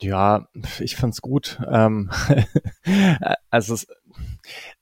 Ja, 0.00 0.46
ich 0.78 0.94
fand's 0.96 1.22
gut. 1.22 1.58
Ähm, 1.70 2.10
also 3.50 3.74
es, 3.74 3.86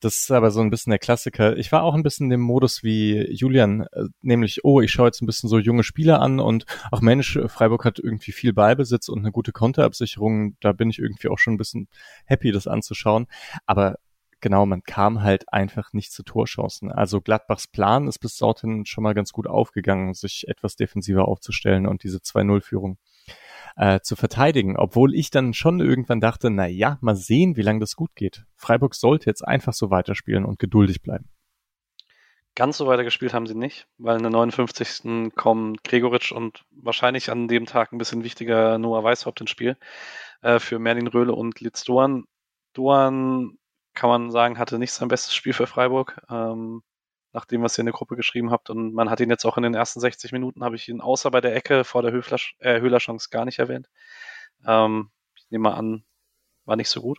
das 0.01 0.17
ist 0.23 0.31
aber 0.33 0.51
so 0.51 0.61
ein 0.61 0.71
bisschen 0.71 0.91
der 0.91 0.99
Klassiker. 0.99 1.57
Ich 1.57 1.71
war 1.71 1.85
auch 1.85 1.95
ein 1.95 2.03
bisschen 2.03 2.31
im 2.33 2.41
Modus 2.41 2.83
wie 2.83 3.31
Julian, 3.33 3.83
äh, 3.93 4.05
nämlich, 4.23 4.65
oh, 4.65 4.81
ich 4.81 4.91
schaue 4.91 5.07
jetzt 5.07 5.23
ein 5.23 5.27
bisschen 5.27 5.49
so 5.49 5.59
junge 5.59 5.85
Spieler 5.85 6.21
an 6.21 6.41
und 6.41 6.67
auch 6.91 7.01
Mensch, 7.01 7.39
Freiburg 7.47 7.85
hat 7.85 8.01
irgendwie 8.01 8.33
viel 8.33 8.53
Ballbesitz 8.53 9.09
und 9.09 9.21
eine 9.21 9.31
gute 9.31 9.53
Konterabsicherung. 9.53 10.57
Da 10.61 10.73
bin 10.73 10.91
ich 10.91 10.99
irgendwie 10.99 11.29
auch 11.29 11.39
schon 11.39 11.55
ein 11.55 11.59
bisschen 11.59 11.89
happy, 12.27 12.51
das 12.51 12.67
anzuschauen. 12.67 13.27
Aber 13.67 13.99
genau, 14.41 14.67
man 14.67 14.83
kam 14.83 15.23
halt 15.23 15.53
einfach 15.53 15.93
nicht 15.93 16.13
zu 16.13 16.25
Torchancen. 16.25 16.91
Also 16.91 17.21
Gladbachs 17.21 17.69
Plan 17.69 18.09
ist 18.09 18.19
bis 18.19 18.37
dorthin 18.37 18.85
schon 18.85 19.05
mal 19.05 19.15
ganz 19.15 19.33
gut 19.33 19.47
aufgegangen, 19.47 20.15
sich 20.15 20.49
etwas 20.49 20.75
defensiver 20.77 21.29
aufzustellen 21.29 21.87
und 21.87 22.03
diese 22.03 22.19
2-0-Führung 22.19 22.99
äh, 23.77 24.01
zu 24.01 24.17
verteidigen, 24.17 24.77
obwohl 24.77 25.15
ich 25.15 25.31
dann 25.31 25.55
schon 25.55 25.81
irgendwann 25.81 26.21
dachte, 26.21 26.51
na 26.51 26.67
ja, 26.67 26.99
mal 27.01 27.17
sehen, 27.17 27.57
wie 27.57 27.63
lange 27.63 27.81
das 27.81 27.97
gut 27.97 28.15
geht. 28.15 28.45
Freiburg 28.57 28.95
sollte 28.95 29.27
jetzt 29.27 29.43
einfach 29.43 29.73
so 29.73 29.91
weiterspielen 29.91 30.45
und 30.45 30.59
geduldig 30.59 31.03
bleiben. 31.03 31.29
Ganz 32.57 32.77
so 32.77 32.87
weiter 32.87 33.03
gespielt 33.03 33.35
haben 33.35 33.49
sie 33.49 33.57
nicht, 33.57 33.89
weil 33.99 34.17
in 34.17 34.23
der 34.23 34.31
59. 34.31 35.33
kommen 35.35 35.77
Gregoritsch 35.83 36.31
und 36.31 36.65
wahrscheinlich 36.71 37.31
an 37.31 37.49
dem 37.49 37.67
Tag 37.67 37.93
ein 37.93 37.99
bisschen 37.99 38.23
wichtiger 38.23 38.79
Noah 38.79 39.03
Weishaupt 39.03 39.41
ins 39.41 39.51
Spiel 39.51 39.77
äh, 40.41 40.61
für 40.61 40.79
Merlin 40.79 41.09
Röhle 41.09 41.33
und 41.33 41.61
Litz 41.61 41.83
Doan. 41.83 42.27
Doan, 42.73 43.59
kann 43.95 44.09
man 44.09 44.31
sagen, 44.31 44.59
hatte 44.59 44.79
nicht 44.79 44.93
sein 44.93 45.09
bestes 45.09 45.35
Spiel 45.35 45.53
für 45.53 45.67
Freiburg, 45.67 46.21
ähm, 46.31 46.83
nach 47.35 47.45
dem, 47.45 47.63
was 47.63 47.77
ihr 47.77 47.81
in 47.81 47.87
der 47.87 47.93
Gruppe 47.93 48.17
geschrieben 48.17 48.51
habt. 48.51 48.71
Und 48.71 48.95
man 48.95 49.11
hat 49.11 49.21
ihn 49.21 49.29
jetzt 49.29 49.45
auch 49.45 49.57
in 49.57 49.65
den 49.65 49.75
ersten 49.75 50.01
60 50.01 50.33
Minuten, 50.33 50.65
habe 50.65 50.77
ich 50.77 50.89
ihn 50.89 51.01
außer 51.01 51.31
bei 51.31 51.41
der 51.41 51.55
Ecke 51.55 51.85
vor 51.85 52.03
der 52.03 52.13
Höfler, 52.13 52.39
äh, 52.61 52.81
Höhlerchance 52.81 53.29
gar 53.31 53.45
nicht 53.45 53.59
erwähnt. 53.59 53.91
Ähm, 54.67 55.11
ich 55.35 55.51
nehme 55.51 55.65
mal 55.65 55.75
an, 55.75 56.05
war 56.65 56.77
nicht 56.77 56.89
so 56.89 57.03
gut. 57.03 57.19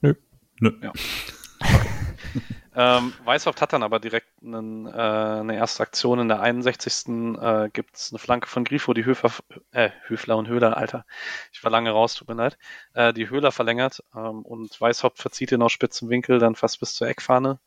Nö. 0.00 0.14
Nö. 0.60 0.72
Ja. 0.82 0.90
Okay. 0.90 1.88
Ähm, 2.76 3.12
Weißhaupt 3.24 3.60
hat 3.60 3.72
dann 3.72 3.84
aber 3.84 4.00
direkt 4.00 4.30
einen, 4.42 4.86
äh, 4.86 4.90
eine 4.90 5.56
erste 5.56 5.82
Aktion. 5.82 6.18
In 6.18 6.28
der 6.28 6.40
61. 6.40 7.06
Äh, 7.40 7.70
gibt 7.72 7.94
es 7.94 8.10
eine 8.10 8.18
Flanke 8.18 8.48
von 8.48 8.64
Grifo, 8.64 8.94
die 8.94 9.04
Höfer, 9.04 9.30
äh, 9.70 9.90
Höfler 10.06 10.36
und 10.36 10.48
Höhler, 10.48 10.76
Alter. 10.76 11.06
Ich 11.52 11.62
war 11.62 11.70
lange 11.70 11.92
raus, 11.92 12.14
tut 12.14 12.28
mir 12.28 12.34
leid. 12.34 12.58
Äh, 12.92 13.12
die 13.12 13.30
Höhler 13.30 13.52
verlängert 13.52 14.02
ähm, 14.14 14.42
und 14.42 14.80
Weißhaupt 14.80 15.18
verzieht 15.18 15.52
ihn 15.52 15.62
aus 15.62 15.70
spitzen 15.70 16.08
Winkel, 16.08 16.40
dann 16.40 16.56
fast 16.56 16.80
bis 16.80 16.94
zur 16.94 17.06
Eckfahne. 17.06 17.60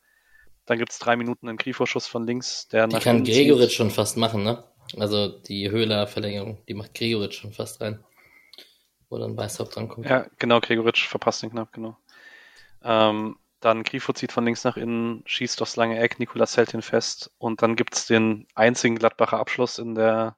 Dann 0.68 0.76
gibt 0.76 0.92
es 0.92 0.98
drei 0.98 1.16
Minuten 1.16 1.48
einen 1.48 1.56
Grifo-Schuss 1.56 2.06
von 2.06 2.26
links, 2.26 2.68
der 2.68 2.86
Die 2.86 2.96
nach 2.96 3.02
kann 3.02 3.24
Gregoritsch 3.24 3.74
schon 3.74 3.90
fast 3.90 4.18
machen, 4.18 4.42
ne? 4.42 4.64
Also 4.98 5.28
die 5.28 5.70
Höhler-Verlängerung, 5.70 6.62
die 6.68 6.74
macht 6.74 6.92
Gregoritsch 6.92 7.40
schon 7.40 7.54
fast 7.54 7.80
rein. 7.80 8.04
Wo 9.08 9.16
dann 9.16 9.34
Weißhaupt 9.34 9.74
drankommt. 9.74 10.06
Ja, 10.06 10.26
genau, 10.38 10.60
Gregoritsch 10.60 11.08
verpasst 11.08 11.42
den 11.42 11.52
knapp, 11.52 11.72
genau. 11.72 11.96
Ähm, 12.82 13.38
dann 13.60 13.82
Grifo 13.82 14.12
zieht 14.12 14.30
von 14.30 14.44
links 14.44 14.62
nach 14.64 14.76
innen, 14.76 15.22
schießt 15.24 15.62
aufs 15.62 15.76
lange 15.76 15.98
Eck, 15.98 16.18
Nikolas 16.18 16.58
hält 16.58 16.74
ihn 16.74 16.82
fest 16.82 17.30
und 17.38 17.62
dann 17.62 17.74
gibt's 17.74 18.06
den 18.06 18.46
einzigen 18.54 18.96
Gladbacher 18.96 19.38
Abschluss 19.38 19.78
in 19.78 19.94
der 19.94 20.36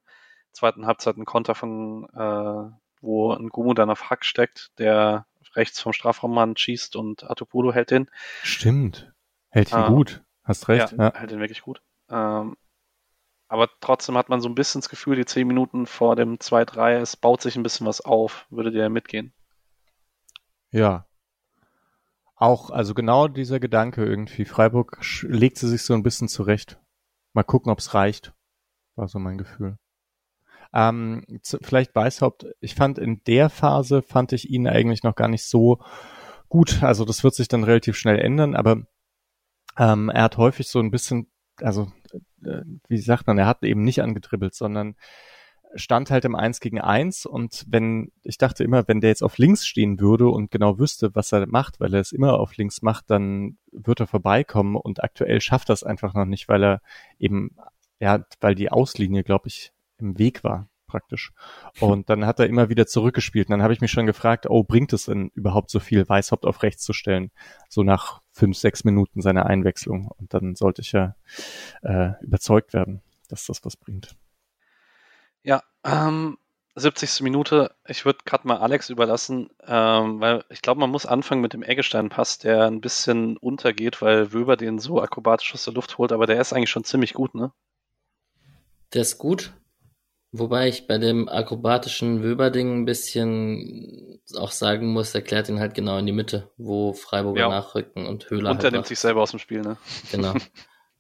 zweiten 0.53 0.87
Halbzeit, 0.87 1.16
ein 1.16 1.24
Konter 1.24 1.57
von, 1.57 2.09
äh, 2.14 2.72
wo 3.01 3.33
ein 3.33 3.49
Gumu 3.49 3.74
dann 3.74 3.91
auf 3.91 4.11
Hack 4.11 4.24
steckt, 4.24 4.70
der 4.78 5.26
rechts 5.57 5.81
vom 5.81 5.93
Strafraummann 5.93 6.57
schießt 6.57 6.95
und 6.95 7.28
Atopolo 7.28 7.72
hält 7.72 7.91
den. 7.91 8.09
Stimmt. 8.45 9.10
Hält 9.51 9.72
ihn 9.72 9.78
ah, 9.78 9.88
gut. 9.88 10.22
Hast 10.44 10.68
recht. 10.68 10.92
Ja, 10.92 11.05
ja. 11.05 11.14
hält 11.14 11.32
ihn 11.32 11.40
wirklich 11.40 11.62
gut. 11.62 11.82
Ähm, 12.09 12.57
aber 13.48 13.68
trotzdem 13.80 14.16
hat 14.16 14.28
man 14.28 14.40
so 14.40 14.48
ein 14.48 14.55
bisschen 14.55 14.80
das 14.80 14.88
Gefühl, 14.88 15.16
die 15.16 15.24
zehn 15.24 15.46
Minuten 15.46 15.86
vor 15.86 16.16
dem 16.16 16.38
2-3, 16.38 17.01
es 17.01 17.16
baut 17.16 17.42
sich 17.42 17.57
ein 17.57 17.62
bisschen 17.62 17.86
was 17.86 18.01
auf. 18.01 18.46
Würde 18.51 18.70
dir 18.70 18.88
mitgehen? 18.88 19.32
Ja, 20.70 21.07
auch, 22.40 22.70
also 22.70 22.94
genau 22.94 23.28
dieser 23.28 23.61
Gedanke 23.61 24.03
irgendwie. 24.03 24.46
Freiburg 24.46 24.98
legt 25.20 25.59
sie 25.59 25.68
sich 25.68 25.82
so 25.82 25.92
ein 25.92 26.03
bisschen 26.03 26.26
zurecht. 26.26 26.80
Mal 27.34 27.42
gucken, 27.42 27.70
ob 27.70 27.80
es 27.80 27.92
reicht. 27.92 28.32
War 28.96 29.09
so 29.09 29.18
mein 29.18 29.36
Gefühl. 29.36 29.76
Ähm, 30.72 31.22
vielleicht 31.61 31.94
Weißhaupt, 31.94 32.46
ich 32.61 32.74
fand 32.74 32.98
in 32.98 33.22
der 33.24 33.51
Phase, 33.51 34.01
fand 34.01 34.32
ich 34.32 34.48
ihn 34.48 34.66
eigentlich 34.66 35.03
noch 35.03 35.16
gar 35.16 35.28
nicht 35.28 35.44
so 35.44 35.80
gut. 36.48 36.82
Also 36.82 37.05
das 37.05 37.24
wird 37.24 37.34
sich 37.34 37.48
dann 37.48 37.62
relativ 37.62 37.98
schnell 37.98 38.18
ändern, 38.18 38.57
aber 38.57 38.86
ähm, 39.81 40.11
er 40.11 40.24
hat 40.24 40.37
häufig 40.37 40.68
so 40.68 40.78
ein 40.78 40.91
bisschen, 40.91 41.28
also 41.57 41.91
äh, 42.45 42.61
wie 42.89 42.99
sagt 42.99 43.26
man, 43.26 43.39
er 43.39 43.47
hat 43.47 43.62
eben 43.62 43.83
nicht 43.83 44.03
angedribbelt, 44.03 44.55
sondern 44.55 44.95
stand 45.74 46.11
halt 46.11 46.26
im 46.26 46.35
Eins 46.35 46.61
gegen 46.61 46.81
Eins 46.81 47.24
und 47.24 47.64
wenn, 47.66 48.12
ich 48.22 48.37
dachte 48.37 48.62
immer, 48.62 48.87
wenn 48.89 49.01
der 49.01 49.09
jetzt 49.09 49.22
auf 49.22 49.39
links 49.39 49.66
stehen 49.66 49.99
würde 49.99 50.28
und 50.28 50.51
genau 50.51 50.78
wüsste, 50.78 51.14
was 51.14 51.33
er 51.33 51.47
macht, 51.47 51.81
weil 51.81 51.95
er 51.95 52.01
es 52.01 52.12
immer 52.12 52.39
auf 52.39 52.57
links 52.57 52.83
macht, 52.83 53.09
dann 53.09 53.57
wird 53.72 54.01
er 54.01 54.07
vorbeikommen 54.07 54.76
und 54.76 55.03
aktuell 55.03 55.41
schafft 55.41 55.70
das 55.70 55.83
einfach 55.83 56.12
noch 56.12 56.26
nicht, 56.26 56.49
weil 56.49 56.62
er 56.62 56.83
eben, 57.18 57.57
ja, 58.01 58.22
weil 58.41 58.55
die 58.55 58.70
Auslinie, 58.70 59.24
glaube 59.24 59.49
ich, 59.49 59.72
im 59.97 60.18
Weg 60.18 60.45
war 60.45 60.68
praktisch. 60.87 61.33
Und 61.78 62.11
dann 62.11 62.26
hat 62.26 62.41
er 62.41 62.49
immer 62.49 62.68
wieder 62.68 62.85
zurückgespielt. 62.87 63.49
Und 63.49 63.53
dann 63.53 63.62
habe 63.62 63.72
ich 63.72 63.81
mich 63.81 63.93
schon 63.93 64.07
gefragt, 64.07 64.51
oh, 64.51 64.64
bringt 64.64 64.93
es 64.93 65.05
denn 65.05 65.31
überhaupt 65.35 65.70
so 65.70 65.78
viel, 65.78 66.07
Weißhaupt 66.09 66.45
auf 66.45 66.64
rechts 66.64 66.83
zu 66.83 66.93
stellen? 66.93 67.31
So 67.68 67.85
nach 67.85 68.20
fünf, 68.33 68.57
sechs 68.57 68.85
Minuten 68.85 69.22
seiner 69.22 69.47
Einwechslung. 69.47 70.09
Und 70.18 70.35
dann 70.35 70.55
sollte 70.55 70.83
ich 70.83 70.93
ja 70.93 71.14
äh, 71.83 72.12
überzeugt 72.22 72.72
werden, 72.72 73.03
dass 73.28 73.47
das 73.47 73.64
was 73.64 73.76
bringt. 73.76 74.16
Ja, 75.43 75.62
ähm, 75.85 76.37
70. 76.76 77.22
Minute. 77.22 77.74
Ich 77.87 78.05
würde 78.05 78.20
gerade 78.24 78.47
mal 78.47 78.59
Alex 78.59 78.91
überlassen, 78.91 79.51
ähm, 79.66 80.20
weil 80.20 80.45
ich 80.51 80.62
glaube, 80.62 80.81
man 80.81 80.91
muss 80.91 81.07
anfangen 81.07 81.41
mit 81.41 81.53
dem 81.53 81.62
Eggestein-Pass, 81.62 82.39
der 82.39 82.66
ein 82.66 82.81
bisschen 82.81 83.37
untergeht, 83.37 84.01
weil 84.03 84.33
Wöber 84.33 84.57
den 84.57 84.78
so 84.78 85.01
akrobatisch 85.01 85.53
aus 85.55 85.64
der 85.64 85.74
Luft 85.74 85.99
holt, 85.99 86.12
aber 86.12 86.26
der 86.26 86.41
ist 86.41 86.53
eigentlich 86.53 86.70
schon 86.70 86.85
ziemlich 86.85 87.14
gut, 87.14 87.35
ne? 87.35 87.53
Der 88.93 89.03
ist 89.03 89.18
gut. 89.18 89.53
Wobei 90.33 90.68
ich 90.68 90.87
bei 90.87 90.99
dem 90.99 91.28
akrobatischen 91.28 92.22
Wöber-Ding 92.22 92.72
ein 92.72 92.85
bisschen 92.85 94.20
auch 94.37 94.53
sagen 94.53 94.93
muss, 94.93 95.14
erklärt 95.14 95.49
ihn 95.49 95.59
halt 95.59 95.74
genau 95.74 95.99
in 95.99 96.07
die 96.07 96.12
Mitte, 96.12 96.51
wo 96.57 96.93
Freiburger 96.93 97.41
ja. 97.41 97.49
nachrücken 97.49 98.07
und 98.07 98.31
Höhler. 98.31 98.51
Und 98.51 98.59
halt 98.59 98.64
er 98.64 98.70
nimmt 98.70 98.87
sich 98.87 99.01
selber 99.01 99.22
aus 99.22 99.31
dem 99.31 99.41
Spiel, 99.41 99.62
ne? 99.62 99.76
Genau. 100.12 100.35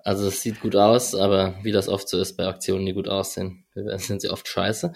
Also 0.02 0.28
es 0.28 0.40
sieht 0.40 0.60
gut 0.60 0.76
aus, 0.76 1.14
aber 1.14 1.56
wie 1.62 1.72
das 1.72 1.86
oft 1.86 2.08
so 2.08 2.18
ist 2.18 2.38
bei 2.38 2.46
Aktionen, 2.46 2.86
die 2.86 2.94
gut 2.94 3.06
aussehen, 3.06 3.66
sind 3.74 4.22
sie 4.22 4.30
oft 4.30 4.48
scheiße. 4.48 4.94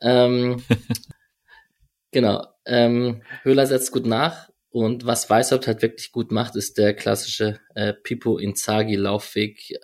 Ähm, 0.00 0.62
genau. 2.12 2.46
Ähm, 2.64 3.22
Höhler 3.42 3.66
setzt 3.66 3.90
gut 3.90 4.06
nach 4.06 4.48
und 4.70 5.06
was 5.06 5.28
Weißhaupt 5.28 5.66
halt 5.66 5.82
wirklich 5.82 6.12
gut 6.12 6.30
macht, 6.30 6.54
ist 6.54 6.78
der 6.78 6.94
klassische 6.94 7.58
äh, 7.74 7.92
Pipo 7.92 8.38
Inzaghi 8.38 8.94
Laufweg. 8.94 9.78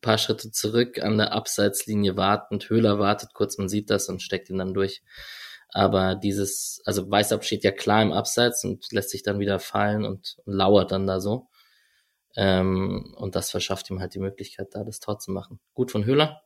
Paar 0.00 0.18
Schritte 0.18 0.50
zurück 0.50 1.02
an 1.02 1.18
der 1.18 1.32
Abseitslinie 1.32 2.16
wartend. 2.16 2.70
Höhler 2.70 2.98
wartet 2.98 3.34
kurz, 3.34 3.58
man 3.58 3.68
sieht 3.68 3.90
das 3.90 4.08
und 4.08 4.22
steckt 4.22 4.50
ihn 4.50 4.58
dann 4.58 4.74
durch. 4.74 5.02
Aber 5.70 6.14
dieses, 6.14 6.80
also 6.84 7.10
Weißhaupt 7.10 7.44
steht 7.44 7.64
ja 7.64 7.72
klar 7.72 8.02
im 8.02 8.12
Abseits 8.12 8.64
und 8.64 8.90
lässt 8.92 9.10
sich 9.10 9.22
dann 9.22 9.38
wieder 9.38 9.58
fallen 9.58 10.04
und, 10.04 10.36
und 10.44 10.54
lauert 10.54 10.92
dann 10.92 11.06
da 11.06 11.20
so. 11.20 11.48
Ähm, 12.36 13.14
und 13.16 13.34
das 13.36 13.50
verschafft 13.50 13.90
ihm 13.90 14.00
halt 14.00 14.14
die 14.14 14.20
Möglichkeit, 14.20 14.68
da 14.72 14.84
das 14.84 15.00
Tor 15.00 15.18
zu 15.18 15.32
machen. 15.32 15.60
Gut 15.74 15.90
von 15.90 16.04
Höhler, 16.04 16.42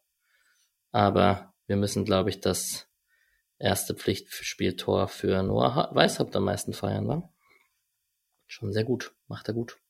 aber 0.91 1.53
wir 1.67 1.77
müssen, 1.77 2.05
glaube 2.05 2.31
ich, 2.31 2.41
das 2.41 2.89
erste 3.59 3.95
Pflichtspieltor 3.95 5.09
für 5.09 5.43
Noah 5.43 5.91
Weißhaupt 5.93 6.35
am 6.37 6.45
meisten 6.45 6.73
feiern, 6.73 7.09
wa? 7.09 7.33
Schon 8.47 8.73
sehr 8.73 8.85
gut, 8.85 9.15
macht 9.29 9.49
er 9.49 9.55
gut. 9.55 9.82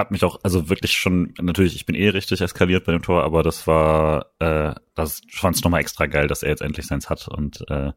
Hat 0.00 0.10
mich 0.10 0.24
auch, 0.24 0.40
also 0.42 0.68
wirklich 0.68 0.92
schon, 0.92 1.34
natürlich, 1.40 1.76
ich 1.76 1.86
bin 1.86 1.94
eh 1.94 2.08
richtig 2.08 2.40
eskaliert 2.40 2.84
bei 2.84 2.92
dem 2.92 3.02
Tor, 3.02 3.22
aber 3.22 3.42
das 3.42 3.66
war, 3.66 4.32
äh, 4.38 4.74
das 4.94 5.20
fand 5.30 5.56
es 5.56 5.62
nochmal 5.62 5.80
extra 5.80 6.06
geil, 6.06 6.26
dass 6.26 6.42
er 6.42 6.50
jetzt 6.50 6.62
endlich 6.62 6.86
seins 6.86 7.10
hat 7.10 7.28
und 7.28 7.64
äh, 7.68 7.92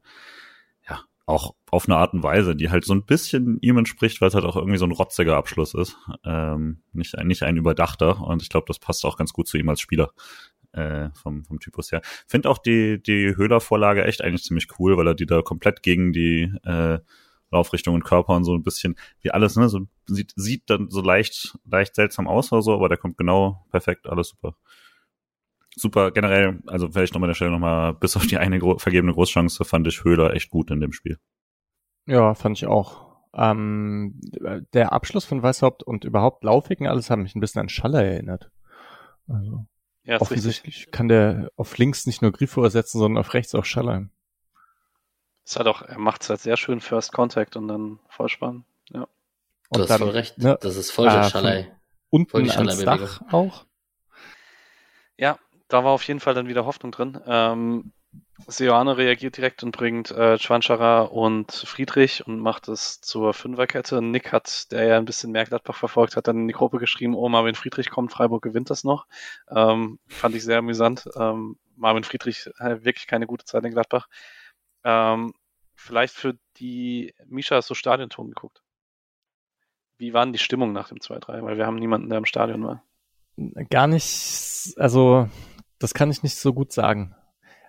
auch 1.25 1.55
auf 1.71 1.87
eine 1.87 1.97
Art 1.97 2.13
und 2.13 2.23
Weise, 2.23 2.55
die 2.55 2.69
halt 2.69 2.85
so 2.85 2.93
ein 2.93 3.05
bisschen 3.05 3.57
ihm 3.61 3.77
entspricht, 3.77 4.19
weil 4.19 4.27
es 4.27 4.35
halt 4.35 4.45
auch 4.45 4.55
irgendwie 4.55 4.77
so 4.77 4.85
ein 4.85 4.91
rotziger 4.91 5.37
Abschluss 5.37 5.73
ist. 5.73 5.97
Ähm, 6.25 6.83
nicht, 6.91 7.17
ein, 7.17 7.27
nicht 7.27 7.43
ein 7.43 7.57
überdachter. 7.57 8.21
Und 8.21 8.41
ich 8.41 8.49
glaube, 8.49 8.65
das 8.67 8.79
passt 8.79 9.05
auch 9.05 9.17
ganz 9.17 9.31
gut 9.31 9.47
zu 9.47 9.57
ihm 9.57 9.69
als 9.69 9.79
Spieler. 9.79 10.11
Äh, 10.73 11.11
vom, 11.13 11.45
vom 11.45 11.59
Typus 11.59 11.91
her. 11.91 12.01
Find 12.25 12.47
auch 12.47 12.57
die, 12.57 12.99
die 13.01 13.35
Höhler-Vorlage 13.35 14.05
echt 14.05 14.23
eigentlich 14.23 14.43
ziemlich 14.43 14.67
cool, 14.79 14.97
weil 14.97 15.05
er 15.05 15.13
die 15.13 15.27
da 15.27 15.43
komplett 15.43 15.83
gegen 15.83 16.13
die 16.13 16.51
äh, 16.63 16.97
Laufrichtung 17.53 17.95
und 17.95 18.03
Körper 18.03 18.35
und 18.35 18.43
so 18.43 18.53
ein 18.53 18.63
bisschen 18.63 18.95
wie 19.21 19.31
alles, 19.31 19.55
ne, 19.55 19.69
so 19.69 19.81
sieht, 20.05 20.33
sieht 20.35 20.69
dann 20.69 20.89
so 20.89 21.01
leicht, 21.01 21.57
leicht 21.65 21.95
seltsam 21.95 22.27
aus 22.27 22.51
oder 22.51 22.61
so, 22.61 22.73
aber 22.73 22.89
der 22.89 22.97
kommt 22.97 23.17
genau 23.17 23.65
perfekt, 23.71 24.07
alles 24.07 24.29
super 24.29 24.55
super 25.75 26.11
generell, 26.11 26.61
also 26.67 26.89
vielleicht 26.91 27.13
nochmal 27.13 27.27
an 27.27 27.31
der 27.31 27.35
Stelle 27.35 27.51
nochmal, 27.51 27.93
bis 27.93 28.15
auf 28.15 28.27
die 28.27 28.37
eine 28.37 28.59
gro 28.59 28.77
vergebene 28.77 29.13
Großchance 29.13 29.63
fand 29.65 29.87
ich 29.87 30.03
Höhler 30.03 30.33
echt 30.33 30.49
gut 30.49 30.71
in 30.71 30.79
dem 30.79 30.91
Spiel. 30.91 31.17
Ja, 32.05 32.35
fand 32.35 32.57
ich 32.57 32.65
auch. 32.65 33.13
Ähm, 33.33 34.19
der 34.73 34.93
Abschluss 34.93 35.25
von 35.25 35.41
Weißhaupt 35.41 35.83
und 35.83 36.03
überhaupt 36.03 36.43
Laufwegen, 36.43 36.87
alles 36.87 37.09
haben 37.09 37.23
mich 37.23 37.35
ein 37.35 37.39
bisschen 37.39 37.61
an 37.61 37.69
Schaller 37.69 38.03
erinnert. 38.03 38.51
Also, 39.27 39.65
ja, 40.03 40.21
offensichtlich 40.21 40.77
richtig. 40.77 40.91
kann 40.91 41.07
der 41.07 41.49
auf 41.55 41.77
links 41.77 42.05
nicht 42.05 42.21
nur 42.21 42.31
Grifo 42.31 42.61
ersetzen, 42.61 42.99
sondern 42.99 43.21
auf 43.21 43.33
rechts 43.33 43.55
auch 43.55 43.65
Schaller. 43.65 44.09
Ist 45.45 45.57
halt 45.57 45.67
auch, 45.67 45.81
er 45.81 45.99
macht 45.99 46.23
es 46.23 46.29
halt 46.29 46.39
sehr 46.39 46.57
schön 46.57 46.79
First 46.79 47.11
Contact 47.11 47.55
und 47.55 47.67
dann 47.67 47.99
Vollspann, 48.09 48.65
ja. 48.89 49.07
Und 49.69 49.79
du 49.79 49.89
hast 49.89 49.97
voll 49.97 50.09
recht, 50.09 50.37
ne, 50.37 50.57
das 50.61 50.75
ist 50.75 50.91
voll 50.91 51.09
der 51.09 51.21
äh, 51.21 51.29
Schallei. 51.29 51.75
Unten 52.09 52.49
ans 52.49 52.79
Dach 52.79 53.21
auch. 53.31 53.65
Ja, 55.17 55.39
da 55.67 55.83
war 55.83 55.91
auf 55.91 56.03
jeden 56.03 56.19
Fall 56.19 56.33
dann 56.33 56.47
wieder 56.47 56.65
Hoffnung 56.65 56.91
drin. 56.91 57.19
Ähm, 57.25 57.91
Seoane 58.47 58.97
reagiert 58.97 59.37
direkt 59.37 59.63
und 59.63 59.71
bringt 59.71 60.11
äh, 60.11 60.37
Schwanschara 60.37 61.01
und 61.01 61.51
Friedrich 61.51 62.25
und 62.25 62.39
macht 62.39 62.67
es 62.67 62.99
zur 63.01 63.33
Fünferkette. 63.33 64.01
Nick 64.01 64.31
hat, 64.31 64.71
der 64.71 64.85
ja 64.85 64.97
ein 64.97 65.05
bisschen 65.05 65.31
mehr 65.31 65.45
Gladbach 65.45 65.75
verfolgt 65.75 66.15
hat, 66.15 66.27
dann 66.27 66.37
in 66.37 66.47
die 66.47 66.53
Gruppe 66.53 66.79
geschrieben, 66.79 67.15
oh, 67.15 67.29
Marvin 67.29 67.55
Friedrich 67.55 67.89
kommt, 67.89 68.11
Freiburg 68.11 68.43
gewinnt 68.43 68.69
das 68.69 68.83
noch. 68.83 69.07
Ähm, 69.49 69.99
fand 70.07 70.35
ich 70.35 70.43
sehr 70.43 70.59
amüsant. 70.59 71.09
Ähm, 71.15 71.57
Marvin 71.75 72.03
Friedrich 72.03 72.49
hat 72.59 72.85
wirklich 72.85 73.07
keine 73.07 73.27
gute 73.27 73.45
Zeit 73.45 73.63
in 73.63 73.71
Gladbach. 73.71 74.07
Ähm, 74.83 75.33
vielleicht 75.75 76.15
für 76.15 76.37
die, 76.57 77.13
Misha 77.25 77.55
hast 77.55 77.67
so 77.67 77.75
Stadionton 77.75 78.29
geguckt. 78.29 78.61
Wie 79.97 80.13
waren 80.13 80.33
die 80.33 80.39
Stimmung 80.39 80.73
nach 80.73 80.89
dem 80.89 80.97
2-3? 80.97 81.43
Weil 81.43 81.57
wir 81.57 81.65
haben 81.65 81.75
niemanden, 81.75 82.09
der 82.09 82.17
im 82.17 82.25
Stadion 82.25 82.63
war. 82.63 82.83
Gar 83.69 83.87
nicht, 83.87 84.73
also 84.77 85.29
das 85.79 85.93
kann 85.93 86.11
ich 86.11 86.23
nicht 86.23 86.35
so 86.35 86.53
gut 86.53 86.71
sagen. 86.71 87.15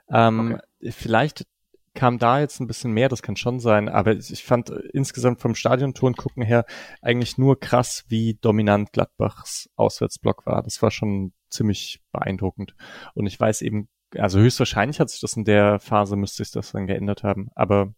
Ähm, 0.08 0.58
okay. 0.80 0.92
Vielleicht 0.92 1.46
kam 1.94 2.18
da 2.18 2.40
jetzt 2.40 2.60
ein 2.60 2.66
bisschen 2.66 2.92
mehr, 2.92 3.08
das 3.08 3.22
kann 3.22 3.36
schon 3.36 3.60
sein, 3.60 3.88
aber 3.88 4.12
ich 4.12 4.44
fand 4.44 4.68
insgesamt 4.92 5.40
vom 5.40 5.54
Stadionton 5.54 6.14
gucken 6.14 6.42
her 6.42 6.66
eigentlich 7.00 7.38
nur 7.38 7.58
krass, 7.58 8.04
wie 8.08 8.34
dominant 8.34 8.92
Gladbachs 8.92 9.70
Auswärtsblock 9.76 10.44
war. 10.44 10.62
Das 10.62 10.82
war 10.82 10.90
schon 10.90 11.32
ziemlich 11.50 12.02
beeindruckend. 12.10 12.74
Und 13.14 13.26
ich 13.26 13.38
weiß 13.38 13.62
eben, 13.62 13.88
also 14.16 14.40
höchstwahrscheinlich 14.40 15.00
hat 15.00 15.10
sich 15.10 15.20
das 15.20 15.36
in 15.36 15.44
der 15.44 15.80
Phase, 15.80 16.16
müsste 16.16 16.44
sich 16.44 16.52
das 16.52 16.72
dann 16.72 16.86
geändert 16.86 17.22
haben, 17.22 17.48
aber 17.54 17.94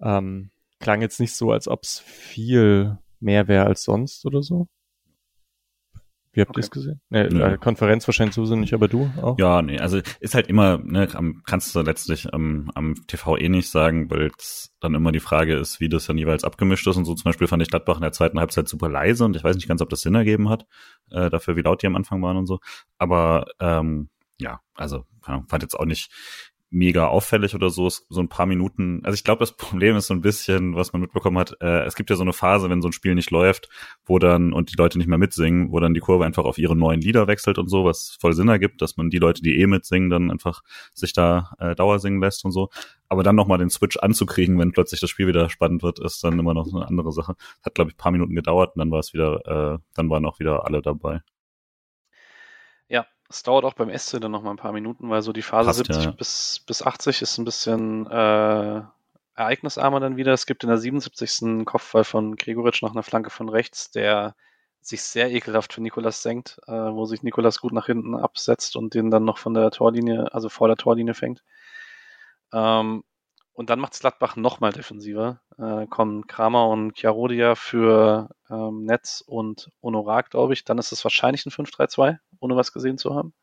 ähm, 0.00 0.50
klang 0.78 1.02
jetzt 1.02 1.20
nicht 1.20 1.34
so, 1.34 1.52
als 1.52 1.68
ob 1.68 1.82
es 1.82 1.98
viel 1.98 2.98
mehr 3.20 3.48
wäre 3.48 3.66
als 3.66 3.82
sonst 3.82 4.24
oder 4.24 4.42
so. 4.42 4.68
Wie 6.32 6.40
habt 6.40 6.50
okay. 6.50 6.60
ihr 6.60 6.64
es 6.64 6.70
gesehen? 6.70 7.00
Nee, 7.10 7.26
ja. 7.28 7.56
Konferenz 7.56 8.06
wahrscheinlich 8.06 8.36
sowieso 8.36 8.54
nicht, 8.54 8.72
aber 8.72 8.86
du 8.86 9.10
auch? 9.20 9.36
Ja, 9.38 9.62
nee, 9.62 9.80
also 9.80 10.00
ist 10.20 10.36
halt 10.36 10.46
immer, 10.46 10.78
ne, 10.78 11.08
kannst 11.44 11.74
du 11.74 11.80
letztlich 11.80 12.32
am, 12.32 12.70
am 12.74 12.94
TV 13.08 13.36
eh 13.36 13.48
nicht 13.48 13.68
sagen, 13.68 14.08
weil 14.12 14.30
es 14.38 14.72
dann 14.78 14.94
immer 14.94 15.10
die 15.10 15.18
Frage 15.18 15.56
ist, 15.56 15.80
wie 15.80 15.88
das 15.88 16.06
dann 16.06 16.18
jeweils 16.18 16.44
abgemischt 16.44 16.86
ist 16.86 16.96
und 16.96 17.04
so. 17.04 17.14
Zum 17.14 17.24
Beispiel 17.24 17.48
fand 17.48 17.62
ich 17.64 17.68
Gladbach 17.68 17.96
in 17.96 18.02
der 18.02 18.12
zweiten 18.12 18.38
Halbzeit 18.38 18.68
super 18.68 18.88
leise 18.88 19.24
und 19.24 19.34
ich 19.34 19.42
weiß 19.42 19.56
nicht 19.56 19.66
ganz, 19.66 19.82
ob 19.82 19.88
das 19.88 20.02
Sinn 20.02 20.14
ergeben 20.14 20.48
hat, 20.48 20.66
äh, 21.10 21.30
dafür 21.30 21.56
wie 21.56 21.62
laut 21.62 21.82
die 21.82 21.88
am 21.88 21.96
Anfang 21.96 22.22
waren 22.22 22.36
und 22.36 22.46
so. 22.46 22.60
Aber 22.96 23.46
ähm, 23.58 24.08
ja, 24.40 24.60
also 24.74 25.04
fand 25.22 25.62
jetzt 25.62 25.78
auch 25.78 25.84
nicht 25.84 26.10
mega 26.70 27.08
auffällig 27.08 27.54
oder 27.56 27.68
so, 27.68 27.88
so 27.88 28.20
ein 28.20 28.28
paar 28.28 28.46
Minuten. 28.46 29.00
Also 29.02 29.14
ich 29.14 29.24
glaube, 29.24 29.40
das 29.40 29.52
Problem 29.56 29.96
ist 29.96 30.06
so 30.06 30.14
ein 30.14 30.20
bisschen, 30.20 30.76
was 30.76 30.92
man 30.92 31.02
mitbekommen 31.02 31.38
hat, 31.38 31.56
äh, 31.60 31.84
es 31.84 31.96
gibt 31.96 32.10
ja 32.10 32.16
so 32.16 32.22
eine 32.22 32.32
Phase, 32.32 32.70
wenn 32.70 32.80
so 32.80 32.88
ein 32.88 32.92
Spiel 32.92 33.14
nicht 33.16 33.30
läuft, 33.30 33.68
wo 34.06 34.18
dann, 34.18 34.52
und 34.52 34.70
die 34.72 34.76
Leute 34.76 34.96
nicht 34.96 35.08
mehr 35.08 35.18
mitsingen, 35.18 35.72
wo 35.72 35.80
dann 35.80 35.94
die 35.94 36.00
Kurve 36.00 36.24
einfach 36.24 36.44
auf 36.44 36.58
ihre 36.58 36.76
neuen 36.76 37.00
Lieder 37.00 37.26
wechselt 37.26 37.58
und 37.58 37.68
so, 37.68 37.84
was 37.84 38.16
voll 38.20 38.34
Sinn 38.34 38.48
ergibt, 38.48 38.80
dass 38.82 38.96
man 38.96 39.10
die 39.10 39.18
Leute, 39.18 39.42
die 39.42 39.58
eh 39.60 39.66
mitsingen, 39.66 40.10
dann 40.10 40.30
einfach 40.30 40.62
sich 40.94 41.12
da 41.12 41.50
äh, 41.58 41.74
Dauer 41.74 41.98
singen 41.98 42.20
lässt 42.20 42.44
und 42.44 42.52
so. 42.52 42.70
Aber 43.08 43.24
dann 43.24 43.34
nochmal 43.34 43.58
den 43.58 43.70
Switch 43.70 43.96
anzukriegen, 43.96 44.58
wenn 44.58 44.70
plötzlich 44.70 45.00
das 45.00 45.10
Spiel 45.10 45.26
wieder 45.26 45.50
spannend 45.50 45.82
wird, 45.82 45.98
ist 45.98 46.22
dann 46.22 46.38
immer 46.38 46.54
noch 46.54 46.72
eine 46.72 46.86
andere 46.86 47.10
Sache. 47.10 47.34
Hat, 47.64 47.74
glaube 47.74 47.90
ich, 47.90 47.96
paar 47.96 48.12
Minuten 48.12 48.36
gedauert 48.36 48.76
und 48.76 48.78
dann 48.78 48.92
war 48.92 49.00
es 49.00 49.12
wieder, 49.12 49.74
äh, 49.74 49.78
dann 49.94 50.08
waren 50.08 50.24
auch 50.24 50.38
wieder 50.38 50.64
alle 50.66 50.82
dabei. 50.82 51.22
Es 53.30 53.44
dauert 53.44 53.64
auch 53.64 53.74
beim 53.74 53.96
SC 53.96 54.20
dann 54.20 54.32
noch 54.32 54.42
mal 54.42 54.50
ein 54.50 54.56
paar 54.56 54.72
Minuten, 54.72 55.08
weil 55.08 55.22
so 55.22 55.32
die 55.32 55.42
Phase 55.42 55.68
Passt, 55.68 55.78
70 55.78 56.04
ja. 56.04 56.10
bis, 56.10 56.64
bis 56.66 56.82
80 56.82 57.22
ist 57.22 57.38
ein 57.38 57.44
bisschen 57.44 58.06
äh, 58.08 58.82
ereignisarmer 59.36 60.00
dann 60.00 60.16
wieder. 60.16 60.32
Es 60.32 60.46
gibt 60.46 60.64
in 60.64 60.68
der 60.68 60.78
77. 60.78 61.42
einen 61.42 61.64
Kopfball 61.64 62.02
von 62.02 62.34
Gregoritsch 62.34 62.82
nach 62.82 62.90
einer 62.90 63.04
Flanke 63.04 63.30
von 63.30 63.48
rechts, 63.48 63.92
der 63.92 64.34
sich 64.80 65.02
sehr 65.02 65.30
ekelhaft 65.30 65.72
für 65.72 65.80
Nikolas 65.80 66.22
senkt, 66.22 66.58
äh, 66.66 66.72
wo 66.72 67.04
sich 67.04 67.22
Nikolas 67.22 67.60
gut 67.60 67.72
nach 67.72 67.86
hinten 67.86 68.16
absetzt 68.16 68.74
und 68.74 68.94
den 68.94 69.12
dann 69.12 69.24
noch 69.24 69.38
von 69.38 69.54
der 69.54 69.70
Torlinie, 69.70 70.34
also 70.34 70.48
vor 70.48 70.66
der 70.66 70.76
Torlinie 70.76 71.14
fängt. 71.14 71.44
Ähm, 72.52 73.04
und 73.60 73.68
dann 73.68 73.78
macht 73.78 74.00
Gladbach 74.00 74.36
nochmal 74.36 74.72
defensiver. 74.72 75.42
Äh, 75.58 75.86
kommen 75.86 76.26
Kramer 76.26 76.68
und 76.68 76.94
Chiarodia 76.94 77.56
für 77.56 78.30
ähm, 78.48 78.84
Netz 78.84 79.22
und 79.26 79.70
Honorar, 79.82 80.22
glaube 80.22 80.54
ich. 80.54 80.64
Dann 80.64 80.78
ist 80.78 80.92
es 80.92 81.04
wahrscheinlich 81.04 81.44
ein 81.44 81.50
5-3-2, 81.50 82.16
ohne 82.40 82.56
was 82.56 82.72
gesehen 82.72 82.96
zu 82.96 83.14
haben. 83.14 83.34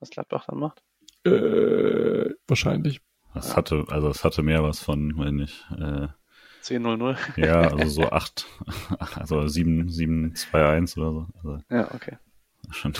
Was 0.00 0.10
Gladbach 0.10 0.46
dann 0.48 0.58
macht. 0.58 0.82
Äh, 1.24 2.34
wahrscheinlich. 2.48 3.00
Das 3.32 3.56
hatte, 3.56 3.84
also 3.90 4.08
es 4.08 4.24
hatte 4.24 4.42
mehr 4.42 4.64
was 4.64 4.80
von, 4.80 5.16
wenn 5.18 5.38
ich, 5.38 5.64
äh, 5.70 6.08
10-0-0. 6.64 7.16
ja, 7.36 7.60
also 7.60 8.02
so 8.02 8.08
8, 8.10 8.44
also 9.14 9.38
7-7-2-1 9.38 10.98
oder 10.98 11.12
so. 11.12 11.26
Also, 11.36 11.62
ja, 11.70 11.94
okay. 11.94 12.18
Schon. 12.72 12.92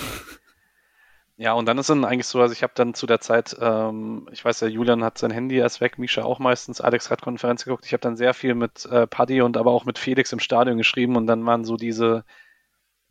Ja, 1.40 1.52
und 1.52 1.66
dann 1.66 1.78
ist 1.78 1.88
dann 1.88 2.04
eigentlich 2.04 2.26
so, 2.26 2.40
also 2.40 2.52
ich 2.52 2.64
habe 2.64 2.72
dann 2.74 2.94
zu 2.94 3.06
der 3.06 3.20
Zeit, 3.20 3.56
ähm, 3.60 4.28
ich 4.32 4.44
weiß 4.44 4.58
ja, 4.58 4.66
Julian 4.66 5.04
hat 5.04 5.18
sein 5.18 5.30
Handy 5.30 5.56
erst 5.56 5.80
weg, 5.80 5.96
Misha 5.96 6.24
auch 6.24 6.40
meistens, 6.40 6.80
Alex 6.80 7.12
hat 7.12 7.22
Konferenz 7.22 7.64
geguckt. 7.64 7.86
Ich 7.86 7.92
habe 7.92 8.00
dann 8.00 8.16
sehr 8.16 8.34
viel 8.34 8.56
mit 8.56 8.86
äh, 8.86 9.06
Paddy 9.06 9.40
und 9.42 9.56
aber 9.56 9.70
auch 9.70 9.84
mit 9.84 10.00
Felix 10.00 10.32
im 10.32 10.40
Stadion 10.40 10.78
geschrieben 10.78 11.14
und 11.14 11.28
dann 11.28 11.46
waren 11.46 11.64
so 11.64 11.76
diese, 11.76 12.24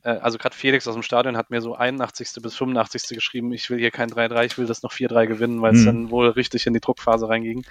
äh, 0.03 0.09
also 0.09 0.37
gerade 0.37 0.53
Felix 0.53 0.85
aus 0.89 0.95
dem 0.95 1.03
Stadion 1.03 1.37
hat 1.37 1.51
mir 1.51 1.61
so 1.61 1.75
81. 1.75 2.41
bis 2.41 2.53
85. 2.57 3.15
geschrieben, 3.15 3.53
ich 3.53 3.69
will 3.69 3.79
hier 3.79 3.91
kein 3.91 4.09
3-3, 4.09 4.43
ich 4.43 4.57
will 4.57 4.65
das 4.65 4.83
noch 4.83 4.91
4-3 4.91 5.25
gewinnen, 5.27 5.61
weil 5.61 5.73
es 5.73 5.81
mhm. 5.83 5.85
dann 5.85 6.11
wohl 6.11 6.27
richtig 6.27 6.67
in 6.67 6.73
die 6.73 6.81
Druckphase 6.81 7.29
reinging. 7.29 7.65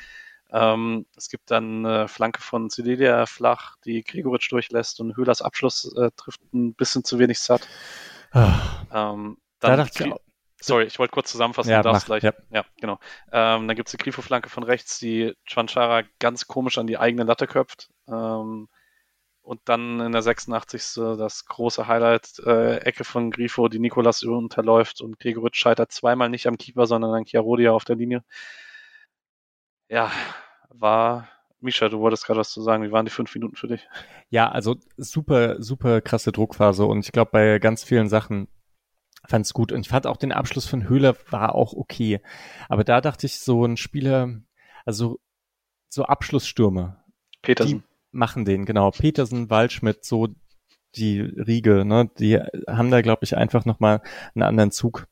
Ähm, 0.50 1.04
es 1.16 1.28
gibt 1.28 1.50
dann 1.50 1.84
eine 1.84 2.08
Flanke 2.08 2.40
von 2.40 2.70
Cecilia 2.70 3.26
flach, 3.26 3.76
die 3.84 4.02
Gregoritsch 4.02 4.50
durchlässt 4.50 5.00
und 5.00 5.18
Höhlers 5.18 5.42
Abschluss 5.42 5.94
äh, 5.98 6.10
trifft 6.16 6.40
ein 6.54 6.72
bisschen 6.72 7.04
zu 7.04 7.18
wenig 7.18 7.40
satt. 7.40 7.68
Ah. 8.32 8.54
Ähm, 8.90 9.36
da 9.60 9.76
dachte 9.76 10.04
ich 10.04 10.12
auch, 10.12 10.20
Sorry, 10.66 10.84
ich 10.84 10.98
wollte 10.98 11.12
kurz 11.12 11.30
zusammenfassen, 11.30 11.70
ja, 11.70 11.82
du 11.82 11.90
darfst 11.90 12.06
gleich. 12.06 12.24
Ja, 12.24 12.32
ja 12.50 12.64
genau. 12.80 12.98
Ähm, 13.30 13.68
dann 13.68 13.76
gibt 13.76 13.88
es 13.88 13.92
die 13.92 13.98
Grifo-Flanke 13.98 14.50
von 14.50 14.64
rechts, 14.64 14.98
die 14.98 15.34
Chwanchara 15.48 16.02
ganz 16.18 16.48
komisch 16.48 16.76
an 16.78 16.88
die 16.88 16.98
eigene 16.98 17.22
Latte 17.22 17.46
köpft. 17.46 17.90
Ähm, 18.08 18.68
und 19.42 19.60
dann 19.66 20.00
in 20.00 20.10
der 20.10 20.22
86. 20.22 20.94
das 21.16 21.46
große 21.46 21.86
Highlight, 21.86 22.40
äh, 22.44 22.78
Ecke 22.78 23.04
von 23.04 23.30
Grifo, 23.30 23.68
die 23.68 23.78
Nikolas 23.78 24.24
unterläuft 24.24 25.00
und 25.00 25.20
Gregoritsch 25.20 25.56
scheitert 25.56 25.92
zweimal 25.92 26.28
nicht 26.28 26.48
am 26.48 26.58
Keeper, 26.58 26.86
sondern 26.86 27.14
an 27.14 27.24
Chiarodia 27.24 27.70
auf 27.70 27.84
der 27.84 27.94
Linie. 27.94 28.24
Ja, 29.88 30.10
war 30.68 31.28
Misha, 31.60 31.88
du 31.88 32.00
wolltest 32.00 32.26
gerade 32.26 32.40
was 32.40 32.50
zu 32.50 32.60
sagen. 32.60 32.82
Wie 32.82 32.90
waren 32.90 33.06
die 33.06 33.12
fünf 33.12 33.32
Minuten 33.36 33.54
für 33.54 33.68
dich? 33.68 33.88
Ja, 34.30 34.50
also 34.50 34.74
super, 34.96 35.62
super 35.62 36.00
krasse 36.00 36.32
Druckphase 36.32 36.84
und 36.84 37.04
ich 37.04 37.12
glaube 37.12 37.30
bei 37.30 37.58
ganz 37.60 37.84
vielen 37.84 38.08
Sachen 38.08 38.48
fand's 39.26 39.52
gut. 39.52 39.72
Und 39.72 39.80
ich 39.80 39.88
fand 39.88 40.06
auch 40.06 40.16
den 40.16 40.32
Abschluss 40.32 40.66
von 40.66 40.88
Höhler 40.88 41.16
war 41.30 41.54
auch 41.54 41.72
okay. 41.72 42.20
Aber 42.68 42.84
da 42.84 43.00
dachte 43.00 43.26
ich, 43.26 43.38
so 43.38 43.64
ein 43.64 43.76
Spieler, 43.76 44.40
also 44.84 45.20
so 45.88 46.04
Abschlussstürme. 46.04 46.96
Petersen. 47.42 47.78
Die 47.78 48.16
machen 48.16 48.44
den, 48.44 48.64
genau. 48.64 48.90
Petersen, 48.90 49.50
Waldschmidt, 49.50 50.04
so 50.04 50.28
die 50.96 51.20
Riege, 51.20 51.84
ne, 51.84 52.10
die 52.18 52.38
haben 52.68 52.90
da, 52.90 53.02
glaube 53.02 53.24
ich, 53.24 53.36
einfach 53.36 53.64
nochmal 53.64 54.00
einen 54.34 54.42
anderen 54.42 54.70
Zug 54.70 55.06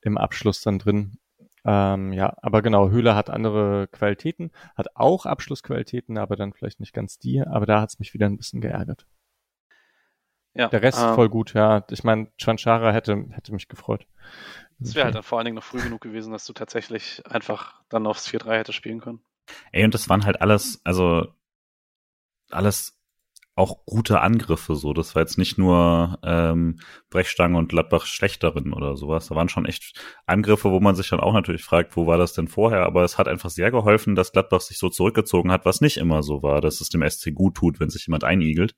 im 0.00 0.18
Abschluss 0.18 0.60
dann 0.60 0.78
drin. 0.78 1.18
Ähm, 1.64 2.12
ja, 2.12 2.36
aber 2.42 2.62
genau, 2.62 2.90
Höhler 2.90 3.16
hat 3.16 3.28
andere 3.28 3.88
Qualitäten, 3.88 4.52
hat 4.76 4.94
auch 4.94 5.26
Abschlussqualitäten, 5.26 6.16
aber 6.16 6.36
dann 6.36 6.52
vielleicht 6.52 6.78
nicht 6.78 6.92
ganz 6.92 7.18
die. 7.18 7.42
Aber 7.42 7.66
da 7.66 7.80
hat's 7.80 7.98
mich 7.98 8.14
wieder 8.14 8.26
ein 8.26 8.36
bisschen 8.36 8.60
geärgert. 8.60 9.06
Ja, 10.56 10.68
Der 10.68 10.82
Rest 10.82 10.98
ähm, 11.00 11.14
voll 11.14 11.28
gut, 11.28 11.52
ja. 11.54 11.84
Ich 11.90 12.02
meine, 12.02 12.28
Chanchara 12.38 12.92
hätte, 12.92 13.26
hätte 13.30 13.52
mich 13.52 13.68
gefreut. 13.68 14.06
Es 14.80 14.94
wäre 14.94 15.06
halt 15.06 15.14
dann 15.14 15.22
vor 15.22 15.38
allen 15.38 15.44
Dingen 15.46 15.56
noch 15.56 15.64
früh 15.64 15.80
genug 15.80 16.00
gewesen, 16.00 16.32
dass 16.32 16.46
du 16.46 16.52
tatsächlich 16.52 17.22
einfach 17.26 17.74
dann 17.88 18.06
aufs 18.06 18.26
4-3 18.28 18.58
hättest 18.58 18.76
spielen 18.76 19.00
können. 19.00 19.20
Ey, 19.72 19.84
und 19.84 19.94
das 19.94 20.08
waren 20.08 20.24
halt 20.24 20.40
alles, 20.40 20.80
also 20.84 21.28
alles 22.50 22.96
auch 23.56 23.86
gute 23.86 24.20
Angriffe 24.20 24.76
so. 24.76 24.92
Das 24.92 25.14
war 25.14 25.22
jetzt 25.22 25.38
nicht 25.38 25.56
nur 25.56 26.18
ähm, 26.22 26.78
Brechstange 27.08 27.56
und 27.56 27.70
Gladbach 27.70 28.04
schlechterin 28.04 28.74
oder 28.74 28.96
sowas. 28.96 29.28
Da 29.28 29.34
waren 29.34 29.48
schon 29.48 29.64
echt 29.64 29.98
Angriffe, 30.26 30.70
wo 30.70 30.78
man 30.78 30.94
sich 30.94 31.08
dann 31.08 31.20
auch 31.20 31.32
natürlich 31.32 31.64
fragt, 31.64 31.96
wo 31.96 32.06
war 32.06 32.18
das 32.18 32.34
denn 32.34 32.48
vorher? 32.48 32.84
Aber 32.84 33.02
es 33.02 33.16
hat 33.16 33.28
einfach 33.28 33.48
sehr 33.48 33.70
geholfen, 33.70 34.14
dass 34.14 34.32
Gladbach 34.32 34.60
sich 34.60 34.78
so 34.78 34.90
zurückgezogen 34.90 35.50
hat, 35.50 35.64
was 35.64 35.80
nicht 35.80 35.96
immer 35.96 36.22
so 36.22 36.42
war, 36.42 36.60
dass 36.60 36.82
es 36.82 36.90
dem 36.90 37.02
SC 37.02 37.32
gut 37.34 37.54
tut, 37.54 37.80
wenn 37.80 37.88
sich 37.88 38.06
jemand 38.06 38.24
einigelt. 38.24 38.74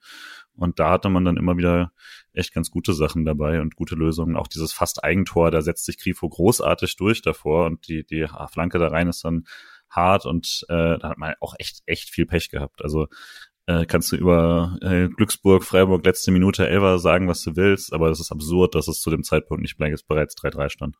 Und 0.58 0.78
da 0.78 0.90
hatte 0.90 1.08
man 1.08 1.24
dann 1.24 1.36
immer 1.36 1.56
wieder 1.56 1.92
echt 2.32 2.52
ganz 2.52 2.70
gute 2.70 2.92
Sachen 2.92 3.24
dabei 3.24 3.60
und 3.60 3.76
gute 3.76 3.94
Lösungen. 3.94 4.36
Auch 4.36 4.48
dieses 4.48 4.72
fast 4.72 5.04
Eigentor, 5.04 5.50
da 5.50 5.62
setzt 5.62 5.84
sich 5.84 5.98
Grifo 5.98 6.28
großartig 6.28 6.96
durch 6.96 7.22
davor 7.22 7.66
und 7.66 7.88
die, 7.88 8.04
die 8.04 8.26
Flanke 8.50 8.78
da 8.78 8.88
rein 8.88 9.08
ist 9.08 9.24
dann 9.24 9.44
hart 9.90 10.26
und 10.26 10.66
äh, 10.68 10.98
da 10.98 11.10
hat 11.10 11.18
man 11.18 11.34
auch 11.40 11.54
echt, 11.58 11.82
echt 11.86 12.10
viel 12.10 12.26
Pech 12.26 12.50
gehabt. 12.50 12.82
Also 12.82 13.06
äh, 13.66 13.86
kannst 13.86 14.12
du 14.12 14.16
über 14.16 14.78
äh, 14.82 15.08
Glücksburg, 15.08 15.64
Freiburg 15.64 16.04
letzte 16.04 16.30
Minute 16.30 16.68
Elver 16.68 16.98
sagen, 16.98 17.28
was 17.28 17.42
du 17.42 17.56
willst, 17.56 17.92
aber 17.92 18.10
es 18.10 18.20
ist 18.20 18.32
absurd, 18.32 18.74
dass 18.74 18.88
es 18.88 19.00
zu 19.00 19.10
dem 19.10 19.22
Zeitpunkt 19.22 19.62
nicht 19.62 19.78
bereits 19.78 20.36
3-3 20.36 20.70
stand. 20.70 20.96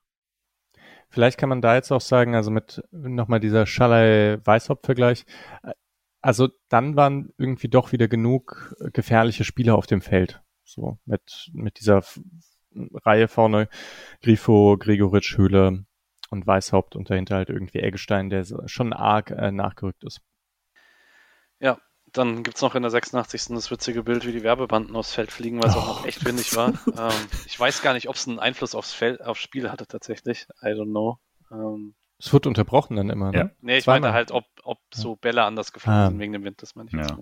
Vielleicht 1.10 1.38
kann 1.38 1.48
man 1.48 1.62
da 1.62 1.74
jetzt 1.74 1.90
auch 1.90 2.02
sagen, 2.02 2.34
also 2.34 2.50
mit 2.50 2.82
nochmal 2.90 3.40
dieser 3.40 3.64
Schalay-Weißhaupt-Vergleich, 3.64 5.24
also 6.20 6.48
dann 6.68 6.96
waren 6.96 7.32
irgendwie 7.38 7.68
doch 7.68 7.92
wieder 7.92 8.08
genug 8.08 8.74
gefährliche 8.92 9.44
Spieler 9.44 9.76
auf 9.76 9.86
dem 9.86 10.00
Feld. 10.00 10.42
So 10.64 10.98
mit, 11.06 11.50
mit 11.52 11.78
dieser 11.78 12.02
Reihe 12.74 13.28
vorne, 13.28 13.68
Grifo, 14.20 14.76
Gregoritsch, 14.78 15.38
Höhle, 15.38 15.86
und 16.30 16.46
Weißhaupt 16.46 16.96
und 16.96 17.10
dahinter 17.10 17.36
halt 17.36 17.50
irgendwie 17.50 17.80
Eggestein, 17.80 18.30
der 18.30 18.44
schon 18.66 18.92
arg 18.92 19.30
äh, 19.30 19.50
nachgerückt 19.50 20.04
ist. 20.04 20.20
Ja, 21.58 21.78
dann 22.12 22.42
gibt 22.42 22.56
es 22.56 22.62
noch 22.62 22.74
in 22.74 22.82
der 22.82 22.90
86. 22.90 23.46
das 23.48 23.70
witzige 23.70 24.02
Bild, 24.02 24.26
wie 24.26 24.32
die 24.32 24.42
Werbebanden 24.42 24.96
aufs 24.96 25.12
Feld 25.12 25.32
fliegen, 25.32 25.62
weil 25.62 25.70
es 25.70 25.76
oh. 25.76 25.80
auch 25.80 25.86
noch 25.86 26.06
echt 26.06 26.24
windig 26.24 26.54
war. 26.56 26.68
ähm, 26.86 27.28
ich 27.46 27.58
weiß 27.58 27.82
gar 27.82 27.94
nicht, 27.94 28.08
ob 28.08 28.16
es 28.16 28.28
einen 28.28 28.38
Einfluss 28.38 28.74
aufs 28.74 28.92
Feld, 28.92 29.22
aufs 29.22 29.40
Spiel 29.40 29.70
hatte 29.70 29.86
tatsächlich. 29.86 30.46
I 30.62 30.68
don't 30.68 30.90
know. 30.90 31.18
Ähm, 31.50 31.94
es 32.18 32.32
wird 32.32 32.46
unterbrochen 32.46 32.96
dann 32.96 33.10
immer, 33.10 33.30
ne? 33.30 33.38
Ja. 33.38 33.50
Nee, 33.60 33.78
ich 33.78 33.84
Zweimal. 33.84 34.00
meinte 34.00 34.14
halt, 34.14 34.30
ob, 34.32 34.44
ob 34.64 34.78
so 34.92 35.16
Bälle 35.16 35.44
anders 35.44 35.72
geflogen 35.72 36.00
ah. 36.00 36.08
sind 36.08 36.18
wegen 36.18 36.32
dem 36.32 36.44
Wind, 36.44 36.62
das 36.62 36.74
meine 36.74 36.88
ich 36.88 36.96
ja. 36.96 37.18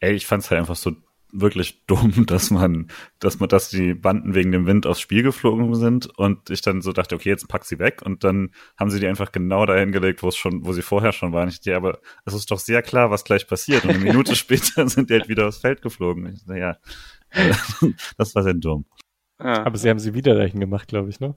Ey, 0.00 0.14
ich 0.14 0.26
fand's 0.26 0.50
halt 0.50 0.60
einfach 0.60 0.76
so 0.76 0.92
wirklich 1.32 1.84
dumm, 1.86 2.26
dass 2.26 2.50
man, 2.50 2.88
dass 3.18 3.40
man, 3.40 3.48
dass 3.48 3.68
die 3.68 3.94
Banden 3.94 4.34
wegen 4.34 4.52
dem 4.52 4.66
Wind 4.66 4.86
aufs 4.86 5.00
Spiel 5.00 5.22
geflogen 5.22 5.74
sind 5.74 6.06
und 6.18 6.50
ich 6.50 6.62
dann 6.62 6.82
so 6.82 6.92
dachte, 6.92 7.16
okay, 7.16 7.28
jetzt 7.28 7.48
pack 7.48 7.64
sie 7.64 7.78
weg 7.78 8.00
und 8.02 8.24
dann 8.24 8.52
haben 8.78 8.90
sie 8.90 9.00
die 9.00 9.08
einfach 9.08 9.32
genau 9.32 9.66
dahin 9.66 9.92
gelegt, 9.92 10.22
wo 10.22 10.28
es 10.28 10.36
schon, 10.36 10.64
wo 10.64 10.72
sie 10.72 10.82
vorher 10.82 11.12
schon 11.12 11.32
waren. 11.32 11.48
Ich 11.48 11.60
dachte, 11.60 11.76
aber 11.76 11.98
es 12.24 12.34
ist 12.34 12.50
doch 12.50 12.58
sehr 12.58 12.82
klar, 12.82 13.10
was 13.10 13.24
gleich 13.24 13.46
passiert 13.46 13.84
und 13.84 13.90
eine 13.90 13.98
Minute 13.98 14.36
später 14.36 14.88
sind 14.88 15.10
die 15.10 15.14
halt 15.14 15.28
wieder 15.28 15.48
aufs 15.48 15.58
Feld 15.58 15.82
geflogen. 15.82 16.32
Ich 16.32 16.44
dachte, 16.44 16.58
ja, 16.60 16.76
das 18.16 18.34
war 18.34 18.42
sehr 18.44 18.54
dumm. 18.54 18.84
Ja. 19.40 19.64
Aber 19.64 19.78
sie 19.78 19.88
haben 19.88 19.98
sie 19.98 20.14
wieder 20.14 20.34
dahin 20.34 20.60
gemacht, 20.60 20.88
glaube 20.88 21.10
ich, 21.10 21.20
ne? 21.20 21.34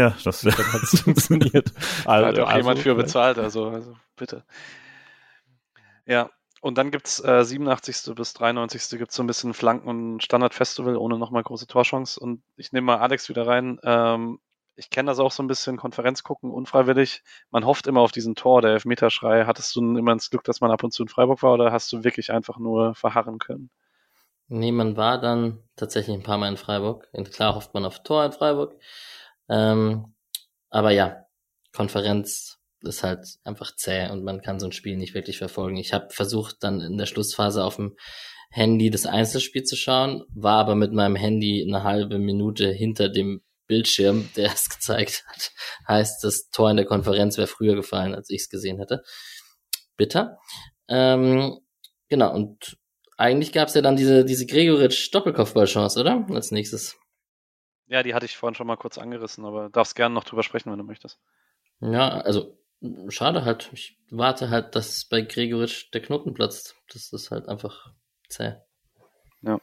Ja, 0.00 0.16
das 0.24 0.44
hat 0.44 0.82
es 0.82 1.00
funktioniert. 1.02 1.72
Also, 2.04 2.26
hat 2.26 2.38
auch 2.38 2.48
also, 2.48 2.58
jemand 2.58 2.78
für 2.80 2.94
bezahlt, 2.94 3.38
also, 3.38 3.68
also 3.68 3.96
bitte. 4.16 4.44
Ja, 6.06 6.30
und 6.60 6.78
dann 6.78 6.90
gibt's 6.90 7.22
äh, 7.22 7.44
87. 7.44 8.14
bis 8.14 8.32
93. 8.34 8.98
gibt's 8.98 9.14
so 9.14 9.22
ein 9.22 9.26
bisschen 9.26 9.54
Flanken- 9.54 9.88
und 9.88 10.22
Standard-Festival 10.22 10.96
ohne 10.96 11.18
nochmal 11.18 11.42
große 11.42 11.66
Torchance. 11.66 12.18
Und 12.18 12.42
ich 12.56 12.72
nehme 12.72 12.86
mal 12.86 12.98
Alex 12.98 13.28
wieder 13.28 13.46
rein. 13.46 13.78
Ähm, 13.84 14.38
ich 14.76 14.90
kenne 14.90 15.10
das 15.10 15.18
auch 15.18 15.30
so 15.30 15.42
ein 15.42 15.46
bisschen, 15.46 15.76
Konferenz 15.76 16.22
gucken, 16.22 16.50
unfreiwillig. 16.50 17.22
Man 17.50 17.64
hofft 17.64 17.86
immer 17.86 18.00
auf 18.00 18.12
diesen 18.12 18.34
Tor, 18.34 18.62
der 18.62 18.72
Elfmeterschrei. 18.72 19.44
Hattest 19.44 19.76
du 19.76 19.80
immer 19.96 20.14
das 20.14 20.30
Glück, 20.30 20.42
dass 20.44 20.60
man 20.60 20.70
ab 20.70 20.82
und 20.82 20.92
zu 20.92 21.02
in 21.02 21.08
Freiburg 21.08 21.42
war 21.42 21.52
oder 21.52 21.70
hast 21.70 21.92
du 21.92 22.02
wirklich 22.02 22.32
einfach 22.32 22.58
nur 22.58 22.94
verharren 22.94 23.38
können? 23.38 23.70
Nee, 24.48 24.72
man 24.72 24.96
war 24.96 25.20
dann 25.20 25.62
tatsächlich 25.76 26.16
ein 26.16 26.22
paar 26.22 26.38
Mal 26.38 26.48
in 26.48 26.56
Freiburg. 26.56 27.08
Und 27.12 27.30
klar 27.30 27.54
hofft 27.54 27.74
man 27.74 27.84
auf 27.84 28.02
Tor 28.02 28.24
in 28.24 28.32
Freiburg. 28.32 28.74
Ähm, 29.48 30.14
aber 30.70 30.90
ja, 30.90 31.24
Konferenz 31.72 32.58
ist 32.82 33.02
halt 33.02 33.26
einfach 33.44 33.74
zäh 33.76 34.10
und 34.10 34.24
man 34.24 34.42
kann 34.42 34.60
so 34.60 34.66
ein 34.66 34.72
Spiel 34.72 34.96
nicht 34.96 35.14
wirklich 35.14 35.38
verfolgen. 35.38 35.76
Ich 35.76 35.92
habe 35.92 36.10
versucht, 36.10 36.56
dann 36.60 36.80
in 36.80 36.98
der 36.98 37.06
Schlussphase 37.06 37.64
auf 37.64 37.76
dem 37.76 37.96
Handy 38.50 38.90
das 38.90 39.06
Einzelspiel 39.06 39.64
zu 39.64 39.76
schauen, 39.76 40.24
war 40.34 40.58
aber 40.58 40.74
mit 40.74 40.92
meinem 40.92 41.16
Handy 41.16 41.64
eine 41.66 41.82
halbe 41.82 42.18
Minute 42.18 42.70
hinter 42.70 43.08
dem 43.08 43.42
Bildschirm, 43.66 44.28
der 44.36 44.52
es 44.52 44.68
gezeigt 44.68 45.24
hat. 45.26 45.52
Heißt, 45.88 46.22
das 46.22 46.50
Tor 46.50 46.70
in 46.70 46.76
der 46.76 46.86
Konferenz 46.86 47.36
wäre 47.36 47.48
früher 47.48 47.74
gefallen, 47.74 48.14
als 48.14 48.30
ich 48.30 48.42
es 48.42 48.48
gesehen 48.48 48.78
hätte. 48.78 49.02
Bitter. 49.96 50.38
Ähm, 50.88 51.58
genau, 52.08 52.32
und 52.34 52.76
eigentlich 53.16 53.52
gab 53.52 53.68
es 53.68 53.74
ja 53.74 53.82
dann 53.82 53.96
diese, 53.96 54.24
diese 54.24 54.46
Gregoritsch-Doppelkopfballchance, 54.46 56.00
oder? 56.00 56.26
Als 56.30 56.50
nächstes. 56.50 56.96
Ja, 57.86 58.02
die 58.02 58.14
hatte 58.14 58.26
ich 58.26 58.36
vorhin 58.36 58.54
schon 58.54 58.66
mal 58.66 58.76
kurz 58.76 58.98
angerissen, 58.98 59.44
aber 59.44 59.68
darfst 59.68 59.94
gerne 59.94 60.14
noch 60.14 60.24
drüber 60.24 60.42
sprechen, 60.42 60.70
wenn 60.70 60.78
du 60.78 60.84
möchtest. 60.84 61.18
Ja, 61.80 62.08
also 62.20 62.58
schade 63.08 63.44
halt. 63.44 63.70
Ich 63.72 63.98
warte 64.10 64.50
halt, 64.50 64.74
dass 64.74 65.04
bei 65.04 65.20
Gregoritsch 65.20 65.92
der 65.92 66.02
Knoten 66.02 66.34
platzt. 66.34 66.76
Das 66.92 67.12
ist 67.12 67.30
halt 67.30 67.48
einfach 67.48 67.92
zäh. 68.28 68.54
Ja. 69.42 69.60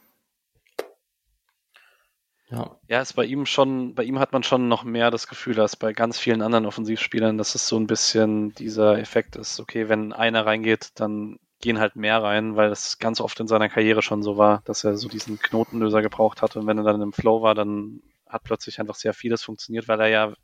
Ja. 2.50 2.78
Ja, 2.86 3.00
ist 3.00 3.14
bei 3.14 3.24
ihm 3.24 3.46
schon, 3.46 3.94
bei 3.94 4.04
ihm 4.04 4.18
hat 4.18 4.32
man 4.32 4.42
schon 4.42 4.68
noch 4.68 4.84
mehr 4.84 5.10
das 5.10 5.26
Gefühl 5.26 5.58
als 5.58 5.74
bei 5.74 5.94
ganz 5.94 6.18
vielen 6.18 6.42
anderen 6.42 6.66
Offensivspielern, 6.66 7.38
dass 7.38 7.54
es 7.54 7.66
so 7.66 7.78
ein 7.78 7.86
bisschen 7.86 8.54
dieser 8.54 8.98
Effekt 8.98 9.36
ist. 9.36 9.58
Okay, 9.58 9.88
wenn 9.88 10.12
einer 10.12 10.44
reingeht, 10.44 10.90
dann 10.96 11.38
gehen 11.62 11.80
halt 11.80 11.96
mehr 11.96 12.22
rein, 12.22 12.56
weil 12.56 12.68
das 12.68 12.98
ganz 12.98 13.20
oft 13.20 13.40
in 13.40 13.48
seiner 13.48 13.70
Karriere 13.70 14.02
schon 14.02 14.22
so 14.22 14.36
war, 14.36 14.60
dass 14.66 14.84
er 14.84 14.96
so 14.96 15.08
diesen 15.08 15.38
Knotenlöser 15.38 16.02
gebraucht 16.02 16.42
hatte. 16.42 16.58
Und 16.58 16.66
wenn 16.66 16.76
er 16.76 16.84
dann 16.84 17.00
im 17.00 17.14
Flow 17.14 17.40
war, 17.40 17.54
dann 17.54 18.02
hat 18.32 18.44
plötzlich 18.44 18.80
einfach 18.80 18.94
sehr 18.94 19.14
vieles 19.14 19.42
funktioniert, 19.42 19.88
weil 19.88 20.00
er 20.00 20.08
ja 20.08 20.34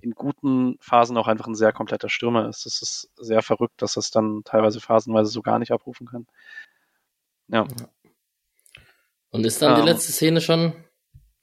in 0.00 0.12
guten 0.12 0.76
Phasen 0.80 1.16
auch 1.16 1.26
einfach 1.26 1.46
ein 1.46 1.56
sehr 1.56 1.72
kompletter 1.72 2.08
Stürmer 2.08 2.48
ist. 2.48 2.66
Es 2.66 2.82
ist 2.82 3.10
sehr 3.16 3.42
verrückt, 3.42 3.82
dass 3.82 3.96
es 3.96 4.10
dann 4.10 4.42
teilweise 4.44 4.80
phasenweise 4.80 5.30
so 5.30 5.42
gar 5.42 5.58
nicht 5.58 5.72
abrufen 5.72 6.06
kann. 6.06 6.26
Ja. 7.48 7.66
Und 9.30 9.44
ist 9.44 9.60
dann 9.60 9.76
ähm, 9.76 9.84
die 9.84 9.90
letzte 9.90 10.12
Szene 10.12 10.40
schon 10.40 10.72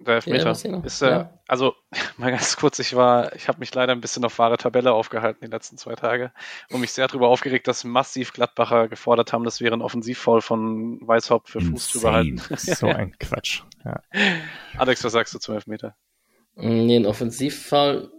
der 0.06 0.16
Elfmeter. 0.16 0.52
Ist, 0.84 1.02
äh, 1.02 1.10
ja. 1.10 1.40
Also, 1.48 1.76
mal 2.18 2.32
ganz 2.32 2.56
kurz, 2.58 2.80
ich 2.80 2.96
war, 2.96 3.36
ich 3.36 3.48
habe 3.48 3.60
mich 3.60 3.74
leider 3.74 3.94
ein 3.94 4.02
bisschen 4.02 4.24
auf 4.26 4.38
wahre 4.40 4.58
Tabelle 4.58 4.94
aufgehalten 4.94 5.46
die 5.46 5.52
letzten 5.52 5.78
zwei 5.78 5.96
Tage 5.96 6.32
und 6.70 6.82
mich 6.82 6.92
sehr 6.92 7.08
darüber 7.08 7.28
aufgeregt, 7.28 7.68
dass 7.68 7.84
massiv 7.84 8.34
Gladbacher 8.34 8.88
gefordert 8.88 9.34
haben, 9.34 9.44
das 9.44 9.62
wäre 9.62 9.76
ein 9.76 9.82
Offensivfoul 9.82 10.42
von 10.42 11.00
Weißhaupt 11.02 11.50
für 11.50 11.62
Fuß 11.62 11.88
zu 11.90 12.02
behalten. 12.02 12.42
So 12.56 12.88
ein 12.88 13.16
Quatsch. 13.20 13.64
Ja. 13.84 14.02
Alex, 14.78 15.04
was 15.04 15.12
sagst 15.12 15.34
du 15.34 15.40
zum 15.40 15.56
Elfmeter? 15.56 15.96
Nee, 16.56 16.98
ein 16.98 17.06
Offensivfoul 17.06 18.12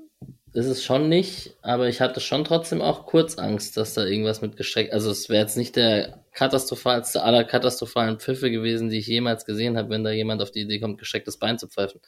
ist 0.56 0.66
es 0.66 0.82
schon 0.82 1.08
nicht, 1.08 1.54
aber 1.62 1.88
ich 1.88 2.00
hatte 2.00 2.20
schon 2.20 2.44
trotzdem 2.44 2.80
auch 2.80 3.06
kurz 3.06 3.38
Angst, 3.38 3.76
dass 3.76 3.94
da 3.94 4.04
irgendwas 4.04 4.40
mit 4.40 4.56
gestreckt, 4.56 4.92
also 4.92 5.10
es 5.10 5.28
wäre 5.28 5.42
jetzt 5.42 5.56
nicht 5.56 5.76
der 5.76 6.24
katastrophalste 6.32 7.22
aller 7.22 7.44
katastrophalen 7.44 8.18
Pfiffe 8.18 8.50
gewesen, 8.50 8.88
die 8.88 8.98
ich 8.98 9.06
jemals 9.06 9.44
gesehen 9.44 9.76
habe, 9.76 9.90
wenn 9.90 10.04
da 10.04 10.10
jemand 10.10 10.42
auf 10.42 10.50
die 10.50 10.62
Idee 10.62 10.80
kommt, 10.80 10.98
gestrecktes 10.98 11.38
Bein 11.38 11.58
zu 11.58 11.68
pfeifen. 11.68 12.00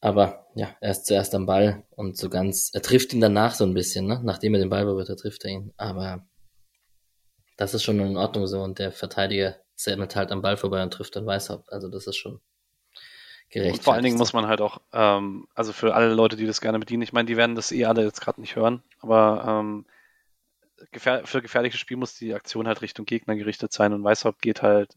Aber 0.00 0.46
ja, 0.54 0.74
er 0.80 0.90
ist 0.90 1.06
zuerst 1.06 1.34
am 1.34 1.46
Ball 1.46 1.84
und 1.90 2.16
so 2.16 2.30
ganz, 2.30 2.70
er 2.72 2.82
trifft 2.82 3.12
ihn 3.12 3.20
danach 3.20 3.54
so 3.54 3.64
ein 3.64 3.74
bisschen, 3.74 4.06
ne? 4.06 4.20
Nachdem 4.24 4.54
er 4.54 4.60
den 4.60 4.70
Ball 4.70 4.84
berührt, 4.84 5.10
er 5.10 5.16
trifft 5.16 5.44
er 5.44 5.50
ihn. 5.50 5.72
Aber 5.76 6.26
das 7.56 7.74
ist 7.74 7.82
schon 7.82 8.00
in 8.00 8.16
Ordnung 8.16 8.46
so 8.46 8.62
und 8.62 8.78
der 8.78 8.92
Verteidiger 8.92 9.56
zählt 9.76 10.16
halt 10.16 10.32
am 10.32 10.42
Ball 10.42 10.56
vorbei 10.56 10.82
und 10.82 10.92
trifft 10.92 11.16
dann 11.16 11.26
Weißhaupt. 11.26 11.70
Also 11.72 11.88
das 11.88 12.06
ist 12.06 12.16
schon, 12.16 12.40
gerecht. 13.50 13.78
Und 13.78 13.84
vor 13.84 13.94
allen 13.94 14.04
Dingen 14.04 14.16
muss 14.16 14.32
man 14.32 14.46
halt 14.46 14.60
auch, 14.60 14.80
ähm, 14.92 15.46
also 15.54 15.72
für 15.72 15.94
alle 15.94 16.12
Leute, 16.14 16.36
die 16.36 16.46
das 16.46 16.60
gerne 16.60 16.78
bedienen, 16.78 17.02
ich 17.02 17.12
meine, 17.12 17.26
die 17.26 17.36
werden 17.36 17.56
das 17.56 17.72
eh 17.72 17.84
alle 17.84 18.04
jetzt 18.04 18.20
gerade 18.20 18.40
nicht 18.40 18.56
hören, 18.56 18.82
aber 19.00 19.44
ähm, 19.46 19.86
gefähr 20.92 21.26
für 21.26 21.42
gefährliches 21.42 21.80
Spiel 21.80 21.96
muss 21.96 22.14
die 22.14 22.34
Aktion 22.34 22.66
halt 22.66 22.82
Richtung 22.82 23.06
Gegner 23.06 23.36
gerichtet 23.36 23.72
sein 23.72 23.92
und 23.92 24.04
Weißhaupt 24.04 24.40
geht 24.40 24.62
halt 24.62 24.96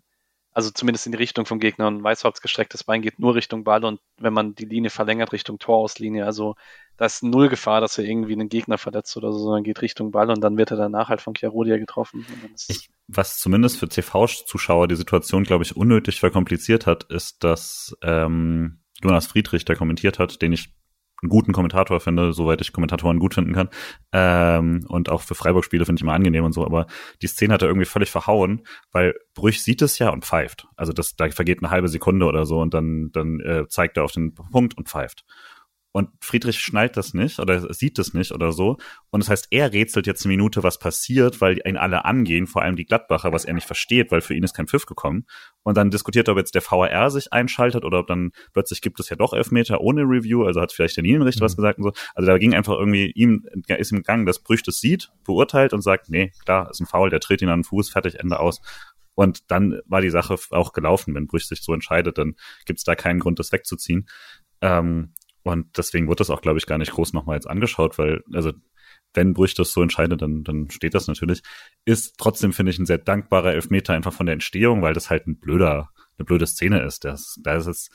also 0.54 0.70
zumindest 0.70 1.06
in 1.06 1.12
die 1.12 1.18
Richtung 1.18 1.46
vom 1.46 1.60
Gegner. 1.60 1.88
Und 1.88 2.04
Weißhaupts 2.04 2.42
gestrecktes 2.42 2.84
Bein 2.84 3.02
geht 3.02 3.20
nur 3.20 3.36
Richtung 3.36 3.64
Ball 3.64 3.84
und 3.84 4.00
wenn 4.18 4.34
man 4.34 4.56
die 4.56 4.66
Linie 4.66 4.90
verlängert, 4.90 5.32
Richtung 5.32 5.60
Torauslinie. 5.60 6.26
Also 6.26 6.56
da 6.98 7.06
ist 7.06 7.24
null 7.24 7.50
Gefahr, 7.50 7.82
dass 7.82 7.98
er 7.98 8.06
irgendwie 8.06 8.34
einen 8.34 8.50
Gegner 8.50 8.78
verletzt 8.78 9.18
oder 9.18 9.32
so, 9.32 9.40
sondern 9.40 9.64
geht 9.64 9.82
Richtung 9.82 10.12
Ball 10.12 10.30
und 10.30 10.42
dann 10.42 10.58
wird 10.58 10.72
er 10.72 10.78
danach 10.78 11.10
halt 11.10 11.22
von 11.22 11.34
Chiarodia 11.34 11.78
getroffen. 11.78 12.26
Ich, 12.68 12.90
was 13.08 13.40
zumindest 13.40 13.78
für 13.78 13.90
TV-Zuschauer 13.90 14.88
die 14.88 14.96
Situation, 14.96 15.44
glaube 15.44 15.64
ich, 15.64 15.76
unnötig 15.76 16.20
verkompliziert 16.20 16.86
hat, 16.86 17.06
ist, 17.06 17.44
dass 17.44 17.98
ähm, 18.04 18.80
Jonas 19.02 19.28
Friedrich, 19.28 19.66
der 19.66 19.76
kommentiert 19.76 20.20
hat, 20.20 20.42
den 20.42 20.54
ich 20.54 20.74
einen 21.24 21.30
guten 21.30 21.54
Kommentator 21.54 22.00
finde, 22.00 22.34
soweit 22.34 22.62
ich 22.62 22.74
Kommentatoren 22.74 23.20
gut 23.20 23.34
finden 23.34 23.54
kann. 23.54 23.70
Ähm, 24.12 24.86
und 24.88 25.10
auch 25.10 25.22
für 25.22 25.36
Freiburg-Spiele 25.36 25.86
finde 25.86 26.00
ich 26.00 26.04
immer 26.04 26.14
angenehm 26.14 26.44
und 26.44 26.54
so, 26.54 26.66
aber 26.66 26.88
die 27.22 27.28
Szene 27.28 27.54
hat 27.54 27.62
er 27.62 27.70
irgendwie 27.70 27.86
völlig 27.86 28.12
verhauen, 28.12 28.62
weil 28.92 29.16
Brüch 29.34 29.64
sieht 29.64 29.82
es 29.82 29.98
ja 30.00 30.10
und 30.10 30.26
pfeift. 30.26 30.68
Also 30.76 30.94
das, 30.94 31.16
da 31.16 31.30
vergeht 31.30 31.64
eine 31.64 31.72
halbe 31.72 31.88
Sekunde 31.88 32.26
oder 32.26 32.46
so 32.46 32.60
und 32.60 32.74
dann, 32.74 33.10
dann 33.12 33.40
äh, 33.40 33.68
zeigt 33.68 33.98
er 33.98 34.04
auf 34.04 34.12
den 34.12 34.34
Punkt 34.36 34.78
und 34.78 34.90
pfeift. 34.90 35.26
Und 35.94 36.10
Friedrich 36.22 36.60
schnallt 36.60 36.98
das 36.98 37.14
nicht 37.14 37.40
oder 37.40 37.72
sieht 37.72 38.00
das 38.00 38.16
nicht 38.16 38.32
oder 38.32 38.52
so. 38.52 38.78
Und 39.12 39.24
das 39.24 39.30
heißt, 39.30 39.48
er 39.52 39.74
rätselt 39.74 40.08
jetzt 40.08 40.26
eine 40.26 40.34
Minute, 40.34 40.64
was 40.64 40.80
passiert, 40.80 41.40
weil 41.40 41.60
ihn 41.68 41.78
alle 41.78 42.04
angehen, 42.04 42.48
vor 42.48 42.64
allem 42.64 42.76
die 42.76 42.86
Gladbacher, 42.86 43.32
was 43.32 43.46
er 43.46 43.54
nicht 43.54 43.68
versteht, 43.68 44.12
weil 44.12 44.22
für 44.22 44.34
ihn 44.34 44.44
ist 44.44 44.56
kein 44.56 44.66
Pfiff 44.66 44.88
gekommen. 44.88 45.28
Und 45.62 45.78
dann 45.78 45.92
diskutiert 45.92 46.28
er, 46.28 46.32
ob 46.32 46.40
jetzt 46.40 46.56
der 46.56 46.64
VAR 46.64 47.12
sich 47.12 47.32
einschaltet 47.32 47.86
oder 47.86 48.00
ob 48.00 48.08
dann 48.08 48.32
plötzlich 48.54 48.82
gibt 48.82 49.00
es 49.00 49.10
ja 49.10 49.16
doch 49.16 49.34
Elfmeter 49.34 49.82
ohne 49.82 50.02
Review, 50.02 50.44
also 50.44 50.62
hat 50.62 50.72
vielleicht 50.72 50.98
der 50.98 51.04
Linienrichter 51.04 51.44
mhm. 51.44 51.46
was 51.46 51.56
gesagt 51.56 51.78
und 51.78 51.84
so. 51.84 51.92
Also 52.16 52.26
da 52.26 52.40
ging 52.40 52.56
einfach 52.56 52.74
irgendwie, 52.74 53.12
ihm 53.12 53.46
ist 53.68 53.92
im 53.92 54.02
Gang, 54.02 54.26
dass 54.26 54.40
Brüch 54.40 54.64
das 54.64 54.80
sieht, 54.80 55.12
beurteilt 55.24 55.74
und 55.74 55.84
sagt, 55.84 56.10
nee, 56.10 56.32
klar, 56.44 56.72
ist 56.72 56.82
ein 56.82 56.88
Foul, 56.88 57.12
der 57.12 57.20
tritt 57.20 57.44
ihn 57.44 57.50
an 57.50 57.60
den 57.60 57.66
Fuß, 57.66 57.92
fertig, 57.92 58.20
Ende 58.20 58.40
aus. 58.40 58.62
Und 59.14 59.52
dann 59.52 59.80
war 59.86 60.02
die 60.02 60.10
Sache 60.10 60.36
auch 60.50 60.74
gelaufen. 60.74 61.14
Wenn 61.14 61.28
Brüch 61.28 61.46
sich 61.46 61.62
so 61.62 61.72
entscheidet, 61.72 62.18
dann 62.18 62.34
gibt 62.66 62.80
es 62.80 62.84
da 62.84 62.96
keinen 62.96 63.20
Grund, 63.20 63.38
das 63.38 63.52
wegzuziehen. 63.52 64.08
Ähm, 64.62 65.14
und 65.44 65.78
deswegen 65.78 66.08
wird 66.08 66.20
das 66.20 66.30
auch, 66.30 66.42
glaube 66.42 66.58
ich, 66.58 66.66
gar 66.66 66.78
nicht 66.78 66.92
groß 66.92 67.14
nochmal 67.14 67.36
jetzt 67.36 67.50
angeschaut, 67.50 67.98
weil, 67.98 68.24
also, 68.34 68.54
wenn 69.14 69.34
Brüch 69.34 69.54
das 69.54 69.74
so 69.74 69.82
entscheidet, 69.82 70.22
dann, 70.22 70.44
dann 70.44 70.70
steht 70.70 70.96
das 70.96 71.08
natürlich. 71.08 71.44
Ist 71.86 72.18
trotzdem, 72.18 72.54
finde 72.54 72.72
ich, 72.72 72.80
ein 72.80 72.86
sehr 72.86 72.98
dankbarer 72.98 73.54
Elfmeter 73.54 73.94
einfach 73.94 74.14
von 74.14 74.26
der 74.26 74.34
Entstehung, 74.34 74.82
weil 74.82 74.94
das 74.94 75.10
halt 75.10 75.28
ein 75.28 75.40
blöder, 75.40 75.90
eine 76.18 76.26
blöde 76.26 76.48
Szene 76.48 76.82
ist. 76.82 77.06
Das, 77.06 77.40
da 77.44 77.56
ist 77.56 77.68
es, 77.68 77.90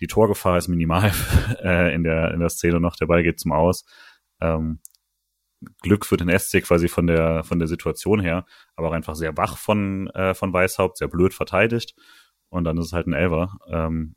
die 0.00 0.06
Torgefahr 0.06 0.58
ist 0.58 0.68
minimal 0.68 1.12
äh, 1.62 1.94
in, 1.94 2.04
der, 2.04 2.32
in 2.32 2.40
der 2.40 2.50
Szene 2.50 2.80
noch, 2.80 2.96
der 2.96 3.06
Ball 3.06 3.22
geht 3.22 3.40
zum 3.40 3.52
Aus. 3.52 3.84
Ähm, 4.40 4.80
Glück 5.82 6.06
für 6.06 6.16
den 6.16 6.30
SC 6.38 6.62
quasi 6.62 6.88
von 6.88 7.06
der, 7.06 7.44
von 7.44 7.58
der 7.58 7.68
Situation 7.68 8.20
her, 8.20 8.46
aber 8.76 8.88
auch 8.88 8.92
einfach 8.92 9.14
sehr 9.14 9.36
wach 9.36 9.58
von, 9.58 10.08
äh, 10.08 10.34
von 10.34 10.52
Weißhaupt, 10.52 10.98
sehr 10.98 11.08
blöd 11.08 11.34
verteidigt. 11.34 11.94
Und 12.48 12.64
dann 12.64 12.78
ist 12.78 12.86
es 12.86 12.92
halt 12.92 13.06
ein 13.06 13.12
Elver. 13.12 13.58
Ähm, 13.68 14.16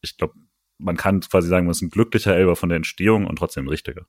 ich 0.00 0.16
glaube, 0.16 0.34
man 0.82 0.96
kann 0.96 1.20
quasi 1.20 1.48
sagen, 1.48 1.66
man 1.66 1.72
ist 1.72 1.82
ein 1.82 1.90
glücklicher 1.90 2.34
Elber 2.34 2.56
von 2.56 2.68
der 2.68 2.76
Entstehung 2.76 3.26
und 3.26 3.36
trotzdem 3.36 3.64
ein 3.64 3.68
richtiger. 3.68 4.06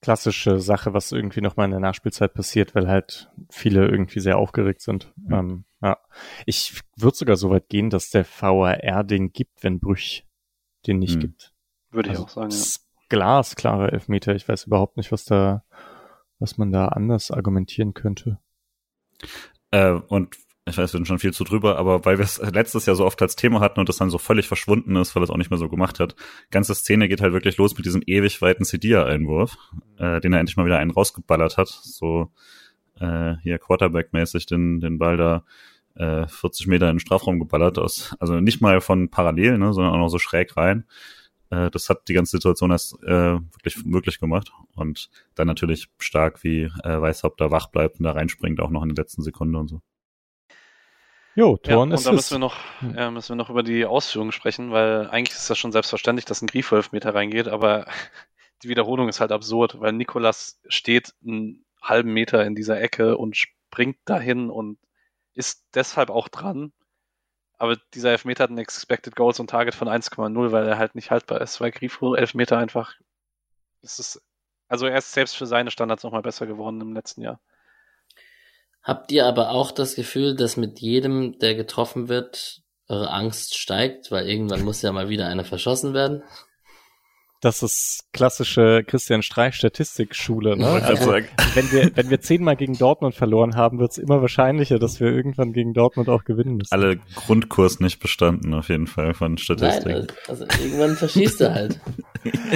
klassische 0.00 0.60
Sache, 0.60 0.94
was 0.94 1.10
irgendwie 1.12 1.40
nochmal 1.40 1.64
in 1.64 1.72
der 1.72 1.80
Nachspielzeit 1.80 2.32
passiert, 2.32 2.74
weil 2.74 2.88
halt 2.88 3.30
viele 3.50 3.88
irgendwie 3.88 4.20
sehr 4.20 4.38
aufgeregt 4.38 4.80
sind. 4.80 5.12
Mhm. 5.16 5.34
Ähm, 5.34 5.64
ja. 5.82 5.98
Ich 6.46 6.80
würde 6.96 7.16
sogar 7.16 7.36
so 7.36 7.50
weit 7.50 7.68
gehen, 7.68 7.90
dass 7.90 8.10
der 8.10 8.24
VAR 8.24 9.04
den 9.04 9.32
gibt, 9.32 9.62
wenn 9.62 9.80
Brüch 9.80 10.24
den 10.86 10.98
nicht 10.98 11.16
mhm. 11.16 11.20
gibt. 11.20 11.52
Würde 11.90 12.10
also 12.10 12.22
ich 12.22 12.28
auch 12.28 12.32
sagen, 12.32 12.50
ja. 12.50 12.64
Glasklare 13.08 13.90
Elfmeter. 13.90 14.34
Ich 14.34 14.48
weiß 14.48 14.64
überhaupt 14.64 14.96
nicht, 14.96 15.10
was 15.10 15.24
da, 15.24 15.64
was 16.38 16.58
man 16.58 16.70
da 16.70 16.88
anders 16.88 17.30
argumentieren 17.30 17.94
könnte. 17.94 18.38
Äh, 19.70 19.92
und 19.92 20.36
ich 20.68 20.78
weiß, 20.78 20.92
wir 20.92 20.98
sind 20.98 21.08
schon 21.08 21.18
viel 21.18 21.32
zu 21.32 21.44
drüber, 21.44 21.78
aber 21.78 22.04
weil 22.04 22.18
wir 22.18 22.24
es 22.24 22.38
letztes 22.38 22.86
Jahr 22.86 22.96
so 22.96 23.04
oft 23.04 23.20
als 23.22 23.36
Thema 23.36 23.60
hatten 23.60 23.80
und 23.80 23.88
das 23.88 23.96
dann 23.96 24.10
so 24.10 24.18
völlig 24.18 24.48
verschwunden 24.48 24.96
ist, 24.96 25.14
weil 25.14 25.22
es 25.22 25.30
auch 25.30 25.36
nicht 25.36 25.50
mehr 25.50 25.58
so 25.58 25.68
gemacht 25.68 26.00
hat. 26.00 26.14
Ganze 26.50 26.74
Szene 26.74 27.08
geht 27.08 27.20
halt 27.20 27.32
wirklich 27.32 27.56
los 27.56 27.76
mit 27.76 27.86
diesem 27.86 28.02
ewig 28.06 28.40
weiten 28.42 28.64
Cedia-Einwurf, 28.64 29.56
äh, 29.98 30.20
den 30.20 30.32
er 30.32 30.40
endlich 30.40 30.56
mal 30.56 30.66
wieder 30.66 30.78
einen 30.78 30.90
rausgeballert 30.90 31.56
hat. 31.56 31.68
So 31.68 32.30
äh, 33.00 33.34
hier 33.42 33.58
Quarterback-mäßig 33.58 34.46
den, 34.46 34.80
den 34.80 34.98
Ball 34.98 35.16
da 35.16 35.44
äh, 35.94 36.26
40 36.26 36.66
Meter 36.66 36.88
in 36.88 36.94
den 36.94 37.00
Strafraum 37.00 37.38
geballert 37.38 37.78
aus. 37.78 38.16
Also 38.20 38.40
nicht 38.40 38.60
mal 38.60 38.80
von 38.80 39.10
parallel, 39.10 39.58
ne, 39.58 39.72
sondern 39.72 39.92
auch 39.94 39.98
noch 39.98 40.08
so 40.08 40.18
schräg 40.18 40.56
rein. 40.56 40.84
Äh, 41.50 41.70
das 41.70 41.88
hat 41.88 42.08
die 42.08 42.14
ganze 42.14 42.32
Situation 42.32 42.70
erst 42.70 43.02
äh, 43.02 43.34
wirklich 43.34 43.84
möglich 43.84 44.20
gemacht. 44.20 44.52
Und 44.74 45.10
dann 45.34 45.46
natürlich 45.46 45.88
stark, 45.98 46.44
wie 46.44 46.62
äh, 46.84 47.00
Weißhaupt 47.00 47.40
da 47.40 47.50
wach 47.50 47.68
bleibt 47.68 47.98
und 47.98 48.04
da 48.04 48.12
reinspringt, 48.12 48.60
auch 48.60 48.70
noch 48.70 48.82
in 48.82 48.94
der 48.94 49.02
letzten 49.02 49.22
Sekunde 49.22 49.58
und 49.58 49.68
so. 49.68 49.80
Jo, 51.38 51.56
Toren 51.56 51.90
ja, 51.90 51.96
und 51.96 52.04
da 52.04 52.10
müssen 52.10 52.34
wir, 52.34 52.38
noch, 52.40 52.56
hm. 52.80 52.96
ja, 52.96 53.12
müssen 53.12 53.28
wir 53.28 53.36
noch 53.36 53.48
über 53.48 53.62
die 53.62 53.84
Ausführungen 53.84 54.32
sprechen, 54.32 54.72
weil 54.72 55.08
eigentlich 55.08 55.36
ist 55.36 55.48
das 55.48 55.56
schon 55.56 55.70
selbstverständlich, 55.70 56.24
dass 56.24 56.42
ein 56.42 56.48
Grifo-Elfmeter 56.48 57.14
reingeht, 57.14 57.46
aber 57.46 57.86
die 58.64 58.68
Wiederholung 58.68 59.08
ist 59.08 59.20
halt 59.20 59.30
absurd, 59.30 59.78
weil 59.80 59.92
Nikolas 59.92 60.60
steht 60.66 61.14
einen 61.24 61.64
halben 61.80 62.12
Meter 62.12 62.44
in 62.44 62.56
dieser 62.56 62.80
Ecke 62.80 63.16
und 63.16 63.36
springt 63.36 63.98
dahin 64.04 64.50
und 64.50 64.80
ist 65.32 65.64
deshalb 65.74 66.10
auch 66.10 66.26
dran. 66.26 66.72
Aber 67.56 67.76
dieser 67.94 68.10
Elfmeter 68.10 68.42
hat 68.42 68.50
ein 68.50 68.58
Expected 68.58 69.14
Goals 69.14 69.38
und 69.38 69.48
Target 69.48 69.76
von 69.76 69.88
1,0, 69.88 70.50
weil 70.50 70.66
er 70.66 70.76
halt 70.76 70.96
nicht 70.96 71.12
haltbar 71.12 71.40
ist, 71.40 71.60
weil 71.60 71.70
Grifo 71.70 72.16
Elfmeter 72.16 72.58
einfach, 72.58 72.94
das 73.80 74.00
ist, 74.00 74.20
also 74.66 74.86
er 74.86 74.98
ist 74.98 75.12
selbst 75.12 75.36
für 75.36 75.46
seine 75.46 75.70
Standards 75.70 76.02
nochmal 76.02 76.22
besser 76.22 76.48
geworden 76.48 76.80
im 76.80 76.94
letzten 76.94 77.22
Jahr. 77.22 77.38
Habt 78.88 79.12
ihr 79.12 79.26
aber 79.26 79.50
auch 79.50 79.70
das 79.70 79.96
Gefühl, 79.96 80.34
dass 80.34 80.56
mit 80.56 80.80
jedem, 80.80 81.38
der 81.40 81.54
getroffen 81.54 82.08
wird, 82.08 82.62
eure 82.88 83.10
Angst 83.10 83.58
steigt, 83.58 84.10
weil 84.10 84.26
irgendwann 84.26 84.64
muss 84.64 84.80
ja 84.80 84.90
mal 84.92 85.10
wieder 85.10 85.26
einer 85.26 85.44
verschossen 85.44 85.92
werden? 85.92 86.22
Das 87.42 87.62
ist 87.62 88.08
klassische 88.14 88.82
Christian 88.86 89.20
Streich 89.20 89.56
Statistikschule. 89.56 90.56
Ne? 90.56 90.66
Also, 90.66 91.12
wenn 91.12 91.70
wir 91.70 91.96
wenn 91.96 92.08
wir 92.08 92.22
zehnmal 92.22 92.56
gegen 92.56 92.78
Dortmund 92.78 93.14
verloren 93.14 93.56
haben, 93.56 93.78
wird 93.78 93.90
es 93.90 93.98
immer 93.98 94.22
wahrscheinlicher, 94.22 94.78
dass 94.78 95.00
wir 95.00 95.08
irgendwann 95.08 95.52
gegen 95.52 95.74
Dortmund 95.74 96.08
auch 96.08 96.24
gewinnen 96.24 96.56
müssen. 96.56 96.72
Alle 96.72 96.96
Grundkurs 97.14 97.80
nicht 97.80 98.00
bestanden 98.00 98.54
auf 98.54 98.70
jeden 98.70 98.86
Fall 98.86 99.12
von 99.12 99.36
Statistik. 99.36 99.86
Nein, 99.86 100.06
also, 100.28 100.46
also 100.46 100.64
irgendwann 100.64 100.96
verschießt 100.96 101.42
er 101.42 101.54
halt. 101.54 101.78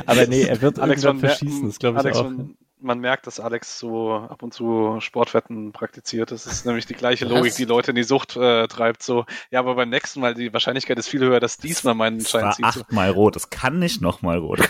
Aber 0.07 0.27
nee, 0.27 0.45
er 0.45 0.63
wird 0.63 0.79
Alex 0.79 1.05
irgendwann 1.05 1.29
verschießen, 1.29 1.67
das 1.67 1.79
glaube 1.79 1.99
ich 1.99 2.05
Alex, 2.05 2.17
auch. 2.17 2.25
Man, 2.25 2.57
man 2.83 2.99
merkt, 2.99 3.27
dass 3.27 3.41
Alex 3.41 3.79
so 3.79 4.13
ab 4.13 4.43
und 4.43 4.53
zu 4.53 4.99
Sportwetten 5.01 5.73
praktiziert. 5.73 6.31
Das 6.31 6.47
ist 6.47 6.67
nämlich 6.67 6.87
die 6.87 6.95
gleiche 6.95 7.25
Logik, 7.25 7.55
die 7.55 7.65
Leute 7.65 7.91
in 7.93 7.97
die 7.97 8.03
Sucht 8.03 8.37
äh, 8.37 8.67
treibt. 8.69 9.03
So, 9.03 9.25
ja, 9.51 9.61
aber 9.61 9.75
beim 9.75 9.89
nächsten 9.89 10.21
Mal 10.21 10.35
die 10.35 10.53
Wahrscheinlichkeit 10.53 10.99
ist 10.99 11.09
viel 11.09 11.21
höher, 11.21 11.41
dass 11.41 11.57
diesmal 11.57 11.95
meinen 11.95 12.21
Schein 12.21 12.53
zieht. 12.53 12.65
Achtmal 12.65 13.11
rot, 13.11 13.37
es 13.37 13.51
kann 13.51 13.79
nicht 13.79 14.01
nochmal 14.01 14.39
rot. 14.39 14.61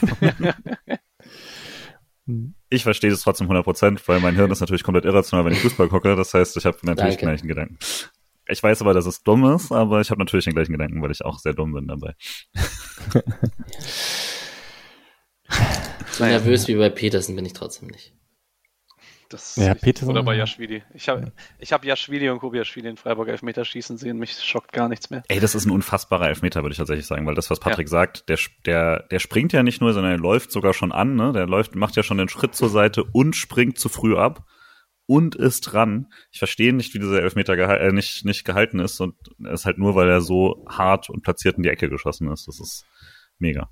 ich 2.70 2.82
verstehe 2.82 3.10
das 3.10 3.22
trotzdem 3.22 3.50
100%, 3.50 4.00
weil 4.06 4.20
mein 4.20 4.34
Hirn 4.34 4.50
ist 4.50 4.60
natürlich 4.60 4.84
komplett 4.84 5.04
irrational, 5.04 5.44
wenn 5.44 5.52
ich 5.52 5.60
Fußball 5.60 5.88
gucke. 5.88 6.14
Das 6.16 6.34
heißt, 6.34 6.56
ich 6.56 6.66
habe 6.66 6.78
natürlich 6.82 7.16
Danke. 7.16 7.26
den 7.26 7.28
gleichen 7.28 7.48
Gedanken. 7.48 7.78
Ich 8.46 8.62
weiß 8.62 8.82
aber, 8.82 8.92
dass 8.92 9.06
es 9.06 9.22
dumm 9.22 9.44
ist, 9.54 9.72
aber 9.72 10.00
ich 10.00 10.10
habe 10.10 10.20
natürlich 10.20 10.44
den 10.44 10.54
gleichen 10.54 10.72
Gedanken, 10.72 11.00
weil 11.00 11.10
ich 11.10 11.24
auch 11.24 11.38
sehr 11.38 11.54
dumm 11.54 11.72
bin 11.72 11.86
dabei. 11.86 12.14
So 16.22 16.26
naja. 16.26 16.38
nervös 16.38 16.68
wie 16.68 16.76
bei 16.76 16.88
Petersen 16.88 17.34
bin 17.34 17.44
ich 17.44 17.52
trotzdem 17.52 17.88
nicht. 17.88 18.12
Das 19.28 19.56
ja, 19.56 19.74
Petersen. 19.74 20.10
Oder 20.10 20.22
bei 20.22 20.36
Jaschwili. 20.36 20.84
Ich 20.94 21.08
habe 21.08 21.32
ich 21.58 21.72
hab 21.72 21.84
Jaschwili 21.84 22.28
und 22.28 22.38
Kobiaschwili 22.38 22.88
in 22.88 22.96
Freiburg 22.96 23.26
Elfmeter 23.26 23.64
schießen 23.64 23.98
sehen. 23.98 24.18
Mich 24.18 24.34
schockt 24.34 24.72
gar 24.72 24.88
nichts 24.88 25.10
mehr. 25.10 25.24
Ey, 25.26 25.40
das 25.40 25.56
ist 25.56 25.64
ein 25.64 25.72
unfassbarer 25.72 26.28
Elfmeter, 26.28 26.62
würde 26.62 26.74
ich 26.74 26.78
tatsächlich 26.78 27.06
sagen, 27.06 27.26
weil 27.26 27.34
das, 27.34 27.50
was 27.50 27.58
Patrick 27.58 27.88
ja. 27.88 27.90
sagt, 27.90 28.28
der, 28.28 28.38
der, 28.66 29.02
der 29.10 29.18
springt 29.18 29.52
ja 29.52 29.64
nicht 29.64 29.80
nur, 29.80 29.92
sondern 29.94 30.12
er 30.12 30.18
läuft 30.18 30.52
sogar 30.52 30.74
schon 30.74 30.92
an, 30.92 31.16
ne? 31.16 31.32
Der 31.32 31.48
läuft, 31.48 31.74
macht 31.74 31.96
ja 31.96 32.04
schon 32.04 32.18
den 32.18 32.28
Schritt 32.28 32.54
zur 32.54 32.68
Seite 32.68 33.02
und 33.02 33.34
springt 33.34 33.78
zu 33.78 33.88
früh 33.88 34.16
ab 34.16 34.46
und 35.06 35.34
ist 35.34 35.62
dran. 35.62 36.06
Ich 36.30 36.38
verstehe 36.38 36.72
nicht, 36.72 36.94
wie 36.94 37.00
dieser 37.00 37.20
Elfmeter 37.20 37.56
geha 37.56 37.74
äh, 37.74 37.90
nicht, 37.90 38.24
nicht 38.24 38.44
gehalten 38.44 38.78
ist 38.78 39.00
und 39.00 39.16
es 39.44 39.62
ist 39.62 39.66
halt 39.66 39.78
nur, 39.78 39.96
weil 39.96 40.08
er 40.08 40.20
so 40.20 40.64
hart 40.68 41.10
und 41.10 41.22
platziert 41.24 41.56
in 41.56 41.64
die 41.64 41.70
Ecke 41.70 41.88
geschossen 41.88 42.30
ist. 42.30 42.46
Das 42.46 42.60
ist 42.60 42.84
mega. 43.38 43.70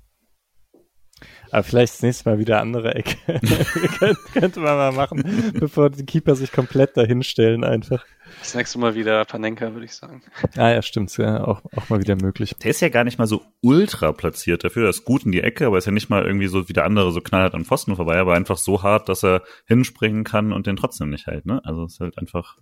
Aber 1.51 1.63
vielleicht 1.63 1.93
das 1.93 2.01
nächste 2.01 2.29
Mal 2.29 2.39
wieder 2.39 2.61
andere 2.61 2.95
Ecke. 2.95 3.17
könnte 4.33 4.59
man 4.59 4.77
mal 4.77 4.91
machen, 4.91 5.53
bevor 5.59 5.89
die 5.89 6.05
Keeper 6.05 6.35
sich 6.35 6.51
komplett 6.51 6.95
dahinstellen 6.95 7.63
einfach. 7.63 8.05
Das 8.39 8.55
nächste 8.55 8.79
Mal 8.79 8.95
wieder 8.95 9.25
Panenka, 9.25 9.73
würde 9.73 9.85
ich 9.85 9.93
sagen. 9.93 10.23
Ah 10.55 10.69
ja, 10.69 10.81
stimmt, 10.81 11.15
ja, 11.17 11.43
auch, 11.43 11.61
auch 11.75 11.89
mal 11.89 11.99
wieder 11.99 12.15
möglich. 12.15 12.55
Der 12.63 12.71
ist 12.71 12.79
ja 12.79 12.89
gar 12.89 13.03
nicht 13.03 13.19
mal 13.19 13.27
so 13.27 13.43
ultra 13.61 14.11
platziert 14.13 14.63
dafür. 14.63 14.85
Er 14.85 14.89
ist 14.89 15.05
gut 15.05 15.25
in 15.25 15.31
die 15.31 15.41
Ecke, 15.41 15.67
aber 15.67 15.77
ist 15.77 15.85
ja 15.85 15.91
nicht 15.91 16.09
mal 16.09 16.25
irgendwie 16.25 16.47
so 16.47 16.69
wie 16.69 16.73
der 16.73 16.85
andere 16.85 17.11
so 17.11 17.21
knallhart 17.21 17.53
an 17.53 17.65
Pfosten 17.65 17.95
vorbei, 17.95 18.17
aber 18.17 18.33
einfach 18.33 18.57
so 18.57 18.83
hart, 18.83 19.09
dass 19.09 19.23
er 19.23 19.43
hinspringen 19.65 20.23
kann 20.23 20.53
und 20.53 20.67
den 20.67 20.77
trotzdem 20.77 21.09
nicht 21.09 21.27
hält. 21.27 21.45
Ne? 21.45 21.61
Also 21.65 21.83
es 21.83 21.93
ist 21.93 21.99
halt 21.99 22.17
einfach, 22.17 22.57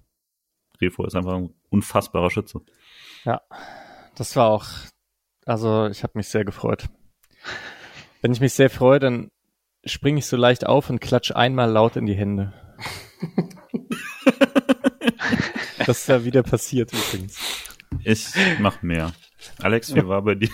Refo 0.81 1.05
ist 1.05 1.15
einfach 1.15 1.35
ein 1.35 1.53
unfassbarer 1.69 2.31
Schütze. 2.31 2.61
Ja, 3.25 3.41
das 4.15 4.35
war 4.35 4.47
auch, 4.47 4.65
also 5.45 5.87
ich 5.87 6.03
habe 6.03 6.13
mich 6.15 6.27
sehr 6.27 6.45
gefreut. 6.45 6.85
Wenn 8.21 8.33
ich 8.33 8.41
mich 8.41 8.53
sehr 8.53 8.69
freue, 8.69 8.99
dann 8.99 9.31
springe 9.85 10.19
ich 10.19 10.25
so 10.25 10.35
leicht 10.35 10.65
auf 10.65 10.89
und 10.89 10.99
klatsch 10.99 11.31
einmal 11.31 11.69
laut 11.69 11.95
in 11.95 12.05
die 12.05 12.15
Hände. 12.15 12.53
das 15.85 16.01
ist 16.01 16.07
ja 16.07 16.23
wieder 16.25 16.43
passiert 16.43 16.91
übrigens. 16.91 17.39
Ich 18.03 18.27
mach 18.59 18.81
mehr. 18.81 19.13
Alex, 19.61 19.95
wie 19.95 20.05
war 20.05 20.21
bei 20.21 20.35
dir? 20.35 20.49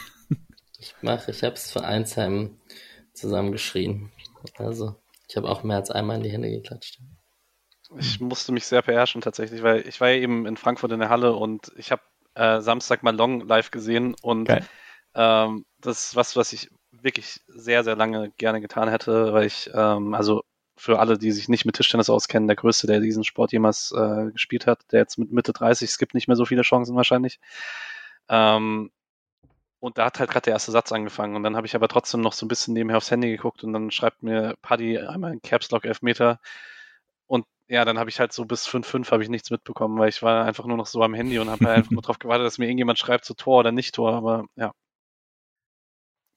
Ich 0.80 0.94
mache, 1.02 1.32
ich 1.32 1.44
habe 1.44 1.56
es 1.56 1.72
für 1.72 1.84
Einsheim 1.84 2.60
zusammengeschrien. 3.14 4.12
Also, 4.58 4.96
ich 5.28 5.36
habe 5.36 5.50
auch 5.50 5.64
mehr 5.64 5.78
als 5.78 5.90
einmal 5.90 6.18
in 6.18 6.24
die 6.24 6.32
Hände 6.32 6.50
geklatscht. 6.50 7.00
Ich 7.98 8.20
musste 8.20 8.52
mich 8.52 8.66
sehr 8.66 8.82
beherrschen 8.82 9.22
tatsächlich, 9.22 9.64
weil 9.64 9.88
ich 9.88 10.02
war 10.02 10.10
ja 10.10 10.18
eben 10.18 10.46
in 10.46 10.58
Frankfurt 10.58 10.92
in 10.92 11.00
der 11.00 11.10
Halle 11.10 11.34
und 11.34 11.72
ich 11.78 11.92
habe 11.92 12.02
äh, 12.36 12.62
Samstag 12.62 13.04
mal 13.04 13.16
Long 13.16 13.42
live 13.42 13.72
gesehen 13.72 14.16
und 14.22 14.50
ähm, 15.16 15.66
das 15.80 16.08
ist 16.08 16.16
was, 16.16 16.36
was 16.36 16.54
ich 16.54 16.70
wirklich 17.06 17.42
sehr, 17.48 17.84
sehr 17.86 17.96
lange 17.96 18.32
gerne 18.38 18.60
getan 18.60 18.90
hätte, 18.90 19.32
weil 19.34 19.46
ich, 19.46 19.70
ähm, 19.74 20.14
also 20.14 20.44
für 20.78 21.00
alle, 21.00 21.18
die 21.18 21.32
sich 21.32 21.48
nicht 21.48 21.66
mit 21.66 21.78
Tischtennis 21.78 22.10
auskennen, 22.10 22.48
der 22.48 22.58
größte, 22.58 22.88
der 22.88 23.00
diesen 23.00 23.24
Sport 23.24 23.54
jemals 23.54 23.94
äh, 23.96 24.32
gespielt 24.32 24.68
hat, 24.68 24.82
der 24.92 25.00
jetzt 25.02 25.18
mit 25.18 25.32
Mitte 25.32 25.54
30, 25.54 25.90
es 25.90 25.98
gibt 25.98 26.14
nicht 26.14 26.28
mehr 26.28 26.36
so 26.36 26.46
viele 26.46 26.64
Chancen 26.64 26.96
wahrscheinlich. 26.98 27.40
Ähm, 28.28 28.92
und 29.80 29.98
da 29.98 30.06
hat 30.06 30.20
halt 30.20 30.32
gerade 30.32 30.46
der 30.46 30.54
erste 30.54 30.72
Satz 30.72 30.92
angefangen 30.92 31.36
und 31.36 31.44
dann 31.44 31.56
habe 31.56 31.68
ich 31.68 31.76
aber 31.76 31.88
trotzdem 31.88 32.22
noch 32.22 32.34
so 32.34 32.46
ein 32.46 32.50
bisschen 32.50 32.74
nebenher 32.74 32.98
aufs 32.98 33.12
Handy 33.12 33.30
geguckt 33.30 33.64
und 33.64 33.72
dann 33.74 33.92
schreibt 33.92 34.24
mir 34.24 34.56
Paddy 34.62 34.98
einmal 35.00 35.32
ein 35.32 35.42
Caps 35.42 35.72
Lock 35.72 35.86
Elfmeter 35.86 36.40
und 37.28 37.46
ja, 37.68 37.86
dann 37.86 38.00
habe 38.00 38.10
ich 38.10 38.20
halt 38.20 38.34
so 38.34 38.46
bis 38.46 38.68
5-5 38.68 39.12
habe 39.12 39.24
ich 39.24 39.30
nichts 39.30 39.52
mitbekommen, 39.52 40.00
weil 40.00 40.10
ich 40.10 40.24
war 40.24 40.46
einfach 40.46 40.66
nur 40.66 40.78
noch 40.78 40.88
so 40.88 41.04
am 41.04 41.14
Handy 41.14 41.40
und 41.40 41.50
habe 41.50 41.66
halt 41.66 41.78
einfach 41.78 41.92
nur 41.92 42.02
darauf 42.04 42.20
gewartet, 42.20 42.48
dass 42.48 42.58
mir 42.58 42.66
irgendjemand 42.66 43.00
schreibt, 43.00 43.26
so 43.26 43.34
Tor 43.36 43.60
oder 43.60 43.72
nicht 43.72 43.96
Tor, 43.96 44.14
aber 44.14 44.46
ja, 44.56 44.72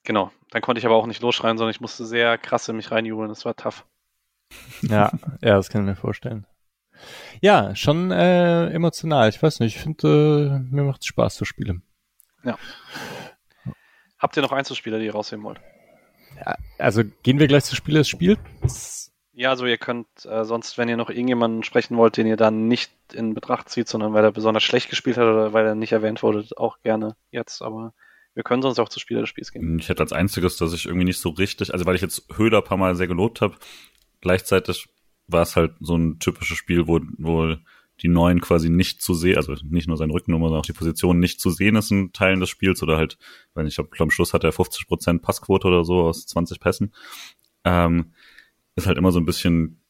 Genau, 0.09 0.33
dann 0.53 0.63
konnte 0.63 0.79
ich 0.79 0.87
aber 0.87 0.97
auch 0.97 1.07
nicht 1.07 1.21
losschreien, 1.21 1.59
sondern 1.59 1.71
ich 1.71 1.83
musste 1.83 2.07
sehr 2.07 2.39
krass 2.39 2.67
in 2.67 2.77
mich 2.77 2.91
reinjubeln. 2.91 3.29
Das 3.29 3.45
war 3.45 3.55
tough. 3.55 3.85
Ja, 4.81 5.13
ja, 5.43 5.57
das 5.57 5.69
kann 5.69 5.83
ich 5.83 5.89
mir 5.89 5.97
vorstellen. 5.97 6.47
Ja, 7.43 7.77
schon 7.77 8.11
äh, 8.11 8.71
emotional. 8.71 9.29
Ich 9.29 9.43
weiß 9.43 9.61
nicht, 9.61 9.77
ich 9.77 9.83
finde, 9.83 10.63
äh, 10.67 10.75
mir 10.75 10.85
macht 10.85 11.03
es 11.03 11.09
Spaß 11.09 11.35
zu 11.35 11.45
spielen. 11.45 11.83
Ja. 12.43 12.57
Habt 14.19 14.35
ihr 14.39 14.43
noch 14.43 14.53
Einzelspieler, 14.53 14.99
die 14.99 15.05
ihr 15.05 15.13
rausheben 15.13 15.45
wollt? 15.45 15.61
Ja, 16.39 16.57
also 16.79 17.03
gehen 17.23 17.39
wir 17.39 17.47
gleich 17.47 17.65
zu 17.65 17.77
Spieler 17.77 17.99
des 17.99 18.09
Spiels? 18.09 19.13
Ja, 19.35 19.51
also 19.51 19.67
ihr 19.67 19.77
könnt 19.77 20.09
äh, 20.25 20.47
sonst, 20.47 20.79
wenn 20.79 20.89
ihr 20.89 20.97
noch 20.97 21.11
irgendjemanden 21.11 21.65
sprechen 21.65 21.99
wollt, 21.99 22.17
den 22.17 22.27
ihr 22.27 22.39
dann 22.39 22.67
nicht 22.67 22.93
in 23.13 23.35
Betracht 23.35 23.69
zieht, 23.69 23.89
sondern 23.89 24.15
weil 24.15 24.25
er 24.25 24.33
besonders 24.33 24.63
schlecht 24.63 24.89
gespielt 24.89 25.19
hat 25.19 25.27
oder 25.27 25.53
weil 25.53 25.67
er 25.67 25.75
nicht 25.75 25.93
erwähnt 25.93 26.23
wurde, 26.23 26.49
auch 26.57 26.81
gerne 26.81 27.15
jetzt. 27.31 27.61
Aber 27.61 27.93
wir 28.39 28.45
können 28.45 28.63
sonst 28.63 28.79
auch 28.79 28.89
zu 28.89 29.01
Spieler 29.01 29.23
des 29.23 29.31
Spiels 29.31 29.51
gehen. 29.51 29.81
Ich 29.81 29.89
hätte 29.89 30.01
als 30.01 30.13
einziges, 30.13 30.57
dass 30.57 30.73
ich 30.73 30.87
irgendwie 30.87 31.07
nicht 31.07 31.19
so 31.19 31.31
richtig, 31.31 31.73
also 31.73 31.87
weil 31.87 31.97
ich 31.97 32.03
jetzt 32.03 32.25
Höhler 32.37 32.59
ein 32.59 32.65
paar 32.65 32.77
Mal 32.77 32.95
sehr 32.95 33.09
gelobt 33.09 33.41
habe, 33.41 33.57
gleichzeitig 34.21 34.87
war 35.27 35.43
es 35.43 35.57
halt 35.57 35.73
so 35.81 35.97
ein 35.97 36.21
typisches 36.21 36.57
Spiel, 36.57 36.87
wo, 36.87 37.01
wo 37.17 37.57
die 38.01 38.07
Neuen 38.07 38.41
quasi 38.41 38.71
nicht 38.71 39.03
zu 39.03 39.15
sehen, 39.15 39.39
also 39.39 39.57
nicht 39.65 39.89
nur 39.89 39.97
sein 39.97 40.13
Rückennummer, 40.13 40.47
sondern 40.47 40.61
auch 40.61 40.67
die 40.67 40.73
Position 40.73 41.19
nicht 41.19 41.41
zu 41.41 41.51
sehen 41.51 41.75
ist 41.75 41.91
in 41.91 42.13
Teilen 42.13 42.39
des 42.39 42.49
Spiels 42.49 42.81
oder 42.81 42.97
halt, 42.97 43.19
weil 43.55 43.67
ich 43.67 43.75
glaube, 43.75 43.91
am 43.99 44.13
Schluss 44.13 44.33
hat 44.33 44.45
er 44.45 44.53
50% 44.53 45.19
Passquote 45.19 45.67
oder 45.67 45.85
so 45.85 46.03
aus 46.03 46.25
20 46.27 46.61
Pässen. 46.61 46.95
Ähm, 47.65 48.13
ist 48.77 48.87
halt 48.87 48.99
immer 48.99 49.11
so 49.11 49.19
ein 49.19 49.27
bisschen 49.27 49.83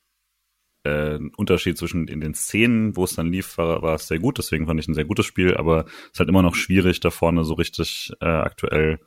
äh, 0.89 1.19
Unterschied 1.37 1.77
zwischen 1.77 2.09
in 2.09 2.21
den 2.21 2.35
Szenen, 2.35 2.97
wo 2.97 3.05
es 3.05 3.15
dann 3.15 3.31
lief, 3.31 3.59
war, 3.59 3.83
war 3.83 3.95
es 3.95 4.09
sehr 4.09 4.19
gut, 4.19 4.39
deswegen 4.39 4.67
fand 4.67 4.81
ich 4.81 4.89
ein 4.89 4.95
sehr 4.95 5.05
gutes 5.05 5.27
Spiel, 5.27 5.57
aber 5.57 5.85
es 5.87 6.13
ist 6.13 6.19
halt 6.21 6.29
immer 6.29 6.43
noch 6.43 6.55
schwierig, 6.55 7.01
da 7.01 7.11
vorne 7.11 7.45
so 7.45 7.55
richtig 7.55 8.13
äh, 8.21 8.27
aktuell 8.27 9.01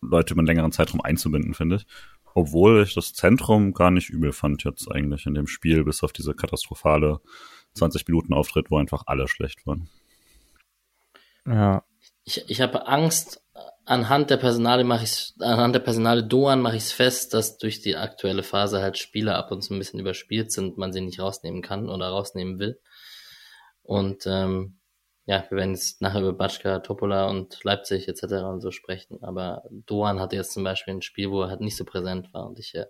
Leute 0.00 0.34
über 0.34 0.40
einen 0.40 0.46
längeren 0.46 0.72
Zeitraum 0.72 1.00
einzubinden, 1.00 1.54
finde 1.54 1.76
ich. 1.76 1.86
Obwohl 2.34 2.82
ich 2.82 2.94
das 2.94 3.12
Zentrum 3.12 3.74
gar 3.74 3.90
nicht 3.90 4.10
übel 4.10 4.32
fand 4.32 4.64
jetzt 4.64 4.90
eigentlich 4.90 5.26
in 5.26 5.34
dem 5.34 5.46
Spiel, 5.46 5.84
bis 5.84 6.02
auf 6.02 6.12
diese 6.12 6.34
katastrophale 6.34 7.20
20 7.74 8.06
Minuten 8.08 8.34
Auftritt, 8.34 8.70
wo 8.70 8.78
einfach 8.78 9.04
alle 9.06 9.28
schlecht 9.28 9.66
waren. 9.66 9.88
Ja. 11.46 11.84
Ich, 12.24 12.44
ich 12.48 12.60
habe 12.60 12.86
Angst, 12.88 13.43
anhand 13.86 14.30
der 14.30 14.36
Personale 14.36 14.84
mache 14.84 15.04
ich 15.04 15.34
anhand 15.40 15.74
der 15.74 15.80
Personale 15.80 16.24
Doan 16.24 16.60
mache 16.60 16.76
ich 16.76 16.84
es 16.84 16.92
fest, 16.92 17.34
dass 17.34 17.58
durch 17.58 17.80
die 17.80 17.96
aktuelle 17.96 18.42
Phase 18.42 18.80
halt 18.80 18.98
Spieler 18.98 19.36
ab 19.36 19.50
und 19.50 19.62
zu 19.62 19.74
ein 19.74 19.78
bisschen 19.78 20.00
überspielt 20.00 20.52
sind, 20.52 20.78
man 20.78 20.92
sie 20.92 21.00
nicht 21.00 21.20
rausnehmen 21.20 21.62
kann 21.62 21.88
oder 21.88 22.08
rausnehmen 22.08 22.58
will. 22.58 22.80
Und 23.82 24.26
ähm, 24.26 24.78
ja, 25.26 25.44
wir 25.48 25.58
werden 25.58 25.74
jetzt 25.74 26.02
nachher 26.02 26.20
über 26.20 26.32
Batschka, 26.32 26.80
Topola 26.80 27.28
und 27.28 27.62
Leipzig 27.64 28.08
etc. 28.08 28.22
und 28.44 28.60
so 28.60 28.70
sprechen, 28.70 29.22
aber 29.22 29.64
Doan 29.70 30.20
hatte 30.20 30.36
jetzt 30.36 30.52
zum 30.52 30.64
Beispiel 30.64 30.94
ein 30.94 31.02
Spiel, 31.02 31.30
wo 31.30 31.42
er 31.42 31.48
halt 31.48 31.60
nicht 31.60 31.76
so 31.76 31.84
präsent 31.84 32.32
war 32.34 32.46
und 32.46 32.58
ich 32.58 32.74
äh, 32.74 32.86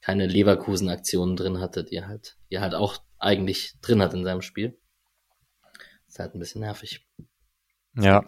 keine 0.00 0.26
Leverkusen-Aktionen 0.26 1.36
drin 1.36 1.60
hatte, 1.60 1.84
die 1.84 1.96
er 1.96 2.08
halt, 2.08 2.36
die 2.50 2.56
er 2.56 2.60
halt 2.60 2.74
auch 2.74 2.98
eigentlich 3.18 3.74
drin 3.80 4.02
hat 4.02 4.12
in 4.14 4.24
seinem 4.24 4.42
Spiel. 4.42 4.78
ist 6.06 6.18
halt 6.18 6.34
ein 6.34 6.40
bisschen 6.40 6.60
nervig. 6.60 7.06
Ja. 7.96 8.22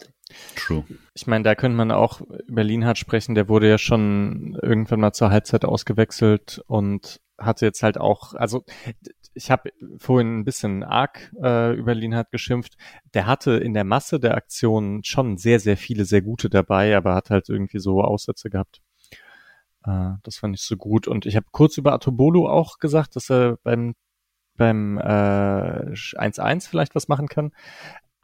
True. 0.55 0.83
Ich 1.13 1.27
meine, 1.27 1.43
da 1.43 1.55
könnte 1.55 1.77
man 1.77 1.91
auch 1.91 2.21
über 2.47 2.63
Lienhardt 2.63 2.97
sprechen, 2.97 3.35
der 3.35 3.49
wurde 3.49 3.69
ja 3.69 3.77
schon 3.77 4.57
irgendwann 4.61 4.99
mal 4.99 5.13
zur 5.13 5.29
Halbzeit 5.29 5.65
ausgewechselt 5.65 6.61
und 6.67 7.19
hatte 7.37 7.65
jetzt 7.65 7.83
halt 7.83 7.99
auch, 7.99 8.33
also 8.33 8.65
ich 9.33 9.51
habe 9.51 9.71
vorhin 9.99 10.39
ein 10.39 10.45
bisschen 10.45 10.83
arg 10.83 11.31
äh, 11.41 11.73
über 11.73 11.93
Lienhardt 11.93 12.31
geschimpft. 12.31 12.75
Der 13.13 13.27
hatte 13.27 13.51
in 13.51 13.73
der 13.73 13.83
Masse 13.83 14.19
der 14.19 14.35
Aktionen 14.35 15.03
schon 15.03 15.37
sehr, 15.37 15.59
sehr 15.59 15.77
viele, 15.77 16.05
sehr 16.05 16.23
gute 16.23 16.49
dabei, 16.49 16.97
aber 16.97 17.13
hat 17.13 17.29
halt 17.29 17.47
irgendwie 17.47 17.79
so 17.79 18.01
Aussätze 18.01 18.49
gehabt. 18.49 18.81
Äh, 19.85 20.13
das 20.23 20.37
fand 20.37 20.55
ich 20.55 20.63
so 20.63 20.75
gut. 20.75 21.07
Und 21.07 21.25
ich 21.27 21.35
habe 21.35 21.45
kurz 21.51 21.77
über 21.77 21.93
Atobolo 21.93 22.49
auch 22.49 22.79
gesagt, 22.79 23.15
dass 23.15 23.29
er 23.29 23.57
beim 23.63 23.93
beim 24.57 24.97
äh, 24.97 25.93
1-1 25.93 26.67
vielleicht 26.67 26.95
was 26.95 27.07
machen 27.07 27.27
kann. 27.27 27.51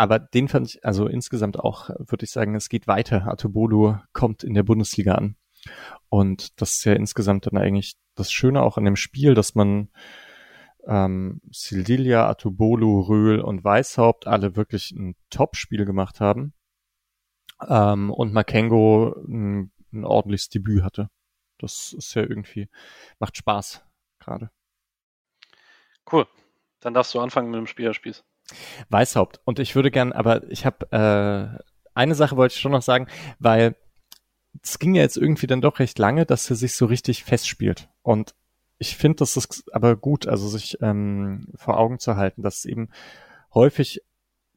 Aber 0.04 0.20
den 0.20 0.50
fand 0.50 0.68
ich, 0.68 0.84
also 0.84 1.08
insgesamt 1.08 1.58
auch, 1.58 1.90
würde 1.98 2.26
ich 2.26 2.32
sagen, 2.32 2.56
es 2.56 2.68
geht 2.68 2.88
weiter. 2.88 3.26
Atobolo 3.26 4.02
kommt 4.12 4.44
in 4.44 4.54
der 4.54 4.64
Bundesliga 4.64 5.16
an. 5.16 5.38
Und 6.10 6.60
das 6.62 6.74
ist 6.74 6.84
ja 6.84 6.92
insgesamt 6.92 7.46
dann 7.46 7.56
eigentlich 7.56 7.96
das 8.16 8.30
Schöne 8.30 8.64
auch 8.64 8.78
an 8.78 8.84
dem 8.84 8.98
Spiel, 8.98 9.34
dass 9.34 9.56
man 9.56 9.88
ähm, 10.86 11.40
Sildilia, 11.52 12.28
Atubolu, 12.28 13.00
Röhl 13.00 13.40
und 13.40 13.64
Weißhaupt 13.64 14.28
alle 14.28 14.58
wirklich 14.58 14.92
ein 14.92 15.16
Top-Spiel 15.30 15.86
gemacht 15.86 16.20
haben. 16.20 16.54
Ähm, 17.66 18.12
und 18.12 18.34
Makengo 18.34 19.16
ein, 19.26 19.72
ein 19.94 20.04
ordentliches 20.04 20.50
Debüt 20.50 20.84
hatte. 20.84 21.10
Das 21.60 21.94
ist 21.94 22.14
ja 22.14 22.24
irgendwie, 22.24 22.68
macht 23.20 23.38
Spaß 23.38 23.86
gerade. 24.20 24.52
Cool. 26.12 26.28
Dann 26.82 26.94
darfst 26.94 27.14
du 27.14 27.22
anfangen 27.22 27.52
mit 27.52 27.58
dem 27.58 27.68
Spielerspieß. 27.68 28.26
Weißhaupt. 28.90 29.42
Und 29.46 29.60
ich 29.60 29.76
würde 29.76 29.92
gern, 29.92 30.12
aber 30.12 30.50
ich 30.50 30.66
habe 30.66 30.92
äh, 30.92 31.64
eine 31.94 32.16
Sache 32.16 32.38
wollte 32.38 32.56
ich 32.56 32.62
schon 32.62 32.72
noch 32.72 32.82
sagen, 32.82 33.08
weil 33.40 33.76
es 34.62 34.80
ging 34.80 34.96
ja 34.96 35.02
jetzt 35.02 35.18
irgendwie 35.18 35.48
dann 35.48 35.62
doch 35.62 35.80
recht 35.80 35.98
lange, 36.00 36.26
dass 36.26 36.50
er 36.50 36.56
sich 36.56 36.76
so 36.76 36.86
richtig 36.86 37.24
festspielt. 37.24 37.90
Und 38.02 38.36
ich 38.78 38.98
finde, 38.98 39.18
das 39.18 39.38
ist 39.38 39.74
aber 39.74 39.96
gut, 39.96 40.28
also 40.28 40.48
sich 40.48 40.78
ähm, 40.82 41.48
vor 41.56 41.78
Augen 41.78 42.00
zu 42.00 42.16
halten, 42.16 42.42
dass 42.42 42.66
eben 42.66 42.90
häufig 43.54 44.02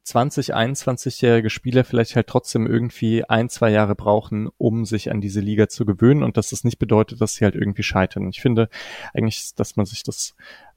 20, 0.03 0.55
21-jährige 0.55 1.49
Spieler 1.49 1.83
vielleicht 1.83 2.15
halt 2.15 2.27
trotzdem 2.27 2.65
irgendwie 2.65 3.25
ein, 3.25 3.49
zwei 3.49 3.71
Jahre 3.71 3.93
brauchen, 3.93 4.49
um 4.57 4.85
sich 4.85 5.11
an 5.11 5.19
diese 5.19 5.41
Liga 5.41 5.67
zu 5.67 5.85
gewöhnen 5.85 6.23
und 6.23 6.37
dass 6.37 6.51
das 6.51 6.63
nicht 6.63 6.79
bedeutet, 6.79 7.19
dass 7.19 7.35
sie 7.35 7.43
halt 7.43 7.55
irgendwie 7.55 7.83
scheitern. 7.83 8.29
Ich 8.29 8.39
finde 8.39 8.69
eigentlich, 9.13 9.53
dass 9.55 9.75
man 9.75 9.85
sich 9.85 10.03
das 10.03 10.35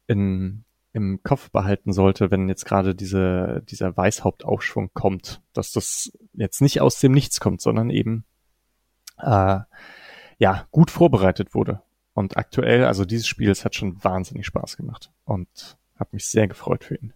in, 0.09 0.65
im 0.93 1.23
Kopf 1.23 1.51
behalten 1.51 1.93
sollte, 1.93 2.31
wenn 2.31 2.49
jetzt 2.49 2.65
gerade 2.65 2.95
diese, 2.95 3.63
dieser 3.69 3.97
Weißhauptaufschwung 3.97 4.91
kommt, 4.93 5.41
dass 5.53 5.73
das 5.73 6.13
jetzt 6.33 6.61
nicht 6.61 6.81
aus 6.81 6.99
dem 6.99 7.13
Nichts 7.13 7.41
kommt, 7.41 7.61
sondern 7.61 7.91
eben 7.91 8.25
äh, 9.19 9.61
ja 10.39 10.67
gut 10.71 10.91
vorbereitet 10.91 11.55
wurde. 11.55 11.83
Und 12.13 12.37
aktuell, 12.37 12.85
also 12.85 13.05
dieses 13.05 13.29
Spiel, 13.29 13.51
es 13.51 13.65
hat 13.65 13.77
schon 13.77 14.03
wahnsinnig 14.03 14.47
Spaß 14.47 14.77
gemacht 14.77 15.13
und 15.25 15.79
habe 15.97 16.11
mich 16.13 16.27
sehr 16.27 16.49
gefreut 16.49 16.85
für 16.85 16.97
ihn. 16.97 17.13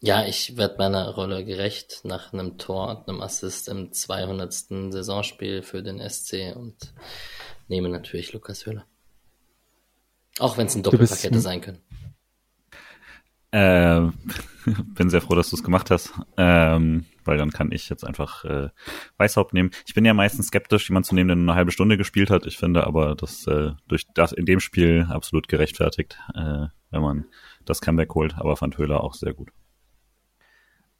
Ja, 0.00 0.26
ich 0.26 0.56
werde 0.56 0.76
meiner 0.78 1.08
Rolle 1.14 1.44
gerecht 1.44 2.00
nach 2.04 2.32
einem 2.32 2.58
Tor 2.58 2.90
und 2.90 3.08
einem 3.08 3.22
Assist 3.22 3.68
im 3.68 3.92
200. 3.92 4.52
Saisonspiel 4.92 5.62
für 5.62 5.82
den 5.82 5.98
SC 5.98 6.54
und 6.54 6.92
nehme 7.68 7.88
natürlich 7.88 8.32
Lukas 8.32 8.66
Höhler. 8.66 8.84
Auch 10.38 10.58
wenn 10.58 10.66
es 10.66 10.74
ein 10.74 10.82
Doppelpakete 10.82 11.40
sein 11.40 11.60
können. 11.60 11.80
Äh, 13.54 14.10
bin 14.96 15.10
sehr 15.10 15.20
froh, 15.20 15.36
dass 15.36 15.50
du 15.50 15.56
es 15.56 15.62
gemacht 15.62 15.88
hast, 15.92 16.12
ähm, 16.36 17.04
weil 17.24 17.38
dann 17.38 17.52
kann 17.52 17.70
ich 17.70 17.88
jetzt 17.88 18.04
einfach 18.04 18.44
äh, 18.44 18.70
Weißhaupt 19.16 19.54
nehmen. 19.54 19.70
Ich 19.86 19.94
bin 19.94 20.04
ja 20.04 20.12
meistens 20.12 20.48
skeptisch, 20.48 20.88
jemanden 20.88 21.06
zu 21.06 21.14
nehmen, 21.14 21.28
der 21.28 21.36
nur 21.36 21.52
eine 21.52 21.54
halbe 21.56 21.70
Stunde 21.70 21.96
gespielt 21.96 22.30
hat. 22.30 22.46
Ich 22.46 22.58
finde 22.58 22.84
aber, 22.84 23.14
dass 23.14 23.46
äh, 23.46 23.70
durch 23.86 24.06
das 24.12 24.32
in 24.32 24.44
dem 24.44 24.58
Spiel 24.58 25.06
absolut 25.08 25.46
gerechtfertigt, 25.46 26.18
äh, 26.34 26.66
wenn 26.90 27.00
man 27.00 27.26
das 27.64 27.80
Comeback 27.80 28.12
holt. 28.16 28.34
Aber 28.38 28.56
fand 28.56 28.76
Höhler 28.76 29.04
auch 29.04 29.14
sehr 29.14 29.34
gut. 29.34 29.50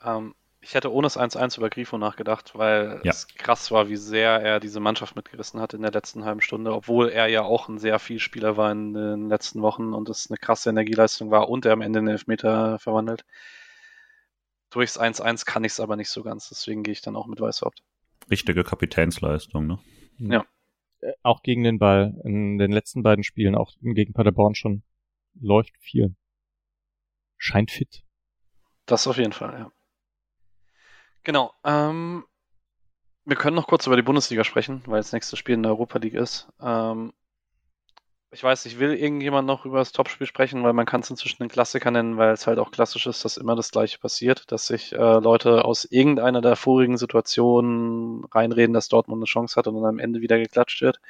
Ähm, 0.05 0.35
ich 0.65 0.75
hätte 0.75 0.91
ohne 0.91 1.05
das 1.05 1.19
1-1 1.19 1.59
über 1.59 1.69
Grifo 1.69 1.99
nachgedacht, 1.99 2.53
weil 2.55 3.01
ja. 3.05 3.11
es 3.11 3.29
krass 3.29 3.71
war, 3.71 3.91
wie 3.91 3.97
sehr 3.97 4.31
er 4.41 4.61
diese 4.61 4.81
Mannschaft 4.81 5.15
mitgerissen 5.15 5.61
hat 5.61 5.75
in 5.75 5.83
der 5.83 5.93
letzten 5.93 6.25
halben 6.25 6.41
Stunde, 6.41 6.73
obwohl 6.73 7.11
er 7.11 7.27
ja 7.27 7.43
auch 7.43 7.69
ein 7.69 7.79
sehr 7.79 7.99
viel 7.99 8.19
Spieler 8.19 8.57
war 8.57 8.73
in 8.73 8.95
den 8.95 9.29
letzten 9.29 9.61
Wochen 9.61 9.93
und 9.93 10.09
es 10.09 10.31
eine 10.31 10.39
krasse 10.39 10.71
Energieleistung 10.71 11.31
war 11.31 11.51
und 11.51 11.67
er 11.67 11.75
am 11.75 11.83
Ende 11.83 12.01
den 12.01 12.09
Elfmeter 12.09 12.79
verwandelt. 12.79 13.27
Durchs 14.71 14.99
1-1 14.99 15.45
kann 15.45 15.65
ich 15.65 15.73
es 15.73 15.81
aber 15.81 15.97
nicht 15.97 16.09
so 16.09 16.23
ganz, 16.23 16.49
deswegen 16.49 16.83
gehe 16.83 16.93
ich 16.93 17.03
dann 17.03 17.15
auch 17.15 17.27
mit 17.27 17.41
Weißhaupt. 17.41 17.83
Richtige 18.31 18.65
Kapitänsleistung, 18.65 19.67
ne? 19.67 19.79
Ja. 20.19 20.47
Äh, 21.01 21.13
auch 21.23 21.43
gegen 21.43 21.63
den 21.63 21.79
Ball 21.79 22.19
in 22.25 22.57
den 22.57 22.73
letzten 22.73 23.03
beiden 23.03 23.23
Spielen, 23.23 23.55
auch 23.55 23.73
gegen 23.83 24.15
Paderborn 24.15 24.55
schon, 24.55 24.83
läuft 25.39 25.77
viel. 25.79 26.17
Scheint 27.37 27.71
fit. 27.71 28.03
Das 28.87 29.07
auf 29.07 29.19
jeden 29.19 29.33
Fall, 29.33 29.59
ja. 29.59 29.73
Genau. 31.25 31.53
Ähm, 31.65 32.25
wir 33.25 33.37
können 33.37 33.57
noch 33.57 33.67
kurz 33.67 33.87
über 33.87 33.97
die 33.97 34.03
Bundesliga 34.03 34.45
sprechen, 34.45 34.83
weil 34.87 35.01
das 35.01 35.13
nächste 35.13 35.37
Spiel 35.37 35.55
in 35.55 35.63
der 35.63 35.73
Europa 35.73 35.99
League 35.99 36.15
ist. 36.15 36.49
Ähm, 36.61 37.13
ich 38.31 38.43
weiß, 38.43 38.67
ich 38.67 38.81
will 38.81 38.93
irgendjemand 38.93 39.47
noch 39.47 39.65
über 39.65 39.79
das 39.79 39.93
Topspiel 39.93 40.27
sprechen, 40.27 40.65
weil 40.65 40.73
man 40.73 40.87
kann 40.87 41.01
es 41.01 41.11
inzwischen 41.11 41.43
einen 41.43 41.51
Klassiker 41.51 41.91
nennen, 41.91 42.17
weil 42.17 42.33
es 42.33 42.47
halt 42.47 42.59
auch 42.59 42.73
klassisch 42.73 43.07
ist, 43.07 43.25
dass 43.25 43.37
immer 43.37 43.55
das 43.55 43.71
Gleiche 43.71 43.99
passiert, 43.99 44.51
dass 44.51 44.67
sich 44.67 44.93
äh, 44.93 44.97
Leute 44.97 45.65
aus 45.65 45.85
irgendeiner 45.85 46.41
der 46.41 46.57
vorigen 46.57 46.99
Situationen 46.99 48.25
reinreden, 48.25 48.75
dass 48.75 48.89
Dortmund 48.89 49.21
eine 49.21 49.27
Chance 49.27 49.55
hat 49.57 49.69
und 49.69 49.77
dann 49.77 49.85
am 49.85 49.99
Ende 50.01 50.21
wieder 50.21 50.39
geklatscht 50.39 50.83
wird. 50.83 51.01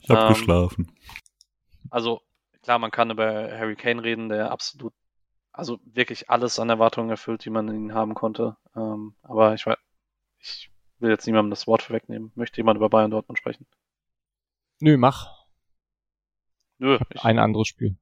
Ich 0.00 0.08
habe 0.08 0.28
ähm, 0.28 0.34
geschlafen. 0.34 0.96
Also 1.90 2.22
klar, 2.62 2.78
man 2.78 2.92
kann 2.92 3.10
über 3.10 3.50
Harry 3.50 3.74
Kane 3.74 4.02
reden, 4.02 4.28
der 4.28 4.52
absolut 4.52 4.92
also 5.58 5.80
wirklich 5.84 6.30
alles 6.30 6.60
an 6.60 6.70
Erwartungen 6.70 7.10
erfüllt, 7.10 7.44
die 7.44 7.50
man 7.50 7.68
in 7.68 7.86
ihn 7.86 7.94
haben 7.94 8.14
konnte. 8.14 8.56
Ähm, 8.76 9.14
aber 9.22 9.54
ich, 9.54 9.66
ich 10.38 10.70
will 11.00 11.10
jetzt 11.10 11.26
niemandem 11.26 11.50
das 11.50 11.66
Wort 11.66 11.82
vorwegnehmen. 11.82 12.30
Möchte 12.36 12.58
jemand 12.58 12.76
über 12.76 12.88
Bayern 12.88 13.10
Dortmund 13.10 13.38
sprechen? 13.38 13.66
Nö, 14.78 14.96
mach. 14.96 15.46
Nö. 16.78 16.98
Ich, 17.12 17.24
Ein 17.24 17.40
anderes 17.40 17.66
Spiel. 17.66 17.96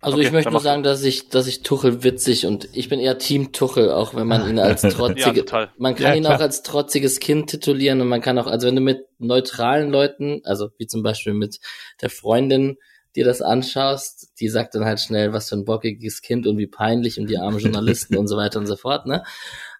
Also 0.00 0.16
okay, 0.16 0.26
ich 0.26 0.32
möchte 0.32 0.50
nur 0.50 0.60
sagen, 0.60 0.82
dass 0.82 1.04
ich, 1.04 1.28
dass 1.28 1.46
ich 1.46 1.62
Tuchel 1.62 2.02
witzig 2.02 2.46
und 2.46 2.68
ich 2.72 2.88
bin 2.88 2.98
eher 2.98 3.18
Team 3.18 3.52
Tuchel, 3.52 3.92
auch 3.92 4.14
wenn 4.14 4.26
man 4.26 4.48
ihn 4.48 4.58
als 4.58 4.80
trotzige, 4.82 5.44
ja, 5.52 5.68
man 5.76 5.94
kann 5.94 6.06
ja, 6.06 6.14
ihn 6.14 6.26
auch 6.26 6.40
als 6.40 6.62
trotziges 6.62 7.20
Kind 7.20 7.50
titulieren 7.50 8.00
und 8.00 8.08
man 8.08 8.22
kann 8.22 8.38
auch, 8.38 8.46
also 8.46 8.66
wenn 8.66 8.76
du 8.76 8.80
mit 8.80 9.06
neutralen 9.18 9.90
Leuten, 9.90 10.40
also 10.44 10.70
wie 10.78 10.86
zum 10.86 11.02
Beispiel 11.02 11.34
mit 11.34 11.60
der 12.00 12.08
Freundin 12.08 12.78
dir 13.16 13.24
das 13.24 13.42
anschaust, 13.42 14.32
die 14.40 14.48
sagt 14.48 14.74
dann 14.74 14.84
halt 14.84 15.00
schnell, 15.00 15.32
was 15.32 15.48
für 15.48 15.56
ein 15.56 15.64
bockiges 15.64 16.22
Kind 16.22 16.46
und 16.46 16.58
wie 16.58 16.66
peinlich 16.66 17.18
und 17.18 17.28
die 17.28 17.38
armen 17.38 17.58
Journalisten 17.60 18.16
und 18.16 18.28
so 18.28 18.36
weiter 18.36 18.58
und 18.58 18.66
so 18.66 18.76
fort, 18.76 19.06
ne? 19.06 19.24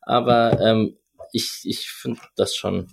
Aber 0.03 0.61
ähm, 0.61 0.97
ich, 1.33 1.61
ich 1.65 1.91
finde 1.91 2.21
das 2.37 2.57
schon 2.57 2.89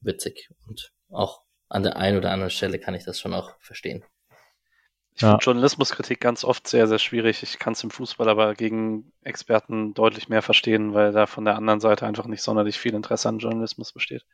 witzig 0.00 0.50
und 0.66 0.92
auch 1.10 1.42
an 1.68 1.82
der 1.82 1.96
einen 1.96 2.18
oder 2.18 2.32
anderen 2.32 2.50
Stelle 2.50 2.78
kann 2.78 2.94
ich 2.94 3.04
das 3.04 3.20
schon 3.20 3.32
auch 3.32 3.54
verstehen. 3.60 4.04
Ich 5.14 5.22
ja. 5.22 5.30
finde 5.30 5.44
Journalismuskritik 5.44 6.20
ganz 6.20 6.44
oft 6.44 6.66
sehr, 6.66 6.86
sehr 6.86 6.98
schwierig. 6.98 7.42
Ich 7.42 7.58
kann 7.58 7.72
es 7.72 7.84
im 7.84 7.90
Fußball 7.90 8.28
aber 8.28 8.54
gegen 8.54 9.12
Experten 9.22 9.94
deutlich 9.94 10.28
mehr 10.28 10.42
verstehen, 10.42 10.94
weil 10.94 11.12
da 11.12 11.26
von 11.26 11.44
der 11.44 11.56
anderen 11.56 11.80
Seite 11.80 12.06
einfach 12.06 12.26
nicht 12.26 12.42
sonderlich 12.42 12.78
viel 12.78 12.94
Interesse 12.94 13.28
an 13.28 13.38
Journalismus 13.38 13.92
besteht. 13.92 14.24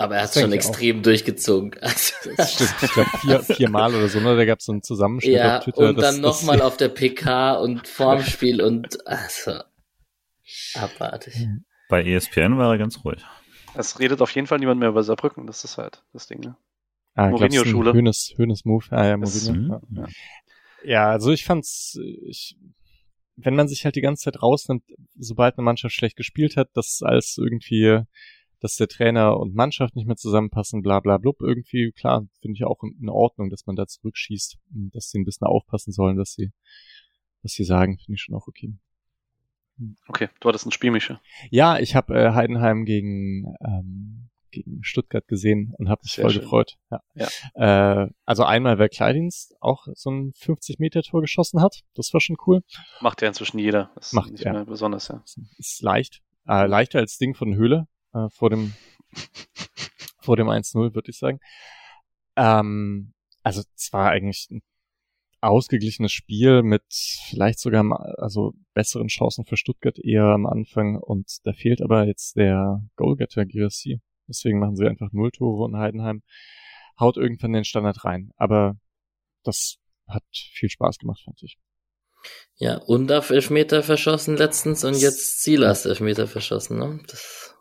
Aber 0.00 0.14
er 0.16 0.22
hat 0.22 0.34
Das 0.36 0.40
schon 0.40 0.52
extrem 0.52 1.02
durchgezogen. 1.02 1.74
Also, 1.80 2.14
Das 2.36 2.54
stimmt. 2.54 2.74
Ich 2.82 2.92
glaube, 2.92 3.10
vier, 3.20 3.42
viermal 3.42 3.92
oder 3.94 4.08
so, 4.08 4.20
ne? 4.20 4.36
Da 4.36 4.44
gab 4.44 4.60
es 4.60 4.64
so 4.66 4.72
einen 4.72 4.82
Zusammenschnitt 4.82 5.34
ja, 5.34 5.58
auf 5.58 5.64
Twitter. 5.64 5.88
und 5.88 6.00
dann 6.00 6.20
nochmal 6.20 6.62
auf 6.62 6.76
der 6.76 6.88
PK 6.88 7.54
und 7.54 7.88
vorm 7.88 8.22
Spiel 8.22 8.62
und 8.62 9.06
also 9.06 9.60
abartig. 10.74 11.46
Bei 11.88 12.04
ESPN 12.04 12.58
war 12.58 12.72
er 12.72 12.78
ganz 12.78 13.04
ruhig. 13.04 13.24
Es 13.74 13.98
redet 13.98 14.20
auf 14.22 14.30
jeden 14.34 14.46
Fall 14.46 14.58
niemand 14.58 14.80
mehr 14.80 14.88
über 14.88 15.02
Saarbrücken, 15.02 15.46
das 15.46 15.64
ist 15.64 15.78
halt 15.78 16.02
das 16.12 16.26
Ding, 16.26 16.40
ne? 16.40 16.56
Ah, 17.14 17.28
Mourinho-Schule. 17.30 17.92
Hönes, 17.92 18.34
Hönes 18.36 18.64
Move. 18.64 18.84
Ah, 18.90 19.04
ja, 19.06 19.16
Das- 19.16 19.48
Mourinho. 19.48 19.80
Ja. 19.90 20.06
ja, 20.84 21.10
also 21.10 21.32
ich 21.32 21.44
fand's, 21.44 21.98
ich, 22.26 22.56
wenn 23.36 23.56
man 23.56 23.66
sich 23.68 23.84
halt 23.84 23.96
die 23.96 24.00
ganze 24.00 24.24
Zeit 24.24 24.42
rausnimmt, 24.42 24.84
sobald 25.18 25.58
eine 25.58 25.64
Mannschaft 25.64 25.94
schlecht 25.94 26.16
gespielt 26.16 26.56
hat, 26.56 26.68
dass 26.74 27.00
alles 27.02 27.36
irgendwie, 27.38 28.02
dass 28.60 28.76
der 28.76 28.88
Trainer 28.88 29.38
und 29.38 29.54
Mannschaft 29.54 29.94
nicht 29.96 30.06
mehr 30.06 30.16
zusammenpassen, 30.16 30.82
bla 30.82 31.00
bla 31.00 31.18
blub, 31.18 31.40
irgendwie, 31.40 31.92
klar, 31.92 32.26
finde 32.40 32.56
ich 32.56 32.64
auch 32.64 32.82
in, 32.82 33.08
Ordnung, 33.08 33.50
dass 33.50 33.66
man 33.66 33.76
da 33.76 33.86
zurückschießt, 33.86 34.58
und 34.74 34.94
dass 34.94 35.10
sie 35.10 35.18
ein 35.18 35.24
bisschen 35.24 35.46
aufpassen 35.46 35.92
sollen, 35.92 36.16
dass 36.16 36.32
sie, 36.32 36.50
was 37.42 37.52
sie 37.52 37.64
sagen, 37.64 37.98
finde 37.98 38.16
ich 38.16 38.22
schon 38.22 38.34
auch 38.34 38.48
okay. 38.48 38.74
Okay, 40.08 40.28
du 40.40 40.48
hattest 40.48 40.66
ein 40.66 40.72
Spiel, 40.72 40.90
Mische. 40.90 41.20
Ja, 41.50 41.78
ich 41.78 41.94
habe 41.94 42.18
äh, 42.18 42.32
Heidenheim 42.32 42.84
gegen 42.84 43.54
ähm, 43.60 44.28
gegen 44.50 44.82
Stuttgart 44.82 45.26
gesehen 45.28 45.74
und 45.78 45.88
habe 45.88 46.00
mich 46.02 46.12
Sehr 46.12 46.22
voll 46.22 46.32
schön. 46.32 46.42
gefreut. 46.42 46.76
Ja. 47.14 47.28
Äh, 47.54 48.10
also 48.24 48.44
einmal, 48.44 48.78
weil 48.78 48.88
Kleindienst 48.88 49.54
auch 49.60 49.86
so 49.94 50.10
ein 50.10 50.32
50-Meter-Tor 50.32 51.20
geschossen 51.20 51.60
hat. 51.60 51.82
Das 51.94 52.12
war 52.12 52.20
schon 52.20 52.36
cool. 52.46 52.62
Macht 53.00 53.22
ja 53.22 53.28
inzwischen 53.28 53.58
jeder. 53.58 53.90
Das 53.94 54.08
ist 54.08 54.12
Macht, 54.14 54.32
nicht 54.32 54.44
ja. 54.44 54.52
mehr 54.52 54.64
besonders, 54.64 55.08
ja. 55.08 55.22
Ist, 55.24 55.40
ist 55.58 55.82
leicht. 55.82 56.22
Äh, 56.46 56.66
leichter 56.66 56.98
als 56.98 57.18
Ding 57.18 57.34
von 57.34 57.54
Höhle 57.54 57.86
äh, 58.26 58.30
vor 58.30 58.50
dem 58.50 58.74
vor 60.20 60.36
dem 60.36 60.48
1-0, 60.48 60.94
würde 60.94 61.10
ich 61.10 61.18
sagen. 61.18 61.40
Ähm, 62.36 63.14
also 63.42 63.62
es 63.76 63.92
war 63.92 64.10
eigentlich 64.10 64.48
ein 64.50 64.62
ausgeglichenes 65.40 66.12
Spiel 66.12 66.62
mit 66.62 66.82
vielleicht 67.30 67.60
sogar 67.60 67.84
also 68.18 68.54
besseren 68.74 69.08
Chancen 69.08 69.44
für 69.44 69.56
Stuttgart 69.56 69.98
eher 69.98 70.24
am 70.24 70.46
Anfang 70.46 70.96
und 70.96 71.38
da 71.44 71.52
fehlt 71.52 71.80
aber 71.80 72.04
jetzt 72.06 72.36
der 72.36 72.82
Goalgetter 72.96 73.46
Girassi. 73.46 74.00
Deswegen 74.26 74.58
machen 74.58 74.76
sie 74.76 74.86
einfach 74.86 75.12
null 75.12 75.30
Tore 75.30 75.64
und 75.64 75.76
Heidenheim 75.76 76.22
haut 76.98 77.16
irgendwann 77.16 77.52
den 77.52 77.64
Standard 77.64 78.04
rein. 78.04 78.32
Aber 78.36 78.76
das 79.44 79.76
hat 80.06 80.24
viel 80.32 80.68
Spaß 80.68 80.98
gemacht, 80.98 81.22
fand 81.24 81.42
ich. 81.42 81.58
Ja, 82.56 82.78
und 82.78 83.12
auf 83.12 83.30
Elfmeter 83.30 83.82
verschossen 83.82 84.36
letztens 84.36 84.84
und 84.84 84.96
jetzt 84.96 85.42
Silas 85.42 85.86
Elfmeter 85.86 86.26
verschossen, 86.26 86.78
ne? 86.78 87.00
Das, 87.06 87.54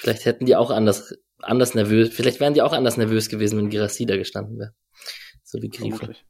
vielleicht 0.00 0.24
hätten 0.24 0.46
die 0.46 0.56
auch 0.56 0.70
anders, 0.70 1.14
anders 1.40 1.74
nervös, 1.74 2.10
vielleicht 2.10 2.40
wären 2.40 2.54
die 2.54 2.62
auch 2.62 2.72
anders 2.72 2.96
nervös 2.96 3.28
gewesen, 3.28 3.58
wenn 3.58 3.70
Girassi 3.70 4.06
da 4.06 4.16
gestanden 4.16 4.58
wäre. 4.58 4.74
So 5.42 5.60
wie. 5.62 5.70
Vermutlich. 5.70 6.24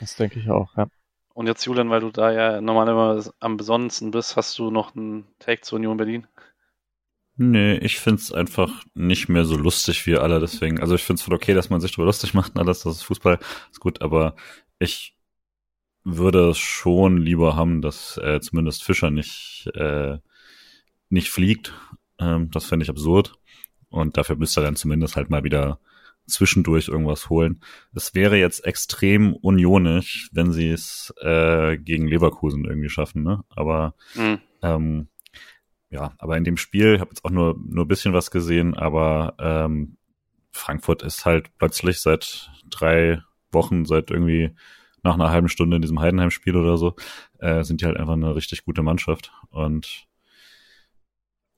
Das 0.00 0.16
denke 0.16 0.38
ich 0.38 0.50
auch, 0.50 0.76
ja. 0.76 0.88
Und 1.34 1.46
jetzt, 1.48 1.64
Julian, 1.64 1.90
weil 1.90 2.00
du 2.00 2.10
da 2.10 2.30
ja 2.30 2.60
normalerweise 2.60 3.32
am 3.40 3.56
besonnensten 3.56 4.12
bist, 4.12 4.36
hast 4.36 4.58
du 4.58 4.70
noch 4.70 4.94
einen 4.94 5.26
Take 5.40 5.62
zur 5.62 5.78
Union 5.78 5.96
Berlin? 5.96 6.26
Nee, 7.36 7.78
ich 7.78 7.98
find's 7.98 8.32
einfach 8.32 8.84
nicht 8.94 9.28
mehr 9.28 9.44
so 9.44 9.56
lustig 9.56 10.06
wie 10.06 10.16
alle, 10.16 10.38
deswegen, 10.38 10.78
also 10.80 10.94
ich 10.94 11.02
find's 11.02 11.22
voll 11.22 11.34
okay, 11.34 11.52
dass 11.52 11.70
man 11.70 11.80
sich 11.80 11.90
darüber 11.90 12.06
lustig 12.06 12.32
macht 12.34 12.54
und 12.54 12.60
alles, 12.60 12.84
das 12.84 12.98
ist 12.98 13.02
Fußball, 13.02 13.40
ist 13.72 13.80
gut, 13.80 14.02
aber 14.02 14.36
ich 14.78 15.16
würde 16.04 16.54
schon 16.54 17.16
lieber 17.16 17.56
haben, 17.56 17.82
dass 17.82 18.18
äh, 18.18 18.38
zumindest 18.40 18.84
Fischer 18.84 19.10
nicht, 19.10 19.68
äh, 19.74 20.18
nicht 21.08 21.30
fliegt. 21.30 21.72
Ähm, 22.18 22.50
das 22.50 22.64
fände 22.64 22.84
ich 22.84 22.90
absurd. 22.90 23.34
Und 23.88 24.16
dafür 24.16 24.36
müsste 24.36 24.60
er 24.60 24.64
dann 24.64 24.76
zumindest 24.76 25.16
halt 25.16 25.30
mal 25.30 25.44
wieder 25.44 25.78
zwischendurch 26.26 26.88
irgendwas 26.88 27.28
holen. 27.28 27.60
Es 27.94 28.14
wäre 28.14 28.36
jetzt 28.36 28.64
extrem 28.64 29.34
unionisch, 29.34 30.30
wenn 30.32 30.52
sie 30.52 30.70
es 30.70 31.12
äh, 31.20 31.76
gegen 31.76 32.06
Leverkusen 32.08 32.64
irgendwie 32.64 32.88
schaffen, 32.88 33.22
ne? 33.22 33.44
Aber 33.50 33.94
Hm. 34.14 34.38
ähm, 34.62 35.08
ja, 35.90 36.14
aber 36.18 36.36
in 36.36 36.44
dem 36.44 36.56
Spiel, 36.56 36.94
ich 36.94 37.00
habe 37.00 37.10
jetzt 37.10 37.24
auch 37.24 37.30
nur 37.30 37.56
nur 37.68 37.84
ein 37.84 37.88
bisschen 37.88 38.14
was 38.14 38.30
gesehen, 38.30 38.74
aber 38.74 39.34
ähm, 39.38 39.96
Frankfurt 40.50 41.02
ist 41.02 41.24
halt 41.24 41.50
plötzlich 41.58 42.00
seit 42.00 42.50
drei 42.68 43.22
Wochen, 43.52 43.84
seit 43.84 44.10
irgendwie 44.10 44.54
nach 45.02 45.14
einer 45.14 45.30
halben 45.30 45.48
Stunde 45.48 45.76
in 45.76 45.82
diesem 45.82 46.00
Heidenheim-Spiel 46.00 46.56
oder 46.56 46.78
so, 46.78 46.96
äh, 47.38 47.62
sind 47.64 47.80
die 47.80 47.86
halt 47.86 47.98
einfach 47.98 48.14
eine 48.14 48.34
richtig 48.34 48.64
gute 48.64 48.82
Mannschaft 48.82 49.32
und 49.50 50.06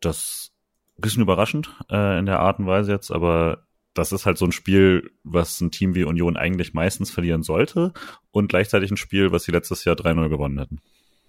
das 0.00 0.52
ein 0.98 1.02
bisschen 1.02 1.22
überraschend 1.22 1.70
äh, 1.90 2.18
in 2.18 2.26
der 2.26 2.40
Art 2.40 2.58
und 2.58 2.66
Weise 2.66 2.92
jetzt, 2.92 3.10
aber 3.10 3.66
das 3.94 4.12
ist 4.12 4.26
halt 4.26 4.38
so 4.38 4.44
ein 4.44 4.52
Spiel, 4.52 5.10
was 5.24 5.60
ein 5.60 5.70
Team 5.70 5.94
wie 5.94 6.04
Union 6.04 6.36
eigentlich 6.36 6.74
meistens 6.74 7.10
verlieren 7.10 7.42
sollte 7.42 7.92
und 8.30 8.48
gleichzeitig 8.48 8.90
ein 8.90 8.96
Spiel, 8.96 9.32
was 9.32 9.44
sie 9.44 9.52
letztes 9.52 9.84
Jahr 9.84 9.96
3-0 9.96 10.28
gewonnen 10.28 10.58
hätten. 10.58 10.80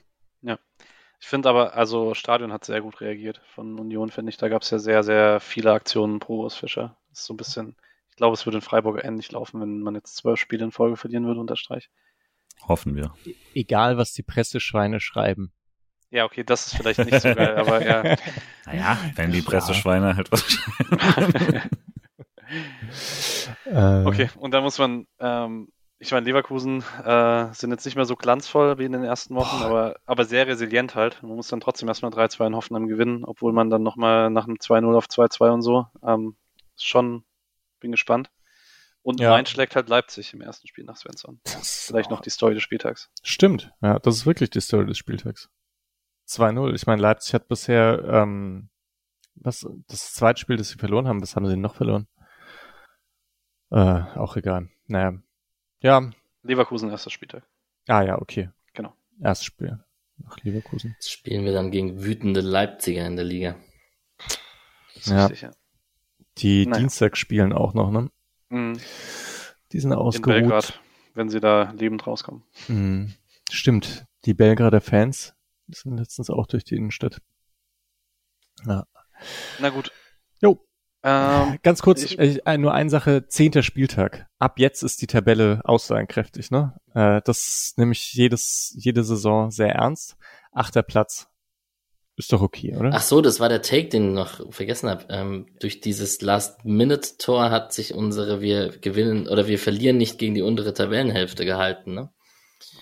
Ich 1.23 1.29
finde 1.29 1.49
aber, 1.49 1.77
also 1.77 2.15
Stadion 2.15 2.53
hat 2.53 2.65
sehr 2.65 2.81
gut 2.81 3.01
reagiert 3.01 3.41
von 3.55 3.79
Union, 3.79 4.11
finde 4.11 4.31
ich. 4.31 4.39
Da 4.39 4.49
gab 4.49 4.63
es 4.63 4.71
ja 4.71 4.81
sehr, 4.81 5.05
sehr 5.05 5.39
viele 5.39 5.73
Aktionen 5.73 6.19
pro 6.19 6.43
Urs 6.43 6.57
Fischer. 6.57 6.97
Das 7.11 7.21
ist 7.21 7.27
so 7.27 7.33
ein 7.33 7.37
bisschen, 7.37 7.77
ich 8.11 8.17
glaube, 8.17 8.35
es 8.35 8.45
würde 8.45 8.59
in 8.59 8.63
Freiburg 8.63 9.03
ähnlich 9.05 9.31
laufen, 9.31 9.61
wenn 9.61 9.81
man 9.83 9.95
jetzt 9.95 10.17
zwölf 10.17 10.41
Spiele 10.41 10.65
in 10.65 10.73
Folge 10.73 10.97
verlieren 10.97 11.25
würde 11.25 11.39
unter 11.39 11.55
Streich. 11.55 11.91
Hoffen 12.67 12.97
wir. 12.97 13.15
Egal, 13.55 13.97
was 13.97 14.13
die 14.13 14.25
Presseschweine 14.25 14.99
schreiben. 14.99 15.53
Ja, 16.13 16.25
okay, 16.27 16.45
das 16.45 16.67
ist 16.67 16.77
vielleicht 16.77 16.99
nicht 17.05 17.21
so 17.21 17.35
geil, 17.35 17.57
aber 17.57 17.85
ja. 17.85 18.03
Naja, 18.67 18.99
wenn 19.17 19.33
die 19.33 19.39
Ja. 19.39 19.45
Presseschweine 19.45 20.15
halt 20.15 20.31
was 20.31 20.45
Äh, 23.65 24.05
Okay, 24.05 24.29
und 24.37 24.53
dann 24.53 24.63
muss 24.63 24.79
man, 24.79 25.07
ähm, 25.19 25.69
ich 25.99 26.11
meine, 26.13 26.27
Leverkusen 26.27 26.83
äh, 27.05 27.47
sind 27.55 27.71
jetzt 27.71 27.85
nicht 27.87 27.97
mehr 27.97 28.05
so 28.05 28.17
glanzvoll 28.17 28.79
wie 28.79 28.85
in 28.85 28.93
den 28.93 29.05
ersten 29.05 29.35
Wochen, 29.35 29.59
Boah. 29.61 29.67
aber, 29.67 29.97
aber 30.05 30.25
sehr 30.25 30.47
resilient 30.47 30.95
halt. 30.95 31.23
Man 31.23 31.37
muss 31.37 31.49
dann 31.49 31.61
trotzdem 31.61 31.89
erstmal 31.89 32.11
3-2 32.13 32.47
in 32.49 32.57
Hoffenheim 32.57 32.89
gewinnen, 32.89 33.25
obwohl 33.25 33.53
man 33.53 33.71
dann 33.71 33.83
nochmal 33.83 34.29
nach 34.31 34.45
einem 34.47 34.57
2-0 34.57 34.95
auf 34.97 35.07
2-2 35.07 35.51
und 35.51 35.63
so. 35.63 35.87
Ähm, 36.05 36.37
schon, 36.79 37.25
bin 37.81 37.93
gespannt. 37.93 38.31
Und 39.03 39.21
Ja. 39.21 39.31
Mainz 39.31 39.51
schlägt 39.51 39.75
halt 39.77 39.89
Leipzig 39.89 40.35
im 40.35 40.43
ersten 40.43 40.69
Spiel 40.69 40.85
nach 40.85 40.97
Svensson. 40.97 41.41
das 41.45 41.87
Vielleicht 41.87 42.11
noch 42.11 42.21
die 42.21 42.31
Story 42.31 42.55
des 42.55 42.63
Spieltags. 42.63 43.11
Stimmt, 43.23 43.73
ja, 43.81 43.99
das 43.99 44.17
ist 44.17 44.27
wirklich 44.27 44.51
die 44.51 44.61
Story 44.61 44.87
des 44.87 44.99
Spieltags. 44.99 45.49
2-0. 46.39 46.75
Ich 46.75 46.87
meine, 46.87 47.03
Leipzig 47.03 47.35
hat 47.35 47.49
bisher, 47.49 48.03
ähm, 48.07 48.69
was, 49.35 49.67
das 49.89 50.13
zweite 50.15 50.41
Spiel, 50.41 50.57
das 50.57 50.69
sie 50.71 50.79
verloren 50.79 51.09
haben, 51.09 51.21
was 51.23 51.37
haben 51.37 51.47
sie 51.47 51.57
noch 51.57 51.75
verloren? 51.75 52.07
Äh, 53.71 53.77
auch 54.17 54.37
egal. 54.37 54.69
Naja. 54.87 55.15
Ja, 55.81 56.11
Leverkusen 56.43 56.91
erster 56.91 57.11
Spieltag. 57.11 57.45
ah 57.89 58.03
ja, 58.03 58.21
okay. 58.21 58.51
Genau. 58.75 58.95
Erstes 59.21 59.47
Spiel 59.47 59.83
nach 60.19 60.39
Leverkusen. 60.43 60.93
Jetzt 60.99 61.11
spielen 61.11 61.45
wir 61.45 61.53
dann 61.53 61.71
gegen 61.71 62.03
wütende 62.05 62.41
Leipziger 62.41 63.07
in 63.07 63.17
der 63.17 63.25
Liga. 63.25 63.57
Ja. 65.05 65.25
richtig, 65.27 65.43
ja. 65.43 65.51
Die 66.39 66.67
Naja. 66.67 66.79
Dienstag 66.81 67.17
spielen 67.17 67.53
auch 67.53 67.75
noch, 67.75 67.91
ne? 67.91 68.11
Mhm. 68.51 68.79
Die 69.73 69.81
sind 69.81 69.93
In 69.93 69.99
ausgeruht. 69.99 70.35
Belgrad, 70.43 70.81
wenn 71.15 71.29
sie 71.29 71.41
da 71.41 71.73
lebend 71.73 72.07
rauskommen. 72.07 72.43
Mhm. 72.69 73.15
Stimmt. 73.51 74.07
Die 74.25 74.35
Belgrader 74.35 74.81
Fans 74.81 75.35
sind 75.75 75.97
letztens 75.99 76.31
auch 76.31 76.47
durch 76.47 76.65
die 76.65 76.77
Innenstadt. 76.77 77.21
Ja. 78.67 78.87
Na 79.59 79.71
gut. 79.71 79.93
Jo. 80.41 80.65
Ähm, 81.05 81.59
Ganz 81.63 81.83
kurz, 81.83 82.03
ich- 82.05 82.19
äh, 82.47 82.59
nur 82.59 82.73
eine 82.75 82.91
Sache, 82.91 83.27
zehnter 83.27 83.63
Spieltag. 83.63 84.27
Ab 84.39 84.59
jetzt 84.59 84.83
ist 84.83 85.03
die 85.03 85.07
Tabelle 85.09 85.61
aussagekräftig, 85.65 86.51
ne? 86.51 86.77
Äh, 86.95 87.21
das 87.25 87.39
ist 87.49 87.79
nämlich 87.79 88.13
jedes, 88.13 88.73
jede 88.77 89.03
Saison 89.03 89.51
sehr 89.51 89.71
ernst. 89.75 90.17
Achter 90.53 90.83
Platz. 90.83 91.29
Ist 92.17 92.33
doch 92.33 92.43
okay, 92.43 92.77
oder? 92.77 92.91
Ach 92.93 93.01
so, 93.03 93.21
das 93.23 93.41
war 93.41 93.49
der 93.49 93.63
Take, 93.63 93.89
den 93.89 94.11
ich 94.11 94.15
noch 94.15 94.53
vergessen 94.53 94.91
habe. 94.91 95.07
Ähm, 95.09 95.47
durch 95.61 95.81
dieses 95.81 96.21
Last-Minute-Tor 96.21 97.51
hat 97.51 97.73
sich 97.73 97.95
unsere 97.95 98.41
wir 98.43 98.69
gewinnen 98.79 99.27
oder 99.29 99.47
wir 99.49 99.59
verlieren 99.59 99.97
nicht 99.97 100.19
gegen 100.19 100.35
die 100.35 100.43
untere 100.43 100.75
Tabellenhälfte 100.75 101.45
gehalten, 101.47 101.95
ne? 101.95 102.11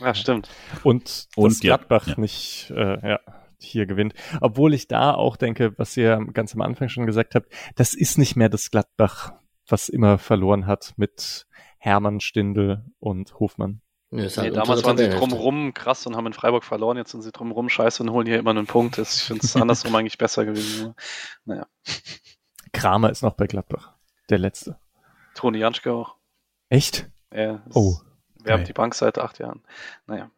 Ja, 0.00 0.14
stimmt. 0.14 0.48
Und, 0.84 1.28
Und 1.36 1.50
dass 1.52 1.62
ja, 1.62 1.76
Gladbach 1.76 2.06
ja. 2.08 2.14
nicht 2.18 2.70
äh, 2.76 3.08
ja, 3.08 3.20
hier 3.58 3.86
gewinnt. 3.86 4.14
Obwohl 4.40 4.74
ich 4.74 4.88
da 4.88 5.12
auch 5.14 5.36
denke, 5.36 5.76
was 5.78 5.96
ihr 5.96 6.18
ganz 6.32 6.54
am 6.54 6.60
Anfang 6.62 6.88
schon 6.88 7.06
gesagt 7.06 7.34
habt, 7.34 7.52
das 7.76 7.94
ist 7.94 8.18
nicht 8.18 8.36
mehr 8.36 8.48
das 8.48 8.70
Gladbach, 8.70 9.32
was 9.68 9.88
immer 9.88 10.18
verloren 10.18 10.66
hat 10.66 10.94
mit 10.96 11.46
Hermann 11.78 12.20
Stindl 12.20 12.84
und 12.98 13.38
Hofmann. 13.40 13.80
Ist 14.12 14.36
Nee, 14.38 14.42
halt 14.44 14.56
damals 14.56 14.82
waren 14.82 14.96
sie 14.98 15.08
drumrum 15.08 15.72
krass 15.72 16.04
und 16.06 16.16
haben 16.16 16.26
in 16.26 16.32
Freiburg 16.32 16.64
verloren. 16.64 16.96
Jetzt 16.96 17.12
sind 17.12 17.22
sie 17.22 17.30
drumrum 17.30 17.68
scheiße 17.68 18.02
und 18.02 18.10
holen 18.10 18.26
hier 18.26 18.40
immer 18.40 18.50
einen 18.50 18.66
Punkt. 18.66 18.98
Das- 18.98 19.16
Ich 19.18 19.22
finde 19.22 19.46
es 19.46 19.54
andersrum 19.56 19.94
eigentlich 19.94 20.18
besser 20.18 20.44
gewesen. 20.44 20.94
Naja, 21.44 21.66
Kramer 22.72 23.10
ist 23.10 23.22
noch 23.22 23.34
bei 23.34 23.46
Gladbach. 23.46 23.94
Der 24.30 24.38
letzte. 24.38 24.78
Toni 25.34 25.58
Janschke 25.58 25.92
auch. 25.92 26.16
Echt? 26.68 27.08
Ist- 27.30 27.60
Oh, 27.74 27.98
Haben 28.52 28.60
geil. 28.60 28.66
die 28.66 28.72
Bank 28.72 28.94
seit 28.94 29.18
acht 29.18 29.38
Jahren. 29.38 29.62
Naja. 30.06 30.30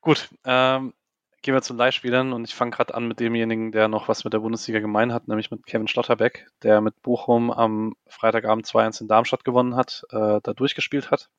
Gut. 0.00 0.28
Ähm, 0.44 0.94
gehen 1.42 1.54
wir 1.54 1.62
zu 1.62 1.74
Leihspielern 1.74 2.32
und 2.32 2.44
ich 2.44 2.54
fange 2.54 2.70
gerade 2.70 2.94
an 2.94 3.08
mit 3.08 3.20
demjenigen, 3.20 3.72
der 3.72 3.88
noch 3.88 4.08
was 4.08 4.24
mit 4.24 4.32
der 4.32 4.38
Bundesliga 4.38 4.78
gemein 4.78 5.12
hat, 5.12 5.28
nämlich 5.28 5.50
mit 5.50 5.66
Kevin 5.66 5.88
Schlotterbeck, 5.88 6.46
der 6.62 6.80
mit 6.80 7.02
Bochum 7.02 7.50
am 7.50 7.96
Freitagabend 8.06 8.66
2-1 8.66 9.02
in 9.02 9.08
Darmstadt 9.08 9.44
gewonnen 9.44 9.74
hat, 9.76 10.04
äh, 10.10 10.40
da 10.42 10.54
durchgespielt 10.54 11.10
hat. 11.10 11.30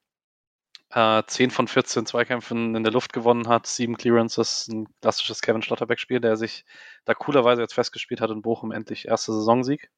Äh, 0.91 1.23
10 1.25 1.51
von 1.51 1.67
14 1.67 2.05
Zweikämpfen 2.05 2.75
in 2.75 2.83
der 2.83 2.93
Luft 2.93 3.13
gewonnen 3.13 3.47
hat, 3.47 3.65
7 3.65 3.97
Clearances, 3.97 4.67
ein 4.67 4.87
klassisches 5.01 5.41
Kevin 5.41 5.61
Schlotterbeck-Spiel, 5.61 6.19
der 6.19 6.35
sich 6.37 6.65
da 7.05 7.13
coolerweise 7.13 7.61
jetzt 7.61 7.73
festgespielt 7.73 8.21
hat 8.21 8.29
in 8.29 8.41
Bochum 8.41 8.71
endlich 8.71 9.07
erste 9.07 9.33
Saisonsieg. 9.33 9.89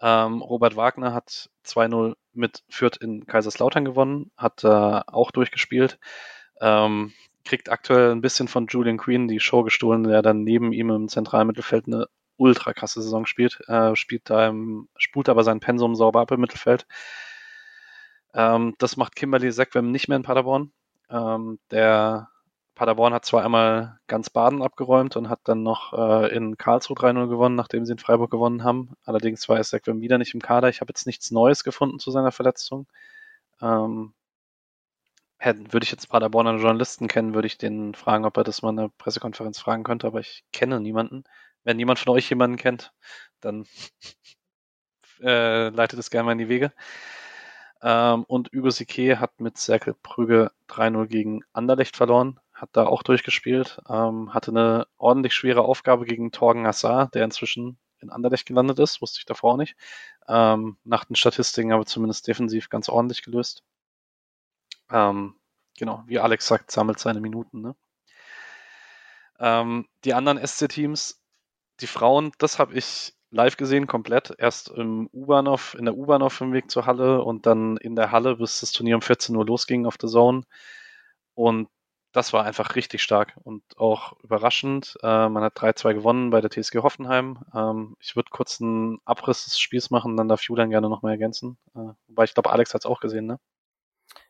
Ähm, 0.00 0.42
Robert 0.42 0.76
Wagner 0.76 1.14
hat 1.14 1.50
2-0 1.64 2.16
mit 2.32 2.62
Fürth 2.68 2.98
in 3.00 3.26
Kaiserslautern 3.26 3.84
gewonnen, 3.84 4.30
hat 4.36 4.64
äh, 4.64 4.68
auch 4.68 5.30
durchgespielt. 5.30 5.98
Ähm, 6.60 7.12
kriegt 7.44 7.70
aktuell 7.70 8.12
ein 8.12 8.20
bisschen 8.20 8.48
von 8.48 8.66
Julian 8.66 8.98
Queen 8.98 9.28
die 9.28 9.40
Show 9.40 9.62
gestohlen, 9.62 10.04
der 10.04 10.22
dann 10.22 10.42
neben 10.42 10.72
ihm 10.72 10.90
im 10.90 11.08
zentralen 11.08 11.46
Mittelfeld 11.46 11.86
eine 11.86 12.06
ultra 12.36 12.72
krasse 12.72 13.00
Saison 13.02 13.24
spielt. 13.24 13.60
Äh, 13.68 13.96
spielt 13.96 14.28
da 14.28 14.48
im, 14.48 14.88
spult 14.96 15.28
aber 15.28 15.44
sein 15.44 15.60
Pensum 15.60 15.94
sauber 15.94 16.20
ab 16.20 16.30
im 16.32 16.40
Mittelfeld. 16.40 16.86
Ähm, 18.34 18.74
das 18.78 18.96
macht 18.96 19.16
Kimberly 19.16 19.50
Sekwem 19.50 19.90
nicht 19.90 20.08
mehr 20.08 20.16
in 20.16 20.22
Paderborn. 20.22 20.72
Ähm, 21.08 21.58
der 21.70 22.28
Paderborn 22.76 23.14
hat 23.14 23.24
zwar 23.24 23.42
einmal 23.42 23.98
ganz 24.06 24.30
Baden 24.30 24.62
abgeräumt 24.62 25.16
und 25.16 25.30
hat 25.30 25.40
dann 25.44 25.62
noch 25.62 25.94
äh, 25.94 26.28
in 26.36 26.58
Karlsruhe 26.58 26.96
3-0 26.96 27.26
gewonnen, 27.28 27.56
nachdem 27.56 27.86
sie 27.86 27.92
in 27.92 27.98
Freiburg 27.98 28.30
gewonnen 28.30 28.64
haben. 28.64 28.96
Allerdings 29.04 29.48
war 29.48 29.58
es 29.58 29.70
Sekwem 29.70 30.02
wieder 30.02 30.18
nicht 30.18 30.34
im 30.34 30.42
Kader. 30.42 30.68
Ich 30.68 30.82
habe 30.82 30.90
jetzt 30.90 31.06
nichts 31.06 31.30
Neues 31.30 31.64
gefunden 31.64 31.98
zu 31.98 32.10
seiner 32.10 32.32
Verletzung. 32.32 32.86
Ähm, 33.62 34.14
hätten, 35.38 35.72
würde 35.72 35.84
ich 35.84 35.90
jetzt 35.90 36.08
Paderborner 36.08 36.56
Journalisten 36.56 37.08
kennen, 37.08 37.34
würde 37.34 37.46
ich 37.46 37.56
den 37.56 37.94
fragen, 37.94 38.26
ob 38.26 38.36
er 38.36 38.44
das 38.44 38.60
mal 38.60 38.70
in 38.70 38.78
einer 38.78 38.88
Pressekonferenz 38.98 39.58
fragen 39.58 39.82
könnte, 39.84 40.06
aber 40.06 40.20
ich 40.20 40.44
kenne 40.52 40.78
niemanden. 40.78 41.24
Wenn 41.64 41.78
jemand 41.78 41.98
von 41.98 42.12
euch 42.14 42.28
jemanden 42.28 42.58
kennt, 42.58 42.92
dann 43.40 43.66
äh, 45.22 45.70
leitet 45.70 45.98
es 45.98 46.10
gerne 46.10 46.26
mal 46.26 46.32
in 46.32 46.38
die 46.38 46.48
Wege. 46.50 46.72
Ähm, 47.82 48.24
und 48.24 48.50
Hugo 48.54 48.70
Sique 48.70 49.18
hat 49.18 49.40
mit 49.40 49.58
Serkel 49.58 49.94
Prüge 49.94 50.52
3-0 50.68 51.06
gegen 51.06 51.40
Anderlecht 51.52 51.96
verloren, 51.96 52.38
hat 52.56 52.70
da 52.72 52.86
auch 52.86 53.02
durchgespielt, 53.02 53.80
ähm, 53.88 54.32
hatte 54.32 54.50
eine 54.50 54.86
ordentlich 54.96 55.34
schwere 55.34 55.62
Aufgabe 55.62 56.06
gegen 56.06 56.32
Torgen 56.32 56.66
Assar, 56.66 57.08
der 57.08 57.24
inzwischen 57.24 57.78
in 58.00 58.10
Anderlecht 58.10 58.46
gelandet 58.46 58.78
ist, 58.78 59.02
wusste 59.02 59.18
ich 59.20 59.26
davor 59.26 59.54
auch 59.54 59.56
nicht. 59.58 59.76
Ähm, 60.26 60.76
nach 60.84 61.04
den 61.04 61.16
Statistiken 61.16 61.72
aber 61.72 61.86
zumindest 61.86 62.26
defensiv 62.26 62.68
ganz 62.70 62.88
ordentlich 62.88 63.22
gelöst. 63.22 63.62
Ähm, 64.90 65.34
genau, 65.78 66.02
wie 66.06 66.18
Alex 66.18 66.46
sagt, 66.46 66.70
sammelt 66.70 66.98
seine 66.98 67.20
Minuten. 67.20 67.60
Ne? 67.60 67.76
Ähm, 69.38 69.86
die 70.04 70.14
anderen 70.14 70.44
SC-Teams, 70.44 71.20
die 71.80 71.86
Frauen, 71.86 72.32
das 72.38 72.58
habe 72.58 72.74
ich 72.74 73.14
live 73.30 73.56
gesehen, 73.56 73.86
komplett. 73.86 74.34
Erst 74.38 74.70
im 74.70 75.08
U-Bahnhof, 75.12 75.74
in 75.74 75.84
der 75.84 75.96
U-Bahn 75.96 76.22
auf 76.22 76.38
dem 76.38 76.52
Weg 76.54 76.70
zur 76.70 76.86
Halle 76.86 77.22
und 77.22 77.44
dann 77.44 77.76
in 77.76 77.96
der 77.96 78.12
Halle, 78.12 78.36
bis 78.36 78.60
das 78.60 78.72
Turnier 78.72 78.94
um 78.94 79.02
14 79.02 79.36
Uhr 79.36 79.44
losging 79.44 79.84
auf 79.84 79.98
der 79.98 80.08
Zone. 80.08 80.44
Und 81.34 81.68
das 82.16 82.32
war 82.32 82.44
einfach 82.44 82.76
richtig 82.76 83.02
stark 83.02 83.34
und 83.44 83.62
auch 83.76 84.14
überraschend. 84.22 84.96
Äh, 85.02 85.28
man 85.28 85.42
hat 85.42 85.58
3-2 85.58 85.92
gewonnen 85.92 86.30
bei 86.30 86.40
der 86.40 86.50
TSG 86.50 86.78
Hoffenheim. 86.78 87.44
Ähm, 87.54 87.94
ich 88.00 88.16
würde 88.16 88.30
kurz 88.30 88.58
einen 88.58 89.00
Abriss 89.04 89.44
des 89.44 89.58
Spiels 89.58 89.90
machen, 89.90 90.16
dann 90.16 90.26
darf 90.26 90.42
Julian 90.42 90.70
gerne 90.70 90.88
nochmal 90.88 91.12
ergänzen. 91.12 91.58
Äh, 91.74 91.92
wobei 92.08 92.24
ich 92.24 92.32
glaube, 92.32 92.50
Alex 92.50 92.72
hat 92.72 92.82
es 92.82 92.86
auch 92.86 93.00
gesehen, 93.00 93.26
ne? 93.26 93.38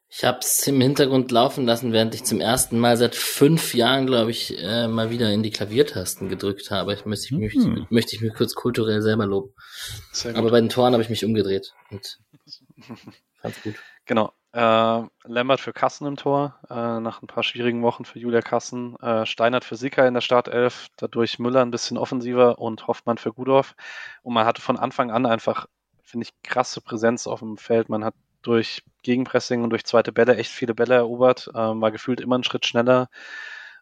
Ich 0.09 0.25
habe 0.25 0.39
es 0.39 0.67
im 0.67 0.81
Hintergrund 0.81 1.31
laufen 1.31 1.65
lassen, 1.65 1.93
während 1.93 2.15
ich 2.15 2.25
zum 2.25 2.41
ersten 2.41 2.79
Mal 2.79 2.97
seit 2.97 3.15
fünf 3.15 3.75
Jahren, 3.75 4.07
glaube 4.07 4.33
ich, 4.33 4.57
äh, 4.59 4.89
mal 4.89 5.11
wieder 5.11 5.33
in 5.33 5.45
die 5.45 5.51
Klaviertasten 5.51 6.29
gedrückt 6.29 6.73
habe. 6.73 6.95
Ich 6.95 7.05
möchte, 7.07 7.27
ich, 7.27 7.33
mhm. 7.33 7.41
möchte, 7.41 7.87
möchte 7.91 8.17
ich 8.17 8.23
mich 8.23 8.35
kurz 8.35 8.55
kulturell 8.55 9.03
selber 9.03 9.27
loben. 9.27 9.55
Aber 10.35 10.51
bei 10.51 10.61
den 10.61 10.71
Toren 10.71 10.93
habe 10.93 11.03
ich 11.03 11.11
mich 11.11 11.25
umgedreht 11.25 11.73
und 11.91 12.19
fand's 13.41 13.63
gut. 13.63 13.75
Genau. 14.07 14.33
Äh, 14.57 15.03
Lambert 15.25 15.61
für 15.61 15.75
Kassen 15.75 16.07
im 16.07 16.17
Tor, 16.17 16.59
äh, 16.71 16.99
nach 17.01 17.21
ein 17.21 17.27
paar 17.27 17.43
schwierigen 17.43 17.83
Wochen 17.83 18.07
für 18.07 18.19
Julia 18.19 18.41
Kassen. 18.41 18.97
Äh, 19.01 19.27
Steinert 19.27 19.67
für 19.67 19.77
Sicker 19.77 20.09
in 20.09 20.15
der 20.15 20.23
Startelf, 20.23 20.89
dadurch 20.97 21.39
Müller 21.39 21.61
ein 21.61 21.71
bisschen 21.71 21.99
offensiver 21.99 22.59
und 22.59 22.87
Hoffmann 22.87 23.19
für 23.19 23.35
Gudorf. 23.35 23.75
Und 24.23 24.33
man 24.33 24.47
hatte 24.47 24.63
von 24.63 24.79
Anfang 24.79 25.11
an 25.11 25.27
einfach, 25.27 25.67
finde 26.03 26.25
ich, 26.25 26.33
krasse 26.43 26.81
Präsenz 26.81 27.27
auf 27.27 27.41
dem 27.41 27.59
Feld. 27.59 27.91
Man 27.91 28.03
hat 28.03 28.15
durch 28.41 28.83
Gegenpressing 29.03 29.63
und 29.63 29.69
durch 29.71 29.85
zweite 29.85 30.11
Bälle 30.11 30.37
echt 30.37 30.53
viele 30.53 30.75
Bälle 30.75 30.95
erobert, 30.95 31.51
ähm, 31.55 31.83
war 31.83 31.93
gefühlt 31.93 32.23
immer 32.23 32.37
einen 32.37 32.45
Schritt 32.45 32.65
schneller, 32.65 33.11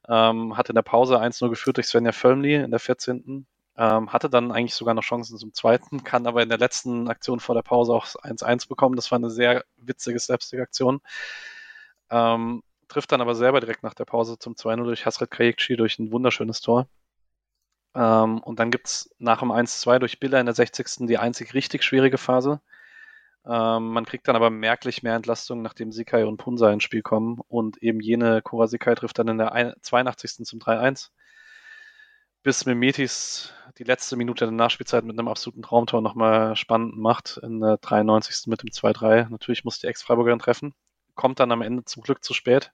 ähm, 0.09 0.57
hatte 0.57 0.73
in 0.73 0.77
der 0.77 0.83
Pause 0.83 1.21
1-0 1.21 1.51
geführt 1.51 1.77
durch 1.77 1.87
Svenja 1.87 2.11
Völmli 2.11 2.57
in 2.57 2.73
der 2.73 2.81
14. 2.81 3.47
Ähm, 3.77 4.13
hatte 4.13 4.31
dann 4.31 4.53
eigentlich 4.53 4.75
sogar 4.75 4.95
noch 4.95 5.03
Chancen 5.03 5.37
zum 5.39 5.53
zweiten, 5.53 6.05
kann 6.05 6.27
aber 6.27 6.43
in 6.43 6.49
der 6.49 6.59
letzten 6.59 7.09
Aktion 7.09 7.41
vor 7.41 7.55
der 7.57 7.63
Pause 7.63 7.93
auch 7.93 8.07
1-1 8.07 8.69
bekommen. 8.69 8.97
Das 8.97 9.11
war 9.11 9.19
eine 9.19 9.31
sehr 9.31 9.65
witzige 9.77 10.19
Slapstick-Aktion. 10.21 11.01
Ähm, 12.11 12.63
trifft 12.89 13.13
dann 13.13 13.21
aber 13.21 13.35
selber 13.35 13.61
direkt 13.61 13.83
nach 13.83 13.95
der 13.95 14.05
Pause 14.05 14.39
zum 14.39 14.55
2-0 14.55 14.85
durch 14.85 15.07
Hasret 15.07 15.31
Kayekci 15.31 15.77
durch 15.77 15.99
ein 15.99 16.13
wunderschönes 16.13 16.61
Tor. 16.61 16.89
Ähm, 17.95 18.41
und 18.41 18.59
dann 18.59 18.71
gibt's 18.71 19.11
nach 19.19 19.41
dem 19.41 19.51
1-2 19.53 19.99
durch 19.99 20.21
Biller 20.21 20.41
in 20.41 20.47
der 20.47 20.55
60. 20.55 21.07
die 21.07 21.19
einzig 21.19 21.55
richtig 21.55 21.83
schwierige 21.85 22.19
Phase. 22.19 22.61
Ähm, 23.47 23.89
man 23.89 24.07
kriegt 24.07 24.27
dann 24.29 24.37
aber 24.37 24.51
merklich 24.51 25.03
mehr 25.03 25.15
Entlastung, 25.17 25.63
nachdem 25.63 25.93
Sikai 25.93 26.25
und 26.25 26.39
Punsa 26.39 26.73
ins 26.73 26.83
Spiel 26.85 27.03
kommen 27.03 27.41
und 27.49 27.83
eben 27.83 28.01
jene 28.01 28.41
Kura 28.43 28.67
Sikai 28.69 28.95
trifft 28.95 29.19
dann 29.19 29.29
in 29.29 29.39
der 29.39 29.77
82. 29.83 30.45
zum 30.47 30.61
3-1. 30.61 31.11
Bis 32.43 32.67
Memetis 32.67 33.53
die 33.79 33.85
letzte 33.85 34.17
Minute 34.17 34.45
der 34.45 34.53
Nachspielzeit 34.53 35.05
mit 35.05 35.19
einem 35.19 35.29
absoluten 35.29 35.63
Traumtor 35.63 36.01
nochmal 36.01 36.57
spannend 36.57 36.97
macht, 36.97 37.39
in 37.43 37.61
der 37.61 37.79
93. 37.79 38.47
mit 38.47 38.63
dem 38.63 38.71
2-3. 38.71 39.29
Natürlich 39.31 39.65
muss 39.65 39.81
die 39.81 39.87
Ex-Freiburgerin 39.89 40.39
treffen, 40.39 40.75
kommt 41.15 41.41
dann 41.41 41.53
am 41.53 41.63
Ende 41.63 41.85
zum 41.85 42.03
Glück 42.03 42.23
zu 42.23 42.35
spät. 42.35 42.73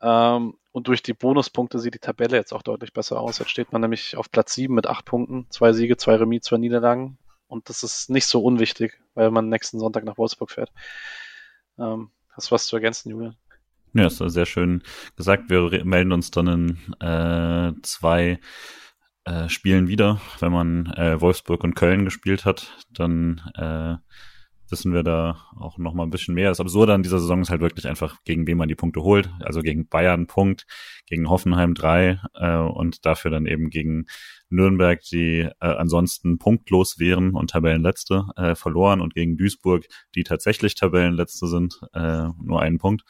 Ähm, 0.00 0.54
und 0.72 0.88
durch 0.88 1.02
die 1.02 1.14
Bonuspunkte 1.14 1.78
sieht 1.78 1.94
die 1.94 1.98
Tabelle 1.98 2.36
jetzt 2.36 2.52
auch 2.52 2.62
deutlich 2.62 2.92
besser 2.92 3.18
aus. 3.18 3.38
Jetzt 3.38 3.50
steht 3.50 3.72
man 3.72 3.80
nämlich 3.80 4.16
auf 4.16 4.30
Platz 4.30 4.54
7 4.54 4.74
mit 4.74 4.86
8 4.86 5.04
Punkten, 5.04 5.46
zwei 5.50 5.72
Siege, 5.72 5.96
zwei 5.96 6.16
Remis, 6.16 6.42
zwei 6.42 6.58
Niederlagen. 6.58 7.18
Und 7.48 7.68
das 7.68 7.82
ist 7.82 8.10
nicht 8.10 8.26
so 8.26 8.42
unwichtig, 8.42 9.00
weil 9.14 9.30
man 9.30 9.48
nächsten 9.48 9.78
Sonntag 9.78 10.04
nach 10.04 10.18
Wolfsburg 10.18 10.50
fährt. 10.50 10.72
Ähm, 11.78 12.10
hast 12.32 12.50
du 12.50 12.54
was 12.54 12.66
zu 12.66 12.76
ergänzen, 12.76 13.10
Julian? 13.10 13.36
Ja, 13.94 14.08
ist 14.08 14.18
sehr 14.18 14.46
schön 14.46 14.82
gesagt. 15.16 15.48
Wir 15.48 15.84
melden 15.84 16.12
uns 16.12 16.30
dann 16.30 16.46
in 16.48 16.94
äh, 17.00 17.72
zwei 17.82 18.38
äh, 19.26 19.48
Spielen 19.48 19.88
wieder. 19.88 20.20
Wenn 20.40 20.52
man 20.52 20.86
äh, 20.94 21.20
Wolfsburg 21.20 21.62
und 21.64 21.74
Köln 21.74 22.04
gespielt 22.04 22.44
hat, 22.44 22.72
dann 22.90 23.42
äh, 23.54 23.96
wissen 24.70 24.92
wir 24.92 25.02
da 25.02 25.38
auch 25.56 25.78
noch 25.78 25.94
mal 25.94 26.04
ein 26.04 26.10
bisschen 26.10 26.34
mehr. 26.34 26.48
Das 26.48 26.60
Absurde 26.60 26.94
an 26.94 27.02
dieser 27.02 27.18
Saison 27.18 27.40
ist 27.40 27.50
halt 27.50 27.60
wirklich 27.60 27.86
einfach, 27.86 28.22
gegen 28.24 28.46
wen 28.46 28.56
man 28.56 28.68
die 28.68 28.74
Punkte 28.74 29.02
holt. 29.02 29.30
Also 29.40 29.60
gegen 29.60 29.88
Bayern 29.88 30.26
Punkt, 30.26 30.66
gegen 31.06 31.28
Hoffenheim 31.28 31.74
drei 31.74 32.20
äh, 32.34 32.56
und 32.56 33.04
dafür 33.04 33.30
dann 33.30 33.46
eben 33.46 33.70
gegen 33.70 34.06
Nürnberg, 34.48 35.00
die 35.00 35.40
äh, 35.40 35.52
ansonsten 35.60 36.38
punktlos 36.38 36.98
wären 36.98 37.34
und 37.34 37.50
Tabellenletzte, 37.50 38.26
äh, 38.36 38.54
verloren 38.54 39.00
und 39.00 39.14
gegen 39.14 39.36
Duisburg, 39.36 39.86
die 40.14 40.24
tatsächlich 40.24 40.74
Tabellenletzte 40.74 41.46
sind, 41.46 41.80
äh, 41.92 42.28
nur 42.42 42.60
einen 42.60 42.78
Punkt. 42.78 43.02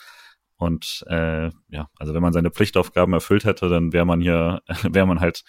Und 0.59 1.05
äh, 1.09 1.51
ja, 1.69 1.91
also 1.99 2.15
wenn 2.15 2.23
man 2.23 2.33
seine 2.33 2.51
Pflichtaufgaben 2.51 3.13
erfüllt 3.13 3.45
hätte, 3.45 3.69
dann 3.69 3.93
wäre 3.93 4.07
man 4.07 4.21
hier, 4.21 4.63
wäre 4.83 5.07
man 5.07 5.21
halt 5.21 5.45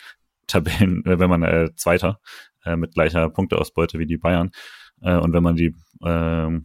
Tabellen, 0.47 1.05
äh, 1.05 1.19
wenn 1.19 1.29
man 1.29 1.43
äh, 1.43 1.69
Zweiter 1.75 2.19
äh, 2.65 2.75
mit 2.75 2.93
gleicher 2.93 3.29
Punkteausbeute 3.29 3.99
wie 3.99 4.05
die 4.05 4.17
Bayern. 4.17 4.51
Äh, 5.01 5.17
und 5.17 5.33
wenn 5.33 5.43
man 5.43 5.55
die, 5.55 5.75
äh, 6.03 6.59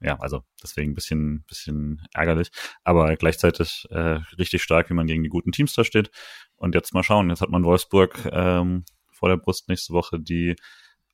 ja, 0.00 0.18
also 0.18 0.42
deswegen 0.62 0.92
ein 0.92 0.94
bisschen, 0.94 1.44
bisschen 1.48 2.06
ärgerlich, 2.12 2.50
aber 2.84 3.16
gleichzeitig 3.16 3.86
äh, 3.90 4.20
richtig 4.38 4.62
stark, 4.62 4.90
wie 4.90 4.94
man 4.94 5.06
gegen 5.06 5.22
die 5.22 5.28
guten 5.28 5.52
Teams 5.52 5.74
da 5.74 5.84
steht. 5.84 6.10
Und 6.56 6.74
jetzt 6.74 6.94
mal 6.94 7.02
schauen, 7.02 7.30
jetzt 7.30 7.40
hat 7.40 7.50
man 7.50 7.64
Wolfsburg 7.64 8.28
ähm, 8.30 8.84
vor 9.10 9.28
der 9.28 9.36
Brust 9.36 9.68
nächste 9.68 9.92
Woche, 9.92 10.20
die 10.20 10.56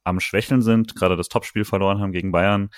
am 0.05 0.21
Schwächeln 0.21 0.63
sind, 0.63 0.97
gerade 0.97 1.17
das 1.17 1.29
Topspiel 1.29 1.65
verloren 1.65 2.01
haben 2.01 2.13
gegen 2.13 2.33
Bayern, 2.33 2.71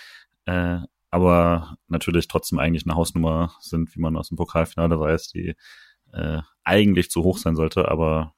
äh, 0.44 0.78
aber 1.10 1.76
natürlich 1.88 2.28
trotzdem 2.28 2.58
eigentlich 2.58 2.84
eine 2.84 2.96
Hausnummer 2.96 3.54
sind, 3.60 3.94
wie 3.94 4.00
man 4.00 4.16
aus 4.16 4.28
dem 4.28 4.36
Pokalfinale 4.36 4.98
weiß, 4.98 5.28
die 5.28 5.54
äh, 6.12 6.40
eigentlich 6.64 7.10
zu 7.10 7.22
hoch 7.22 7.38
sein 7.38 7.56
sollte, 7.56 7.88
aber 7.88 8.33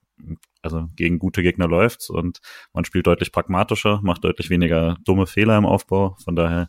also 0.63 0.89
gegen 0.97 1.19
gute 1.19 1.43
Gegner 1.43 1.69
läuft's 1.69 2.11
und 2.11 2.41
man 2.73 2.85
spielt 2.85 3.07
deutlich 3.07 3.33
pragmatischer, 3.33 4.01
macht 4.03 4.25
deutlich 4.25 4.51
weniger 4.51 4.97
dumme 5.05 5.27
Fehler 5.27 5.57
im 5.57 5.67
Aufbau. 5.67 6.17
Von 6.25 6.37
daher, 6.37 6.69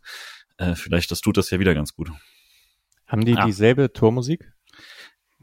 äh, 0.58 0.76
vielleicht 0.76 1.12
das 1.12 1.22
tut 1.22 1.38
das 1.38 1.50
ja 1.50 1.60
wieder 1.60 1.74
ganz 1.74 1.94
gut. 1.94 2.12
Haben 3.08 3.26
die 3.26 3.38
ah. 3.38 3.46
dieselbe 3.46 3.92
Tormusik? 3.94 4.52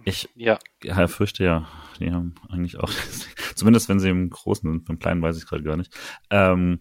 Ich 0.04 0.28
ja. 0.34 0.58
ja, 0.82 1.06
fürchte 1.08 1.44
ja. 1.44 1.68
Die 1.98 2.10
haben 2.10 2.34
eigentlich 2.48 2.78
auch, 2.78 2.90
zumindest 3.54 3.88
wenn 3.88 4.00
sie 4.00 4.10
im 4.10 4.28
Großen 4.28 4.70
sind, 4.70 4.84
beim 4.84 4.98
Kleinen 4.98 5.22
weiß 5.22 5.38
ich 5.38 5.46
gerade 5.46 5.62
gar 5.62 5.76
nicht. 5.76 5.94
Ähm, 6.30 6.80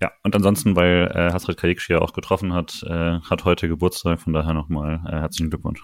ja, 0.00 0.12
und 0.22 0.36
ansonsten, 0.36 0.76
weil 0.76 1.10
äh, 1.14 1.32
Hasret 1.32 1.56
Kayikshi 1.56 1.92
ja 1.92 2.00
auch 2.00 2.12
getroffen 2.12 2.52
hat, 2.52 2.82
äh, 2.86 3.20
hat 3.20 3.44
heute 3.44 3.68
Geburtstag, 3.68 4.20
von 4.20 4.32
daher 4.32 4.52
nochmal 4.52 5.00
äh, 5.06 5.12
herzlichen 5.12 5.50
Glückwunsch. 5.50 5.82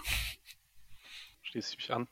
Schließe 1.42 1.70
ich 1.72 1.76
mich 1.78 1.92
an. 1.92 2.06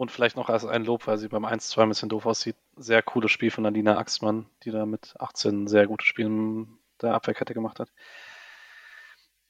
Und 0.00 0.10
vielleicht 0.10 0.36
noch 0.36 0.48
als 0.48 0.64
ein 0.64 0.86
Lob, 0.86 1.06
weil 1.06 1.18
sie 1.18 1.28
beim 1.28 1.44
1-2 1.44 1.82
ein 1.82 1.90
bisschen 1.90 2.08
doof 2.08 2.24
aussieht. 2.24 2.56
Sehr 2.74 3.02
cooles 3.02 3.30
Spiel 3.30 3.50
von 3.50 3.66
Alina 3.66 3.98
Axmann, 3.98 4.46
die 4.64 4.70
da 4.70 4.86
mit 4.86 5.12
18 5.18 5.66
sehr 5.66 5.86
gute 5.86 6.06
Spiele 6.06 6.28
in 6.28 6.78
der 7.02 7.12
Abwehrkette 7.12 7.52
gemacht 7.52 7.80
hat. 7.80 7.90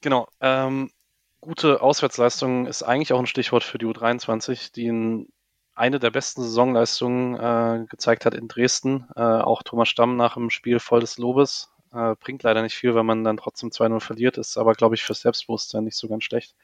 Genau. 0.01 0.27
Ähm, 0.41 0.91
gute 1.39 1.81
Auswärtsleistung 1.81 2.67
ist 2.67 2.83
eigentlich 2.83 3.13
auch 3.13 3.19
ein 3.19 3.27
Stichwort 3.27 3.63
für 3.63 3.77
die 3.77 3.85
U23, 3.85 4.73
die 4.73 4.87
in 4.87 5.29
eine 5.73 5.99
der 5.99 6.11
besten 6.11 6.41
Saisonleistungen 6.41 7.35
äh, 7.39 7.85
gezeigt 7.85 8.25
hat 8.25 8.33
in 8.33 8.49
Dresden. 8.49 9.07
Äh, 9.15 9.21
auch 9.21 9.63
Thomas 9.63 9.87
Stamm 9.87 10.17
nach 10.17 10.33
dem 10.33 10.49
Spiel 10.49 10.81
voll 10.81 10.99
des 10.99 11.17
Lobes. 11.17 11.71
Äh, 11.93 12.15
bringt 12.19 12.43
leider 12.43 12.61
nicht 12.61 12.75
viel, 12.75 12.93
wenn 12.93 13.05
man 13.05 13.23
dann 13.23 13.37
trotzdem 13.37 13.69
2-0 13.69 14.01
verliert, 14.01 14.37
ist 14.37 14.57
aber, 14.57 14.73
glaube 14.73 14.95
ich, 14.95 15.03
fürs 15.03 15.21
Selbstbewusstsein 15.21 15.85
nicht 15.85 15.95
so 15.95 16.09
ganz 16.09 16.25
schlecht. 16.25 16.55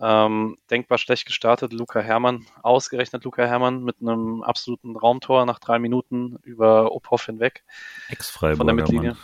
Ähm, 0.00 0.58
denkbar 0.70 0.98
schlecht 0.98 1.26
gestartet, 1.26 1.72
Luca 1.72 2.00
Hermann, 2.00 2.46
ausgerechnet 2.62 3.24
Luca 3.24 3.44
Hermann 3.44 3.82
mit 3.82 3.96
einem 4.00 4.42
absoluten 4.42 4.96
Raumtor 4.96 5.44
nach 5.44 5.58
drei 5.58 5.78
Minuten 5.78 6.36
über 6.42 6.92
Ophoff 6.92 7.26
hinweg. 7.26 7.64
Ex-Freiburger. 8.08 8.56
Von 8.58 8.66
der 8.68 8.76
Mittellinie. 8.76 9.10
Mann. 9.10 9.18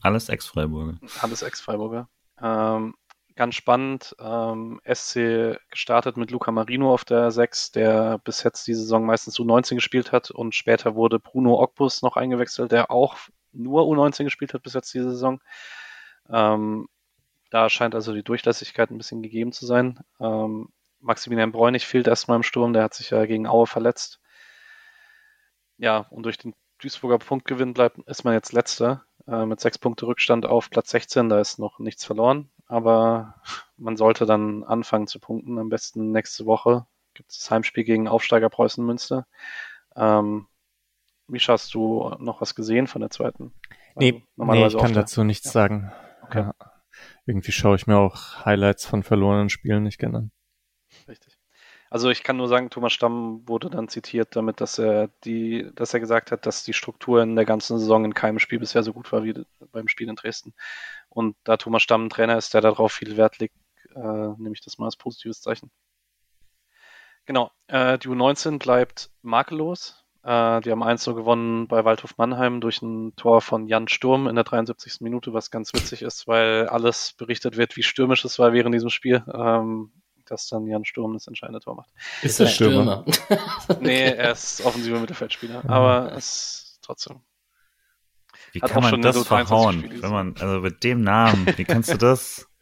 Alles 0.00 0.28
Ex-Freiburger. 0.28 0.98
Alles 1.20 1.42
Ex-Freiburger. 1.42 2.08
Ähm, 2.42 2.94
ganz 3.36 3.54
spannend. 3.54 4.16
Ähm, 4.18 4.80
SC 4.84 5.58
gestartet 5.70 6.16
mit 6.16 6.32
Luca 6.32 6.50
Marino 6.50 6.92
auf 6.92 7.04
der 7.04 7.30
6, 7.30 7.70
der 7.70 8.18
bis 8.18 8.42
jetzt 8.42 8.66
die 8.66 8.74
Saison 8.74 9.06
meistens 9.06 9.38
U19 9.38 9.76
gespielt 9.76 10.10
hat 10.10 10.30
und 10.32 10.54
später 10.54 10.96
wurde 10.96 11.20
Bruno 11.20 11.62
Ogbus 11.62 12.02
noch 12.02 12.16
eingewechselt, 12.16 12.72
der 12.72 12.90
auch 12.90 13.16
nur 13.52 13.82
U19 13.82 14.24
gespielt 14.24 14.54
hat 14.54 14.62
bis 14.62 14.74
jetzt 14.74 14.92
diese 14.92 15.10
Saison. 15.10 15.40
Ähm, 16.28 16.88
da 17.52 17.68
scheint 17.68 17.94
also 17.94 18.14
die 18.14 18.22
Durchlässigkeit 18.22 18.90
ein 18.90 18.96
bisschen 18.96 19.22
gegeben 19.22 19.52
zu 19.52 19.66
sein. 19.66 20.00
Ähm, 20.18 20.70
Maximilian 21.00 21.52
Bräunig 21.52 21.86
fehlt 21.86 22.06
erstmal 22.06 22.36
im 22.36 22.42
Sturm, 22.42 22.72
der 22.72 22.82
hat 22.82 22.94
sich 22.94 23.10
ja 23.10 23.26
gegen 23.26 23.46
Aue 23.46 23.66
verletzt. 23.66 24.20
Ja, 25.76 26.06
und 26.08 26.22
durch 26.22 26.38
den 26.38 26.54
Duisburger 26.78 27.18
Punktgewinn 27.18 27.74
bleibt, 27.74 27.98
ist 28.06 28.24
man 28.24 28.32
jetzt 28.32 28.54
letzter 28.54 29.04
äh, 29.26 29.44
mit 29.44 29.60
sechs 29.60 29.76
Punkte 29.76 30.06
Rückstand 30.06 30.46
auf 30.46 30.70
Platz 30.70 30.90
16. 30.90 31.28
Da 31.28 31.40
ist 31.40 31.58
noch 31.58 31.78
nichts 31.78 32.06
verloren, 32.06 32.50
aber 32.68 33.34
man 33.76 33.98
sollte 33.98 34.24
dann 34.24 34.64
anfangen 34.64 35.06
zu 35.06 35.20
punkten. 35.20 35.58
Am 35.58 35.68
besten 35.68 36.10
nächste 36.10 36.46
Woche 36.46 36.86
gibt 37.12 37.32
es 37.32 37.40
das 37.40 37.50
Heimspiel 37.50 37.84
gegen 37.84 38.08
Aufsteiger 38.08 38.48
Preußen 38.48 38.82
Münster. 38.82 39.26
Ähm, 39.94 40.46
Misha, 41.26 41.52
hast 41.52 41.74
du 41.74 42.14
noch 42.18 42.40
was 42.40 42.54
gesehen 42.54 42.86
von 42.86 43.02
der 43.02 43.10
zweiten? 43.10 43.52
Nee, 43.94 44.24
also, 44.38 44.52
nee 44.52 44.66
ich 44.66 44.78
kann 44.78 44.94
dazu 44.94 45.22
nichts 45.22 45.48
ja. 45.48 45.52
sagen. 45.52 45.92
Okay. 46.22 46.44
Ja 46.44 46.71
irgendwie 47.26 47.52
schaue 47.52 47.76
ich 47.76 47.86
mir 47.86 47.98
auch 47.98 48.44
Highlights 48.44 48.86
von 48.86 49.02
verlorenen 49.02 49.50
Spielen 49.50 49.84
nicht 49.84 49.98
gerne 49.98 50.18
an. 50.18 50.30
Richtig. 51.08 51.38
Also 51.92 52.08
ich 52.08 52.22
kann 52.22 52.38
nur 52.38 52.48
sagen, 52.48 52.70
Thomas 52.70 52.94
Stamm 52.94 53.46
wurde 53.46 53.68
dann 53.68 53.86
zitiert 53.86 54.34
damit, 54.34 54.62
dass 54.62 54.78
er 54.78 55.08
die, 55.24 55.70
dass 55.74 55.92
er 55.92 56.00
gesagt 56.00 56.32
hat, 56.32 56.46
dass 56.46 56.64
die 56.64 56.72
Struktur 56.72 57.22
in 57.22 57.36
der 57.36 57.44
ganzen 57.44 57.78
Saison 57.78 58.06
in 58.06 58.14
keinem 58.14 58.38
Spiel 58.38 58.58
bisher 58.58 58.82
so 58.82 58.94
gut 58.94 59.12
war 59.12 59.24
wie 59.24 59.34
beim 59.72 59.88
Spiel 59.88 60.08
in 60.08 60.16
Dresden. 60.16 60.54
Und 61.10 61.36
da 61.44 61.58
Thomas 61.58 61.82
Stamm 61.82 62.06
ein 62.06 62.08
Trainer 62.10 62.38
ist, 62.38 62.54
der 62.54 62.62
darauf 62.62 62.92
viel 62.92 63.18
Wert 63.18 63.38
legt, 63.40 63.54
äh, 63.94 64.00
nehme 64.00 64.52
ich 64.54 64.62
das 64.62 64.78
mal 64.78 64.86
als 64.86 64.96
positives 64.96 65.42
Zeichen. 65.42 65.70
Genau, 67.26 67.50
äh, 67.66 67.98
die 67.98 68.08
U19 68.08 68.58
bleibt 68.58 69.10
makellos. 69.20 70.01
Äh, 70.24 70.60
die 70.60 70.70
haben 70.70 70.82
1 70.82 71.04
gewonnen 71.04 71.66
bei 71.66 71.84
Waldhof 71.84 72.16
Mannheim 72.16 72.60
durch 72.60 72.80
ein 72.82 73.14
Tor 73.16 73.40
von 73.40 73.66
Jan 73.66 73.88
Sturm 73.88 74.28
in 74.28 74.36
der 74.36 74.44
73. 74.44 75.00
Minute, 75.00 75.32
was 75.32 75.50
ganz 75.50 75.72
witzig 75.74 76.02
ist, 76.02 76.28
weil 76.28 76.68
alles 76.68 77.14
berichtet 77.14 77.56
wird, 77.56 77.76
wie 77.76 77.82
stürmisch 77.82 78.24
es 78.24 78.38
war 78.38 78.52
während 78.52 78.74
diesem 78.74 78.90
Spiel. 78.90 79.24
Ähm, 79.32 79.92
dass 80.26 80.48
dann 80.48 80.66
Jan 80.66 80.84
Sturm 80.84 81.12
das 81.12 81.26
entscheidende 81.26 81.60
Tor 81.60 81.76
macht. 81.76 81.90
Ist 82.22 82.40
der 82.40 82.46
Stürmer? 82.46 83.04
nee, 83.80 84.12
er 84.12 84.32
ist 84.32 84.64
offensiver 84.64 84.98
Mittelfeldspieler, 84.98 85.62
aber 85.68 86.12
es 86.12 86.26
ist 86.26 86.78
trotzdem. 86.82 87.20
Wie 88.52 88.60
kann 88.60 88.82
man 88.82 89.02
das 89.02 89.26
verhauen, 89.26 89.84
wenn 90.00 90.10
man, 90.10 90.34
also 90.38 90.60
mit 90.60 90.84
dem 90.84 91.02
Namen, 91.02 91.46
wie 91.56 91.64
kannst 91.64 91.92
du 91.92 91.98
das? 91.98 92.48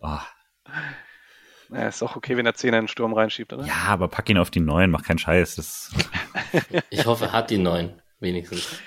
Oh. 0.00 0.20
Naja, 1.70 1.88
ist 1.88 2.04
auch 2.04 2.14
okay, 2.14 2.36
wenn 2.36 2.46
er 2.46 2.54
10 2.54 2.68
in 2.68 2.82
den 2.82 2.88
Sturm 2.88 3.12
reinschiebt, 3.12 3.52
oder? 3.52 3.66
Ja, 3.66 3.86
aber 3.88 4.06
pack 4.06 4.30
ihn 4.30 4.38
auf 4.38 4.50
die 4.50 4.60
9, 4.60 4.92
mach 4.92 5.02
keinen 5.02 5.18
Scheiß. 5.18 5.56
Das 5.56 5.92
ich 6.90 7.06
hoffe, 7.06 7.26
er 7.26 7.32
hat 7.32 7.50
die 7.50 7.58
9, 7.58 8.00
wenigstens. 8.20 8.80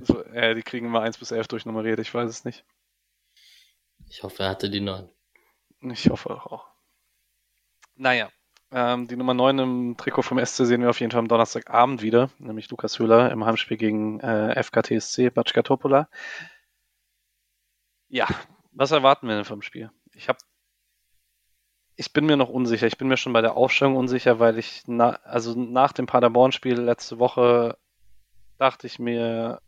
So, 0.00 0.22
äh, 0.24 0.54
die 0.54 0.62
kriegen 0.62 0.86
immer 0.86 1.02
1 1.02 1.18
bis 1.18 1.30
11 1.30 1.48
durchnummeriert, 1.48 1.98
ich 1.98 2.12
weiß 2.12 2.30
es 2.30 2.44
nicht. 2.44 2.64
Ich 4.08 4.22
hoffe, 4.22 4.44
er 4.44 4.50
hatte 4.50 4.70
die 4.70 4.80
9. 4.80 5.08
Ich 5.92 6.08
hoffe 6.08 6.30
auch. 6.30 6.66
Naja, 7.96 8.30
ähm, 8.70 9.08
die 9.08 9.16
Nummer 9.16 9.34
9 9.34 9.58
im 9.58 9.96
Trikot 9.96 10.22
vom 10.22 10.44
SC 10.44 10.66
sehen 10.66 10.82
wir 10.82 10.90
auf 10.90 11.00
jeden 11.00 11.10
Fall 11.10 11.20
am 11.20 11.28
Donnerstagabend 11.28 12.02
wieder, 12.02 12.30
nämlich 12.38 12.70
Lukas 12.70 12.98
Höhler 12.98 13.30
im 13.32 13.44
Heimspiel 13.44 13.76
gegen 13.76 14.20
äh, 14.20 14.62
FKTSC 14.62 15.30
Batschka 15.30 15.62
Topola. 15.62 16.08
Ja, 18.08 18.26
was 18.72 18.90
erwarten 18.90 19.26
wir 19.26 19.36
denn 19.36 19.44
vom 19.44 19.62
Spiel? 19.62 19.90
Ich 20.14 20.28
habe 20.28 20.38
ich 21.98 22.12
bin 22.12 22.26
mir 22.26 22.36
noch 22.36 22.48
unsicher. 22.48 22.86
Ich 22.86 22.96
bin 22.96 23.08
mir 23.08 23.16
schon 23.16 23.32
bei 23.32 23.40
der 23.42 23.56
Aufstellung 23.56 23.96
unsicher, 23.96 24.38
weil 24.38 24.56
ich 24.56 24.84
na, 24.86 25.18
also 25.24 25.58
nach 25.58 25.92
dem 25.92 26.06
Paderborn-Spiel 26.06 26.80
letzte 26.80 27.18
Woche 27.18 27.76
dachte 28.56 28.86
ich 28.86 29.00
mir, 29.00 29.60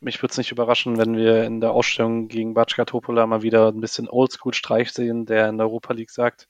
mich 0.00 0.22
würde 0.22 0.30
es 0.30 0.38
nicht 0.38 0.52
überraschen, 0.52 0.96
wenn 0.96 1.16
wir 1.16 1.42
in 1.42 1.60
der 1.60 1.72
Ausstellung 1.72 2.28
gegen 2.28 2.54
Batschka 2.54 2.84
Topola 2.84 3.26
mal 3.26 3.42
wieder 3.42 3.68
ein 3.68 3.80
bisschen 3.80 4.08
Oldschool-Streich 4.08 4.92
sehen, 4.92 5.26
der 5.26 5.48
in 5.48 5.58
der 5.58 5.66
Europa 5.66 5.92
League 5.92 6.10
sagt, 6.10 6.46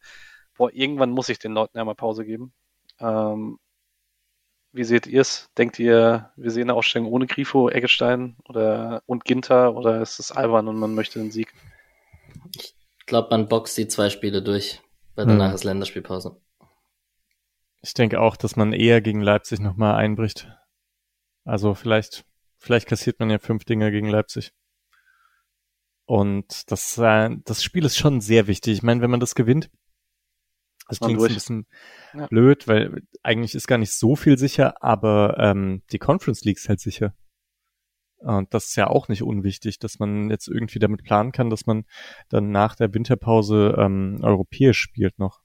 boah, 0.55 0.71
irgendwann 0.71 1.13
muss 1.13 1.31
ich 1.31 1.39
den 1.39 1.53
Leuten 1.53 1.79
ja 1.79 1.85
mal 1.87 1.95
Pause 1.95 2.27
geben. 2.27 2.53
Ähm, 3.01 3.59
wie 4.73 4.85
seht 4.85 5.07
ihr 5.07 5.23
es? 5.23 5.49
Denkt 5.57 5.79
ihr, 5.79 6.31
wir 6.37 6.51
sehen 6.51 6.65
eine 6.65 6.75
Ausstellung 6.75 7.11
ohne 7.11 7.27
Grifo, 7.27 7.71
Eggestein 7.71 8.37
oder 8.47 9.03
und 9.07 9.25
Ginter 9.25 9.75
oder 9.77 10.03
ist 10.03 10.19
es 10.19 10.31
albern 10.31 10.69
und 10.69 10.77
man 10.79 10.95
möchte 10.95 11.21
den 11.21 11.31
Sieg? 11.31 11.55
Ich 12.53 13.07
glaube, 13.07 13.29
man 13.31 13.49
boxt 13.49 13.79
die 13.79 13.89
zwei 13.89 14.11
Spiele 14.11 14.43
durch 14.43 14.83
weil 15.17 15.27
danach 15.27 15.49
hm. 15.49 15.55
ist 15.55 15.65
Länderspielpause. 15.65 16.41
Ich 17.83 17.95
denke 17.95 18.21
auch, 18.21 18.37
dass 18.37 18.57
man 18.57 18.73
eher 18.73 19.01
gegen 19.01 19.21
Leipzig 19.21 19.61
nochmal 19.61 19.97
einbricht. 19.97 20.51
Also 21.45 21.75
vielleicht, 21.75 22.25
vielleicht 22.59 22.89
kassiert 22.89 23.21
man 23.21 23.31
ja 23.31 23.39
fünf 23.39 23.65
Dinge 23.65 23.91
gegen 23.91 24.09
Leipzig. 24.09 24.53
Und 26.05 26.71
das, 26.71 26.99
äh, 26.99 27.31
das 27.45 27.63
Spiel 27.63 27.85
ist 27.85 27.97
schon 27.97 28.21
sehr 28.21 28.47
wichtig. 28.47 28.75
Ich 28.75 28.83
meine, 28.83 29.01
wenn 29.01 29.11
man 29.11 29.21
das 29.21 29.35
gewinnt, 29.35 29.71
das 30.89 31.01
klingt 31.01 31.21
ein 31.21 31.35
bisschen 31.35 31.67
ja. 32.15 32.27
blöd, 32.29 32.69
weil 32.69 33.03
eigentlich 33.23 33.57
ist 33.57 33.67
gar 33.67 33.79
nicht 33.79 33.93
so 33.93 34.15
viel 34.15 34.39
sicher, 34.39 34.83
aber 34.83 35.37
ähm, 35.39 35.83
die 35.91 35.99
Conference 35.99 36.45
League 36.45 36.59
ist 36.59 36.69
halt 36.69 36.81
sicher. 36.81 37.15
Und 38.19 38.53
das 38.55 38.69
ist 38.69 38.77
ja 38.77 38.87
auch 38.89 39.09
nicht 39.09 39.23
unwichtig, 39.23 39.79
dass 39.79 39.99
man 39.99 40.31
jetzt 40.31 40.49
irgendwie 40.49 40.79
damit 40.79 41.05
planen 41.05 41.33
kann, 41.33 41.51
dass 41.51 41.67
man 41.67 41.85
dann 42.29 42.51
nach 42.51 42.75
der 42.75 42.93
Winterpause 42.95 43.75
ähm, 43.79 44.21
europäisch 44.23 44.79
spielt 44.79 45.19
noch. 45.19 45.43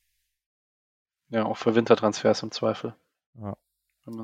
Ja, 1.29 1.45
auch 1.45 1.57
für 1.57 1.75
Wintertransfers 1.75 2.43
im 2.43 2.51
Zweifel. 2.51 2.95
Ja, 3.35 3.55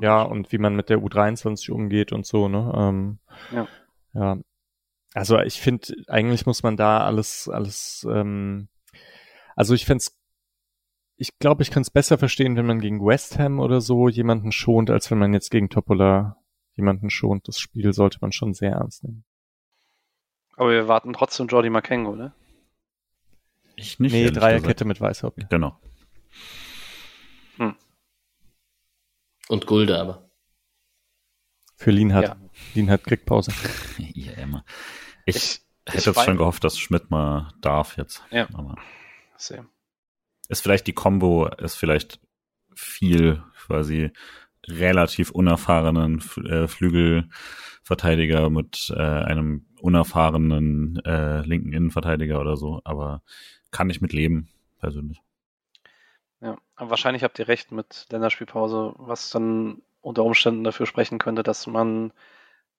ja 0.00 0.22
und 0.22 0.52
wie 0.52 0.58
man 0.58 0.76
mit 0.76 0.88
der 0.88 0.98
U23 0.98 1.70
umgeht 1.70 2.12
und 2.12 2.26
so, 2.26 2.48
ne? 2.48 2.72
Ähm, 2.76 3.18
ja. 3.52 3.68
ja. 4.14 4.38
Also 5.14 5.38
ich 5.38 5.60
finde, 5.60 5.94
eigentlich 6.06 6.44
muss 6.44 6.62
man 6.62 6.76
da 6.76 7.04
alles, 7.04 7.48
alles, 7.48 8.06
ähm, 8.10 8.68
also 9.56 9.74
ich 9.74 9.86
fände 9.86 10.04
ich 11.18 11.36
glaube, 11.38 11.62
ich 11.62 11.70
kann 11.70 11.82
es 11.82 11.90
besser 11.90 12.16
verstehen, 12.16 12.56
wenn 12.56 12.66
man 12.66 12.80
gegen 12.80 13.04
West 13.04 13.38
Ham 13.38 13.58
oder 13.58 13.80
so 13.80 14.08
jemanden 14.08 14.52
schont, 14.52 14.88
als 14.88 15.10
wenn 15.10 15.18
man 15.18 15.34
jetzt 15.34 15.50
gegen 15.50 15.68
Topola 15.68 16.36
jemanden 16.78 17.10
schont. 17.10 17.46
Das 17.48 17.58
Spiel 17.58 17.92
sollte 17.92 18.18
man 18.20 18.32
schon 18.32 18.54
sehr 18.54 18.72
ernst 18.72 19.04
nehmen. 19.04 19.24
Aber 20.56 20.70
wir 20.70 20.88
warten 20.88 21.12
trotzdem 21.12 21.46
Jordi 21.46 21.70
Makengo, 21.70 22.12
oder? 22.12 22.34
Ich 23.76 24.00
nicht. 24.00 24.12
Nee, 24.12 24.30
Dreierkette 24.30 24.84
mit 24.84 25.00
Weißhaupt. 25.00 25.48
Genau. 25.50 25.78
Hm. 27.56 27.76
Und 29.48 29.66
Gulde 29.66 30.00
aber. 30.00 30.28
Für 31.76 31.92
Lienhardt. 31.92 32.26
Ja. 32.26 32.36
Lienhardt 32.74 33.04
kriegt 33.04 33.24
Pause. 33.24 33.52
ja, 33.98 34.32
immer. 34.32 34.64
Ich, 35.26 35.36
ich 35.36 35.62
hätte 35.86 36.10
jetzt 36.10 36.24
schon 36.24 36.36
gehofft, 36.36 36.64
dass 36.64 36.76
Schmidt 36.76 37.10
mal 37.10 37.52
darf 37.60 37.96
jetzt. 37.96 38.24
Ja. 38.30 38.48
Aber 38.52 38.74
Same. 39.36 39.68
Ist 40.48 40.62
vielleicht 40.62 40.86
die 40.86 40.92
Combo, 40.92 41.46
ist 41.46 41.76
vielleicht 41.76 42.20
viel 42.74 43.42
quasi 43.66 44.10
relativ 44.66 45.30
unerfahrenen 45.30 46.22
äh, 46.44 46.68
Flügelverteidiger 46.68 48.50
mit 48.50 48.92
äh, 48.94 49.00
einem 49.00 49.66
unerfahrenen 49.80 51.00
äh, 51.04 51.40
linken 51.42 51.72
Innenverteidiger 51.72 52.40
oder 52.40 52.56
so, 52.56 52.80
aber 52.84 53.22
kann 53.70 53.90
ich 53.90 54.00
mit 54.00 54.12
leben, 54.12 54.48
persönlich. 54.80 55.22
Ja, 56.40 56.56
aber 56.76 56.90
wahrscheinlich 56.90 57.24
habt 57.24 57.38
ihr 57.38 57.48
recht 57.48 57.72
mit 57.72 58.06
Länderspielpause, 58.10 58.94
was 58.96 59.30
dann 59.30 59.82
unter 60.00 60.24
Umständen 60.24 60.64
dafür 60.64 60.86
sprechen 60.86 61.18
könnte, 61.18 61.42
dass 61.42 61.66
man, 61.66 62.12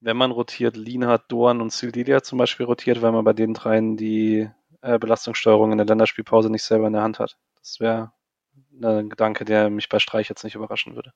wenn 0.00 0.16
man 0.16 0.30
rotiert, 0.30 0.76
Lienhardt, 0.76 1.30
Dorn 1.30 1.60
und 1.60 1.72
Sildilia 1.72 2.22
zum 2.22 2.38
Beispiel 2.38 2.66
rotiert, 2.66 3.02
weil 3.02 3.12
man 3.12 3.24
bei 3.24 3.34
den 3.34 3.54
dreien 3.54 3.96
die 3.96 4.48
äh, 4.80 4.98
Belastungssteuerung 4.98 5.72
in 5.72 5.78
der 5.78 5.86
Länderspielpause 5.86 6.50
nicht 6.50 6.62
selber 6.62 6.86
in 6.86 6.94
der 6.94 7.02
Hand 7.02 7.18
hat. 7.18 7.36
Das 7.58 7.80
wäre 7.80 8.12
ein 8.82 9.10
Gedanke, 9.10 9.44
der 9.44 9.68
mich 9.68 9.88
bei 9.88 9.98
Streich 9.98 10.28
jetzt 10.28 10.44
nicht 10.44 10.54
überraschen 10.54 10.94
würde. 10.94 11.12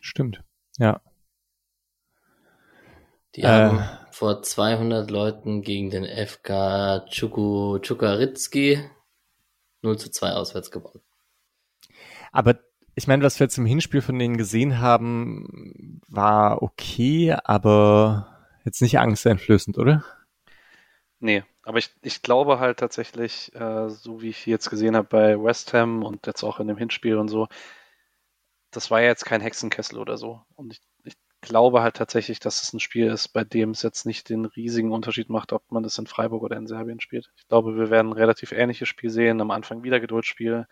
Stimmt, 0.00 0.42
ja. 0.78 1.00
Die 3.34 3.42
äh, 3.42 3.46
haben 3.46 3.84
vor 4.10 4.42
200 4.42 5.10
Leuten 5.10 5.62
gegen 5.62 5.90
den 5.90 6.04
FK 6.04 7.06
Chuku 7.08 7.78
Chukaritski 7.80 8.80
0 9.82 9.98
zu 9.98 10.10
2 10.10 10.32
auswärts 10.32 10.70
gewonnen. 10.70 11.02
Aber 12.32 12.58
ich 12.94 13.06
meine, 13.06 13.22
was 13.22 13.38
wir 13.38 13.44
jetzt 13.44 13.58
im 13.58 13.66
Hinspiel 13.66 14.02
von 14.02 14.18
denen 14.18 14.36
gesehen 14.36 14.80
haben, 14.80 16.00
war 16.08 16.62
okay, 16.62 17.36
aber 17.44 18.48
jetzt 18.64 18.82
nicht 18.82 18.98
angsteinflößend, 18.98 19.78
oder? 19.78 20.04
Nee, 21.20 21.44
aber 21.62 21.78
ich, 21.78 21.90
ich 22.02 22.22
glaube 22.22 22.58
halt 22.58 22.78
tatsächlich, 22.78 23.54
äh, 23.54 23.88
so 23.88 24.20
wie 24.20 24.30
ich 24.30 24.46
jetzt 24.46 24.70
gesehen 24.70 24.96
habe 24.96 25.08
bei 25.08 25.42
West 25.42 25.74
Ham 25.74 26.02
und 26.02 26.26
jetzt 26.26 26.42
auch 26.42 26.60
in 26.60 26.68
dem 26.68 26.76
Hinspiel 26.76 27.16
und 27.16 27.28
so, 27.28 27.46
das 28.70 28.90
war 28.90 29.00
ja 29.00 29.08
jetzt 29.08 29.24
kein 29.24 29.40
Hexenkessel 29.40 29.98
oder 29.98 30.16
so. 30.18 30.42
Und 30.56 30.72
ich, 30.72 30.80
ich 31.04 31.16
glaube 31.40 31.82
halt 31.82 31.96
tatsächlich, 31.96 32.40
dass 32.40 32.62
es 32.62 32.72
ein 32.72 32.80
Spiel 32.80 33.06
ist, 33.06 33.28
bei 33.28 33.44
dem 33.44 33.70
es 33.70 33.82
jetzt 33.82 34.06
nicht 34.06 34.28
den 34.28 34.44
riesigen 34.44 34.92
Unterschied 34.92 35.30
macht, 35.30 35.52
ob 35.52 35.70
man 35.70 35.82
das 35.82 35.98
in 35.98 36.06
Freiburg 36.06 36.42
oder 36.42 36.56
in 36.56 36.66
Serbien 36.66 37.00
spielt. 37.00 37.30
Ich 37.36 37.48
glaube, 37.48 37.76
wir 37.76 37.90
werden 37.90 38.08
ein 38.10 38.18
relativ 38.18 38.52
ähnliches 38.52 38.88
Spiel 38.88 39.10
sehen, 39.10 39.40
am 39.40 39.50
Anfang 39.50 39.82
wieder 39.82 40.00
Geduldsspiel. 40.00 40.66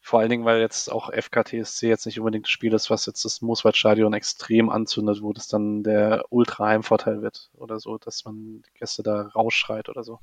Vor 0.00 0.20
allen 0.20 0.30
Dingen, 0.30 0.44
weil 0.44 0.60
jetzt 0.60 0.92
auch 0.92 1.10
FKTSC 1.12 1.88
jetzt 1.88 2.06
nicht 2.06 2.20
unbedingt 2.20 2.46
das 2.46 2.50
Spiel 2.52 2.72
ist, 2.74 2.90
was 2.90 3.06
jetzt 3.06 3.24
das 3.24 3.40
Mooswaldstadion 3.42 4.12
extrem 4.12 4.70
anzündet, 4.70 5.20
wo 5.20 5.32
das 5.32 5.48
dann 5.48 5.82
der 5.82 6.24
Ultra-Heimvorteil 6.30 7.22
wird 7.22 7.50
oder 7.54 7.80
so, 7.80 7.98
dass 7.98 8.24
man 8.24 8.62
die 8.62 8.78
Gäste 8.78 9.02
da 9.02 9.22
rausschreit 9.34 9.88
oder 9.88 10.04
so. 10.04 10.20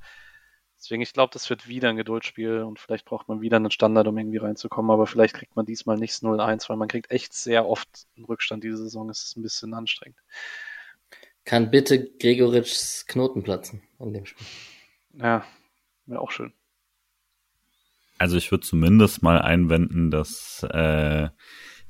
Deswegen, 0.84 1.01
ich 1.01 1.14
glaube, 1.14 1.31
das 1.31 1.49
wird 1.49 1.69
wieder 1.69 1.88
ein 1.88 1.95
Geduldsspiel 1.95 2.60
und 2.60 2.77
vielleicht 2.77 3.05
braucht 3.05 3.30
man 3.30 3.39
wieder 3.39 3.55
einen 3.55 3.72
Standard, 3.72 4.05
um 4.05 4.18
irgendwie 4.18 4.39
reinzukommen, 4.39 4.91
aber 4.91 5.07
vielleicht 5.07 5.34
kriegt 5.34 5.55
man 5.55 5.65
diesmal 5.65 5.97
nicht 5.97 6.14
0-1, 6.15 6.68
weil 6.68 6.76
man 6.76 6.89
kriegt 6.89 7.10
echt 7.10 7.34
sehr 7.34 7.65
oft 7.65 7.88
einen 8.18 8.26
Rückstand 8.26 8.65
diese 8.65 8.76
Saison. 8.76 9.10
Es 9.10 9.23
ist 9.23 9.38
ein 9.38 9.43
bisschen 9.43 9.73
anstrengend. 9.73 10.18
Kann 11.45 11.72
bitte 11.72 12.11
Gregoritschs 12.19 13.05
Knoten 13.05 13.43
platzen 13.43 13.81
in 13.97 14.11
dem 14.11 14.26
Spiel? 14.26 14.45
Ja, 15.14 15.45
wäre 16.05 16.19
auch 16.19 16.31
schön. 16.31 16.51
Also 18.18 18.35
ich 18.35 18.51
würde 18.51 18.68
zumindest 18.68 19.23
mal 19.23 19.41
einwenden, 19.41 20.11
dass, 20.11 20.64
äh, 20.64 21.30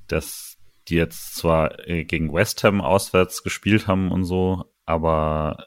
dass 0.08 0.58
die 0.88 0.96
jetzt 0.98 1.34
zwar 1.34 1.88
äh, 1.90 2.06
gegen 2.06 2.32
West 2.32 2.64
Ham 2.64 2.80
auswärts 2.80 3.42
gespielt 3.42 3.88
haben 3.88 4.12
und 4.12 4.26
so, 4.26 4.72
aber 4.86 5.66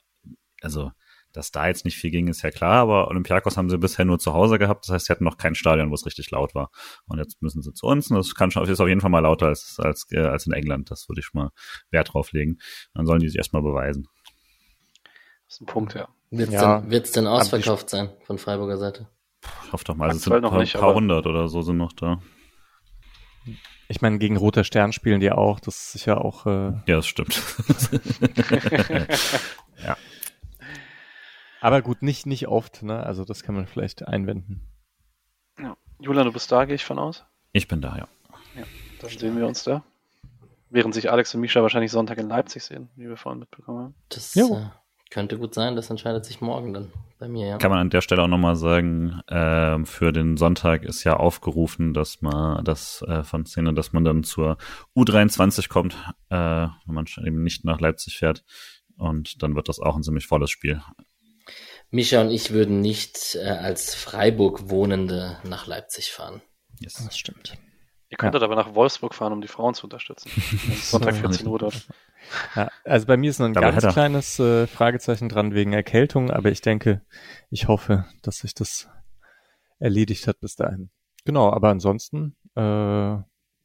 also 0.61 0.93
dass 1.37 1.51
da 1.51 1.67
jetzt 1.67 1.85
nicht 1.85 1.99
viel 1.99 2.11
ging, 2.11 2.29
ist 2.29 2.41
ja 2.41 2.51
klar, 2.51 2.81
aber 2.81 3.09
Olympiakos 3.09 3.59
haben 3.59 3.69
sie 3.69 3.77
bisher 3.77 4.07
nur 4.07 4.19
zu 4.19 4.33
Hause 4.33 4.59
gehabt. 4.59 4.87
Das 4.87 4.95
heißt, 4.95 5.07
sie 5.07 5.13
hatten 5.13 5.25
noch 5.25 5.37
kein 5.37 5.55
Stadion, 5.55 5.91
wo 5.91 5.95
es 5.95 6.07
richtig 6.07 6.31
laut 6.31 6.55
war. 6.55 6.71
Und 7.07 7.19
jetzt 7.19 7.43
müssen 7.43 7.63
sie 7.63 7.75
zu 7.75 7.87
uns. 7.87 8.11
Und 8.11 8.17
das 8.17 8.35
kann 8.35 8.51
schon, 8.51 8.67
ist 8.67 8.81
auf 8.81 8.89
jeden 8.89 9.03
Fall 9.03 9.11
mal 9.11 9.21
lauter 9.21 9.49
als, 9.49 9.79
als, 9.79 10.07
äh, 10.13 10.21
als 10.21 10.47
in 10.47 10.55
England. 10.55 10.91
Das 10.91 11.11
würde 11.11 11.21
ich 11.21 11.35
mal 11.35 11.51
Wert 11.91 12.15
drauf 12.15 12.33
legen. 12.33 12.59
Dann 12.95 13.05
sollen 13.05 13.21
die 13.21 13.29
sich 13.29 13.37
erstmal 13.37 13.63
beweisen. 13.63 14.09
Das 15.45 15.57
ist 15.57 15.61
ein 15.61 15.67
Punkt, 15.67 15.95
ja. 15.95 16.09
Wird 16.31 16.49
es 16.49 16.55
ja. 16.55 16.81
denn, 16.81 17.03
denn 17.03 17.27
ausverkauft 17.27 17.91
sein 17.91 18.11
von 18.25 18.39
Freiburger 18.39 18.79
Seite? 18.79 19.09
Ich 19.67 19.73
hoffe 19.73 19.85
doch 19.85 19.95
mal, 19.95 20.11
es 20.11 20.23
sind 20.23 20.33
ein 20.33 20.43
paar, 20.43 20.59
nicht, 20.59 20.75
paar 20.75 20.95
hundert 20.95 21.27
oder 21.27 21.49
so 21.49 21.61
sind 21.61 21.77
noch 21.77 21.93
da. 21.93 22.21
Ich 23.89 24.01
meine, 24.01 24.19
gegen 24.19 24.37
Roter 24.37 24.65
Stern 24.65 24.93
spielen 24.93 25.21
die 25.21 25.31
auch. 25.31 25.61
Das 25.61 25.77
ist 25.77 25.93
sicher 25.93 26.25
auch. 26.25 26.47
Äh 26.47 26.73
ja, 26.87 26.97
das 26.97 27.07
stimmt. 27.07 27.41
ja. 29.85 29.97
Aber 31.67 31.83
gut, 31.83 32.01
nicht, 32.01 32.27
nicht 32.27 32.47
oft, 32.47 32.85
ne? 32.85 33.03
Also 33.03 33.25
das 33.25 33.43
kann 33.43 33.57
man 33.57 33.67
vielleicht 33.67 34.07
einwenden. 34.07 34.61
Ja. 35.59 35.77
Julian, 35.99 36.25
du 36.25 36.33
bist 36.33 36.53
da, 36.53 36.65
gehe 36.65 36.77
ich 36.77 36.85
von 36.85 36.97
aus? 36.97 37.25
Ich 37.51 37.67
bin 37.67 37.81
da, 37.81 37.97
ja. 37.97 38.09
Ja, 38.57 38.63
dann 39.01 39.11
sehen 39.11 39.37
wir 39.37 39.49
uns 39.49 39.65
da. 39.65 39.83
Während 40.71 40.95
sich 40.95 41.11
Alex 41.11 41.35
und 41.35 41.41
Misha 41.41 41.63
wahrscheinlich 41.63 41.91
Sonntag 41.91 42.19
in 42.19 42.29
Leipzig 42.29 42.63
sehen, 42.63 42.89
wie 42.95 43.09
wir 43.09 43.17
vorhin 43.17 43.41
mitbekommen 43.41 43.79
haben. 43.81 43.95
Das 44.11 44.37
äh, 44.37 44.45
könnte 45.11 45.39
gut 45.39 45.55
sein, 45.55 45.75
das 45.75 45.91
entscheidet 45.91 46.25
sich 46.25 46.41
morgen 46.41 46.73
dann 46.73 46.93
bei 47.19 47.27
mir, 47.27 47.49
ja. 47.49 47.59
Kann 47.59 47.73
man 47.73 47.81
an 47.81 47.91
der 47.91 48.01
Stelle 48.01 48.23
auch 48.23 48.29
nochmal 48.29 48.55
sagen, 48.55 49.23
äh, 49.27 49.85
für 49.87 50.13
den 50.13 50.37
Sonntag 50.37 50.85
ist 50.85 51.03
ja 51.03 51.17
aufgerufen, 51.17 51.95
dass 51.95 52.23
man 52.23 52.65
das 52.65 53.03
äh, 53.09 53.25
von 53.25 53.45
Szene, 53.45 53.75
dass 53.75 53.93
man 53.93 54.05
dann 54.05 54.23
zur 54.23 54.57
U23 54.95 55.69
kommt, 55.69 55.97
äh, 56.29 56.37
wenn 56.37 56.95
man 56.95 57.07
eben 57.25 57.43
nicht 57.43 57.65
nach 57.65 57.81
Leipzig 57.81 58.19
fährt. 58.19 58.45
Und 58.99 59.43
dann 59.43 59.57
wird 59.57 59.69
das 59.69 59.81
auch 59.81 59.97
ein 59.97 60.05
ziemlich 60.05 60.29
volles 60.29 60.51
Spiel. 60.51 60.81
Mischa 61.97 62.21
und 62.21 62.31
ich 62.31 62.53
würden 62.53 62.81
nicht 62.81 63.35
äh, 63.35 63.49
als 63.49 63.95
Freiburg 63.95 64.71
Wohnende 64.71 65.39
nach 65.43 65.67
Leipzig 65.67 66.13
fahren. 66.13 66.43
Yes. 66.79 67.03
Das 67.05 67.19
stimmt. 67.19 67.59
Ihr 68.09 68.19
könntet 68.19 68.43
ja. 68.43 68.47
aber 68.47 68.55
nach 68.55 68.75
Wolfsburg 68.75 69.15
fahren, 69.15 69.33
um 69.33 69.41
die 69.41 69.49
Frauen 69.49 69.75
zu 69.75 69.85
unterstützen. 69.85 70.31
Sonntag 70.83 71.17
14 71.17 71.47
Uhr 71.47 71.59
dort. 71.59 71.89
Ja, 72.55 72.71
also 72.85 73.07
bei 73.07 73.17
mir 73.17 73.31
ist 73.31 73.41
noch 73.41 73.47
ein 73.47 73.55
Dabei 73.55 73.73
ganz 73.73 73.93
kleines 73.93 74.39
äh, 74.39 74.67
Fragezeichen 74.67 75.29
dran 75.29 75.55
wegen 75.55 75.73
Erkältung, 75.73 76.31
aber 76.31 76.51
ich 76.51 76.61
denke, 76.61 77.03
ich 77.51 77.67
hoffe, 77.67 78.05
dass 78.23 78.39
sich 78.39 78.55
das 78.55 78.89
erledigt 79.79 80.29
hat 80.29 80.39
bis 80.41 80.55
dahin. 80.55 80.91
Genau, 81.25 81.51
aber 81.51 81.71
ansonsten 81.71 82.37
äh, 82.55 83.17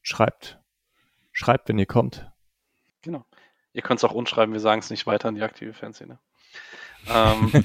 schreibt, 0.02 0.60
schreibt, 1.32 1.70
wenn 1.70 1.78
ihr 1.78 1.86
kommt. 1.86 2.32
Genau. 3.02 3.26
Ihr 3.74 3.82
könnt 3.82 4.00
es 4.00 4.04
auch 4.04 4.14
unschreiben, 4.14 4.54
wir 4.54 4.60
sagen 4.60 4.80
es 4.80 4.90
nicht 4.90 5.06
weiter 5.06 5.28
an 5.28 5.36
die 5.36 5.44
aktive 5.44 5.74
Fanszene. 5.74 6.20
Ähm, 7.08 7.52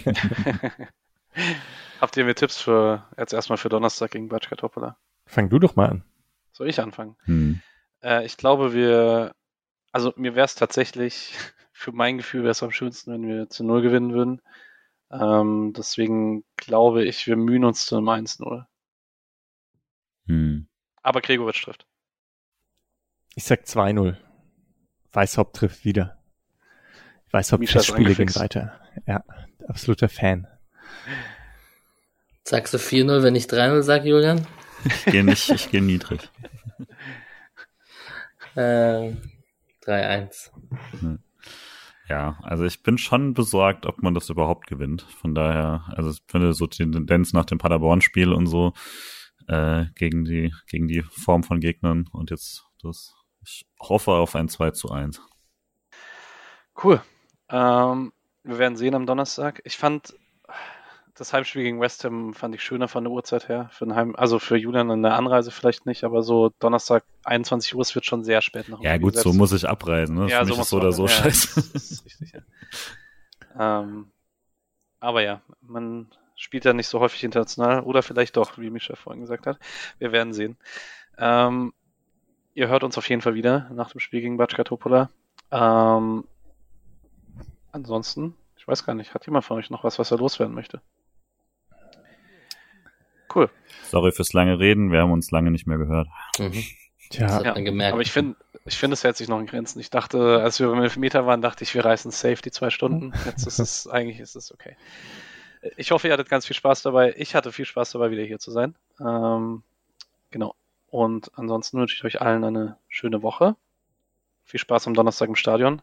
habt 2.00 2.16
ihr 2.16 2.24
mir 2.24 2.34
Tipps 2.34 2.58
für 2.60 3.04
jetzt 3.16 3.32
erstmal 3.32 3.58
für 3.58 3.68
Donnerstag 3.68 4.12
gegen 4.12 4.28
Batschka 4.28 4.56
Topola? 4.56 4.96
Fang 5.26 5.48
du 5.48 5.58
doch 5.58 5.76
mal 5.76 5.88
an. 5.88 6.04
Soll 6.52 6.68
ich 6.68 6.80
anfangen? 6.80 7.16
Hm. 7.24 7.60
Äh, 8.02 8.24
ich 8.24 8.36
glaube, 8.36 8.72
wir, 8.72 9.34
also 9.92 10.12
mir 10.16 10.34
wäre 10.34 10.46
es 10.46 10.54
tatsächlich, 10.54 11.34
für 11.72 11.92
mein 11.92 12.18
Gefühl 12.18 12.42
wäre 12.42 12.52
es 12.52 12.62
am 12.62 12.72
schönsten, 12.72 13.12
wenn 13.12 13.28
wir 13.28 13.48
zu 13.50 13.64
Null 13.64 13.82
gewinnen 13.82 14.12
würden. 14.12 14.40
Ähm, 15.10 15.72
deswegen 15.76 16.44
glaube 16.56 17.04
ich, 17.04 17.26
wir 17.26 17.36
mühen 17.36 17.64
uns 17.64 17.86
zu 17.86 17.96
einem 17.96 18.08
1-0. 18.08 18.64
Hm. 20.26 20.66
Aber 21.02 21.20
Gregoritsch 21.20 21.62
trifft. 21.62 21.86
Ich 23.34 23.44
sag 23.44 23.60
2-0. 23.60 24.16
Weißhaupt 25.12 25.56
trifft 25.56 25.84
wieder. 25.84 26.18
Weißhaupt 27.30 27.68
Spiele 27.68 28.14
gehen 28.14 28.34
weiter. 28.34 28.80
Ja, 29.06 29.24
absoluter 29.68 30.08
Fan. 30.08 30.46
Sagst 32.44 32.74
du 32.74 32.78
4-0, 32.78 33.22
wenn 33.22 33.34
ich 33.34 33.46
3-0 33.46 33.82
sage, 33.82 34.08
Julian? 34.08 34.46
Ich 34.84 35.04
gehe 35.06 35.24
nicht, 35.24 35.50
ich 35.50 35.70
gehe 35.70 35.82
niedrig. 35.82 36.30
ähm, 38.56 39.20
3-1. 39.84 40.50
Hm. 41.00 41.18
Ja, 42.08 42.38
also 42.42 42.64
ich 42.64 42.82
bin 42.84 42.98
schon 42.98 43.34
besorgt, 43.34 43.84
ob 43.84 44.02
man 44.02 44.14
das 44.14 44.30
überhaupt 44.30 44.68
gewinnt. 44.68 45.02
Von 45.02 45.34
daher, 45.34 45.84
also 45.96 46.10
ich 46.10 46.22
finde 46.28 46.52
so 46.52 46.66
die 46.66 46.88
Tendenz 46.88 47.32
nach 47.32 47.44
dem 47.44 47.58
Paderborn-Spiel 47.58 48.32
und 48.32 48.46
so 48.46 48.74
äh, 49.48 49.86
gegen 49.94 50.24
die 50.24 50.52
gegen 50.68 50.86
die 50.86 51.02
Form 51.02 51.42
von 51.42 51.60
Gegnern 51.60 52.08
und 52.12 52.30
jetzt 52.30 52.64
das. 52.82 53.14
Ich 53.42 53.66
hoffe 53.80 54.12
auf 54.12 54.34
ein 54.34 54.48
2 54.48 54.72
zu 54.72 54.90
1. 54.90 55.20
Cool. 56.82 57.00
Ähm, 57.48 58.12
wir 58.46 58.58
werden 58.58 58.76
sehen 58.76 58.94
am 58.94 59.06
Donnerstag. 59.06 59.60
Ich 59.64 59.76
fand 59.76 60.14
das 61.14 61.32
Heimspiel 61.32 61.62
gegen 61.62 61.80
West 61.80 62.04
Ham 62.04 62.34
fand 62.34 62.54
ich 62.54 62.62
schöner 62.62 62.88
von 62.88 63.02
der 63.02 63.10
Uhrzeit 63.10 63.48
her. 63.48 63.70
Für 63.72 63.86
ein 63.86 63.94
Heim, 63.94 64.14
also 64.16 64.38
für 64.38 64.56
Julian 64.56 64.90
in 64.90 65.02
der 65.02 65.14
Anreise 65.14 65.50
vielleicht 65.50 65.86
nicht, 65.86 66.04
aber 66.04 66.22
so 66.22 66.52
Donnerstag 66.58 67.04
21 67.24 67.74
Uhr, 67.74 67.80
es 67.80 67.94
wird 67.94 68.04
schon 68.04 68.22
sehr 68.22 68.42
spät 68.42 68.68
noch. 68.68 68.82
Ja 68.82 68.98
gut, 68.98 69.14
selbst. 69.14 69.24
so 69.24 69.32
muss 69.32 69.52
ich 69.52 69.68
abreisen. 69.68 70.16
Ne? 70.16 70.28
Ja, 70.28 70.40
Für 70.40 70.46
so 70.46 70.52
mich 70.52 70.60
ist 70.60 70.68
so 70.68 70.76
oder 70.76 70.92
so 70.92 71.02
ja, 71.04 71.08
scheiße. 71.08 71.70
Das 71.72 71.90
ist 71.90 72.04
richtig, 72.04 72.32
ja. 72.34 73.80
ähm, 73.80 74.10
aber 75.00 75.22
ja, 75.22 75.40
man 75.62 76.08
spielt 76.36 76.66
ja 76.66 76.74
nicht 76.74 76.88
so 76.88 77.00
häufig 77.00 77.24
international 77.24 77.80
oder 77.80 78.02
vielleicht 78.02 78.36
doch, 78.36 78.58
wie 78.58 78.70
Mischa 78.70 78.94
vorhin 78.94 79.22
gesagt 79.22 79.46
hat. 79.46 79.58
Wir 79.98 80.12
werden 80.12 80.34
sehen. 80.34 80.58
Ähm, 81.18 81.72
ihr 82.52 82.68
hört 82.68 82.84
uns 82.84 82.98
auf 82.98 83.08
jeden 83.08 83.22
Fall 83.22 83.34
wieder 83.34 83.70
nach 83.72 83.90
dem 83.90 84.00
Spiel 84.00 84.20
gegen 84.20 84.36
Batschka 84.36 84.64
Topola. 84.64 85.08
Ähm, 85.50 86.24
ansonsten, 87.76 88.34
ich 88.56 88.66
weiß 88.66 88.84
gar 88.84 88.94
nicht, 88.94 89.14
hat 89.14 89.26
jemand 89.26 89.44
von 89.44 89.58
euch 89.58 89.70
noch 89.70 89.84
was, 89.84 89.98
was 89.98 90.10
er 90.10 90.18
loswerden 90.18 90.54
möchte? 90.54 90.80
Cool. 93.32 93.50
Sorry 93.84 94.12
fürs 94.12 94.32
lange 94.32 94.58
Reden, 94.58 94.90
wir 94.90 95.00
haben 95.00 95.12
uns 95.12 95.30
lange 95.30 95.50
nicht 95.50 95.66
mehr 95.66 95.78
gehört. 95.78 96.08
Mhm. 96.38 96.64
Tja, 97.10 97.42
ja, 97.42 97.52
gemerkt. 97.52 97.92
aber 97.92 98.02
ich 98.02 98.10
finde, 98.10 98.34
ich 98.64 98.76
finde, 98.76 98.94
es 98.94 99.04
hält 99.04 99.16
sich 99.16 99.28
noch 99.28 99.38
in 99.38 99.46
Grenzen. 99.46 99.78
Ich 99.78 99.90
dachte, 99.90 100.42
als 100.42 100.58
wir 100.58 100.68
beim 100.68 100.82
Elfmeter 100.82 101.24
waren, 101.24 101.40
dachte 101.40 101.62
ich, 101.62 101.72
wir 101.74 101.84
reißen 101.84 102.10
safe 102.10 102.42
die 102.42 102.50
zwei 102.50 102.70
Stunden. 102.70 103.12
Jetzt 103.26 103.46
ist 103.46 103.60
es, 103.60 103.86
eigentlich 103.86 104.18
ist 104.18 104.34
es 104.34 104.52
okay. 104.52 104.76
Ich 105.76 105.92
hoffe, 105.92 106.08
ihr 106.08 106.12
hattet 106.12 106.28
ganz 106.28 106.46
viel 106.46 106.56
Spaß 106.56 106.82
dabei. 106.82 107.14
Ich 107.16 107.36
hatte 107.36 107.52
viel 107.52 107.64
Spaß 107.64 107.92
dabei, 107.92 108.10
wieder 108.10 108.24
hier 108.24 108.40
zu 108.40 108.50
sein. 108.50 108.74
Ähm, 109.00 109.62
genau. 110.30 110.56
Und 110.88 111.30
ansonsten 111.34 111.78
wünsche 111.78 111.94
ich 111.94 112.04
euch 112.04 112.20
allen 112.20 112.42
eine 112.42 112.76
schöne 112.88 113.22
Woche. 113.22 113.54
Viel 114.44 114.60
Spaß 114.60 114.88
am 114.88 114.94
Donnerstag 114.94 115.28
im 115.28 115.36
Stadion. 115.36 115.82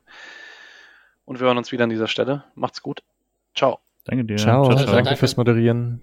Und 1.26 1.40
wir 1.40 1.48
hören 1.48 1.58
uns 1.58 1.72
wieder 1.72 1.86
an 1.86 1.90
dieser 1.90 2.08
Stelle. 2.08 2.44
Macht's 2.56 2.82
gut. 2.82 3.04
Ciao. 3.56 3.80
Danke 4.06 4.26
dir. 4.26 4.38
Ciao. 4.38 4.66
ciao, 4.66 4.78
ciao. 4.78 4.94
Danke 4.94 5.16
fürs 5.16 5.38
Moderieren. 5.38 6.02